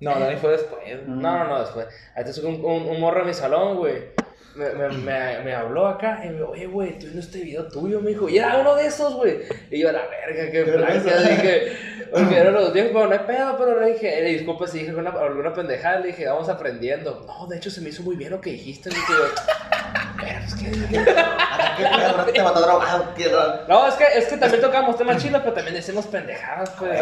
No, 0.00 0.18
Dani 0.18 0.36
fue 0.36 0.52
después. 0.52 0.80
No, 1.06 1.38
no, 1.38 1.44
no, 1.48 1.60
después. 1.60 1.86
Entonces 2.14 2.44
un, 2.44 2.64
un, 2.64 2.88
un 2.88 3.00
morro 3.00 3.22
en 3.22 3.26
mi 3.26 3.34
salón, 3.34 3.76
güey. 3.78 3.94
Me, 4.58 4.70
me, 4.70 4.88
me, 4.88 5.38
me 5.44 5.54
habló 5.54 5.86
acá 5.86 6.20
y 6.24 6.28
me 6.28 6.34
dijo, 6.34 6.50
oye, 6.50 6.66
güey, 6.66 6.88
estoy 6.90 7.04
viendo 7.10 7.20
este 7.20 7.38
video 7.40 7.68
tuyo, 7.68 8.00
me 8.00 8.10
dijo. 8.10 8.28
Y 8.28 8.38
era 8.38 8.58
uno 8.58 8.74
de 8.74 8.86
esos, 8.86 9.14
güey. 9.14 9.38
Y 9.70 9.78
yo, 9.80 9.88
a 9.90 9.92
la 9.92 10.02
verga, 10.08 10.50
qué 10.50 10.64
vergüenza. 10.64 11.16
Dije, 11.20 11.72
porque 12.12 12.36
eran 12.36 12.54
los 12.54 12.72
viejos, 12.72 12.90
pero 12.92 13.06
no 13.06 13.12
hay 13.12 13.20
pedo, 13.20 13.56
pero 13.56 13.80
le 13.80 13.92
dije, 13.92 14.18
eh, 14.18 14.32
disculpa 14.32 14.66
si 14.66 14.78
dije 14.80 14.90
alguna, 14.90 15.10
alguna 15.10 15.52
pendejada. 15.52 16.00
Le 16.00 16.08
dije, 16.08 16.26
vamos 16.26 16.48
aprendiendo. 16.48 17.24
No, 17.26 17.46
de 17.46 17.56
hecho, 17.56 17.70
se 17.70 17.80
me 17.80 17.90
hizo 17.90 18.02
muy 18.02 18.16
bien 18.16 18.30
lo 18.32 18.40
que 18.40 18.50
dijiste. 18.50 18.90
Dije, 18.90 19.02
pero 20.20 20.38
¿Qué 21.76 21.84
pedo? 21.84 22.24
Te 22.32 22.42
mató 22.42 22.60
drogado. 22.60 23.04
No, 23.68 23.86
es 23.86 23.94
que, 23.94 24.04
es 24.16 24.26
que 24.26 24.36
también 24.36 24.60
tocamos 24.60 24.96
temas 24.96 25.22
chidos, 25.22 25.40
pero 25.42 25.54
también 25.54 25.76
decimos 25.76 26.06
pendejadas, 26.06 26.70
pues. 26.78 27.00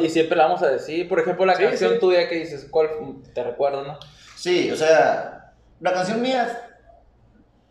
Y 0.00 0.08
siempre 0.08 0.36
la 0.36 0.44
vamos 0.44 0.62
a 0.62 0.68
decir. 0.68 1.08
Por 1.08 1.18
ejemplo, 1.18 1.44
la 1.44 1.56
Sí, 1.56 1.64
canción 1.64 1.94
sí. 1.94 1.98
tuya 1.98 2.28
que 2.28 2.36
dices, 2.36 2.66
¿cuál 2.70 2.88
te 3.34 3.42
recuerdo, 3.42 3.82
no? 3.82 3.98
Sí, 4.36 4.70
o 4.70 4.76
sea, 4.76 5.52
la 5.80 5.92
canción 5.92 6.20
mía, 6.22 6.46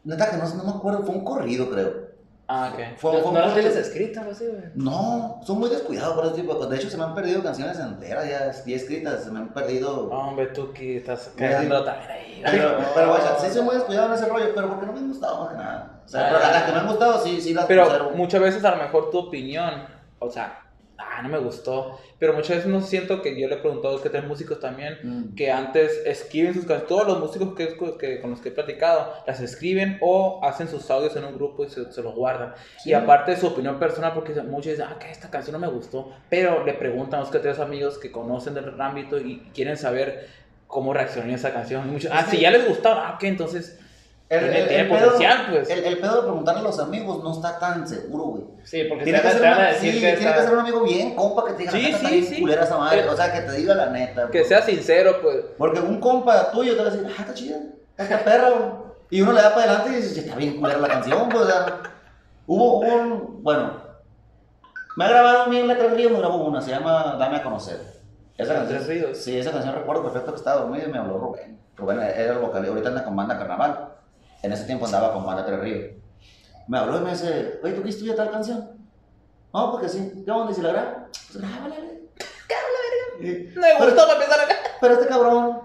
neta 0.03 0.29
que 0.29 0.37
no, 0.37 0.47
no 0.55 0.63
me 0.63 0.71
acuerdo, 0.71 1.03
fue 1.03 1.15
un 1.15 1.23
corrido, 1.23 1.69
creo. 1.69 2.13
Ah, 2.47 2.71
ok. 2.73 2.79
Fue, 2.97 3.11
fue 3.21 3.23
un 3.29 3.33
no 3.35 3.39
las 3.39 3.53
tienes 3.53 3.75
escritas, 3.77 4.27
así, 4.27 4.45
güey. 4.45 4.63
No, 4.75 5.39
son 5.43 5.59
muy 5.59 5.69
descuidados 5.69 6.13
por 6.15 6.25
ese 6.25 6.35
tipo 6.35 6.51
de 6.53 6.57
cosas. 6.59 6.71
De 6.71 6.77
hecho, 6.77 6.89
se 6.89 6.97
me 6.97 7.03
han 7.05 7.15
perdido 7.15 7.41
canciones 7.41 7.79
enteras 7.79 8.25
ya, 8.29 8.51
ya 8.65 8.75
escritas, 8.75 9.23
se 9.23 9.31
me 9.31 9.39
han 9.39 9.53
perdido. 9.53 10.09
Hombre, 10.09 10.47
tú 10.47 10.71
que 10.73 10.97
estás 10.97 11.21
Sí. 11.21 11.29
cagando 11.37 11.83
también 11.85 12.11
ahí. 12.11 12.41
Pero, 12.45 12.77
pero 12.93 13.09
vaya, 13.11 13.37
sí 13.39 13.49
soy 13.49 13.61
muy 13.63 13.75
descuidado 13.75 14.07
en 14.09 14.13
ese 14.15 14.25
rollo, 14.27 14.47
pero 14.53 14.67
porque 14.69 14.85
no 14.85 14.91
me 14.91 14.99
han 14.99 15.07
gustado 15.07 15.39
más 15.45 15.51
que 15.53 15.57
nada. 15.57 16.01
O 16.05 16.07
sea, 16.07 16.19
Ah. 16.21 16.25
pero 16.29 16.39
las, 16.41 16.51
las 16.51 16.63
que 16.63 16.71
me 16.73 16.77
han 16.79 16.87
gustado, 16.87 17.23
sí, 17.23 17.41
sí 17.41 17.53
las 17.53 17.65
Pero 17.65 17.83
conservo. 17.85 18.09
muchas 18.11 18.41
veces 18.41 18.65
a 18.65 18.71
lo 18.71 18.77
mejor 18.83 19.09
tu 19.09 19.17
opinión, 19.19 19.85
o 20.19 20.29
sea, 20.29 20.59
ah, 21.11 21.21
no 21.21 21.29
me 21.29 21.37
gustó. 21.39 21.99
Pero 22.19 22.33
muchas 22.33 22.57
veces 22.57 22.67
no 22.71 22.81
siento 22.81 23.21
que 23.21 23.39
yo 23.39 23.47
le 23.47 23.55
he 23.55 23.57
preguntado 23.57 24.01
que 24.01 24.09
tres 24.09 24.23
músicos 24.25 24.59
también 24.59 24.97
Mm. 25.03 25.35
que 25.35 25.51
antes 25.51 26.01
escriben 26.05 26.53
sus 26.53 26.63
canciones. 26.65 26.87
Todos 26.87 27.07
los 27.07 27.19
músicos 27.19 27.53
que, 27.55 27.77
que- 27.99 28.21
con 28.21 28.31
los 28.31 28.39
que 28.41 28.49
he 28.49 28.51
platicado 28.51 29.13
las 29.27 29.39
escriben 29.41 29.97
o 30.01 30.39
hacen 30.43 30.67
sus 30.67 30.89
audios 30.89 31.15
en 31.15 31.25
un 31.25 31.35
grupo 31.35 31.65
y 31.65 31.69
se, 31.69 31.91
se 31.91 32.01
los 32.01 32.15
guardan. 32.15 32.53
Sí. 32.81 32.91
Y 32.91 32.93
aparte 32.93 33.31
de 33.31 33.37
su 33.37 33.47
opinión 33.47 33.79
personal, 33.79 34.13
porque 34.13 34.33
muchos 34.41 34.71
dicen, 34.73 34.85
ah, 34.89 34.97
que 34.99 35.11
esta 35.11 35.29
canción 35.29 35.53
no 35.53 35.59
me 35.59 35.67
gustó. 35.73 36.11
Pero 36.29 36.63
le 36.65 36.73
preguntan 36.73 37.19
a 37.19 37.23
dos 37.23 37.31
que 37.31 37.39
tres 37.39 37.59
amigos 37.59 37.97
que 37.97 38.11
conocen 38.11 38.53
del 38.53 38.79
ámbito 38.79 39.17
y 39.19 39.39
quieren 39.53 39.77
saber 39.77 40.27
cómo 40.67 40.93
reaccionó 40.93 41.31
a 41.31 41.35
esa 41.35 41.53
canción. 41.53 41.87
Y 41.87 41.91
muchos, 41.91 42.11
ah, 42.13 42.21
Es 42.21 42.25
si 42.27 42.37
que- 42.37 42.41
ya 42.43 42.51
les 42.51 42.67
gustó, 42.67 42.89
ah, 42.89 43.13
ok, 43.15 43.23
entonces 43.25 43.79
El, 44.39 44.45
el- 44.45 44.67
tiene 44.67 44.81
el 44.83 44.89
pedo- 44.89 45.05
potencial, 45.05 45.47
pues. 45.49 45.69
El, 45.69 45.83
el 45.85 45.97
pedo 45.99 46.15
de 46.15 46.21
preguntarle 46.23 46.61
a 46.61 46.63
los 46.63 46.79
amigos 46.79 47.23
no 47.23 47.31
está 47.33 47.59
tan 47.59 47.87
seguro, 47.87 48.23
güey. 48.25 48.43
Sí, 48.63 48.83
porque 48.89 49.03
te 49.05 49.11
Tiene 49.11 49.19
van, 49.21 49.31
que, 49.31 49.37
te 49.39 49.49
van 49.49 49.59
a 49.61 49.67
decir 49.67 49.93
sí, 49.93 49.99
que 50.01 50.07
tiene 50.13 50.29
está- 50.29 50.35
que 50.35 50.41
ser 50.43 50.53
un 50.53 50.59
amigo 50.59 50.83
bien, 50.83 51.15
compa, 51.15 51.45
que 51.45 51.53
te 51.53 51.59
diga, 51.59 51.71
Sí, 51.71 51.91
la 51.91 51.97
sí, 52.09 52.23
sí. 52.23 52.41
culera 52.41 52.63
esa 52.63 52.77
madre. 52.77 53.07
O 53.09 53.15
sea, 53.15 53.31
que 53.33 53.41
te 53.41 53.51
diga 53.53 53.75
la 53.75 53.87
neta. 53.87 54.25
que 54.27 54.39
pues. 54.39 54.47
sea 54.47 54.61
sincero, 54.61 55.17
pues. 55.21 55.37
Porque 55.57 55.79
un 55.79 55.99
compa 55.99 56.51
tuyo 56.51 56.75
te 56.75 56.81
va 56.83 56.87
a 56.89 56.91
decir, 56.91 57.07
ah, 57.09 57.21
está 57.21 57.33
chida, 57.33 57.57
está 57.97 58.23
perra, 58.23 58.49
güey. 58.49 58.83
Y 59.09 59.21
uno 59.21 59.33
le 59.33 59.41
da 59.41 59.53
para 59.53 59.71
adelante 59.73 59.91
y 59.91 60.01
dice, 60.01 60.19
está 60.21 60.35
bien 60.35 60.59
culera 60.59 60.79
la 60.79 60.87
canción, 60.87 61.29
pues, 61.29 61.43
o 61.43 61.47
sea. 61.47 61.79
Hubo 62.47 62.79
un, 62.79 63.41
bueno, 63.43 63.73
me 64.95 65.05
ha 65.05 65.09
grabado 65.09 65.43
a 65.43 65.47
mí 65.47 65.57
en 65.57 65.67
Letras 65.67 65.93
Ríos, 65.93 66.11
me 66.11 66.19
grabó 66.19 66.37
una, 66.43 66.61
se 66.61 66.71
llama 66.71 67.15
Dame 67.17 67.37
a 67.37 67.43
conocer. 67.43 67.79
Esa 68.37 68.53
canción, 68.55 69.15
sí, 69.15 69.37
esa 69.37 69.51
canción 69.51 69.75
recuerdo 69.75 70.03
perfecto 70.03 70.31
que 70.31 70.37
estaba 70.37 70.61
dormido 70.61 70.87
y 70.89 70.91
me 70.91 70.97
habló 70.97 71.17
Rubén. 71.19 71.59
Rubén 71.77 71.99
era 72.01 72.33
el 72.33 72.39
vocal, 72.39 72.65
ahorita 72.65 72.89
anda 72.89 73.03
con 73.03 73.15
banda 73.15 73.37
Carnaval. 73.37 73.89
En 74.43 74.51
ese 74.53 74.65
tiempo 74.65 74.85
andaba 74.85 75.13
con 75.13 75.25
banda 75.25 75.45
Tres 75.45 75.59
Ríos. 75.59 75.91
Me 76.67 76.77
habló 76.77 76.97
y 76.97 77.01
me 77.01 77.11
dice, 77.11 77.59
oye, 77.63 77.73
¿tú 77.73 77.83
qué 77.83 77.89
estudias 77.89 78.15
tal 78.15 78.31
canción? 78.31 78.69
No, 79.53 79.71
porque 79.71 79.89
sí. 79.89 80.23
¿Qué 80.25 80.31
onda? 80.31 80.51
¿Y 80.51 80.55
si 80.55 80.61
la 80.61 80.69
graba? 80.69 81.05
Pues 81.11 81.37
grábala. 81.41 81.75
Grábala, 81.75 82.77
verga. 83.19 83.19
Y- 83.19 83.53
Me 83.57 83.73
gustó 83.85 84.07
para 84.07 84.13
empezar 84.13 84.39
acá. 84.41 84.55
pero 84.81 84.93
este 84.95 85.07
cabrón 85.07 85.61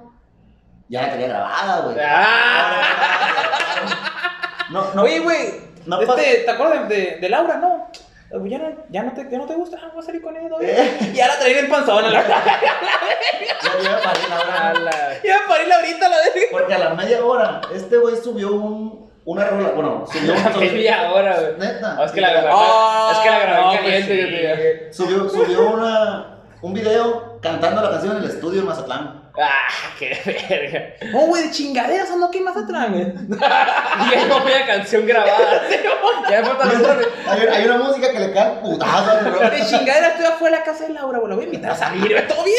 ya 0.88 1.02
la 1.02 1.10
tenía 1.12 1.28
grabada, 1.28 1.80
güey. 1.82 1.96
No, 4.70 4.92
no. 4.94 5.02
Oye, 5.02 5.20
güey, 5.20 5.60
No 5.86 5.98
este, 6.02 6.42
¿te 6.44 6.50
acuerdas 6.50 6.88
de, 6.90 7.16
de 7.20 7.28
Laura? 7.30 7.56
No. 7.56 7.90
Ya 8.30 8.58
no, 8.58 8.68
ya 8.90 9.02
no, 9.04 9.12
te, 9.12 9.26
ya 9.30 9.38
no 9.38 9.46
te 9.46 9.54
gusta, 9.54 9.78
ah, 9.82 9.88
voy 9.92 10.02
a 10.02 10.06
salir 10.06 10.20
con 10.20 10.36
ella 10.36 10.48
todavía. 10.48 10.84
Eh. 10.84 11.12
Y 11.14 11.20
ahora 11.20 11.38
traen 11.38 11.58
el 11.58 11.68
panzón 11.68 12.04
a 12.04 12.08
la 12.10 12.22
Ya 12.22 13.80
lleva 13.80 14.00
para 14.02 14.18
ir 14.20 14.32
ahora. 14.32 14.68
Ala. 14.70 14.90
Ya 15.24 15.36
para 15.48 15.62
ir 15.62 15.72
ahorita 15.72 16.08
la 16.08 16.16
de. 16.18 16.48
Porque 16.50 16.74
a 16.74 16.78
la 16.78 16.90
media 16.94 17.24
hora, 17.24 17.60
este 17.74 17.96
güey 17.96 18.16
subió 18.16 18.52
un, 18.52 19.10
una 19.24 19.44
rola. 19.46 19.70
Bueno, 19.70 20.04
subió 20.12 20.34
un. 20.34 20.60
Media 20.60 21.10
hora, 21.10 21.40
güey. 21.40 21.58
Neta. 21.58 21.94
No, 21.94 22.04
es 22.04 22.12
que 22.12 22.20
la 22.20 22.30
grabé, 22.32 22.48
Ah, 22.52 23.12
es 23.12 23.18
que 23.18 23.30
la 23.30 23.38
grabé 23.38 23.60
no, 23.62 23.72
caliente, 23.72 24.06
pues 24.06 24.08
yo 24.08 24.14
sí. 24.14 24.30
te 24.30 24.66
digo. 24.66 24.92
Subió, 24.92 25.28
subió 25.30 25.70
una, 25.70 26.38
un 26.60 26.74
video 26.74 27.38
cantando 27.40 27.82
la 27.82 27.90
canción 27.90 28.16
en 28.18 28.24
el 28.24 28.28
estudio 28.28 28.60
en 28.60 28.66
Mazatlán. 28.66 29.27
Ah, 29.40 29.68
qué 29.98 30.18
verga. 30.48 31.10
No, 31.12 31.26
güey, 31.26 31.44
de 31.44 31.50
chingaderas 31.50 32.10
ando 32.10 32.26
aquí 32.26 32.40
más 32.40 32.56
atrás, 32.56 32.90
güey. 32.90 33.02
Y 34.10 34.14
ahí 34.14 34.26
no 34.28 34.36
había 34.38 34.66
canción 34.66 35.06
grabada. 35.06 35.62
ya 36.30 36.40
otro. 36.42 37.00
Hay, 37.28 37.40
hay 37.46 37.64
una 37.66 37.78
música 37.78 38.10
que 38.12 38.18
le 38.18 38.32
cae 38.32 38.60
putazo, 38.60 39.30
bro. 39.30 39.50
De 39.50 39.64
chingaderas 39.64 40.12
estoy 40.12 40.26
afuera 40.26 40.56
de 40.56 40.60
la 40.60 40.64
casa 40.64 40.86
de 40.86 40.94
Laura, 40.94 41.18
güey. 41.18 41.28
La 41.30 41.34
voy 41.36 41.44
a 41.44 41.46
invitar 41.46 41.70
a 41.70 41.76
salir, 41.76 42.10
güey, 42.12 42.26
todo 42.28 42.44
bien. 42.44 42.56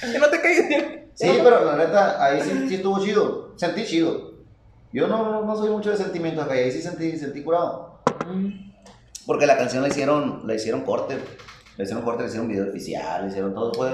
Que 0.12 0.18
no 0.18 0.28
te 0.28 0.40
caigas 0.40 0.68
bien. 0.68 1.10
Sí, 1.14 1.40
pero 1.42 1.64
la 1.64 1.74
neta, 1.76 2.24
ahí 2.24 2.40
sí, 2.40 2.66
sí 2.68 2.76
estuvo 2.76 3.04
chido. 3.04 3.52
Sentí 3.56 3.84
chido. 3.84 4.34
Yo 4.92 5.08
no, 5.08 5.42
no 5.44 5.56
soy 5.56 5.70
mucho 5.70 5.90
de 5.90 5.96
sentimientos 5.96 6.44
acá, 6.44 6.54
ahí 6.54 6.70
sí 6.70 6.80
sentí, 6.80 7.18
sentí 7.18 7.42
curado. 7.42 8.00
Porque 9.26 9.46
la 9.46 9.56
canción 9.58 9.82
la 9.82 9.88
hicieron, 9.88 10.42
la 10.46 10.54
hicieron 10.54 10.82
corte. 10.82 11.18
Le 11.76 11.82
hicieron 11.84 12.04
corte, 12.04 12.22
le 12.22 12.28
hicieron 12.28 12.48
video 12.48 12.68
oficial, 12.68 13.22
le 13.24 13.28
hicieron 13.30 13.54
todo. 13.54 13.74
Fue, 13.74 13.90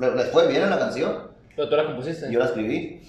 le- 0.00 0.16
les 0.16 0.30
fue 0.32 0.48
bien 0.48 0.62
en 0.62 0.70
la 0.70 0.78
canción. 0.80 1.30
Pero 1.56 1.68
tú 1.68 1.76
la 1.76 1.86
compusiste. 1.86 2.30
Yo 2.30 2.38
la 2.38 2.44
escribí. 2.46 3.00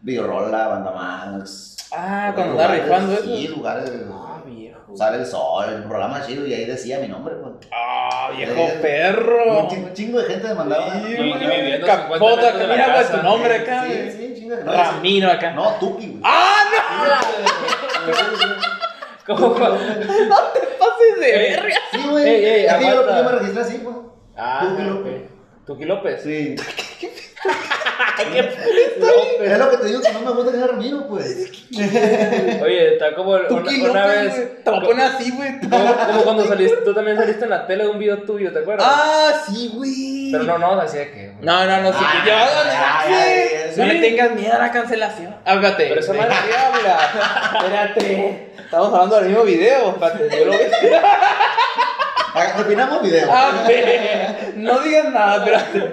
Videorola, 0.00 0.66
Banda 0.68 0.90
Max. 0.90 1.76
Ah, 1.92 2.32
cuando 2.34 2.54
lugares, 2.54 2.82
rifando 2.84 3.12
eso. 3.12 3.22
Sí, 3.24 3.48
lugares. 3.48 3.92
Ah, 4.10 4.42
viejo. 4.44 4.96
Sale 4.96 5.18
el 5.18 5.26
sol, 5.26 5.66
el 5.68 5.82
programa 5.84 6.24
chido, 6.26 6.46
y 6.46 6.54
ahí 6.54 6.64
decía 6.64 6.98
mi 6.98 7.06
nombre. 7.08 7.34
Pues. 7.36 7.54
Ah, 7.70 8.30
viejo 8.36 8.52
Eh, 8.56 8.78
perro. 8.82 9.60
Un 9.60 9.68
chingo, 9.68 9.88
chingo 9.92 10.18
de 10.20 10.24
gente 10.26 10.48
me 10.48 10.54
mandaba. 10.54 10.90
Sí, 10.94 11.12
y 11.12 11.16
güey. 11.16 11.38
viviendo 11.38 11.86
Capoto 11.86 12.18
50 12.30 12.52
metros 12.52 12.62
acá, 12.64 12.72
mira, 12.72 12.94
güey, 12.94 13.10
tu 13.10 13.22
nombre 13.22 13.54
acá. 13.56 13.82
Sí, 13.84 13.88
güey. 13.92 14.10
sí, 14.12 14.34
chingo 14.36 14.56
de- 14.56 14.64
no, 14.64 14.72
Ramiro 14.72 15.30
acá. 15.30 15.50
No, 15.52 15.70
Tuki, 15.78 16.06
güey. 16.08 16.22
¡Ah, 16.24 17.20
¿Cómo 19.26 19.54
fue? 19.54 19.68
no! 19.68 19.74
Pases 20.36 21.20
de 21.20 21.32
verga. 21.38 21.74
Sí, 21.92 22.00
güey. 22.08 22.66
Yo, 22.66 23.22
me 23.24 23.30
registré 23.32 23.62
así, 23.62 23.78
pues. 23.78 23.96
Ah, 24.36 24.66
Tuki. 24.68 24.82
López. 24.82 25.22
Tuki 25.66 25.84
López. 25.84 26.22
Sí. 26.22 26.56
López. 28.98 29.50
Es 29.52 29.58
lo 29.58 29.70
que 29.70 29.76
te 29.78 29.84
digo, 29.86 30.00
que 30.00 30.12
no 30.12 30.20
me 30.20 30.30
gusta 30.32 30.52
que 30.52 30.58
sea 30.58 30.66
Ramiro, 30.68 31.06
pues. 31.08 31.50
Oye, 32.62 32.92
está 32.94 33.14
como 33.14 33.32
una, 33.32 33.90
una 33.90 34.06
vez. 34.06 34.62
Te 34.62 34.70
voy 34.70 34.78
a 34.78 34.82
poner 34.82 35.06
así, 35.06 35.30
güey. 35.32 35.58
Como, 35.60 35.96
como 35.96 36.22
cuando 36.22 36.46
saliste, 36.46 36.76
tú 36.84 36.94
también 36.94 37.16
saliste 37.16 37.44
en 37.44 37.50
la 37.50 37.66
tele 37.66 37.84
de 37.84 37.90
un 37.90 37.98
video 37.98 38.18
tuyo, 38.22 38.52
¿te 38.52 38.60
acuerdas? 38.60 38.86
Ah, 38.88 39.32
sí, 39.46 39.72
güey. 39.74 40.30
Pero 40.30 40.44
no, 40.44 40.58
no, 40.58 40.80
así 40.80 40.98
de 40.98 41.10
que. 41.10 41.32
No, 41.40 41.64
no, 41.66 41.80
no, 41.80 41.92
sí, 41.92 41.98
Ah, 42.00 42.12
que 42.24 42.30
yo. 42.30 42.36
ya, 42.36 42.46
ya, 43.08 43.70
ya, 43.76 43.84
No 43.84 43.90
sí. 43.90 43.98
le 43.98 44.08
tengas 44.08 44.30
miedo 44.32 44.54
a 44.54 44.58
la 44.58 44.70
cancelación. 44.70 45.36
Háblate. 45.44 45.86
Pero 45.88 46.00
esa 46.00 46.12
madre- 46.12 46.34
habla. 46.58 47.58
Espérate. 47.58 48.52
Estamos 48.58 48.92
hablando 48.94 49.16
del 49.16 49.28
mismo 49.28 49.42
video. 49.44 49.90
Espérate, 49.90 50.38
yo 50.38 50.44
lo 50.46 50.52
veo. 50.52 50.70
Ah, 52.34 52.54
Terminamos 52.56 53.02
video. 53.02 53.30
A 53.30 53.62
ver, 53.68 54.52
no 54.56 54.78
digas 54.80 55.10
nada, 55.10 55.36
espérate. 55.44 55.92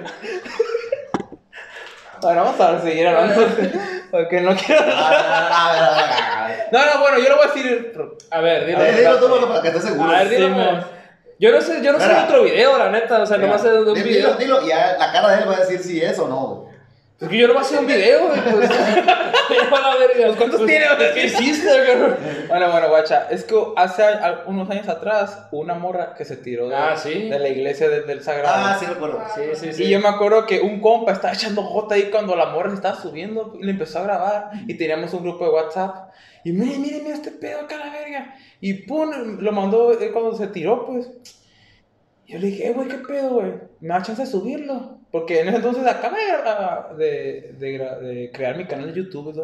Bueno, 2.20 2.44
vamos 2.44 2.60
a 2.60 2.80
seguir 2.80 3.06
hablando. 3.06 3.46
Porque 4.10 4.40
no 4.42 4.54
quiero. 4.56 4.84
No, 6.72 6.86
no, 6.86 7.00
bueno, 7.00 7.18
yo 7.18 7.28
lo 7.28 7.36
voy 7.36 7.46
a 7.46 7.52
decir. 7.52 7.92
A 8.30 8.40
ver, 8.40 8.66
dilo. 8.66 8.78
A 8.78 8.82
ver, 8.82 8.96
dilo 8.96 9.16
tú 9.18 9.48
para 9.48 9.62
que 9.62 9.68
estés 9.68 9.84
seguro. 9.84 10.10
A 10.10 10.18
ver, 10.18 10.28
dilo. 10.28 10.84
Yo 11.38 11.50
no 11.52 11.60
sé, 11.62 11.82
yo 11.82 11.92
no 11.92 11.98
sé 11.98 12.12
otro 12.24 12.42
video, 12.42 12.76
la 12.76 12.90
neta. 12.90 13.22
O 13.22 13.26
sea, 13.26 13.38
nomás 13.38 13.62
sé 13.62 13.70
de 13.70 13.80
un 13.80 13.94
video. 13.94 14.34
Dilo, 14.34 14.60
dilo, 14.60 14.66
y 14.66 14.68
la 14.68 15.10
cara 15.12 15.30
de 15.30 15.42
él 15.42 15.48
va 15.48 15.56
a 15.56 15.60
decir 15.60 15.80
si 15.82 16.02
es 16.02 16.18
o 16.18 16.28
no. 16.28 16.46
güey. 16.46 16.69
Es 17.20 17.28
que 17.28 17.36
yo 17.36 17.48
no 17.48 17.58
hacía 17.58 17.80
un 17.80 17.86
video, 17.86 18.28
güey. 18.28 18.40
Pues, 18.40 18.70
la 18.70 19.96
verga. 19.98 20.26
Pues, 20.26 20.36
¿cuántos 20.38 20.64
tiene? 20.64 20.86
¿Qué 21.14 21.26
hiciste, 21.26 21.68
cabrón? 21.86 22.16
Bueno, 22.48 22.70
bueno, 22.72 22.88
guacha, 22.88 23.26
es 23.30 23.44
que 23.44 23.54
hace 23.76 24.04
unos 24.46 24.70
años 24.70 24.88
atrás, 24.88 25.46
una 25.50 25.74
morra 25.74 26.14
que 26.14 26.24
se 26.24 26.36
tiró 26.38 26.68
de, 26.70 26.76
Ah, 26.76 26.96
¿sí? 26.96 27.28
de 27.28 27.38
la 27.38 27.48
iglesia 27.48 27.90
de- 27.90 28.02
del 28.04 28.22
Sagrado. 28.22 28.54
Ah, 28.56 28.76
sí, 28.80 28.86
recuerdo. 28.86 29.22
Sí, 29.34 29.42
sí, 29.54 29.72
sí. 29.74 29.82
Y 29.84 29.90
yo 29.90 30.00
me 30.00 30.08
acuerdo 30.08 30.46
que 30.46 30.60
un 30.60 30.80
compa 30.80 31.12
estaba 31.12 31.34
echando 31.34 31.62
jota 31.62 31.94
ahí 31.96 32.04
cuando 32.10 32.34
la 32.36 32.46
morra 32.46 32.70
se 32.70 32.76
estaba 32.76 32.96
subiendo 32.96 33.52
y 33.60 33.64
le 33.64 33.72
empezó 33.72 33.98
a 33.98 34.04
grabar. 34.04 34.50
Y 34.66 34.74
teníamos 34.74 35.12
un 35.12 35.22
grupo 35.22 35.44
de 35.44 35.50
WhatsApp. 35.50 36.10
Y 36.42 36.52
mire, 36.52 36.78
mire, 36.78 37.00
mire 37.02 37.12
este 37.14 37.32
pedo 37.32 37.60
acá 37.60 37.74
a 37.74 37.86
la 37.86 37.92
verga. 37.92 38.34
Y 38.62 38.72
pum, 38.86 39.10
lo 39.40 39.52
mandó 39.52 39.92
eh, 39.92 40.10
cuando 40.10 40.34
se 40.34 40.46
tiró, 40.46 40.86
pues. 40.86 41.06
Yo 42.26 42.38
le 42.38 42.46
dije, 42.46 42.68
eh, 42.68 42.72
güey, 42.72 42.88
¿qué 42.88 42.96
pedo, 42.96 43.30
güey? 43.34 43.52
Me 43.80 43.88
da 43.94 44.02
chance 44.02 44.22
de 44.22 44.28
subirlo. 44.28 44.98
Porque 45.10 45.40
en 45.40 45.48
ese 45.48 45.56
entonces 45.56 45.86
acaba 45.86 46.16
de, 46.16 46.24
gra- 46.32 46.94
de, 46.96 47.54
de 47.58 47.78
de 48.06 48.30
crear 48.32 48.56
mi 48.56 48.64
canal 48.66 48.86
de 48.94 49.00
YouTube. 49.02 49.34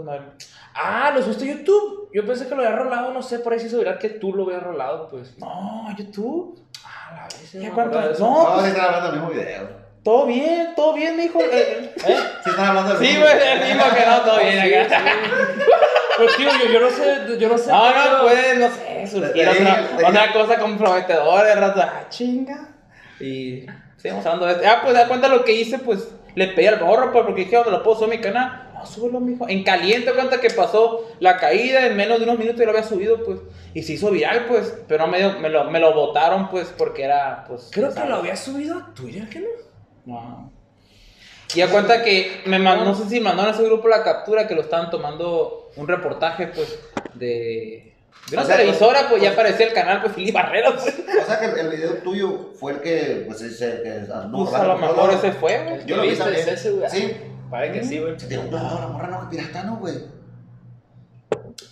Ah, 0.74 1.11
¿lo 1.14 1.22
subiste 1.22 1.51
a 1.51 1.55
YouTube? 1.57 2.11
Yo 2.12 2.24
pensé 2.26 2.47
que 2.47 2.55
lo 2.55 2.62
había 2.62 2.76
rolado, 2.76 3.12
no 3.12 3.22
sé, 3.22 3.39
por 3.41 3.53
ahí 3.53 3.59
se 3.59 3.66
hizo 3.66 3.78
viral 3.78 3.99
que 3.99 4.11
tú 4.11 4.32
lo 4.34 4.45
habías 4.45 4.62
rolado, 4.62 5.09
pues. 5.09 5.37
No, 5.39 5.87
YouTube. 5.97 6.61
Ah, 6.84 7.14
la 7.16 7.22
vez. 7.24 7.53
¿Ya 7.53 7.59
no 7.61 7.64
me 7.66 7.70
cuánto? 7.72 8.01
No, 8.01 8.57
No, 8.57 8.61
sí 8.62 8.68
están 8.68 8.84
hablando 8.84 9.11
del 9.11 9.20
mismo 9.20 9.30
video. 9.34 9.87
Todo 10.05 10.26
bien, 10.26 10.72
todo 10.76 10.93
bien, 10.95 11.16
mijo. 11.16 11.41
Eh, 11.43 11.93
eh. 12.07 12.16
Sí 12.45 12.51
están 12.51 12.66
hablando 12.66 12.95
del 12.95 12.99
Sí, 12.99 13.05
mismo 13.14 13.24
güey, 13.24 13.34
video. 13.39 13.53
el 13.55 13.61
mismo 13.76 13.84
que 13.97 14.07
no, 14.07 14.20
todo 14.20 14.39
bien 14.39 14.62
Sí, 14.62 14.74
acá. 14.74 14.99
sí. 14.99 15.62
Pues 16.18 16.37
tío, 16.37 16.49
yo, 16.49 16.72
yo 16.72 16.80
no 16.80 16.91
sé, 16.91 17.39
yo 17.39 17.49
no 17.49 17.59
sé. 17.59 17.70
No, 17.72 17.82
qué 17.93 18.11
no, 18.11 18.22
puede, 18.22 18.57
no 18.59 18.68
sé, 18.70 19.07
surgir 19.07 19.49
otra 20.07 20.32
cosa 20.32 20.59
comprometedora 20.59 21.43
de 21.49 21.55
rato. 21.57 21.80
Ah, 21.82 22.05
chinga. 22.09 22.68
Y 23.20 23.66
seguimos 23.97 24.24
hablando 24.26 24.47
de 24.47 24.53
esto. 24.53 24.64
Ah, 24.68 24.80
pues 24.82 24.94
da 24.94 25.09
cuenta 25.09 25.28
lo 25.28 25.44
que 25.44 25.53
hice, 25.53 25.78
pues 25.78 26.09
le 26.36 26.49
pedí 26.49 26.66
al 26.66 26.80
morro, 26.80 27.12
pues, 27.12 27.24
porque 27.24 27.44
dije, 27.44 27.57
¿dónde 27.57 27.72
lo 27.72 27.82
puedo 27.82 27.99
subir 27.99 28.12
a 28.12 28.16
mi 28.16 28.22
canal? 28.22 28.70
No, 28.74 28.84
súbelo, 28.84 29.20
mijo. 29.20 29.49
En 29.49 29.64
caliente, 29.64 30.12
cuenta 30.12 30.38
que 30.38 30.51
pasó 30.51 31.09
la 31.18 31.38
caída, 31.38 31.86
en 31.86 31.97
menos 31.97 32.18
de 32.18 32.24
unos 32.24 32.38
minutos 32.38 32.61
y 32.61 32.64
lo 32.64 32.70
había 32.72 32.82
subido, 32.82 33.24
pues. 33.24 33.40
Y 33.72 33.82
se 33.82 33.94
hizo 33.94 34.11
viral, 34.11 34.44
pues. 34.47 34.74
Pero 34.86 35.07
me, 35.07 35.38
me, 35.38 35.49
lo, 35.49 35.70
me 35.70 35.80
lo 35.80 35.94
botaron, 35.94 36.51
pues, 36.51 36.72
porque 36.76 37.05
era, 37.05 37.47
pues. 37.49 37.70
Creo 37.72 37.92
que 37.92 38.05
lo 38.05 38.16
había 38.16 38.36
subido 38.36 38.78
a 38.78 38.94
Twitter, 38.94 39.28
¿qué 39.30 39.40
no? 39.40 39.49
No. 40.05 40.53
Y 41.55 41.62
a 41.62 41.70
cuenta 41.70 42.03
que 42.03 42.42
me 42.44 42.59
mandó, 42.59 42.84
no 42.84 42.94
sé 42.94 43.09
si 43.09 43.18
mandaron 43.18 43.53
a 43.53 43.55
ese 43.55 43.64
grupo 43.64 43.88
la 43.88 44.05
captura 44.05 44.47
que 44.47 44.55
lo 44.55 44.61
estaban 44.61 44.90
tomando 44.90 45.70
un 45.76 45.88
reportaje, 45.88 46.49
pues, 46.49 46.78
de, 47.14 47.95
de 48.30 48.36
una 48.36 48.42
O 48.42 48.46
sea, 48.46 48.56
televisora, 48.56 49.08
pues 49.08 49.22
ya 49.22 49.30
aparecía 49.30 49.66
el 49.68 49.72
canal, 49.72 50.00
pues, 50.02 50.12
Filipe 50.14 50.32
Barrera, 50.38 50.72
pues. 50.74 50.86
O 51.22 51.26
sea 51.26 51.38
que 51.38 51.46
el, 51.46 51.58
el 51.58 51.68
video 51.70 51.94
tuyo 51.98 52.50
fue 52.58 52.72
el 52.72 52.80
que, 52.80 53.24
pues, 53.26 53.40
es 53.42 53.60
el 53.62 53.82
que 53.82 54.12
anduvo 54.12 54.44
Pues, 54.44 54.54
a 54.60 54.66
lo 54.66 54.78
mejor 54.78 55.12
ese 55.12 55.32
fue, 55.32 55.62
güey. 55.64 55.86
Yo 55.86 55.96
lo 55.96 56.02
vi 56.02 56.08
viste 56.08 56.24
también. 56.24 56.48
es 56.48 56.54
ese, 56.54 56.70
güey. 56.72 56.90
Sí. 56.90 57.16
Parece 57.50 57.78
que 57.80 57.84
sí, 57.86 57.98
güey. 58.00 58.18
Se 58.18 58.26
tiró 58.26 58.40
un 58.42 58.50
la 58.52 58.88
morra, 58.88 59.06
no, 59.08 59.20
que 59.30 59.36
pirata, 59.36 59.62
no, 59.62 59.76
güey. 59.76 59.94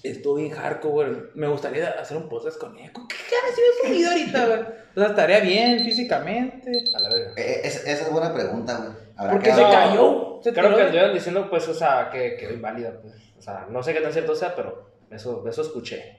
Estuvo 0.02 0.34
bien 0.36 0.50
hardcore, 0.50 1.10
güey. 1.10 1.22
Me 1.34 1.48
gustaría 1.48 1.88
hacer 1.90 2.16
un 2.16 2.28
podcast 2.28 2.58
con 2.58 2.76
él. 2.78 2.90
¿Qué 2.92 3.16
cara 3.30 3.54
si 3.54 3.60
hubiera 3.60 3.88
subido 3.88 4.10
ahorita, 4.10 4.46
güey? 4.46 4.60
O 4.96 5.00
sea, 5.00 5.08
estaría 5.10 5.40
bien 5.40 5.80
físicamente. 5.84 6.70
A 6.94 7.00
la 7.00 7.08
verga. 7.08 7.32
Eh, 7.36 7.60
es- 7.64 7.84
esa 7.86 8.04
es 8.04 8.10
buena 8.12 8.32
pregunta, 8.32 8.76
güey. 8.76 9.30
Porque 9.30 9.50
que 9.50 9.54
se 9.56 9.62
cayó. 9.62 10.40
Se 10.42 10.52
Creo 10.52 10.64
tiró 10.66 10.76
que 10.76 10.82
anduvieron 10.82 11.14
diciendo, 11.14 11.48
pues, 11.50 11.66
o 11.68 11.74
sea, 11.74 12.10
que 12.10 12.36
quedó 12.36 12.52
inválida, 12.52 12.92
pues. 13.00 13.14
O 13.38 13.42
sea, 13.42 13.66
no 13.70 13.82
sé 13.82 13.92
qué 13.94 14.00
tan 14.00 14.12
cierto 14.12 14.34
sea, 14.34 14.54
pero 14.54 14.90
eso, 15.10 15.44
eso 15.48 15.62
escuché. 15.62 16.18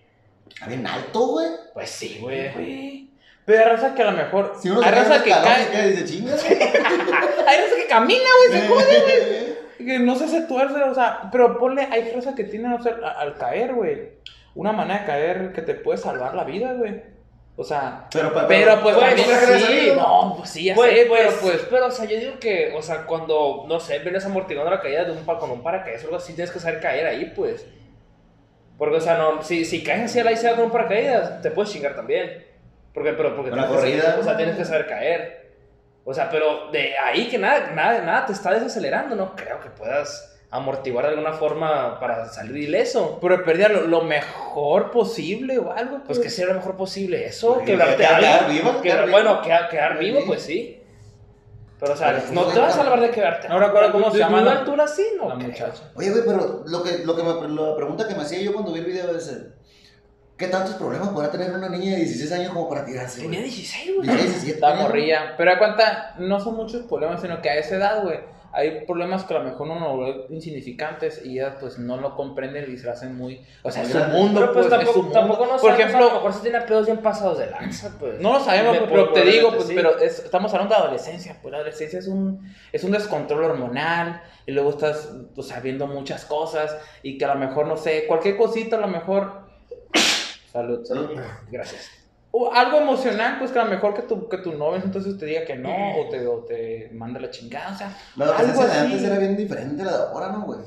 Está 0.49 0.67
bien 0.67 0.85
alto, 0.87 1.27
güey. 1.27 1.47
Pues 1.73 1.89
sí, 1.89 2.17
güey. 2.21 3.09
Pero 3.45 3.59
hay 3.63 3.69
raza 3.75 3.93
que 3.93 4.01
a 4.01 4.05
lo 4.05 4.17
mejor. 4.17 4.55
Si 4.59 4.69
uno 4.69 4.81
hay 4.81 4.91
raza 4.91 5.23
que 5.23 5.29
cae. 5.29 5.69
que 5.69 5.81
dice 5.87 6.05
chinga. 6.05 6.33
Hay 7.47 7.61
raza 7.61 7.75
que 7.77 7.87
camina, 7.87 8.23
güey, 8.47 8.59
se 8.59 8.67
jode, 8.67 9.55
güey. 9.77 9.87
Que 9.87 9.99
no 9.99 10.15
sé, 10.15 10.27
se 10.27 10.41
tuerce, 10.41 10.81
o 10.81 10.95
sea, 10.95 11.29
pero 11.31 11.59
ponle, 11.59 11.87
hay 11.91 12.09
raza 12.11 12.33
que 12.33 12.45
tiene, 12.45 12.73
o 12.73 12.81
sea, 12.81 12.95
al 13.17 13.35
caer, 13.37 13.75
güey, 13.75 14.13
una 14.55 14.71
manera 14.71 15.01
de 15.01 15.05
caer 15.05 15.53
que 15.53 15.61
te 15.61 15.75
puede 15.75 15.99
salvar 15.99 16.33
la 16.33 16.43
vida, 16.43 16.73
güey. 16.73 17.03
O 17.57 17.63
sea, 17.63 18.07
Pero, 18.11 18.33
pero, 18.33 18.47
pero 18.47 18.81
pues 18.81 18.95
Güey, 18.95 19.07
también 19.07 19.27
¿tú 19.27 19.33
crees 19.33 19.47
que 19.47 19.53
haya 19.53 19.81
sí, 19.81 19.91
no, 19.95 20.35
pues 20.37 20.49
sí, 20.49 20.63
ya 20.65 20.75
Pues, 20.75 20.93
sé, 20.93 21.05
pues, 21.05 21.21
pero 21.21 21.39
pues, 21.41 21.67
pero, 21.69 21.85
o 21.85 21.91
sea, 21.91 22.05
yo 22.05 22.17
digo 22.19 22.39
que, 22.39 22.73
o 22.75 22.81
sea, 22.81 23.05
cuando, 23.05 23.65
no 23.67 23.79
sé, 23.79 23.99
vienes 23.99 24.25
amortiguando 24.25 24.71
la 24.71 24.81
caída 24.81 25.05
de 25.05 25.11
un 25.11 25.23
con 25.23 25.51
un 25.51 25.61
paracaídas 25.63 26.03
o 26.03 26.05
algo 26.05 26.17
así, 26.17 26.33
tienes 26.33 26.51
que 26.51 26.59
saber 26.59 26.81
caer 26.81 27.05
ahí, 27.05 27.31
pues. 27.35 27.65
Porque, 28.77 28.97
o 28.97 29.01
sea, 29.01 29.17
no, 29.17 29.41
si, 29.41 29.63
si 29.65 29.83
caes 29.83 30.03
así 30.05 30.19
a 30.19 30.23
la 30.23 30.31
isla 30.31 30.55
con 30.55 30.65
un 30.65 30.71
paracaídas, 30.71 31.41
te 31.41 31.51
puedes 31.51 31.71
chingar 31.71 31.95
también. 31.95 32.45
Porque, 32.93 33.13
pero, 33.13 33.35
porque 33.35 33.51
la 33.51 33.67
tienes 33.67 33.71
que- 33.71 33.75
corrida. 34.01 34.17
o 34.19 34.23
sea, 34.23 34.37
tienes 34.37 34.55
que 34.57 34.65
saber 34.65 34.87
caer. 34.87 35.45
O 36.03 36.13
sea, 36.13 36.29
pero 36.29 36.69
de 36.71 36.97
ahí 36.97 37.27
que 37.29 37.37
nada, 37.37 37.71
nada, 37.71 38.01
nada 38.01 38.25
te 38.25 38.33
está 38.33 38.51
desacelerando, 38.53 39.15
no 39.15 39.35
creo 39.35 39.59
que 39.59 39.69
puedas 39.69 40.31
amortiguar 40.51 41.05
de 41.05 41.11
alguna 41.11 41.33
forma 41.33 41.99
para 41.99 42.27
salir 42.29 42.55
ileso. 42.57 43.17
pero 43.21 43.43
perdía 43.43 43.67
lo, 43.69 43.81
lo 43.87 44.01
mejor 44.03 44.91
posible 44.91 45.57
o 45.57 45.71
algo, 45.73 46.01
Pues 46.05 46.19
que 46.19 46.29
sea 46.29 46.45
lo 46.47 46.53
mejor 46.53 46.77
posible 46.77 47.25
eso, 47.25 47.55
Pues, 47.55 47.65
quebrarte 47.65 47.97
quedar- 47.97 48.13
algo. 48.15 48.27
quedar 48.27 48.49
vivo, 48.49 48.69
Quedar- 48.69 48.81
quedar 48.81 49.09
bueno, 49.09 49.41
quedar, 49.41 49.69
quedar 49.69 49.97
vivo. 49.97 50.19
pues 50.27 50.41
sí. 50.43 50.81
Pero, 51.79 51.93
o 51.93 51.95
sea, 51.97 52.07
Pero, 52.07 52.19
pues, 52.19 52.31
no 52.31 52.45
te 52.45 52.59
vas 52.59 52.77
a 52.77 52.81
hablar 52.81 53.01
de 53.01 53.11
quedarte. 53.11 53.49
No 53.49 53.59
recuerdo 53.59 53.91
cómo 53.91 54.11
se 54.11 54.17
llama 54.19 54.41
la- 54.41 54.51
altura 54.59 54.85
así, 54.85 55.03
no. 55.17 55.29
la 55.29 55.35
muchacha. 55.35 55.91
Oye, 55.95 56.09
güey, 56.11 56.23
pero 56.25 56.63
lo 56.65 56.83
que, 56.83 56.99
lo 56.99 57.15
que 57.15 57.23
me, 57.23 57.49
la 57.49 57.75
pregunta 57.75 58.07
que 58.07 58.15
me 58.15 58.21
hacía 58.21 58.39
yo 58.41 58.53
cuando 58.53 58.71
vi 58.71 58.79
el 58.79 58.85
video 58.85 59.15
es: 59.15 59.37
¿qué 60.37 60.47
tantos 60.47 60.75
problemas 60.75 61.09
podrá 61.09 61.31
tener 61.31 61.51
una 61.51 61.67
niña 61.69 61.91
de 61.91 61.97
16 61.97 62.31
años 62.31 62.53
como 62.53 62.69
para 62.69 62.85
tirarse? 62.85 63.21
Tenía 63.21 63.39
güey? 63.39 63.51
16, 63.51 63.95
güey. 63.95 64.07
16, 64.07 64.31
17. 64.43 64.51
Está 64.53 64.67
tenía, 64.67 64.75
güey. 64.83 64.87
morrilla. 64.87 65.33
Pero 65.37 65.51
a 65.51 65.57
cuenta, 65.57 66.15
no 66.19 66.39
son 66.39 66.55
muchos 66.55 66.83
problemas, 66.83 67.21
sino 67.21 67.41
que 67.41 67.49
a 67.49 67.55
esa 67.57 67.75
edad, 67.75 68.03
güey, 68.03 68.19
hay 68.55 68.85
problemas 68.85 69.25
que 69.25 69.33
a 69.35 69.39
lo 69.39 69.43
mejor 69.49 69.67
uno 69.67 69.79
lo 69.79 69.97
ve 69.99 70.25
insignificantes 70.29 71.25
y 71.25 71.33
ellas 71.39 71.55
pues 71.59 71.77
no 71.77 71.97
lo 71.97 72.15
comprenden 72.15 72.71
y 72.73 72.77
se 72.77 72.85
lo 72.85 72.93
hacen 72.93 73.15
muy... 73.15 73.45
O 73.63 73.69
sea, 73.69 73.83
es 73.83 73.89
su 73.89 73.99
mundo, 73.99 74.39
Pero 74.39 74.53
pues, 74.53 74.53
pues, 74.53 74.65
es 74.65 74.69
tampoco, 74.71 74.93
su 74.93 75.03
mundo. 75.03 75.19
tampoco 75.19 75.45
no 75.45 75.51
Por 75.57 75.59
sabemos, 75.59 75.75
a 75.75 75.77
lo 75.77 75.83
ejemplo, 76.05 76.13
mejor 76.15 76.33
se 76.33 76.39
tiene 76.39 76.61
pedos 76.61 76.85
bien 76.85 76.97
pasados 77.01 77.37
de 77.37 77.49
lanza, 77.51 77.95
pues. 77.99 78.19
no 78.21 78.33
lo 78.33 78.39
sabemos, 78.39 78.77
pues, 78.77 78.89
pero 78.89 79.11
te 79.13 79.21
digo, 79.25 79.51
pues, 79.53 79.67
sí. 79.67 79.73
pero 79.75 79.99
es- 79.99 80.19
estamos 80.19 80.53
hablando 80.53 80.73
de 80.75 80.81
adolescencia, 80.81 81.37
pues 81.41 81.51
la 81.51 81.57
adolescencia 81.57 81.99
es 81.99 82.07
un, 82.07 82.49
es 82.71 82.83
un 82.83 82.91
descontrol 82.91 83.43
hormonal 83.43 84.21
y 84.45 84.51
luego 84.53 84.69
estás, 84.69 85.11
o 85.35 85.43
sea, 85.43 85.59
viendo 85.59 85.85
muchas 85.87 86.23
cosas 86.25 86.77
y 87.03 87.17
que 87.17 87.25
a 87.25 87.33
lo 87.33 87.39
mejor, 87.39 87.67
no 87.67 87.75
sé, 87.77 88.05
cualquier 88.07 88.37
cosita 88.37 88.77
a 88.77 88.79
lo 88.79 88.87
mejor... 88.87 89.43
Salud. 90.51 90.85
Salud. 90.85 91.09
Gracias. 91.51 91.89
O 92.37 92.51
algo 92.53 92.77
emocional, 92.79 93.37
pues 93.39 93.51
que 93.51 93.59
a 93.59 93.63
lo 93.63 93.69
mejor 93.69 93.93
que 93.93 94.01
tu, 94.01 94.27
que 94.27 94.39
tu 94.39 94.51
novio 94.53 94.81
entonces 94.83 95.17
te 95.17 95.25
diga 95.25 95.45
que 95.45 95.55
no 95.55 95.73
o 96.01 96.09
te, 96.09 96.27
o 96.27 96.39
te 96.39 96.89
manda 96.93 97.19
la 97.19 97.29
chingada, 97.29 97.73
o 97.73 97.77
sea, 97.77 97.95
La 98.17 98.25
algo 98.25 98.33
adolescencia 98.39 98.65
de 98.65 98.71
así. 98.73 98.85
antes 98.93 99.03
era 99.09 99.19
bien 99.19 99.37
diferente 99.37 99.81
a 99.83 99.85
la 99.85 99.91
de 99.97 100.03
ahora, 100.03 100.27
¿no, 100.33 100.41
güey? 100.41 100.59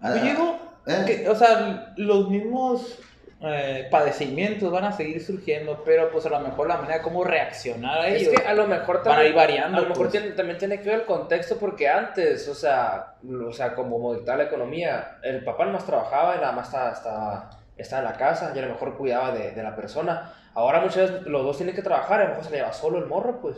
Ah, 0.00 0.14
Yo 0.16 0.22
digo 0.22 0.58
¿eh? 0.86 1.02
que, 1.06 1.28
o 1.28 1.34
sea, 1.34 1.92
los 1.96 2.28
mismos 2.30 2.98
eh, 3.40 3.88
padecimientos 3.90 4.70
van 4.70 4.84
a 4.84 4.92
seguir 4.92 5.24
surgiendo, 5.24 5.82
pero 5.84 6.10
pues 6.12 6.26
a 6.26 6.30
lo 6.30 6.38
mejor 6.40 6.68
la 6.68 6.76
manera 6.76 6.98
de 6.98 7.02
cómo 7.02 7.24
reaccionar 7.24 7.98
a 8.00 8.08
Es 8.08 8.22
ellos 8.22 8.34
que 8.40 8.46
a 8.46 8.54
lo 8.54 8.66
mejor 8.68 9.02
van 9.04 9.18
a 9.18 9.24
ir 9.24 9.34
también, 9.34 9.36
variando. 9.36 9.78
a 9.78 9.80
lo 9.80 9.88
mejor 9.88 10.08
pues. 10.10 10.12
tiene- 10.12 10.36
también 10.36 10.58
tiene 10.58 10.78
que 10.80 10.88
ver 10.90 11.00
el 11.00 11.06
contexto 11.06 11.56
porque 11.56 11.88
antes, 11.88 12.46
o 12.48 12.54
sea, 12.54 13.14
o 13.48 13.52
sea 13.52 13.74
como 13.74 13.98
modificaba 13.98 14.38
la 14.38 14.44
economía, 14.44 15.18
el 15.24 15.42
papá 15.44 15.64
nomás 15.64 15.84
trabajaba 15.86 16.36
y 16.36 16.40
nada 16.40 16.52
más 16.52 16.66
estaba, 16.68 16.92
estaba, 16.92 17.50
estaba 17.76 18.02
en 18.02 18.08
la 18.12 18.16
casa 18.16 18.52
y 18.54 18.58
a 18.60 18.62
lo 18.62 18.68
mejor 18.74 18.96
cuidaba 18.96 19.32
de, 19.32 19.50
de 19.50 19.62
la 19.64 19.74
persona. 19.74 20.34
Ahora 20.54 20.80
muchas 20.80 21.10
veces 21.10 21.26
los 21.26 21.44
dos 21.44 21.56
tienen 21.56 21.74
que 21.74 21.82
trabajar 21.82 22.20
a 22.20 22.24
lo 22.24 22.30
mejor 22.30 22.44
se 22.44 22.50
le 22.50 22.56
lleva 22.58 22.72
solo 22.72 22.98
el 22.98 23.06
morro, 23.06 23.40
pues. 23.40 23.56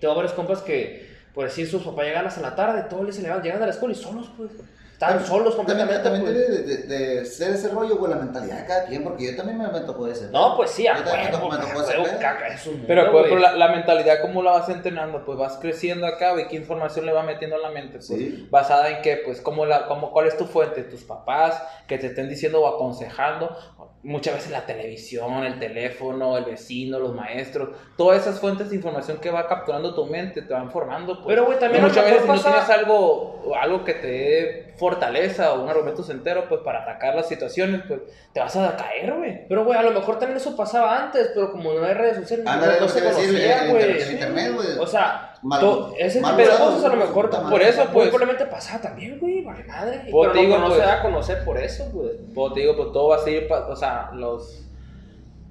Tengo 0.00 0.14
varios 0.14 0.32
compas 0.32 0.62
que, 0.62 1.08
por 1.34 1.44
decir, 1.44 1.68
sus 1.68 1.82
papás 1.82 2.04
llegan 2.04 2.26
hasta 2.26 2.40
la 2.40 2.54
tarde, 2.54 2.84
todos 2.88 3.06
les 3.06 3.16
se 3.16 3.22
levantan, 3.22 3.44
llegan 3.44 3.62
a 3.62 3.66
la 3.66 3.72
escuela 3.72 3.94
y 3.94 3.98
solos, 3.98 4.30
pues. 4.36 4.50
Están 4.98 5.10
También- 5.10 5.28
solos 5.30 5.56
También, 5.56 5.78
completamente. 5.78 6.02
también 6.02 6.24
pues. 6.24 6.34
debe 6.34 6.62
de, 6.62 6.76
de- 6.88 7.14
de 7.18 7.24
ser 7.24 7.50
ese 7.54 7.68
rollo, 7.68 7.98
güey, 7.98 8.10
la 8.10 8.18
mentalidad 8.18 8.56
de 8.62 8.66
cada 8.66 8.84
quien, 8.86 9.04
porque 9.04 9.30
yo 9.30 9.36
también 9.36 9.56
me, 9.56 9.68
me 9.68 9.80
tocó 9.82 10.08
ese. 10.08 10.28
No, 10.32 10.56
pues 10.56 10.70
sí, 10.72 10.88
a 10.88 10.96
Yo 10.96 11.04
también 11.04 11.30
me 11.30 11.36
huevo, 11.36 11.48
tocó- 11.50 11.56
me 11.56 11.72
tocó 11.94 12.04
ese 12.08 12.18
caca, 12.18 12.48
es 12.48 12.66
un 12.66 12.72
mundo, 12.72 12.86
Pero, 12.88 13.02
pues, 13.12 13.12
güey. 13.12 13.24
pero 13.28 13.38
la, 13.40 13.52
la 13.52 13.68
mentalidad, 13.68 14.20
¿cómo 14.20 14.42
la 14.42 14.50
vas 14.50 14.68
entrenando? 14.70 15.24
Pues 15.24 15.38
vas 15.38 15.56
creciendo 15.58 16.04
acá, 16.04 16.32
ve 16.32 16.48
qué 16.48 16.56
información 16.56 17.06
le 17.06 17.12
va 17.12 17.22
metiendo 17.22 17.54
a 17.54 17.60
la 17.60 17.70
mente. 17.70 17.98
Pues, 17.98 18.06
Sí. 18.08 18.48
Basada 18.50 18.88
en 18.90 19.00
qué, 19.02 19.20
pues, 19.24 19.40
cómo 19.40 19.66
la, 19.66 19.86
cómo, 19.86 20.10
cuál 20.10 20.26
es 20.26 20.36
tu 20.36 20.46
fuente, 20.46 20.82
tus 20.82 21.04
papás, 21.04 21.62
que 21.86 21.96
te 21.96 22.08
estén 22.08 22.28
diciendo 22.28 22.60
o 22.60 22.66
aconsejando. 22.66 23.56
Muchas 24.02 24.34
veces 24.34 24.50
la 24.52 24.64
televisión, 24.66 25.44
el 25.44 25.58
teléfono, 25.60 26.36
el 26.38 26.44
vecino, 26.44 26.98
los 26.98 27.14
maestros, 27.14 27.70
todas 27.96 28.20
esas 28.22 28.40
fuentes 28.40 28.70
de 28.70 28.76
información 28.76 29.18
que 29.18 29.30
va 29.30 29.46
capturando 29.48 29.94
tu 29.94 30.06
mente, 30.06 30.42
te 30.42 30.52
van 30.54 30.70
formando. 30.70 31.14
Pues. 31.16 31.26
Pero, 31.26 31.46
güey, 31.46 31.58
también 31.58 31.82
muchas 31.84 32.04
veces 32.04 32.22
si 32.22 32.28
mejor 32.28 32.36
no 32.36 32.42
pasa- 32.42 32.64
tienes 32.66 32.80
algo, 32.84 33.54
algo 33.60 33.84
que 33.84 33.94
te 33.94 34.06
dé 34.06 34.74
fortaleza 34.88 35.52
o 35.52 35.62
un 35.62 35.68
argumento 35.68 36.02
entero, 36.10 36.44
pues 36.48 36.62
para 36.62 36.82
atacar 36.82 37.14
las 37.14 37.28
situaciones, 37.28 37.82
pues 37.86 38.00
te 38.32 38.40
vas 38.40 38.56
a 38.56 38.74
caer, 38.76 39.12
güey. 39.14 39.46
Pero, 39.48 39.64
güey, 39.64 39.78
a 39.78 39.82
lo 39.82 39.90
mejor 39.90 40.18
también 40.18 40.36
eso 40.38 40.56
pasaba 40.56 40.96
antes, 41.04 41.30
pero 41.34 41.52
como 41.52 41.72
no 41.74 41.84
hay 41.84 41.94
redes 41.94 42.16
sociales, 42.16 42.44
no- 42.44 42.50
Ándale, 42.52 42.80
no, 42.80 42.88
se 42.88 43.02
conocía, 43.02 43.66
güey. 43.68 44.02
en 44.02 44.12
internet, 44.12 44.52
güey. 44.54 44.68
O 44.78 44.86
sea, 44.86 45.34
Mal- 45.42 45.60
to- 45.60 45.94
ese 45.98 46.20
mal 46.20 46.36
tipo 46.36 46.48
de 46.50 46.56
cosas 46.56 46.84
a 46.84 46.88
lo 46.88 46.96
mejor, 46.96 47.30
por 47.50 47.62
eso, 47.62 47.84
muy 47.84 47.92
pues. 47.92 48.08
probablemente 48.08 48.46
pasaba 48.46 48.80
también, 48.80 49.18
güey, 49.20 49.42
vale 49.44 49.64
madre. 49.64 50.02
Pues, 50.10 50.30
pero 50.32 50.40
digo, 50.42 50.54
no, 50.56 50.60
no 50.62 50.66
pues. 50.68 50.80
se 50.80 50.86
da 50.86 50.94
a 50.98 51.02
conocer 51.02 51.44
por 51.44 51.58
eso, 51.58 51.84
güey. 51.92 52.10
Pues 52.34 52.54
te 52.54 52.60
digo, 52.60 52.76
pues 52.76 52.92
todo 52.92 53.08
va 53.08 53.16
a 53.16 53.20
seguir, 53.20 53.46
pa- 53.48 53.66
o 53.68 53.76
sea, 53.76 54.10
los... 54.14 54.64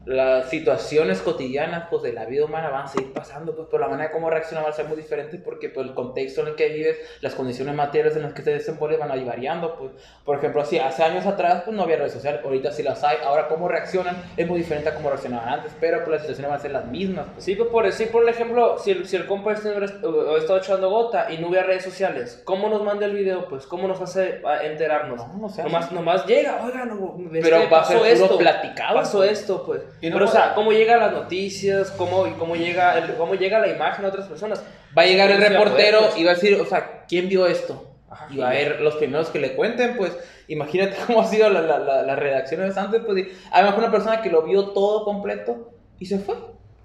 las 0.08 0.50
situaciones 0.50 1.22
cotidianas 1.22 1.88
pues 1.90 2.04
de 2.04 2.14
la 2.14 2.26
vida 2.26 2.46
humana 2.46 2.70
van 2.70 2.86
a 2.86 2.88
seguir 2.88 3.14
pasando 3.14 3.56
pues 3.56 3.68
pero 3.70 3.84
la 3.84 3.90
manera 3.90 4.12
como 4.12 4.30
reaccionar 4.30 4.66
va 4.66 4.70
a 4.70 4.74
ser 4.74 4.88
muy 4.88 4.98
diferente 4.98 5.38
porque 5.38 5.70
pues 5.70 5.88
el 5.88 5.94
contexto 5.94 6.42
en 6.42 6.48
el 6.48 6.56
que 6.56 6.70
vives 6.70 6.98
las 7.22 7.36
condiciones 7.36 7.76
materiales 7.76 8.16
en 8.16 8.24
las 8.24 8.34
que 8.34 8.42
te 8.42 8.52
desenvuelves 8.52 9.00
van 9.00 9.12
a 9.12 9.18
ir 9.18 9.26
variando 9.26 9.76
pues 9.76 9.92
por 10.24 10.38
ejemplo 10.38 10.62
así 10.62 10.80
hace 10.80 11.04
años 11.04 11.26
atrás 11.26 11.64
pues 11.66 11.76
no 11.76 11.84
había 11.84 11.98
redes 11.98 12.14
sociales 12.14 12.42
ahorita 12.44 12.72
sí 12.72 12.84
las 12.84 13.04
hay 13.04 13.18
ahora 13.24 13.48
cómo 13.48 13.68
reaccionan 13.68 14.16
es 14.36 14.48
muy 14.48 14.60
diferente 14.60 14.90
a 14.90 14.96
cómo 14.96 15.10
reaccionaban 15.10 15.50
antes 15.50 15.74
pero 15.80 16.00
pues 16.00 16.10
las 16.10 16.22
situaciones 16.22 16.50
van 16.50 16.60
a 16.60 16.62
ser 16.62 16.72
las 16.72 16.86
mismas 16.86 17.28
pues. 17.34 17.46
Sí, 17.46 17.56
pues 17.56 17.70
por 17.70 17.86
decir, 17.86 18.12
por 18.12 18.28
ejemplo, 18.28 18.78
si 18.78 18.92
el, 18.92 19.08
si 19.08 19.16
el 19.16 19.26
compa 19.26 19.54
este 19.54 19.70
hubiera 19.70 19.86
estado 19.86 20.58
echando 20.58 20.90
gota 20.90 21.32
y 21.32 21.38
no 21.38 21.50
hubiera 21.50 21.66
redes 21.66 21.84
sociales, 21.84 22.42
¿cómo 22.44 22.70
nos 22.70 22.84
manda 22.84 23.06
el 23.06 23.14
video? 23.14 23.48
Pues, 23.48 23.66
¿cómo 23.66 23.88
nos 23.88 24.02
hace 24.02 24.42
a 24.46 24.64
enterarnos? 24.64 25.20
No, 25.28 25.38
no 25.38 25.50
sé. 25.50 25.64
nomás, 25.64 25.92
nomás 25.92 26.26
llega, 26.26 26.62
oigan, 26.64 26.90
no, 26.90 27.18
pero 27.32 27.70
pasó 27.70 28.06
esto, 28.06 28.38
platicado 28.38 28.96
pasó 28.96 29.20
pues. 29.20 29.32
esto, 29.40 29.64
pues. 29.66 29.82
No 30.02 30.14
Pero, 30.14 30.26
o 30.26 30.28
sea, 30.28 30.54
¿cómo 30.54 30.72
llega 30.72 30.98
las 30.98 31.12
noticias? 31.12 31.92
¿Cómo, 31.92 32.28
y 32.28 32.32
cómo, 32.32 32.56
llega 32.56 32.98
el- 33.00 33.16
¿Cómo 33.16 33.34
llega 33.36 33.60
la 33.60 33.68
imagen 33.68 34.06
a 34.06 34.10
otras 34.10 34.28
personas? 34.28 34.64
va 34.98 35.02
a 35.02 35.06
llegar 35.06 35.30
el 35.32 35.40
reportero 35.42 35.98
poder, 36.00 36.12
pues. 36.12 36.18
y 36.22 36.24
va 36.24 36.32
a 36.32 36.34
decir 36.36 36.60
o 36.60 36.66
sea 36.66 37.04
quién 37.08 37.28
vio 37.30 37.46
esto 37.46 37.92
Ajá. 38.10 38.28
y 38.32 38.38
va 38.38 38.48
a 38.50 38.52
ver 38.54 38.80
los 38.82 38.96
primeros 38.96 39.30
que 39.30 39.38
le 39.40 39.54
cuenten, 39.56 39.96
pues 39.98 40.12
imagínate 40.48 40.96
cómo 41.08 41.22
ha 41.22 41.26
sido 41.28 41.50
la, 41.50 41.62
la, 41.62 41.78
la- 41.80 42.02
las 42.04 42.18
redacciones 42.20 42.76
antes, 42.78 43.02
pues 43.06 43.18
y 43.26 43.32
a 43.52 43.62
lo 43.62 43.68
mejor 43.68 43.84
una 43.84 43.92
persona 43.92 44.22
que 44.22 44.30
lo 44.30 44.42
vio 44.44 44.70
todo 44.70 45.04
completo 45.04 45.72
y 46.00 46.06
se 46.06 46.20
fue. 46.20 46.36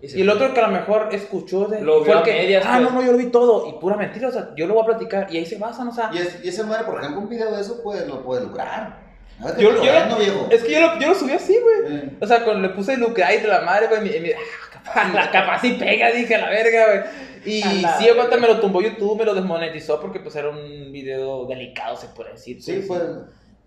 Y 0.01 0.09
se 0.09 0.19
Y 0.19 0.23
el 0.23 0.27
fue. 0.31 0.37
otro 0.37 0.53
que 0.55 0.61
a 0.61 0.67
lo 0.67 0.73
mejor 0.73 1.09
escuchó 1.13 1.67
de... 1.67 1.81
Lo 1.81 1.99
fue 2.01 2.09
vio 2.09 2.19
el 2.19 2.23
que, 2.25 2.33
medias, 2.33 2.65
ah, 2.67 2.79
pues. 2.81 2.91
no, 2.93 3.01
no, 3.01 3.07
yo 3.07 3.13
lo 3.13 3.19
vi 3.19 3.27
todo 3.31 3.69
y 3.69 3.73
pura 3.81 3.97
mentira, 3.97 4.29
o 4.29 4.33
sea, 4.33 4.51
yo 4.57 4.67
lo 4.67 4.75
voy 4.75 4.83
a 4.83 4.87
platicar 4.87 5.27
y 5.33 5.37
ahí 5.39 5.47
se 5.47 5.59
basan, 5.59 5.89
o 5.89 5.95
sea... 5.95 6.11
Y, 6.13 6.19
es- 6.19 6.45
y 6.45 6.49
ese 6.49 6.65
madre, 6.65 6.85
por 6.85 6.99
ejemplo, 6.99 7.21
un 7.21 7.29
video 7.29 7.53
de 7.55 7.61
eso, 7.61 7.81
pues 7.85 8.05
lo 8.09 8.23
puede 8.25 8.43
lucrar. 8.45 9.12
Ver, 9.41 9.57
Yo- 9.59 9.75
yo, 9.77 9.83
yo- 9.85 10.17
viejo. 10.19 10.49
Es 10.51 10.63
que 10.63 10.73
yo 10.73 10.81
lo, 10.81 10.99
yo 11.01 11.09
lo 11.09 11.15
subí 11.15 11.33
así, 11.33 11.57
güey. 11.59 11.97
Eh, 11.97 12.11
O 12.21 12.27
sea, 12.27 12.45
cuando 12.45 12.63
le 12.63 12.75
puse 12.75 12.97
lucrar 12.97 13.33
de 13.33 13.49
la 13.49 13.61
madre, 13.63 13.89
güey, 13.89 14.33
ah, 14.33 14.39
capaz, 14.73 15.13
la, 15.15 15.31
capaz 15.31 15.61
sí 15.61 15.73
pega, 15.79 16.11
dije, 16.11 16.35
a 16.35 16.39
la 16.43 16.51
verga, 16.51 16.87
güey. 16.87 17.33
Y 17.45 17.63
sí, 17.63 18.09
aguanta, 18.09 18.37
me 18.37 18.47
lo 18.47 18.61
tumbó 18.61 18.81
YouTube, 18.83 19.19
me 19.19 19.25
lo 19.25 19.35
desmonetizó 19.35 20.01
porque 20.01 20.21
pues 20.21 20.37
era 20.37 20.49
un 20.51 20.93
video 20.93 21.45
delicado, 21.47 21.97
se 21.97 22.07
puede 22.09 22.33
decir. 22.33 22.63
Sí, 22.63 22.85
pues. 22.87 23.01
pues. 23.01 23.11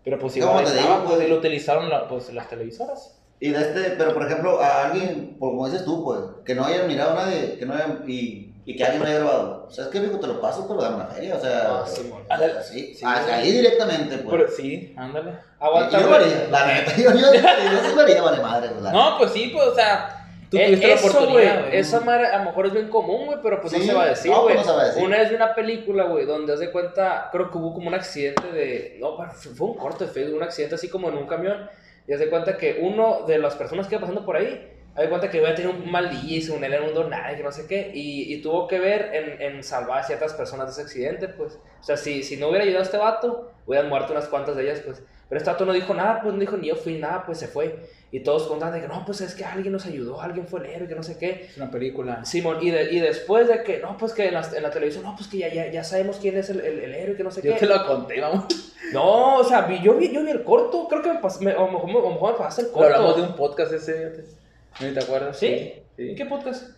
Pero 0.06 0.20
pues 0.20 0.34
¿Cómo 0.34 0.46
igual 0.60 0.64
estaba, 0.66 0.82
digo, 0.82 1.04
pues, 1.04 1.16
pues? 1.16 1.28
y 1.28 1.30
lo 1.32 1.38
utilizaron 1.40 1.90
la- 1.90 2.08
pues, 2.08 2.32
las 2.32 2.48
televisoras. 2.48 3.20
Y 3.40 3.50
de 3.50 3.60
este, 3.60 3.82
pero 3.98 4.14
por 4.14 4.26
ejemplo, 4.26 4.62
a 4.62 4.86
alguien, 4.86 5.36
por 5.40 5.50
como 5.52 5.66
dices 5.68 5.84
tú, 5.84 6.04
pues, 6.06 6.20
que 6.46 6.56
no 6.56 6.64
haya 6.64 6.84
mirado 6.84 7.12
a 7.20 7.26
nadie, 7.26 7.58
que 7.58 7.66
no 7.66 7.74
haya, 7.74 7.98
y, 8.08 8.54
y 8.66 8.76
que 8.76 8.84
alguien 8.84 9.04
no 9.04 9.08
haya 9.08 9.20
grabado. 9.20 9.66
O 9.68 9.72
sea, 9.72 9.86
es 9.86 9.90
que 9.92 10.00
te 10.00 10.28
lo 10.28 10.42
paso, 10.42 10.68
pero 10.68 10.82
dame 10.82 10.96
una 10.96 11.06
feria, 11.06 11.36
o 11.36 11.40
sea, 11.40 11.82
Ah, 11.84 11.84
Simón. 11.88 12.24
así, 12.30 12.80
Sí, 12.80 12.96
sí. 12.96 13.06
ahí 13.06 13.52
directamente, 13.52 14.18
pues. 14.18 14.36
Pero 14.38 14.52
sí, 14.52 14.94
ándale. 14.98 15.34
Aguanta, 15.60 16.00
yo 16.02 16.10
lo 16.10 16.16
haría, 16.16 16.48
la 16.50 16.66
neta, 16.68 16.96
yo, 16.98 17.12
yo, 17.12 17.34
yo, 17.34 17.90
sí 17.90 17.96
lo 17.96 18.02
haría, 18.02 18.22
vale 18.22 18.42
madre, 18.42 18.70
pues, 18.70 18.92
No, 18.92 19.18
pues 19.20 19.32
sí, 19.32 19.52
pues, 19.54 19.68
o 19.68 19.76
sea, 19.76 20.28
tú 20.50 20.58
Eh, 20.58 20.66
tuviste 20.68 20.88
la 20.88 20.94
eso, 20.96 21.08
oportunidad, 21.08 21.62
güey, 21.68 21.78
esa 21.78 22.00
madre 22.02 22.28
a 22.28 22.38
lo 22.40 22.44
mejor 22.46 22.66
es 22.68 22.74
bien 22.74 22.90
común, 22.90 23.26
güey, 23.28 23.38
pero 23.44 23.62
pues 23.62 23.74
no 23.74 23.80
Sí, 23.80 23.86
se 23.86 23.94
va 23.94 24.04
a 24.04 24.08
decir, 24.08 24.32
güey. 24.32 24.44
pues 24.44 24.56
no 24.58 24.64
se 24.64 24.72
va 24.78 24.82
a 24.82 24.86
decir. 24.86 25.04
Una 25.04 25.18
vez 25.18 25.30
vi 25.30 25.36
una 25.36 25.54
película, 25.56 26.04
güey, 26.06 26.26
donde 26.26 26.54
haz 26.54 26.60
de 26.60 26.72
cuenta, 26.72 27.30
creo 27.32 27.52
que 27.52 27.58
hubo 27.58 27.74
como 27.74 27.88
un 27.88 27.94
accidente 27.94 28.52
de. 28.52 28.98
No, 29.00 29.16
fue 29.56 29.68
un 29.68 29.76
corto 29.76 30.06
de 30.06 30.12
Facebook, 30.12 30.38
un 30.38 30.44
accidente 30.44 30.76
así 30.76 30.90
como 30.90 31.10
en 31.10 31.16
un 31.18 31.28
camión. 31.28 31.70
Y 32.08 32.14
haz 32.14 32.20
de 32.20 32.30
cuenta 32.30 32.58
que 32.58 32.80
uno 32.82 33.24
de 33.28 33.40
las 33.40 33.56
personas 33.56 33.88
que 33.88 33.96
iba 33.96 34.02
pasando 34.02 34.24
por 34.26 34.36
ahí, 34.36 34.72
de 35.04 35.10
cuenta 35.10 35.30
que 35.30 35.38
iba 35.38 35.50
a 35.50 35.56
tener 35.56 35.74
un 35.76 35.92
mal 35.92 36.10
día 36.10 36.38
y 36.38 36.42
según 36.42 36.64
él 36.64 36.74
era 36.74 36.84
un 36.84 36.94
donadie, 36.94 37.38
que 37.38 37.44
no 37.44 37.52
sé 37.52 37.68
qué, 37.68 37.92
y, 37.94 38.34
y 38.34 38.42
tuvo 38.42 38.68
que 38.68 38.80
ver 38.80 39.12
en, 39.14 39.42
en 39.42 39.64
salvar 39.64 40.00
a 40.00 40.04
ciertas 40.04 40.34
personas 40.34 40.68
de 40.68 40.72
ese 40.74 40.82
accidente, 40.84 41.28
pues. 41.28 41.60
O 41.80 41.84
sea, 41.84 41.98
si, 41.98 42.24
si 42.24 42.38
no 42.38 42.48
hubiera 42.48 42.64
ayudado 42.64 42.82
a 42.84 42.86
este 42.86 42.98
vato, 42.98 43.52
hubieran 43.66 43.90
muerto 43.90 44.14
unas 44.14 44.28
cuantas 44.28 44.56
de 44.56 44.64
ellas, 44.64 44.80
pues. 44.86 45.04
Pero 45.28 45.40
este 45.40 45.50
vato 45.50 45.66
no 45.66 45.74
dijo 45.74 45.94
nada, 45.96 46.22
pues 46.22 46.34
no 46.36 46.40
dijo 46.40 46.56
ni 46.56 46.68
yo 46.68 46.76
fui 46.76 46.98
nada, 47.00 47.24
pues 47.26 47.40
se 47.40 47.48
fue. 47.48 47.80
Y 48.12 48.20
todos 48.22 48.44
contaban 48.48 48.76
de 48.76 48.82
que 48.82 48.88
no, 48.88 49.04
pues 49.06 49.20
es 49.22 49.34
que 49.36 49.44
alguien 49.44 49.74
nos 49.74 49.86
ayudó, 49.88 50.22
alguien 50.22 50.48
fue 50.48 50.60
el 50.62 50.68
héroe, 50.68 50.88
que 50.88 50.94
no 50.96 51.02
sé 51.04 51.18
qué. 51.18 51.48
Es 51.50 51.58
una 51.58 51.70
película. 51.72 52.24
Simón, 52.24 52.60
y, 52.62 52.70
de- 52.70 52.92
y 52.94 53.00
después 53.00 53.48
de 53.48 53.64
que, 53.64 53.80
no, 53.80 53.98
pues 53.98 54.14
que 54.14 54.28
en 54.28 54.36
la, 54.36 54.48
en 54.56 54.62
la 54.64 54.70
televisión, 54.70 55.04
no, 55.04 55.16
pues 55.16 55.28
que 55.28 55.40
ya, 55.40 55.52
ya, 55.52 55.70
ya 55.72 55.84
sabemos 55.84 56.18
quién 56.22 56.38
es 56.38 56.50
el, 56.52 56.62
el, 56.62 56.80
el 56.80 56.94
héroe, 56.94 57.18
que 57.18 57.24
no 57.24 57.32
sé 57.32 57.42
Yo 57.42 57.54
qué. 57.54 57.60
te 57.60 57.66
lo 57.66 57.86
conté, 57.88 58.22
vamos. 58.22 58.46
No, 58.94 59.38
o 59.38 59.44
sea, 59.44 59.62
vi- 59.64 59.82
yo, 59.82 59.96
vi, 59.96 60.12
yo 60.14 60.24
vi 60.24 60.30
el 60.30 60.44
corto, 60.44 60.88
creo 60.88 61.02
que 61.02 61.12
me 61.14 61.20
pasó, 61.20 61.42
me, 61.42 61.52
a 61.52 61.56
lo 61.56 61.72
mejor, 61.72 61.88
mejor 61.88 62.32
me 62.34 62.38
pasaste 62.38 62.62
el 62.62 62.68
corto. 62.72 62.86
hablamos 62.94 63.16
de 63.18 63.24
un 63.24 63.36
podcast 63.36 63.74
ese, 63.74 64.24
¿no 64.82 64.94
te 64.94 65.00
acuerdas? 65.00 65.38
¿Sí? 65.38 65.74
Sí. 65.96 66.10
¿En 66.10 66.16
qué 66.16 66.26
podcast? 66.26 66.70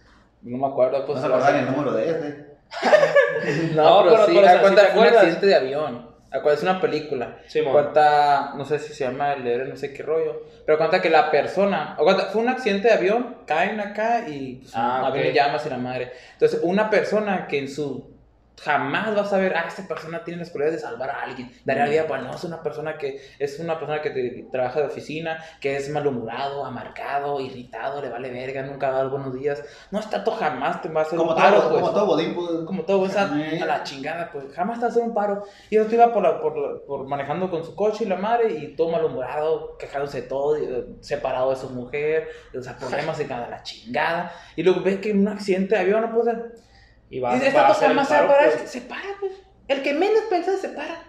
No 0.42 0.58
me 0.58 0.68
acuerdo, 0.68 1.06
pues. 1.06 1.20
No 1.20 1.28
se 1.28 1.34
acuerdan 1.34 1.56
el 1.68 1.72
número 1.72 1.92
de 1.94 2.10
este. 2.10 2.48
No, 3.76 4.04
No, 4.04 4.04
pero, 4.04 4.16
pero- 4.16 4.26
sí, 4.28 4.40
pero, 4.44 4.62
cuenta, 4.62 4.82
¿sí 4.82 4.88
fue 4.94 5.02
un 5.02 5.08
accidente 5.16 5.46
de 5.46 5.56
avión. 5.56 6.08
Acuérdate, 6.30 6.56
es 6.56 6.64
una 6.64 6.82
película. 6.82 7.38
Simón. 7.48 7.72
Cuenta, 7.72 8.52
no 8.56 8.66
sé 8.66 8.80
si 8.80 8.94
se 8.94 9.06
llama 9.06 9.32
el 9.34 9.48
héroe, 9.48 9.70
no 9.70 9.78
sé 9.78 9.94
qué 9.94 10.04
rollo. 10.04 10.44
Pero 10.66 10.78
cuenta 10.78 11.02
que 11.02 11.10
la 11.10 11.32
persona, 11.32 11.96
o 11.98 12.04
cuenta, 12.04 12.26
fue 12.26 12.42
un 12.42 12.50
accidente 12.50 12.90
de 12.90 12.96
avión, 12.96 13.38
caen 13.46 13.80
acá 13.80 14.28
y 14.28 14.56
pues, 14.56 14.74
Ah, 14.76 14.98
un 15.00 15.06
avión 15.06 15.24
ok. 15.24 15.30
en 15.30 15.34
llamas 15.36 15.66
y 15.66 15.70
la 15.70 15.78
madre. 15.78 16.12
Entonces, 16.34 16.60
una 16.64 16.90
persona 16.90 17.48
que 17.48 17.60
en 17.60 17.70
su 17.70 18.17
jamás 18.62 19.14
vas 19.16 19.32
a 19.34 19.38
ver, 19.38 19.56
ah, 19.56 19.66
esta 19.68 19.88
persona 19.88 20.24
tiene 20.24 20.40
las 20.40 20.50
cualidades 20.50 20.82
de 20.82 20.88
salvar 20.88 21.10
a 21.12 21.22
alguien, 21.22 21.52
darle 21.64 21.84
la 21.84 21.90
vida, 21.90 22.08
pues 22.08 22.24
no, 22.24 22.34
es 22.34 22.44
una 22.44 22.62
persona 22.64 22.98
que 22.98 23.22
es 23.38 23.60
una 23.60 23.78
persona 23.78 24.02
que 24.02 24.10
te- 24.10 24.48
trabaja 24.52 24.80
de 24.80 24.88
oficina, 24.88 25.38
que 25.62 25.76
es 25.78 25.90
malhumorado, 25.90 26.66
amargado, 26.66 27.40
irritado, 27.40 28.02
le 28.02 28.10
vale 28.10 28.32
verga, 28.32 28.64
nunca 28.64 28.90
da 28.92 29.04
buenos 29.08 29.34
días. 29.34 29.64
No, 29.92 30.00
está 30.00 30.24
todo 30.24 30.36
jamás 30.36 30.82
te 30.82 30.90
va 30.90 31.02
a 31.02 31.04
hacer 31.04 31.18
Como 31.18 31.32
un 31.32 31.38
paro, 31.38 31.58
todo, 31.62 31.70
pues 31.70 31.82
como 31.82 31.94
todo 31.94 32.06
Godín, 32.08 32.36
pues. 32.36 32.50
como 32.66 32.84
todo, 32.84 33.08
sea, 33.10 33.28
Sí. 33.28 33.60
a 33.60 33.66
la 33.66 33.84
chingada, 33.84 34.32
pues 34.32 34.46
jamás 34.54 34.78
te 34.78 34.82
va 34.82 34.88
a 34.88 34.92
hacer 34.92 35.04
un 35.04 35.14
paro. 35.14 35.44
Y 35.70 35.76
yo 35.76 35.86
iba 35.92 36.12
por, 36.12 36.24
la- 36.24 36.42
por, 36.42 36.58
la- 36.58 36.80
por 36.86 37.08
manejando 37.08 37.50
con 37.50 37.64
su 37.64 37.76
coche 37.76 38.06
y 38.06 38.08
la 38.08 38.16
madre, 38.18 38.52
y 38.54 38.76
todo 38.76 38.90
malhumorado, 38.90 39.78
quejándose 39.78 40.22
de 40.22 40.28
todo, 40.28 40.58
separado 41.02 41.52
de 41.52 41.56
su 41.58 41.70
mujer, 41.70 42.28
o 42.58 42.62
sea, 42.62 42.76
problemas 42.78 43.18
de 43.18 43.28
cada 43.28 43.48
la 43.50 43.62
chingada. 43.64 44.32
Y 44.56 44.64
luego 44.64 44.82
ves 44.82 44.98
que 44.98 45.12
en 45.12 45.20
un 45.20 45.28
accidente 45.28 45.76
de 45.76 45.82
avión, 45.82 46.02
no 46.02 46.12
puede. 46.14 46.66
Y 47.10 47.20
va, 47.20 47.32
va 47.32 47.38
esta 47.38 47.66
a 47.66 47.68
cosa 47.70 47.86
el 47.86 47.92
jamás 47.92 48.08
se 48.08 48.14
va 48.16 48.20
a 48.20 48.28
parar, 48.28 48.52
pues. 48.58 48.70
se 48.70 48.82
para, 48.82 49.10
pues. 49.20 49.32
El 49.68 49.82
que 49.82 49.94
menos 49.94 50.24
piensa 50.30 50.58
se 50.58 50.70
para. 50.70 51.04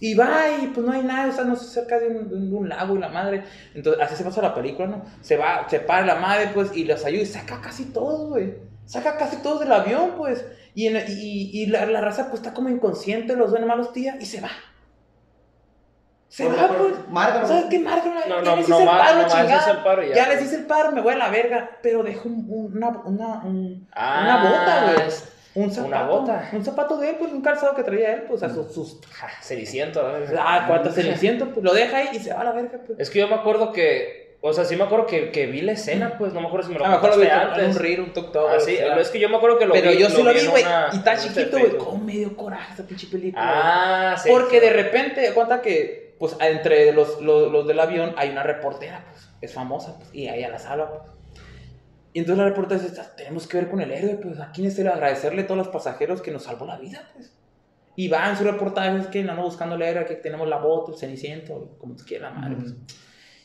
Y 0.00 0.14
va 0.14 0.48
y 0.60 0.66
pues 0.68 0.84
no 0.86 0.92
hay 0.92 1.02
nada, 1.02 1.28
o 1.30 1.32
sea, 1.32 1.44
no 1.44 1.56
se 1.56 1.66
cerca 1.66 1.98
de 1.98 2.08
un, 2.08 2.62
de 2.62 2.68
lago 2.68 2.96
y 2.96 2.98
la 2.98 3.08
madre. 3.08 3.44
Entonces, 3.74 4.02
así 4.02 4.16
se 4.16 4.24
pasa 4.24 4.42
la 4.42 4.54
película, 4.54 4.88
¿no? 4.88 5.04
Se 5.22 5.36
va, 5.36 5.66
se 5.68 5.80
para 5.80 6.04
la 6.04 6.16
madre, 6.16 6.50
pues, 6.52 6.76
y 6.76 6.84
los 6.84 7.04
ayuda 7.04 7.22
y 7.22 7.26
saca 7.26 7.60
casi 7.62 7.86
todo, 7.86 8.28
güey. 8.28 8.54
Saca 8.86 9.16
casi 9.16 9.36
todo 9.36 9.60
del 9.60 9.72
avión, 9.72 10.12
pues. 10.18 10.44
Y, 10.74 10.88
en- 10.88 11.04
y, 11.08 11.50
y 11.62 11.66
la, 11.66 11.86
la 11.86 12.00
raza, 12.02 12.24
pues, 12.28 12.42
está 12.42 12.52
como 12.52 12.68
inconsciente, 12.68 13.36
los 13.36 13.50
duele 13.50 13.64
malos 13.66 13.94
días 13.94 14.16
y 14.20 14.26
se 14.26 14.40
va. 14.42 14.50
Se 16.28 16.44
Por- 16.46 16.58
va, 16.58 16.68
por- 16.68 16.78
pues. 16.78 17.08
Márgalo. 17.08 17.46
¿Sabes 17.46 17.64
qué, 17.70 17.78
Marco? 17.78 18.08
No, 18.08 18.20
ya 18.20 18.28
no, 18.28 18.56
les 18.56 18.68
no, 18.68 18.74
hice 18.74 18.82
el 18.82 18.86
más- 18.86 18.98
paro, 18.98 19.16
no 19.16 19.22
más 19.22 19.32
chingada. 19.32 19.70
el 19.70 19.78
paro 19.84 20.02
ya. 20.02 20.14
Ya 20.14 20.28
les 20.28 20.42
hice 20.42 20.56
el 20.56 20.66
paro, 20.66 20.90
me 20.92 21.00
voy 21.00 21.14
a 21.14 21.16
la 21.18 21.30
verga. 21.30 21.78
Pero 21.82 22.02
dejo 22.02 22.28
un- 22.28 22.44
un- 22.48 22.76
una, 22.76 22.88
una, 23.04 23.26
un- 23.44 23.88
Ah, 23.92 24.20
una 24.22 24.50
bota, 24.50 24.92
güey. 24.94 25.08
Un 25.54 25.70
zapato. 25.70 25.88
Una 25.88 26.02
bota. 26.04 26.48
Un 26.52 26.64
zapato 26.64 26.96
de 26.96 27.10
él, 27.10 27.16
pues 27.18 27.32
un 27.32 27.40
calzado 27.40 27.74
que 27.74 27.84
traía 27.84 28.14
él, 28.14 28.22
pues 28.22 28.42
a 28.42 28.50
sus. 28.50 28.72
sus 28.72 29.00
ja, 29.12 29.28
Ceniciento, 29.40 30.02
¿no? 30.02 30.14
ah, 30.38 30.64
cuánto 30.66 30.90
ceniciento, 30.90 31.50
pues 31.50 31.62
lo 31.64 31.72
deja 31.72 31.98
ahí 31.98 32.08
y 32.12 32.18
se 32.18 32.32
va 32.32 32.40
a 32.40 32.44
la 32.44 32.52
verga, 32.52 32.80
pues. 32.84 32.98
Es 32.98 33.10
que 33.10 33.20
yo 33.20 33.28
me 33.28 33.36
acuerdo 33.36 33.70
que, 33.70 34.36
o 34.40 34.52
sea, 34.52 34.64
sí 34.64 34.74
me 34.74 34.82
acuerdo 34.82 35.06
que, 35.06 35.30
que 35.30 35.46
vi 35.46 35.60
la 35.60 35.72
escena, 35.72 36.18
pues 36.18 36.32
no 36.32 36.40
me 36.40 36.48
acuerdo 36.48 36.66
si 36.66 36.72
me 36.72 36.78
lo 36.80 36.84
a 36.84 36.88
lo 36.88 36.94
mejor 36.96 37.16
lo 37.16 37.22
vi 37.22 37.28
en 37.28 37.70
un 37.70 37.76
reel, 37.76 38.00
un 38.00 38.12
TikTok. 38.12 38.50
Ah, 38.50 38.60
sí, 38.60 38.76
es 38.76 39.10
que 39.10 39.20
yo 39.20 39.28
me 39.28 39.36
acuerdo 39.36 39.58
que 39.58 39.66
lo 39.66 39.74
Pero 39.74 39.92
vi. 39.92 39.98
yo 39.98 40.10
sí 40.10 40.22
lo 40.22 40.34
vi, 40.34 40.44
güey. 40.46 40.64
Y 40.92 40.96
está 40.96 41.16
chiquito, 41.16 41.50
güey. 41.52 41.62
Facebook. 41.62 41.84
Cómo 41.84 42.04
me 42.04 42.12
dio 42.12 42.36
coraje 42.36 42.74
esa 42.74 42.82
pinche 42.82 43.06
película. 43.06 43.42
Ah, 43.42 44.16
sí. 44.16 44.28
Porque 44.28 44.58
sí. 44.58 44.66
de 44.66 44.72
repente, 44.72 45.32
cuenta 45.34 45.62
que, 45.62 46.16
pues, 46.18 46.36
entre 46.40 46.92
los, 46.92 47.20
los, 47.20 47.52
los 47.52 47.66
del 47.66 47.78
avión 47.78 48.12
hay 48.16 48.30
una 48.30 48.42
reportera, 48.42 49.04
pues, 49.08 49.28
es 49.40 49.54
famosa, 49.54 49.98
pues, 49.98 50.12
y 50.12 50.26
ahí 50.26 50.42
a 50.42 50.48
la 50.48 50.58
sala, 50.58 50.90
pues. 50.90 51.13
Y 52.14 52.20
entonces 52.20 52.42
la 52.42 52.48
reportera 52.48 52.80
dice, 52.80 52.98
"Ah, 53.00 53.10
tenemos 53.16 53.46
que 53.46 53.58
ver 53.58 53.68
con 53.68 53.80
el 53.82 53.90
héroe, 53.90 54.14
pues, 54.22 54.40
¿a 54.40 54.50
quién 54.50 54.68
es 54.68 54.78
el 54.78 54.88
agradecerle 54.88 55.42
a 55.42 55.46
todos 55.46 55.58
los 55.58 55.68
pasajeros 55.68 56.22
que 56.22 56.30
nos 56.30 56.44
salvó 56.44 56.64
la 56.64 56.78
vida, 56.78 57.10
pues? 57.12 57.36
Y 57.96 58.08
va 58.08 58.30
en 58.30 58.36
su 58.36 58.44
reportaje, 58.44 58.96
es 58.96 59.08
que 59.08 59.20
ando 59.20 59.42
buscando 59.42 59.74
el 59.74 59.82
héroe, 59.82 60.06
que 60.06 60.14
tenemos 60.14 60.48
la 60.48 60.58
bota, 60.58 60.92
el 60.92 60.98
ceniciento, 60.98 61.76
como 61.78 61.94
tú 61.94 62.04
quieras, 62.06 62.34
madre, 62.34 62.56
pues. 62.56 62.74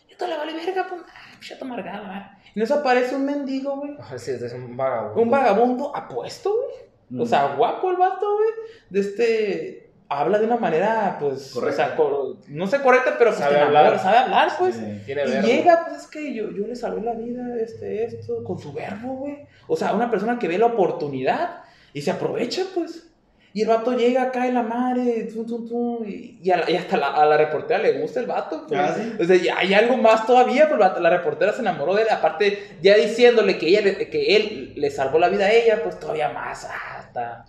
Y 0.09 0.15
todo 0.15 0.29
le 0.29 0.37
vale 0.37 0.53
verga, 0.53 0.85
pues, 0.87 1.01
ah, 1.07 1.37
chato 1.41 1.65
amargada, 1.65 2.01
madre. 2.03 2.25
Y 2.55 2.59
nos 2.59 2.71
aparece 2.71 3.15
un 3.15 3.25
mendigo, 3.25 3.75
güey. 3.77 3.95
Ah, 3.99 4.17
Sí, 4.17 4.31
es 4.31 4.53
un 4.53 4.77
vagabundo. 4.77 5.21
Un 5.21 5.29
vagabundo 5.29 5.95
apuesto, 5.95 6.53
güey. 6.55 7.21
O 7.21 7.25
sea, 7.25 7.55
guapo 7.55 7.89
el 7.89 7.97
vato, 7.97 8.33
güey. 8.35 8.49
De 8.91 8.99
este. 8.99 9.88
Habla 10.11 10.39
de 10.39 10.45
una 10.45 10.57
manera, 10.57 11.17
pues. 11.19 11.51
Correcta. 11.53 11.83
O 11.83 11.87
sea, 11.87 11.95
cor- 11.95 12.37
no 12.47 12.65
sé 12.67 12.81
correcta, 12.81 13.15
pero 13.19 13.29
pues, 13.29 13.39
Sabe 13.41 13.57
enamora, 13.57 13.79
hablar. 13.79 13.99
sabe 13.99 14.17
hablar, 14.17 14.49
pues. 14.57 14.75
Sí. 14.75 15.01
Tiene 15.05 15.21
Y 15.25 15.29
verbo. 15.31 15.47
llega, 15.47 15.85
pues 15.87 16.01
es 16.01 16.07
que 16.07 16.33
yo, 16.33 16.49
yo 16.49 16.65
le 16.65 16.75
salvé 16.75 17.01
la 17.01 17.13
vida, 17.13 17.43
este, 17.61 18.05
esto, 18.05 18.43
con 18.43 18.57
su 18.57 18.73
verbo, 18.73 19.13
güey. 19.17 19.37
O 19.67 19.75
sea, 19.77 19.93
una 19.93 20.09
persona 20.09 20.39
que 20.39 20.47
ve 20.47 20.57
la 20.57 20.65
oportunidad 20.65 21.61
y 21.93 22.01
se 22.01 22.09
aprovecha, 22.11 22.63
pues. 22.73 23.05
Y 23.51 23.63
el 23.63 23.67
vato 23.67 23.93
llega 23.93 24.31
en 24.45 24.53
la 24.53 24.61
madre, 24.61 25.23
tum, 25.33 25.45
tum, 25.45 25.67
tum, 25.67 26.07
y, 26.07 26.39
y 26.41 26.51
a 26.51 26.57
la- 26.57 26.69
y 26.71 26.75
hasta 26.75 26.97
la- 26.97 27.13
a 27.13 27.25
la 27.25 27.35
reportera 27.37 27.79
le 27.79 27.99
gusta 27.99 28.19
el 28.19 28.27
vato. 28.27 28.65
Pues. 28.67 28.79
Ah, 28.79 28.95
¿sí? 28.95 29.13
O 29.19 29.25
sea, 29.25 29.57
hay 29.57 29.73
algo 29.73 29.97
más 29.97 30.25
todavía, 30.27 30.67
pues 30.67 30.79
la, 30.79 30.99
la 30.99 31.09
reportera 31.11 31.51
se 31.53 31.61
enamoró 31.61 31.95
de 31.95 32.03
él. 32.03 32.07
Aparte, 32.11 32.77
ya 32.81 32.95
diciéndole 32.95 33.57
que, 33.57 33.67
ella, 33.67 33.81
le- 33.81 34.09
que 34.09 34.35
él 34.35 34.73
le 34.75 34.89
salvó 34.91 35.17
la 35.19 35.29
vida 35.29 35.45
a 35.45 35.51
ella, 35.51 35.81
pues 35.83 35.99
todavía 35.99 36.29
más. 36.29 36.65
Ah, 36.69 36.98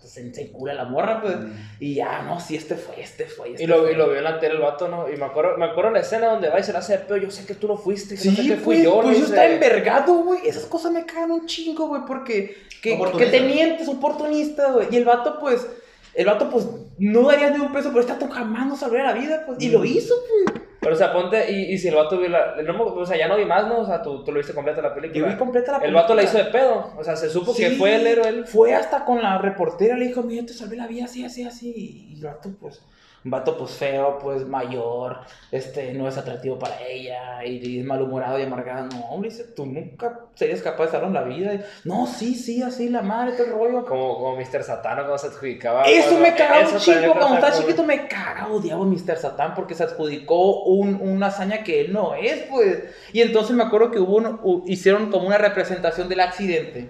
se, 0.02 0.32
se 0.34 0.42
encula 0.42 0.74
la 0.74 0.84
morra, 0.84 1.20
pues. 1.22 1.36
Y 1.78 1.94
ya, 1.94 2.22
no, 2.22 2.40
sí, 2.40 2.56
este 2.56 2.74
fue, 2.76 3.00
este 3.00 3.26
fue. 3.26 3.50
Este 3.50 3.64
Y 3.64 3.66
lo, 3.66 3.82
fue. 3.82 3.92
y 3.92 3.94
lo 3.96 4.08
vio 4.08 4.18
en 4.18 4.24
la 4.24 4.38
tele 4.40 4.54
el 4.54 4.60
vato, 4.60 4.88
¿no? 4.88 5.08
Y 5.10 5.16
me 5.16 5.24
acuerdo, 5.26 5.56
me 5.56 5.64
acuerdo 5.66 5.90
la 5.90 6.00
escena 6.00 6.28
donde 6.28 6.48
va 6.48 6.58
y 6.60 6.62
se 6.64 6.72
la 6.72 6.80
hace 6.80 6.92
de 6.92 6.98
pedo. 7.00 7.16
Yo 7.18 7.30
sé 7.30 7.46
que 7.46 7.54
tú 7.54 7.68
no 7.68 7.76
fuiste, 7.76 8.14
que 8.14 8.20
Sí, 8.20 8.30
no 8.30 8.36
sé 8.36 8.42
pues, 8.48 8.60
fui 8.62 8.82
yo. 8.82 8.94
pues 9.02 9.06
no 9.06 9.12
yo 9.12 9.18
sé. 9.20 9.24
estaba 9.26 9.46
envergado, 9.46 10.14
güey. 10.24 10.40
Esas 10.46 10.64
cosas 10.66 10.92
me 10.92 11.04
cagan 11.06 11.30
un 11.30 11.46
chingo, 11.46 11.88
güey, 11.88 12.02
porque 12.06 12.56
que, 12.82 12.98
que 13.18 13.26
te 13.26 13.40
mientes, 13.40 13.88
oportunista, 13.88 14.72
güey. 14.72 14.88
Y 14.90 14.96
el 14.96 15.04
vato, 15.04 15.38
pues, 15.40 15.66
el 16.14 16.26
vato, 16.26 16.50
pues, 16.50 16.66
no 16.98 17.28
daría 17.28 17.50
ni 17.50 17.60
un 17.60 17.72
peso, 17.72 17.88
pero 17.90 18.00
esta 18.00 18.18
tú 18.18 18.28
jamás 18.28 18.66
no 18.66 18.76
salvaría 18.76 19.06
la 19.06 19.12
vida, 19.12 19.44
pues. 19.46 19.62
Y 19.62 19.68
lo 19.70 19.84
hizo, 19.84 20.14
pues. 20.46 20.62
Pero, 20.80 20.94
o 20.94 20.98
sea, 20.98 21.12
ponte, 21.12 21.50
y, 21.52 21.72
y 21.74 21.78
si 21.78 21.88
el 21.88 21.94
vato 21.94 22.18
vio 22.18 22.28
la. 22.30 22.56
no 22.62 22.84
o 22.84 23.04
sea, 23.06 23.16
ya 23.18 23.28
no 23.28 23.36
vi 23.36 23.44
más, 23.44 23.66
¿no? 23.66 23.80
O 23.80 23.86
sea, 23.86 24.02
tú, 24.02 24.24
tú 24.24 24.32
lo 24.32 24.38
viste 24.38 24.54
completa 24.54 24.80
la 24.80 24.94
película. 24.94 25.18
Yo 25.20 25.30
vi 25.30 25.36
completa 25.36 25.72
la 25.72 25.84
El 25.84 25.92
vato 25.92 26.14
la 26.14 26.22
hizo 26.22 26.38
película. 26.38 26.62
de 26.62 26.66
pedo. 26.66 26.92
O 26.98 27.04
sea, 27.04 27.16
se 27.16 27.28
supo 27.28 27.54
que 27.54 27.72
fue 27.72 27.96
el 27.96 28.06
héroe 28.06 28.28
él. 28.28 28.46
Fue 28.46 28.74
hasta 28.74 29.04
con 29.04 29.22
la 29.22 29.36
reportera, 29.38 29.96
le 29.96 30.06
dijo, 30.06 30.22
mira, 30.22 30.46
te 30.46 30.54
salvé 30.54 30.76
la 30.76 30.86
vida 30.86 31.04
así, 31.04 31.22
así, 31.24 31.44
así. 31.44 32.08
Y 32.10 32.14
el 32.16 32.24
vato, 32.24 32.50
pues, 32.58 32.82
un 33.22 33.30
vato, 33.30 33.58
pues, 33.58 33.72
feo, 33.72 34.18
pues, 34.18 34.46
mayor, 34.46 35.18
este, 35.52 35.92
no 35.92 36.08
es 36.08 36.16
atractivo 36.16 36.58
para 36.58 36.80
ella, 36.86 37.44
y, 37.44 37.56
y 37.68 37.78
es 37.80 37.84
malhumorado 37.84 38.38
y 38.38 38.42
amargado. 38.44 38.86
No, 38.86 39.00
hombre, 39.10 39.28
dice, 39.28 39.44
tú 39.54 39.66
nunca 39.66 40.20
serías 40.34 40.62
capaz 40.62 40.86
de 40.86 40.90
salvar 40.92 41.10
la 41.10 41.22
vida. 41.24 41.52
Y, 41.54 41.60
no, 41.84 42.06
sí, 42.06 42.34
sí, 42.34 42.62
así, 42.62 42.88
la 42.88 43.02
madre, 43.02 43.32
todo 43.32 43.46
el 43.46 43.52
rollo. 43.52 43.84
Como, 43.84 44.16
como 44.16 44.36
Mr. 44.36 44.62
Satano 44.62 45.02
cuando 45.02 45.18
se 45.18 45.26
adjudicaba. 45.26 45.82
Eso 45.84 46.18
me 46.18 46.34
cagaba 46.34 46.60
un 46.60 46.78
también 46.78 47.10
Cuando 47.12 47.34
estaba 47.34 47.52
como- 47.52 47.62
chiquito 47.62 47.84
me 47.84 48.08
cagaba, 48.08 48.52
odiaba 48.54 48.82
a 48.82 48.86
Mr. 48.86 49.16
Satan 49.18 49.54
porque 49.54 49.74
se 49.74 49.84
adjudicó 49.84 50.62
un- 50.64 50.98
una 51.02 51.26
hazaña 51.26 51.62
que 51.62 51.82
él 51.82 51.92
no 51.92 52.14
es, 52.14 52.44
pues. 52.50 52.84
Y 53.12 53.20
entonces 53.20 53.54
me 53.54 53.64
acuerdo 53.64 53.90
que 53.90 53.98
hubo 53.98 54.16
un- 54.16 54.62
hicieron 54.66 55.10
como 55.10 55.26
una 55.26 55.36
representación 55.36 56.08
del 56.08 56.20
accidente. 56.20 56.88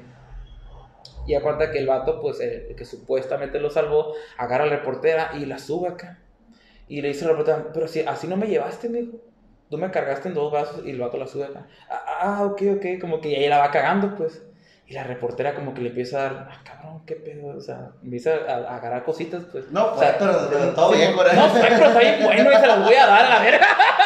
Y 1.31 1.35
a 1.37 1.43
cuenta 1.43 1.71
que 1.71 1.79
el 1.79 1.87
vato, 1.87 2.21
pues, 2.21 2.41
el, 2.41 2.75
que 2.75 2.85
supuestamente 2.85 3.61
lo 3.61 3.71
salvó, 3.71 4.15
agarra 4.37 4.65
a 4.65 4.67
la 4.67 4.77
reportera 4.79 5.31
y 5.39 5.47
la 5.47 5.61
sube 5.61 5.87
acá. 5.87 6.19
Y 6.89 7.03
le 7.03 7.07
dice 7.07 7.25
a 7.25 7.29
la 7.29 7.35
reportera, 7.35 7.69
pero 7.73 7.87
si 7.87 8.01
así 8.01 8.27
no 8.27 8.37
me 8.37 8.49
llevaste, 8.49 8.89
mijo. 8.89 9.19
Tú 9.71 9.79
me 9.79 9.93
cargaste 9.93 10.27
en 10.27 10.35
dos 10.35 10.51
brazos 10.51 10.85
y 10.85 10.91
el 10.91 10.99
vato 10.99 11.19
la 11.19 11.29
sube 11.29 11.45
acá. 11.45 11.69
Ah, 11.89 12.19
ah, 12.21 12.45
ok, 12.47 12.63
ok. 12.79 13.01
Como 13.01 13.21
que 13.21 13.39
ella 13.39 13.51
la 13.51 13.59
va 13.59 13.71
cagando, 13.71 14.17
pues. 14.17 14.43
Y 14.89 14.95
la 14.95 15.05
reportera 15.05 15.55
como 15.55 15.73
que 15.73 15.83
le 15.83 15.91
empieza 15.91 16.19
a 16.19 16.23
dar, 16.25 16.49
ah, 16.51 16.63
cabrón, 16.65 17.03
qué 17.07 17.15
pedo. 17.15 17.57
O 17.57 17.61
sea, 17.61 17.93
empieza 18.03 18.33
a, 18.49 18.55
a 18.55 18.77
agarrar 18.79 19.05
cositas, 19.05 19.45
pues. 19.53 19.71
No, 19.71 19.95
O 19.95 19.99
sea, 20.01 20.19
pues, 20.19 20.31
pero, 20.33 20.49
pero 20.51 20.75
todo 20.75 20.91
bien 20.91 21.13
con 21.13 21.31
él. 21.31 21.37
No, 21.37 21.49
fue, 21.49 21.61
pero 21.61 21.87
está 21.87 22.01
bien 22.01 22.25
bueno 22.25 22.53
y 22.53 22.57
se 22.57 22.67
las 22.67 22.85
voy 22.85 22.95
a 22.95 23.07
dar 23.07 23.25
a 23.25 23.29
la 23.29 23.41
verga. 23.41 23.67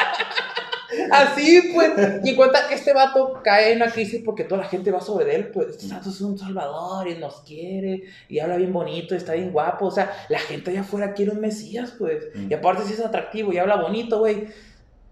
Así, 1.10 1.70
pues. 1.74 1.92
Y 2.24 2.30
en 2.30 2.36
cuenta 2.36 2.66
que 2.68 2.74
este 2.74 2.92
vato 2.92 3.40
cae 3.42 3.72
en 3.72 3.82
una 3.82 3.90
crisis 3.90 4.22
porque 4.24 4.44
toda 4.44 4.62
la 4.62 4.68
gente 4.68 4.90
va 4.90 5.00
sobre 5.00 5.34
él, 5.34 5.48
pues. 5.48 5.68
Este 5.70 5.92
vato 5.94 6.10
es 6.10 6.20
un 6.20 6.38
salvador 6.38 7.08
y 7.08 7.16
nos 7.16 7.40
quiere 7.42 8.04
y 8.28 8.38
habla 8.38 8.56
bien 8.56 8.72
bonito, 8.72 9.14
está 9.14 9.32
bien 9.34 9.52
guapo. 9.52 9.86
O 9.86 9.90
sea, 9.90 10.12
la 10.28 10.38
gente 10.38 10.70
allá 10.70 10.80
afuera 10.82 11.12
quiere 11.14 11.32
un 11.32 11.40
mesías, 11.40 11.94
pues. 11.98 12.28
Mm. 12.34 12.50
Y 12.50 12.54
aparte, 12.54 12.84
si 12.84 12.92
es 12.94 13.00
atractivo 13.00 13.52
y 13.52 13.58
habla 13.58 13.76
bonito, 13.76 14.18
güey. 14.18 14.48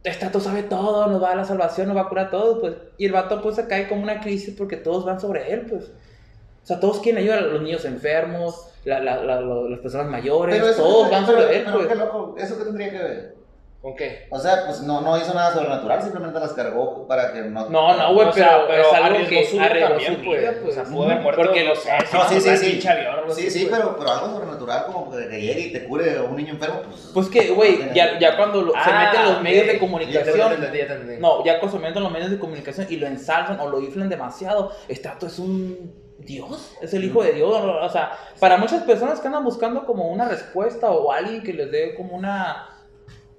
Este 0.04 0.24
vato 0.26 0.40
sabe 0.40 0.64
todo, 0.64 1.06
nos 1.06 1.22
va 1.22 1.30
a 1.30 1.36
la 1.36 1.44
salvación, 1.44 1.86
nos 1.86 1.96
va 1.96 2.02
a 2.02 2.08
curar 2.08 2.30
todo, 2.30 2.60
pues. 2.60 2.74
Y 2.98 3.06
el 3.06 3.12
vato, 3.12 3.40
pues, 3.40 3.54
se 3.56 3.68
cae 3.68 3.88
como 3.88 4.02
una 4.02 4.20
crisis 4.20 4.52
porque 4.56 4.76
todos 4.76 5.04
van 5.04 5.20
sobre 5.20 5.52
él, 5.52 5.66
pues. 5.70 5.84
O 5.84 6.66
sea, 6.66 6.80
todos 6.80 6.98
quieren 7.00 7.22
ayudar 7.22 7.38
a 7.38 7.42
los 7.42 7.62
niños 7.62 7.84
enfermos, 7.84 8.68
la- 8.84 8.98
la- 9.00 9.22
las 9.22 9.78
personas 9.80 10.08
mayores, 10.08 10.56
Pero 10.56 10.68
eso- 10.70 10.82
todos 10.82 11.10
van 11.10 11.24
pero- 11.26 11.40
sobre 11.40 11.56
él, 11.56 11.62
pero 11.64 11.76
pues. 11.76 11.88
qué 11.88 11.94
loco, 11.94 12.34
¿eso 12.38 12.58
qué 12.58 12.64
tendría 12.64 12.90
que 12.90 12.98
ver? 12.98 13.34
¿Con 13.82 13.96
qué? 13.96 14.28
O 14.30 14.38
sea, 14.38 14.64
pues 14.64 14.80
no, 14.82 15.00
no 15.00 15.18
hizo 15.18 15.34
nada 15.34 15.52
sobrenatural, 15.52 16.00
simplemente 16.00 16.38
las 16.38 16.52
cargó 16.52 17.04
para 17.08 17.32
que 17.32 17.40
no... 17.42 17.68
No, 17.68 17.96
no, 17.96 18.14
güey, 18.14 18.28
pero, 18.32 18.32
sea, 18.32 18.66
pero 18.68 18.82
es 18.82 18.92
algo 18.92 19.06
arriesgó 19.06 19.28
que 19.28 19.44
su 19.44 19.60
arriesgó 19.60 19.88
también, 19.88 20.14
su 20.18 20.24
pues. 20.24 20.40
vida, 20.40 20.52
pues. 20.62 20.70
O 20.70 20.74
sea, 20.74 20.84
pudo 20.84 21.02
haber 21.02 21.14
Ujú, 21.16 21.22
muerto, 21.24 21.42
Porque 21.42 21.64
los 21.64 21.84
No, 22.12 22.28
sí, 22.28 22.40
sí, 22.40 22.56
sí. 22.56 22.80
Sí, 22.80 22.88
así, 22.88 23.50
sí, 23.50 23.66
pues. 23.66 23.76
pero, 23.80 23.96
pero 23.98 24.10
algo 24.12 24.26
sobrenatural 24.30 24.86
como 24.86 25.10
que 25.10 25.16
llegue 25.40 25.60
y 25.62 25.72
te 25.72 25.84
cure 25.84 26.16
a 26.16 26.22
un 26.22 26.36
niño 26.36 26.52
enfermo, 26.52 26.82
pues... 26.88 27.10
Pues 27.12 27.28
que, 27.28 27.48
güey, 27.50 27.92
ya, 27.92 28.20
ya 28.20 28.36
cuando 28.36 28.62
lo- 28.62 28.70
se 28.72 28.78
Ah, 28.78 29.04
meten 29.10 29.24
los 29.26 29.36
ok. 29.38 29.42
medios 29.42 29.66
de 29.66 29.66
Ya 29.66 29.72
te 29.74 29.80
comunicación. 29.80 30.52
entendí, 30.52 30.78
ya 30.78 30.86
te 30.86 30.92
entendí. 30.92 31.20
No, 31.20 31.44
ya 31.44 31.58
cuando 31.58 31.76
se 31.78 31.82
meten 31.82 32.02
los 32.04 32.12
medios 32.12 32.30
de 32.30 32.38
comunicación 32.38 32.86
y 32.88 32.96
lo 32.98 33.08
ensalzan 33.08 33.58
o 33.58 33.68
lo 33.68 33.80
inflan 33.80 34.08
demasiado, 34.08 34.70
vato 35.04 35.26
es 35.26 35.38
un 35.40 36.00
Dios, 36.18 36.76
es 36.80 36.94
el 36.94 37.02
hijo 37.02 37.20
de 37.24 37.32
Dios. 37.32 37.50
O 37.52 37.88
sea, 37.88 38.12
para 38.38 38.56
muchas 38.58 38.84
personas 38.84 39.18
que 39.18 39.26
andan 39.26 39.42
buscando 39.42 39.84
como 39.84 40.06
una 40.06 40.28
respuesta 40.28 40.92
o 40.92 41.10
alguien 41.10 41.42
que 41.42 41.52
les 41.52 41.68
dé 41.72 41.96
como 41.96 42.14
una 42.14 42.68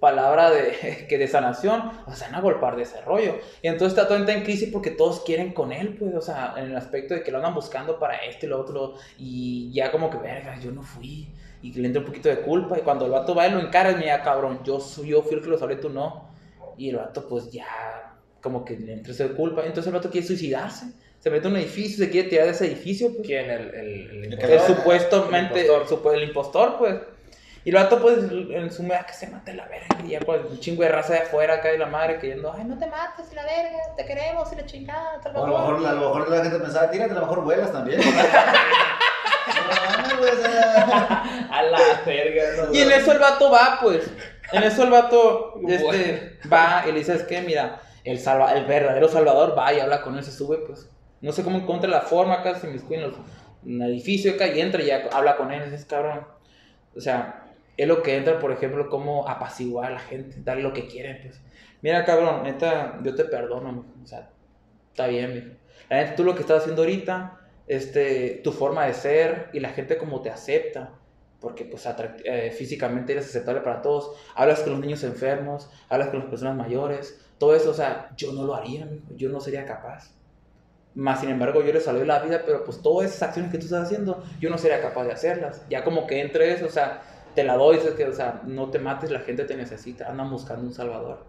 palabra 0.04 0.52
de, 0.52 1.06
que 1.10 1.18
de 1.18 1.28
sanación, 1.30 1.80
o 2.06 2.08
sea, 2.08 2.16
se 2.16 2.26
van 2.26 2.36
a 2.36 2.42
golpear 2.42 2.76
de 2.76 2.84
ese 2.84 3.02
rollo. 3.02 3.38
Y 3.62 3.70
entonces 3.70 3.98
está 3.98 4.06
todo 4.06 4.18
en 4.18 4.44
crisis 4.44 4.70
porque 4.70 4.92
todos 4.92 5.22
quieren 5.22 5.54
con 5.54 5.72
él, 5.72 5.96
pues, 5.98 6.14
o 6.14 6.22
sea, 6.22 6.56
en 6.58 6.66
el 6.66 6.76
aspecto 6.76 7.14
de 7.14 7.24
que 7.24 7.32
lo 7.32 7.38
andan 7.38 7.56
buscando 7.56 7.98
para 7.98 8.18
esto 8.18 8.46
y 8.46 8.50
lo 8.50 8.60
otro, 8.60 8.96
y 9.18 9.72
ya 9.72 9.92
como 9.92 10.10
que, 10.10 10.18
verga, 10.18 10.60
yo 10.60 10.72
no 10.72 10.82
fui, 10.84 11.30
y 11.62 11.72
que 11.72 11.80
le 11.80 11.88
entra 11.88 12.02
un 12.02 12.06
poquito 12.06 12.28
de 12.28 12.42
culpa, 12.42 12.78
y 12.78 12.82
cuando 12.82 13.06
el 13.06 13.12
vato 13.12 13.34
va 13.34 13.48
y 13.48 13.52
lo 13.52 13.62
encara, 13.62 13.92
y 13.92 13.96
mira, 13.96 14.22
cabrón, 14.22 14.60
yo, 14.66 14.82
soy, 14.82 15.08
yo 15.08 15.24
fui 15.24 15.38
el 15.38 15.42
que 15.42 15.48
lo 15.48 15.58
sabré, 15.58 15.78
tú 15.78 15.90
no. 15.90 16.28
Y 16.78 16.90
el 16.90 16.98
vato, 16.98 17.26
pues, 17.30 17.50
ya, 17.50 18.14
como 18.42 18.66
que 18.66 18.78
le 18.78 18.92
entra 18.92 19.14
esa 19.14 19.30
culpa, 19.30 19.62
entonces 19.62 19.88
el 19.88 19.94
vato 19.94 20.10
quiere 20.10 20.28
suicidarse. 20.28 20.88
Se 21.20 21.30
mete 21.30 21.48
a 21.48 21.50
un 21.50 21.56
edificio, 21.56 22.04
se 22.04 22.12
quiere 22.12 22.28
tirar 22.28 22.48
de 22.48 22.52
ese 22.52 22.66
edificio, 22.66 23.14
pues. 23.14 23.26
¿Quién? 23.26 23.50
El, 23.50 23.74
el, 23.74 24.10
el, 24.10 24.24
El 24.26 24.34
impostor. 24.34 24.76
supuestamente 24.76 25.62
el 25.62 25.68
impostor. 25.68 26.16
el 26.16 26.24
impostor, 26.28 26.78
pues. 26.78 26.96
Y 27.66 27.70
el 27.70 27.76
vato, 27.76 28.02
pues, 28.02 28.18
en 28.30 28.72
su 28.72 28.84
mera 28.84 29.06
que 29.06 29.14
se 29.14 29.28
mate 29.28 29.54
la 29.54 29.66
verga. 29.68 29.88
Y 30.06 30.10
ya, 30.10 30.20
pues, 30.20 30.42
un 30.50 30.60
chingo 30.60 30.84
de 30.84 30.90
raza 30.90 31.14
de 31.14 31.20
afuera 31.20 31.56
acá 31.56 31.70
de 31.70 31.78
la 31.78 31.86
madre 31.86 32.20
queriendo, 32.20 32.52
ay, 32.52 32.66
no 32.66 32.78
te 32.78 32.88
mates, 32.88 33.32
y 33.32 33.36
la 33.36 33.44
verga, 33.44 33.78
te 33.96 34.06
queremos, 34.06 34.52
y 34.52 34.56
la 34.58 34.66
chingada, 34.66 35.22
tal, 35.22 35.36
O 35.38 35.44
a 35.46 35.48
lo 35.48 35.58
mejor, 35.58 35.88
a 35.88 35.94
lo 35.94 36.00
mejor 36.00 36.30
la 36.30 36.44
gente 36.44 36.60
pensaba, 36.60 36.92
tírate, 36.92 37.12
a 37.12 37.16
lo 37.16 37.22
mejor 37.22 37.44
vuelas 37.44 37.72
también. 37.72 38.02
no, 40.20 40.24
A 41.52 41.62
la 41.64 41.80
verga, 42.06 42.44
no. 42.66 42.74
Y 42.74 42.82
en 42.82 42.92
eso 42.92 43.12
el 43.12 43.20
vato 43.20 43.50
va, 43.50 43.80
pues. 43.82 44.10
En 44.52 44.64
eso 44.64 44.84
el 44.84 44.90
vato 44.90 45.60
este, 45.68 46.40
va 46.52 46.84
y 46.88 46.92
le 46.92 47.00
dice, 47.00 47.16
es 47.16 47.24
que, 47.24 47.42
mira, 47.42 47.82
el, 48.04 48.20
salva, 48.20 48.54
el 48.54 48.66
verdadero 48.66 49.08
salvador 49.08 49.58
va 49.58 49.74
y 49.74 49.80
habla 49.80 50.02
con 50.02 50.18
él, 50.18 50.24
se 50.24 50.32
sube, 50.32 50.58
pues. 50.68 50.90
No 51.22 51.32
sé 51.32 51.44
cómo 51.44 51.58
encuentra 51.58 51.90
la 51.90 52.02
forma 52.02 52.36
acá, 52.36 52.60
se 52.60 52.68
me 52.68 52.74
en, 52.96 53.02
los- 53.02 53.16
en 53.66 53.82
el 53.82 53.92
edificio 53.92 54.34
acá 54.34 54.48
y 54.48 54.60
entra 54.60 54.82
y 54.82 54.88
ya 54.88 55.08
habla 55.14 55.38
con 55.38 55.52
él, 55.54 55.74
es 55.74 55.86
cabrón. 55.86 56.28
O 56.96 57.00
sea, 57.00 57.44
es 57.78 57.88
lo 57.88 58.04
que 58.04 58.16
entra, 58.16 58.40
por 58.40 58.52
ejemplo, 58.52 58.90
como 58.90 59.28
apaciguar 59.28 59.92
a 59.92 59.96
la 59.96 60.00
gente, 60.00 60.38
darle 60.44 60.64
lo 60.64 60.74
que 60.74 60.88
quieren, 60.88 61.20
pues. 61.24 61.42
Mira, 61.82 62.06
cabrón, 62.06 62.44
neta, 62.44 63.00
yo 63.04 63.14
te 63.16 63.26
perdono, 63.26 63.72
mijo. 63.72 63.94
o 64.04 64.08
sea, 64.08 64.30
está 64.90 65.08
bien, 65.08 65.34
mijo. 65.34 65.56
La 65.90 65.98
neta, 65.98 66.16
tú 66.16 66.24
lo 66.24 66.36
que 66.36 66.42
estás 66.42 66.62
haciendo 66.62 66.84
ahorita, 66.84 67.40
este, 67.68 68.42
tu 68.44 68.52
forma 68.52 68.86
de 68.86 68.94
ser 68.94 69.50
y 69.54 69.60
la 69.60 69.70
gente 69.70 69.98
como 69.98 70.22
te 70.22 70.30
acepta, 70.30 70.92
porque 71.40 71.66
pues 71.66 71.86
eh, 72.24 72.52
físicamente 72.52 73.12
eres 73.12 73.26
aceptable 73.26 73.62
para 73.62 73.82
todos, 73.82 74.16
hablas 74.36 74.62
con 74.62 74.74
los 74.74 74.82
niños 74.82 75.04
enfermos, 75.04 75.70
hablas 75.90 76.08
con 76.10 76.20
las 76.20 76.30
personas 76.30 76.56
mayores, 76.56 77.20
todo 77.38 77.56
eso, 77.56 77.72
o 77.72 77.74
sea, 77.74 78.12
yo 78.16 78.32
no 78.32 78.46
lo 78.46 78.56
haría, 78.56 78.86
mijo, 78.86 79.14
yo 79.16 79.30
no 79.30 79.42
sería 79.42 79.66
capaz. 79.66 80.14
Más 80.96 81.22
sin 81.22 81.30
embargo, 81.30 81.64
yo 81.64 81.74
le 81.74 81.82
salvé 81.82 82.06
la 82.06 82.20
vida, 82.20 82.44
pero 82.46 82.64
pues 82.64 82.82
todas 82.82 83.10
esas 83.10 83.24
acciones 83.30 83.52
que 83.52 83.58
tú 83.58 83.66
estás 83.66 83.86
haciendo, 83.86 84.24
yo 84.40 84.50
no 84.50 84.58
sería 84.60 84.80
capaz 84.80 85.06
de 85.06 85.12
hacerlas. 85.12 85.66
Ya 85.68 85.84
como 85.84 86.06
que 86.06 86.22
entre 86.22 86.54
eso, 86.54 86.68
o 86.68 86.70
sea, 86.70 87.02
te 87.36 87.44
la 87.44 87.56
doy, 87.56 87.78
dices 87.78 87.94
que, 87.94 88.06
o 88.06 88.14
sea, 88.14 88.42
no 88.46 88.70
te 88.70 88.80
mates, 88.80 89.12
la 89.12 89.20
gente 89.20 89.44
te 89.46 89.56
necesita, 89.56 90.10
andan 90.10 90.30
buscando 90.30 90.66
un 90.66 90.74
salvador. 90.74 91.26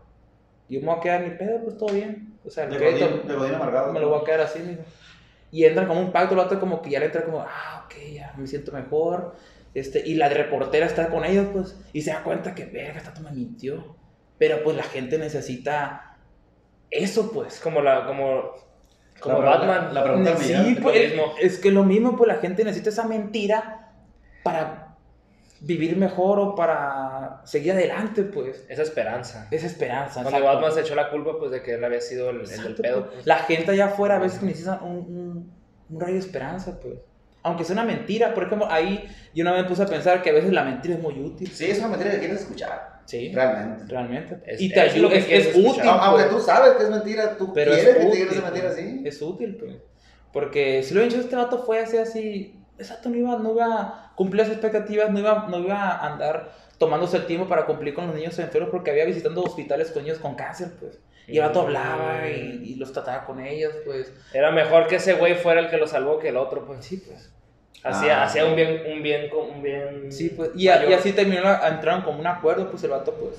Yo 0.68 0.80
me 0.80 0.86
voy 0.86 0.96
a 0.96 1.00
quedar 1.00 1.20
ni 1.22 1.30
pedo, 1.30 1.60
pues 1.62 1.76
todo 1.78 1.92
bien. 1.92 2.38
O 2.44 2.50
sea, 2.50 2.64
el 2.64 2.76
crédito 2.76 3.08
godín, 3.10 3.28
de 3.28 3.34
godín 3.34 3.54
amargado. 3.54 3.92
me 3.92 4.00
lo 4.00 4.08
voy 4.08 4.20
a 4.20 4.24
quedar 4.24 4.40
así, 4.40 4.60
mijo. 4.60 4.82
Y 5.50 5.64
entra 5.64 5.86
como 5.86 6.00
un 6.00 6.10
pacto, 6.12 6.34
el 6.34 6.38
vato 6.40 6.58
como 6.58 6.82
que 6.82 6.90
ya 6.90 6.98
le 7.00 7.06
entra 7.06 7.24
como, 7.24 7.40
ah, 7.40 7.84
ok, 7.86 7.94
ya 8.12 8.34
me 8.36 8.46
siento 8.46 8.72
mejor. 8.72 9.34
Este, 9.74 10.06
y 10.06 10.14
la 10.14 10.28
reportera 10.28 10.86
está 10.86 11.08
con 11.08 11.24
ellos, 11.24 11.46
pues, 11.52 11.76
y 11.92 12.02
se 12.02 12.10
da 12.12 12.22
cuenta 12.22 12.54
que, 12.54 12.64
verga, 12.66 12.98
esta 12.98 13.12
me 13.20 13.30
mintió. 13.30 13.96
Pero 14.38 14.62
pues 14.64 14.76
la 14.76 14.82
gente 14.84 15.18
necesita 15.18 16.16
eso, 16.90 17.30
pues. 17.32 17.54
Es 17.54 17.60
como 17.60 17.80
la, 17.82 18.06
como, 18.06 18.52
como 19.20 19.42
La- 19.42 19.50
Batman. 19.50 19.86
la- 19.86 19.92
la 19.92 20.02
pregunta 20.04 20.36
Sí, 20.36 20.76
pues, 20.82 21.10
mismo. 21.12 21.32
es 21.40 21.58
que 21.58 21.70
lo 21.70 21.84
mismo, 21.84 22.16
pues 22.16 22.28
la 22.28 22.36
gente 22.40 22.64
necesita 22.64 22.90
esa 22.90 23.06
mentira 23.06 23.92
para 24.42 24.83
vivir 25.60 25.96
mejor 25.96 26.38
o 26.40 26.54
para 26.54 27.40
seguir 27.44 27.72
adelante, 27.72 28.22
pues. 28.22 28.64
Esa 28.68 28.82
esperanza. 28.82 29.48
Esa 29.50 29.66
esperanza. 29.66 30.22
Cuando 30.22 30.30
exacto. 30.38 30.54
Batman 30.54 30.72
se 30.74 30.80
echó 30.80 30.94
la 30.94 31.10
culpa, 31.10 31.38
pues 31.38 31.50
de 31.50 31.62
que 31.62 31.74
él 31.74 31.84
había 31.84 32.00
sido 32.00 32.30
el, 32.30 32.40
el 32.40 32.46
del 32.46 32.58
Exacto, 32.60 32.82
pedo. 32.82 33.00
pues. 33.04 33.14
pues. 33.14 33.26
La 33.26 33.36
gente 33.38 33.70
allá 33.70 33.86
afuera 33.86 34.16
a 34.16 34.18
veces 34.18 34.42
necesita 34.42 34.80
un, 34.82 34.96
un, 34.96 35.52
un 35.90 36.00
rayo 36.00 36.14
de 36.14 36.18
esperanza, 36.20 36.78
pues. 36.80 36.94
Aunque 37.42 37.64
sea 37.64 37.74
una 37.74 37.84
mentira, 37.84 38.32
por 38.34 38.44
ejemplo, 38.44 38.66
ahí 38.70 39.06
yo 39.34 39.42
una 39.42 39.52
vez 39.52 39.62
me 39.64 39.68
puse 39.68 39.82
a 39.82 39.86
pensar 39.86 40.22
que 40.22 40.30
a 40.30 40.32
veces 40.32 40.50
la 40.52 40.64
mentira 40.64 40.94
es 40.94 41.00
muy 41.00 41.20
útil. 41.20 41.48
Sí, 41.50 41.66
es 41.66 41.78
una 41.78 41.88
mentira 41.88 42.10
que 42.12 42.18
quieres 42.20 42.40
escuchar, 42.40 43.00
Sí, 43.04 43.30
realmente. 43.34 43.84
realmente. 43.86 44.38
Es- 44.46 44.60
y 44.62 44.70
te 44.70 44.86
es 44.86 44.94
ayuda, 44.94 45.14
es, 45.14 45.24
quieres 45.26 45.46
es 45.48 45.56
útil. 45.56 45.82
A- 45.88 46.06
Aunque 46.06 46.24
pues. 46.24 46.36
tú 46.36 46.40
sabes 46.42 46.72
que 46.74 46.84
es 46.84 46.90
mentira, 46.90 47.36
tú 47.36 47.52
Pero 47.52 47.72
es 47.72 47.78
quieres 47.82 47.94
que 47.96 48.00
te 48.00 48.06
útil, 48.08 48.18
digan 48.20 48.34
esa 48.34 48.42
mentira 48.44 48.68
pues. 48.68 48.78
así. 48.78 49.02
Es 49.04 49.22
útil, 49.22 49.56
pues. 49.56 49.76
Porque 50.32 50.82
si 50.82 50.94
lo 50.94 51.00
he 51.02 51.04
dicho, 51.04 51.20
este 51.20 51.36
vato 51.36 51.58
fue 51.58 51.80
así, 51.80 51.98
así. 51.98 52.58
Exacto, 52.78 53.08
no 53.08 53.16
iba, 53.16 53.38
no 53.38 53.52
iba 53.52 53.66
a 53.80 54.12
cumplir 54.16 54.42
las 54.42 54.50
expectativas, 54.52 55.10
no 55.10 55.18
iba, 55.20 55.46
no 55.48 55.58
iba 55.60 55.76
a 55.92 56.12
andar 56.12 56.52
tomándose 56.78 57.16
el 57.18 57.26
tiempo 57.26 57.46
para 57.48 57.66
cumplir 57.66 57.94
con 57.94 58.06
los 58.08 58.16
niños 58.16 58.38
enfermos 58.38 58.70
porque 58.70 58.90
había 58.90 59.04
visitando 59.04 59.42
hospitales 59.42 59.90
con 59.92 60.02
niños 60.02 60.18
con 60.18 60.34
cáncer, 60.34 60.72
pues. 60.80 60.98
Y 61.26 61.38
el 61.38 61.44
vato 61.44 61.62
hablaba 61.62 62.28
y, 62.28 62.62
y 62.64 62.74
los 62.74 62.92
trataba 62.92 63.24
con 63.24 63.40
ellos, 63.40 63.72
pues. 63.86 64.12
Era 64.34 64.50
mejor 64.50 64.86
que 64.88 64.96
ese 64.96 65.14
güey 65.14 65.36
fuera 65.36 65.60
el 65.60 65.70
que 65.70 65.76
lo 65.78 65.86
salvó 65.86 66.18
que 66.18 66.28
el 66.30 66.36
otro, 66.36 66.66
pues. 66.66 66.84
Sí, 66.84 66.98
pues. 66.98 67.30
Hacía, 67.82 68.20
Ah, 68.22 68.24
hacía 68.24 68.42
sí. 68.44 68.48
un 68.48 68.56
bien, 68.56 68.82
un 68.92 69.02
bien, 69.02 69.30
un 69.32 69.62
bien. 69.62 70.12
Sí, 70.12 70.30
pues, 70.30 70.50
y, 70.56 70.68
a- 70.68 70.84
y 70.88 70.92
así 70.94 71.12
terminó, 71.12 71.42
la- 71.42 71.68
entraron 71.68 72.02
como 72.02 72.18
un 72.18 72.26
acuerdo, 72.26 72.70
pues 72.70 72.82
el 72.84 72.90
vato 72.90 73.14
pues 73.14 73.36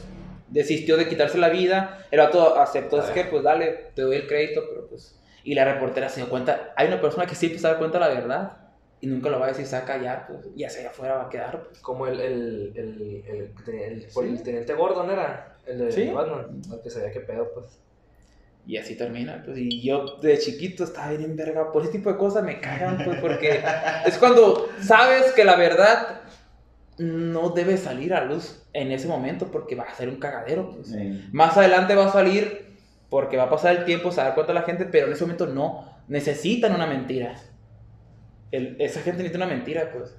desistió 0.48 0.98
de 0.98 1.08
quitarse 1.10 1.38
la 1.40 1.50
vida, 1.50 2.06
el 2.12 2.20
vato 2.20 2.58
aceptó, 2.60 3.00
es 3.00 3.06
que 3.10 3.24
pues 3.26 3.44
dale, 3.44 3.92
te 3.96 4.04
doy 4.04 4.16
el 4.18 4.28
crédito, 4.28 4.64
pero 4.70 4.88
pues... 4.88 5.20
Y 5.44 5.54
la 5.56 5.66
reportera 5.66 6.10
se 6.10 6.22
dio 6.22 6.30
cuenta, 6.30 6.74
hay 6.76 6.88
una 6.88 7.02
persona 7.02 7.26
que 7.26 7.36
siempre 7.36 7.60
se 7.60 7.68
da 7.68 7.78
cuenta 7.78 7.98
de 8.00 8.06
la 8.06 8.14
verdad 8.22 8.52
y 9.02 9.08
nunca 9.08 9.30
lo 9.30 9.40
va 9.40 9.46
a 9.46 9.50
decir, 9.50 9.66
se 9.66 9.76
va 9.76 9.84
a 9.84 9.86
callar, 9.86 10.28
pues, 10.28 10.48
y 10.56 10.64
hacia 10.64 10.82
allá 10.82 10.90
afuera 10.90 11.16
va 11.16 11.24
a 11.26 11.30
quedar, 11.30 11.64
pues. 11.64 11.80
Como 11.80 12.08
el, 12.08 12.20
el, 12.20 12.72
el, 12.76 13.24
el, 13.28 14.06
Sí. 14.10 14.20
el 14.22 14.44
teniente 14.44 14.74
Gordon 14.74 15.10
era. 15.12 15.58
El 15.66 15.80
de 15.80 15.92
Sí. 15.92 16.10
Batman. 16.10 16.62
El 16.72 16.82
que 16.82 16.90
sabía 16.90 17.12
qué 17.12 17.20
pedo, 17.22 17.52
pues. 17.54 17.66
Y 18.68 18.78
así 18.78 18.96
termina, 18.96 19.44
pues, 19.46 19.58
y 19.60 19.82
yo 19.84 20.18
de 20.22 20.40
chiquito 20.40 20.84
estaba 20.86 21.10
bien 21.12 21.24
en 21.24 21.36
verga, 21.36 21.72
por 21.72 21.84
ese 21.84 21.92
tipo 21.92 22.12
de 22.12 22.18
cosas 22.18 22.44
me 22.44 22.60
cagan, 22.60 23.00
pues, 23.06 23.20
porque 23.20 23.60
es 24.08 24.18
cuando 24.18 24.70
sabes 24.82 25.34
que 25.34 25.44
la 25.44 25.56
verdad 25.56 26.22
no 26.98 27.50
debe 27.50 27.78
salir 27.78 28.14
a 28.14 28.24
luz 28.24 28.64
en 28.74 28.92
ese 28.92 29.08
momento 29.08 29.48
porque 29.52 29.76
va 29.76 29.84
a 29.84 29.94
ser 29.94 30.10
un 30.10 30.16
cagadero, 30.16 30.72
pues. 30.72 30.88
Sí. 30.88 31.28
Más 31.32 31.56
adelante 31.58 31.94
va 31.94 32.08
a 32.08 32.12
salir 32.12 32.66
porque 33.10 33.38
va 33.38 33.44
a 33.44 33.50
pasar 33.50 33.76
el 33.76 33.86
tiempo, 33.86 34.10
se 34.12 34.18
va 34.18 34.24
a 34.24 34.26
dar 34.28 34.36
cuenta 34.36 34.54
la 34.54 34.64
gente, 34.64 34.86
pero 34.86 35.08
en 35.08 35.14
ese 35.14 35.24
momento 35.26 35.46
no. 35.48 35.94
Necesitan 36.08 36.74
una 36.74 36.88
mentira. 36.88 37.36
El- 38.52 38.76
esa 38.80 39.02
gente 39.02 39.24
necesita 39.24 39.38
una 39.46 39.54
mentira, 39.54 39.92
pues. 39.94 40.16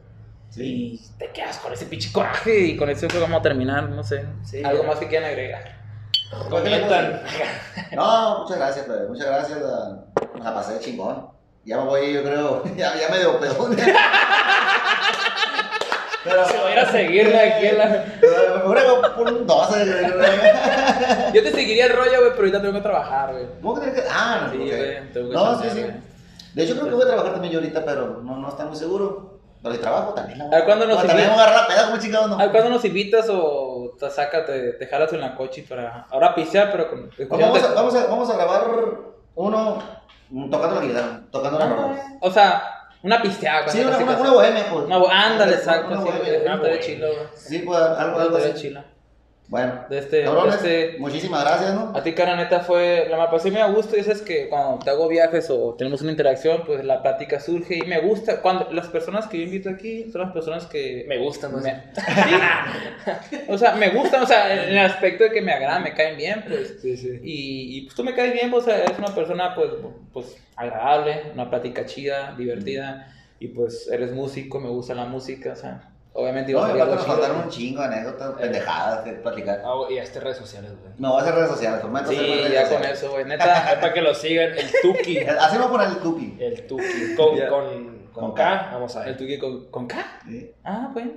Y 0.57 1.01
te 1.19 1.31
quedas 1.33 1.59
con 1.59 1.73
ese 1.73 1.87
pinche 1.87 2.11
coraje 2.13 2.59
y 2.59 2.77
con 2.77 2.89
eso 2.89 3.07
vamos 3.21 3.41
a 3.41 3.43
terminar, 3.43 3.89
no 3.91 4.03
sé. 4.03 4.25
Sí, 4.45 4.63
Algo 4.65 4.83
ya. 4.83 4.89
más 4.89 4.99
que 4.99 5.09
quieran 5.09 5.29
agregar. 5.31 5.77
Comentan. 6.49 7.23
No, 7.93 8.41
muchas 8.43 8.57
gracias, 8.59 8.87
plebe, 8.87 9.09
muchas 9.09 9.27
gracias. 9.27 9.61
La, 9.61 10.05
me 10.35 10.45
la 10.45 10.55
pasé 10.55 10.79
chingón. 10.81 11.29
Ya 11.65 11.77
me 11.79 11.85
voy, 11.85 12.13
yo 12.13 12.23
creo, 12.23 12.63
ya, 12.77 12.95
ya 12.99 13.09
medio 13.11 13.39
pedón. 13.41 13.77
Pero, 16.25 16.45
Se 16.49 16.59
va 16.59 16.69
a 16.69 16.73
ir 16.73 16.79
a 16.81 16.91
seguirle 16.91 17.39
aquí 17.41 17.67
en 17.67 17.79
la. 17.79 17.87
me 17.87 18.63
voy 18.65 19.11
por 19.17 19.33
un 19.33 19.47
12. 19.47 19.85
güey. 19.85 21.33
Yo 21.35 21.43
te 21.43 21.53
seguiría 21.53 21.87
el 21.87 21.93
rollo, 21.93 22.19
güey, 22.19 22.31
pero 22.31 22.39
ahorita 22.41 22.61
tengo 22.61 22.75
que 22.75 22.81
trabajar, 22.81 23.33
güey. 23.33 23.47
¿Cómo 23.63 23.75
que 23.77 23.81
tienes 23.83 24.01
que.? 24.03 24.09
Ah, 24.11 24.41
no, 24.47 24.51
Sí, 24.53 24.57
ok. 24.59 24.67
güey, 24.77 25.13
tengo 25.13 25.29
que 25.29 25.35
No, 25.35 25.63
sí, 25.63 25.69
sí. 25.73 25.85
De 26.57 26.65
hecho, 26.65 26.73
creo 26.75 26.87
que 26.89 26.95
voy 26.95 27.03
a 27.05 27.07
trabajar 27.09 27.33
también 27.33 27.53
yo 27.53 27.59
ahorita, 27.61 27.85
pero 27.85 28.23
no, 28.23 28.39
no 28.39 28.49
está 28.49 28.65
muy 28.65 28.77
seguro. 28.77 29.41
Pero 29.63 29.75
si 29.75 29.81
trabajo 29.81 30.15
también. 30.15 30.39
la 30.39 30.57
A 30.57 30.65
¿cuándo 30.65 30.87
nos 30.87 30.97
Bueno, 30.97 31.09
También 31.09 31.29
invita- 31.29 31.35
voy 31.35 31.41
a 31.41 31.45
agarrar 31.45 31.61
la 31.63 31.75
peda, 31.75 31.87
como 31.89 32.01
chingado, 32.01 32.29
¿no? 32.29 32.41
¿A 32.41 32.51
cuándo 32.51 32.71
nos 32.71 32.85
invitas 32.87 33.27
o 33.31 33.95
te 34.01 34.09
sacas, 34.09 34.47
te, 34.47 34.73
te 34.73 34.87
jalas 34.87 35.13
en 35.13 35.21
la 35.21 35.35
coche 35.37 35.67
para. 35.69 36.07
Ahora 36.11 36.35
pisear, 36.35 36.73
pero 36.73 36.89
con. 36.89 37.11
Pues 37.15 37.29
vamos, 37.29 37.63
a, 37.63 37.75
vamos, 37.75 37.95
a, 37.95 38.07
vamos 38.07 38.31
a 38.31 38.37
grabar 38.37 38.65
uno 39.35 39.83
mm, 40.31 40.51
tocando 40.51 40.77
la 40.77 40.87
guitarra, 40.87 41.21
tocando 41.31 41.59
la 41.59 41.69
rolas. 41.69 42.01
O 42.23 42.31
sea, 42.31 42.63
una 43.03 43.21
pisteada. 43.21 43.69
Sí, 43.69 43.83
una, 43.83 43.99
una, 43.99 44.17
una 44.19 44.33
bohemia, 44.33 44.65
pues. 44.73 44.85
Una 44.87 44.97
ándale, 45.27 45.53
una 45.53 46.03
sí, 46.03 46.09
estaría 46.09 46.57
güey. 46.57 47.29
Sí, 47.35 47.59
pues 47.59 47.79
algo, 47.79 48.19
algo 48.19 48.37
así. 48.39 48.55
chilo. 48.55 48.83
Bueno, 49.49 49.85
De 49.89 49.99
este, 49.99 50.17
de 50.17 50.25
cabrones, 50.25 50.57
este, 50.57 50.97
muchísimas 50.99 51.45
gracias, 51.45 51.73
¿no? 51.73 51.93
a 51.97 52.03
ti, 52.03 52.13
cara, 52.15 52.35
neta, 52.35 52.61
fue, 52.61 53.07
la 53.09 53.17
me 53.17 53.29
pasé 53.29 53.53
muy 53.53 53.61
a 53.61 53.69
gusto, 53.69 53.97
y 53.97 54.01
es 54.01 54.21
que 54.23 54.49
cuando 54.49 54.83
te 54.85 54.91
hago 54.91 55.07
viajes 55.07 55.49
o 55.51 55.75
tenemos 55.75 56.01
una 56.03 56.11
interacción, 56.11 56.63
pues 56.67 56.85
la 56.85 57.01
plática 57.01 57.39
surge 57.39 57.77
y 57.77 57.83
me 57.83 58.01
gusta, 58.01 58.43
cuando 58.43 58.73
las 58.73 58.89
personas 58.89 59.29
que 59.29 59.39
yo 59.39 59.45
invito 59.45 59.71
aquí 59.71 60.11
son 60.11 60.23
las 60.23 60.33
personas 60.33 60.67
que... 60.67 61.05
Me 61.07 61.19
gustan, 61.19 61.53
¿no? 61.53 61.59
me- 61.59 61.85
Sí. 61.95 63.41
o 63.49 63.57
sea, 63.57 63.77
me 63.77 63.91
gustan, 63.91 64.25
o 64.25 64.27
sea, 64.27 64.53
en 64.65 64.71
el 64.77 64.85
aspecto 64.85 65.23
de 65.25 65.31
que 65.31 65.41
me 65.43 65.53
agradan, 65.53 65.85
me 65.85 65.95
caen 65.95 66.17
bien, 66.17 66.45
pues, 66.49 66.79
Sí, 66.83 66.97
sí. 66.97 67.21
y, 67.23 67.79
y, 67.79 67.81
pues 67.83 67.95
tú 67.95 68.03
me 68.03 68.15
caes 68.15 68.33
bien, 68.33 68.51
pues 68.51 68.67
eres 68.67 68.99
una 68.99 69.15
persona, 69.15 69.55
pues, 69.55 69.71
pues, 70.13 70.37
agradable, 70.57 71.23
una 71.35 71.49
plática 71.49 71.87
chida, 71.87 72.35
divertida, 72.37 73.13
y 73.39 73.49
pues 73.49 73.89
eres 73.93 74.13
músico, 74.13 74.59
me 74.59 74.71
gusta 74.71 74.95
la 74.95 75.05
música, 75.05 75.53
o 75.53 75.57
sea, 75.57 75.91
obviamente 76.17 76.51
iba 76.53 76.61
No, 76.61 76.67
a 76.67 76.69
salir 76.71 76.83
aparte 76.83 76.93
algo 76.93 76.95
nos 76.95 77.05
chido, 77.05 77.17
faltaron 77.17 77.39
¿no? 77.39 77.45
un 77.45 77.51
chingo 77.51 77.81
de 77.81 77.87
anécdotas, 77.87 78.31
pendejadas 78.41 79.05
que 79.05 79.13
platicar. 79.13 79.63
Ah, 79.65 79.75
y 79.91 79.99
a 79.99 80.03
este 80.03 80.21
redes 80.21 80.37
sociales, 80.39 80.73
güey. 80.81 80.93
Me 80.99 81.09
voy 81.09 81.19
a 81.19 81.23
hacer 81.23 81.35
redes 81.35 81.51
sociales, 81.51 81.85
más 81.85 82.09
Sí, 82.09 82.17
redes 82.17 82.53
ya 82.53 82.69
con 82.69 82.85
eso, 82.85 83.11
güey, 83.13 83.25
neta. 83.25 83.73
Es 83.73 83.79
para 83.79 83.93
que 83.93 84.01
lo 84.03 84.15
sigan, 84.15 84.51
el 84.57 84.71
Tuki. 84.83 85.19
A 85.29 85.69
poner 85.69 85.89
el 85.89 85.97
tuki. 85.99 86.37
El 86.41 86.67
Tuki. 86.67 87.15
Con, 87.17 87.37
Ya. 87.37 87.49
con, 87.49 87.65
con 88.13 88.25
Con 88.25 88.35
K, 88.35 88.43
K. 88.45 88.71
vamos 88.73 88.97
a 88.97 89.01
El 89.01 89.07
ver. 89.11 89.17
tuque 89.19 89.39
con, 89.39 89.67
con 89.71 89.87
K. 89.87 89.97
Sí. 90.27 90.53
Ah, 90.65 90.91
bueno. 90.93 91.13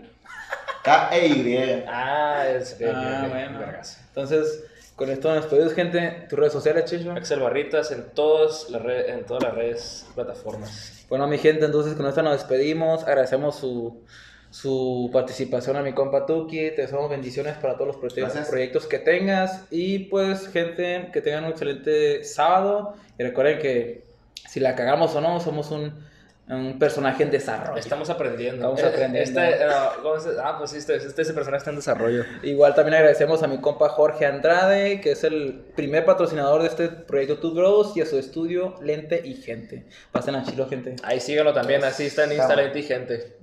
K 0.83 1.09
e 1.15 1.27
Y. 1.27 1.83
Ah, 1.87 2.45
es 2.47 2.77
bien, 2.77 2.93
Ah, 2.95 2.99
bien, 3.01 3.31
bien, 3.33 3.51
bueno. 3.53 3.59
vergas. 3.59 4.01
Entonces, 4.09 4.63
con 4.95 5.09
esto 5.09 5.29
nos 5.33 5.43
despedimos, 5.43 5.73
gente. 5.73 6.25
Tus 6.29 6.37
redes 6.39 6.53
sociales, 6.53 6.85
Chicho. 6.85 7.11
Axel 7.11 7.39
Barritas 7.39 7.91
en, 7.91 8.09
todas 8.13 8.69
las 8.69 8.81
redes, 8.81 9.09
en 9.09 9.25
todas 9.25 9.43
las 9.43 9.53
redes, 9.53 10.05
plataformas. 10.15 11.05
Bueno, 11.09 11.25
mi 11.27 11.37
gente, 11.37 11.65
entonces 11.65 11.95
con 11.95 12.05
esto 12.05 12.21
nos 12.21 12.33
despedimos. 12.33 13.03
Agradecemos 13.03 13.55
su, 13.55 14.03
su 14.51 15.09
participación 15.13 15.77
a 15.77 15.81
mi 15.83 15.93
compa 15.93 16.25
Tuki. 16.25 16.71
Te 16.71 16.81
deseamos 16.83 17.09
bendiciones 17.09 17.55
para 17.57 17.75
todos 17.75 17.87
los 17.87 17.97
proyectos, 17.97 18.23
Gracias. 18.33 18.49
proyectos 18.49 18.85
que 18.87 18.99
tengas. 18.99 19.65
Y 19.71 19.99
pues, 20.05 20.47
gente, 20.47 21.09
que 21.13 21.21
tengan 21.21 21.45
un 21.45 21.51
excelente 21.51 22.23
sábado. 22.23 22.95
Y 23.17 23.23
recuerden 23.23 23.59
que 23.59 24.03
si 24.49 24.59
la 24.59 24.75
cagamos 24.75 25.13
o 25.15 25.21
no, 25.21 25.39
somos 25.39 25.69
un, 25.69 26.07
un 26.47 26.79
personaje 26.79 27.21
en 27.21 27.29
desarrollo. 27.29 27.77
Estamos 27.79 28.09
aprendiendo. 28.09 28.73
Estamos 28.73 28.81
Eh, 28.81 28.85
aprendiendo. 28.87 29.39
Este, 29.41 29.65
no, 29.65 30.01
¿cómo 30.01 30.19
se- 30.19 30.29
ah, 30.43 30.55
pues 30.57 30.71
sí, 30.71 30.77
este, 30.77 30.95
este, 30.95 31.23
personaje 31.33 31.57
está 31.57 31.69
en 31.69 31.75
desarrollo. 31.75 32.23
Igual 32.41 32.73
también 32.73 32.95
agradecemos 32.95 33.43
a 33.43 33.47
mi 33.47 33.59
compa 33.61 33.89
Jorge 33.89 34.25
Andrade, 34.25 34.99
que 34.99 35.11
es 35.11 35.23
el 35.23 35.61
primer 35.75 36.05
patrocinador 36.05 36.63
de 36.63 36.69
este 36.69 36.89
proyecto 36.89 37.37
Two 37.37 37.53
Grows, 37.53 37.95
y 37.95 38.01
a 38.01 38.07
su 38.07 38.17
estudio 38.17 38.73
Lente 38.81 39.21
y 39.23 39.35
Gente. 39.35 39.85
Pasen 40.11 40.33
a 40.33 40.43
chilo, 40.43 40.67
gente. 40.67 40.95
Ahí 41.03 41.19
síganlo 41.19 41.53
también, 41.53 41.83
así 41.83 42.07
está 42.07 42.23
en 42.23 42.31
Insta 42.31 42.45
Estamos. 42.45 42.63
Lente 42.63 42.79
y 42.79 42.83
gente. 42.83 43.37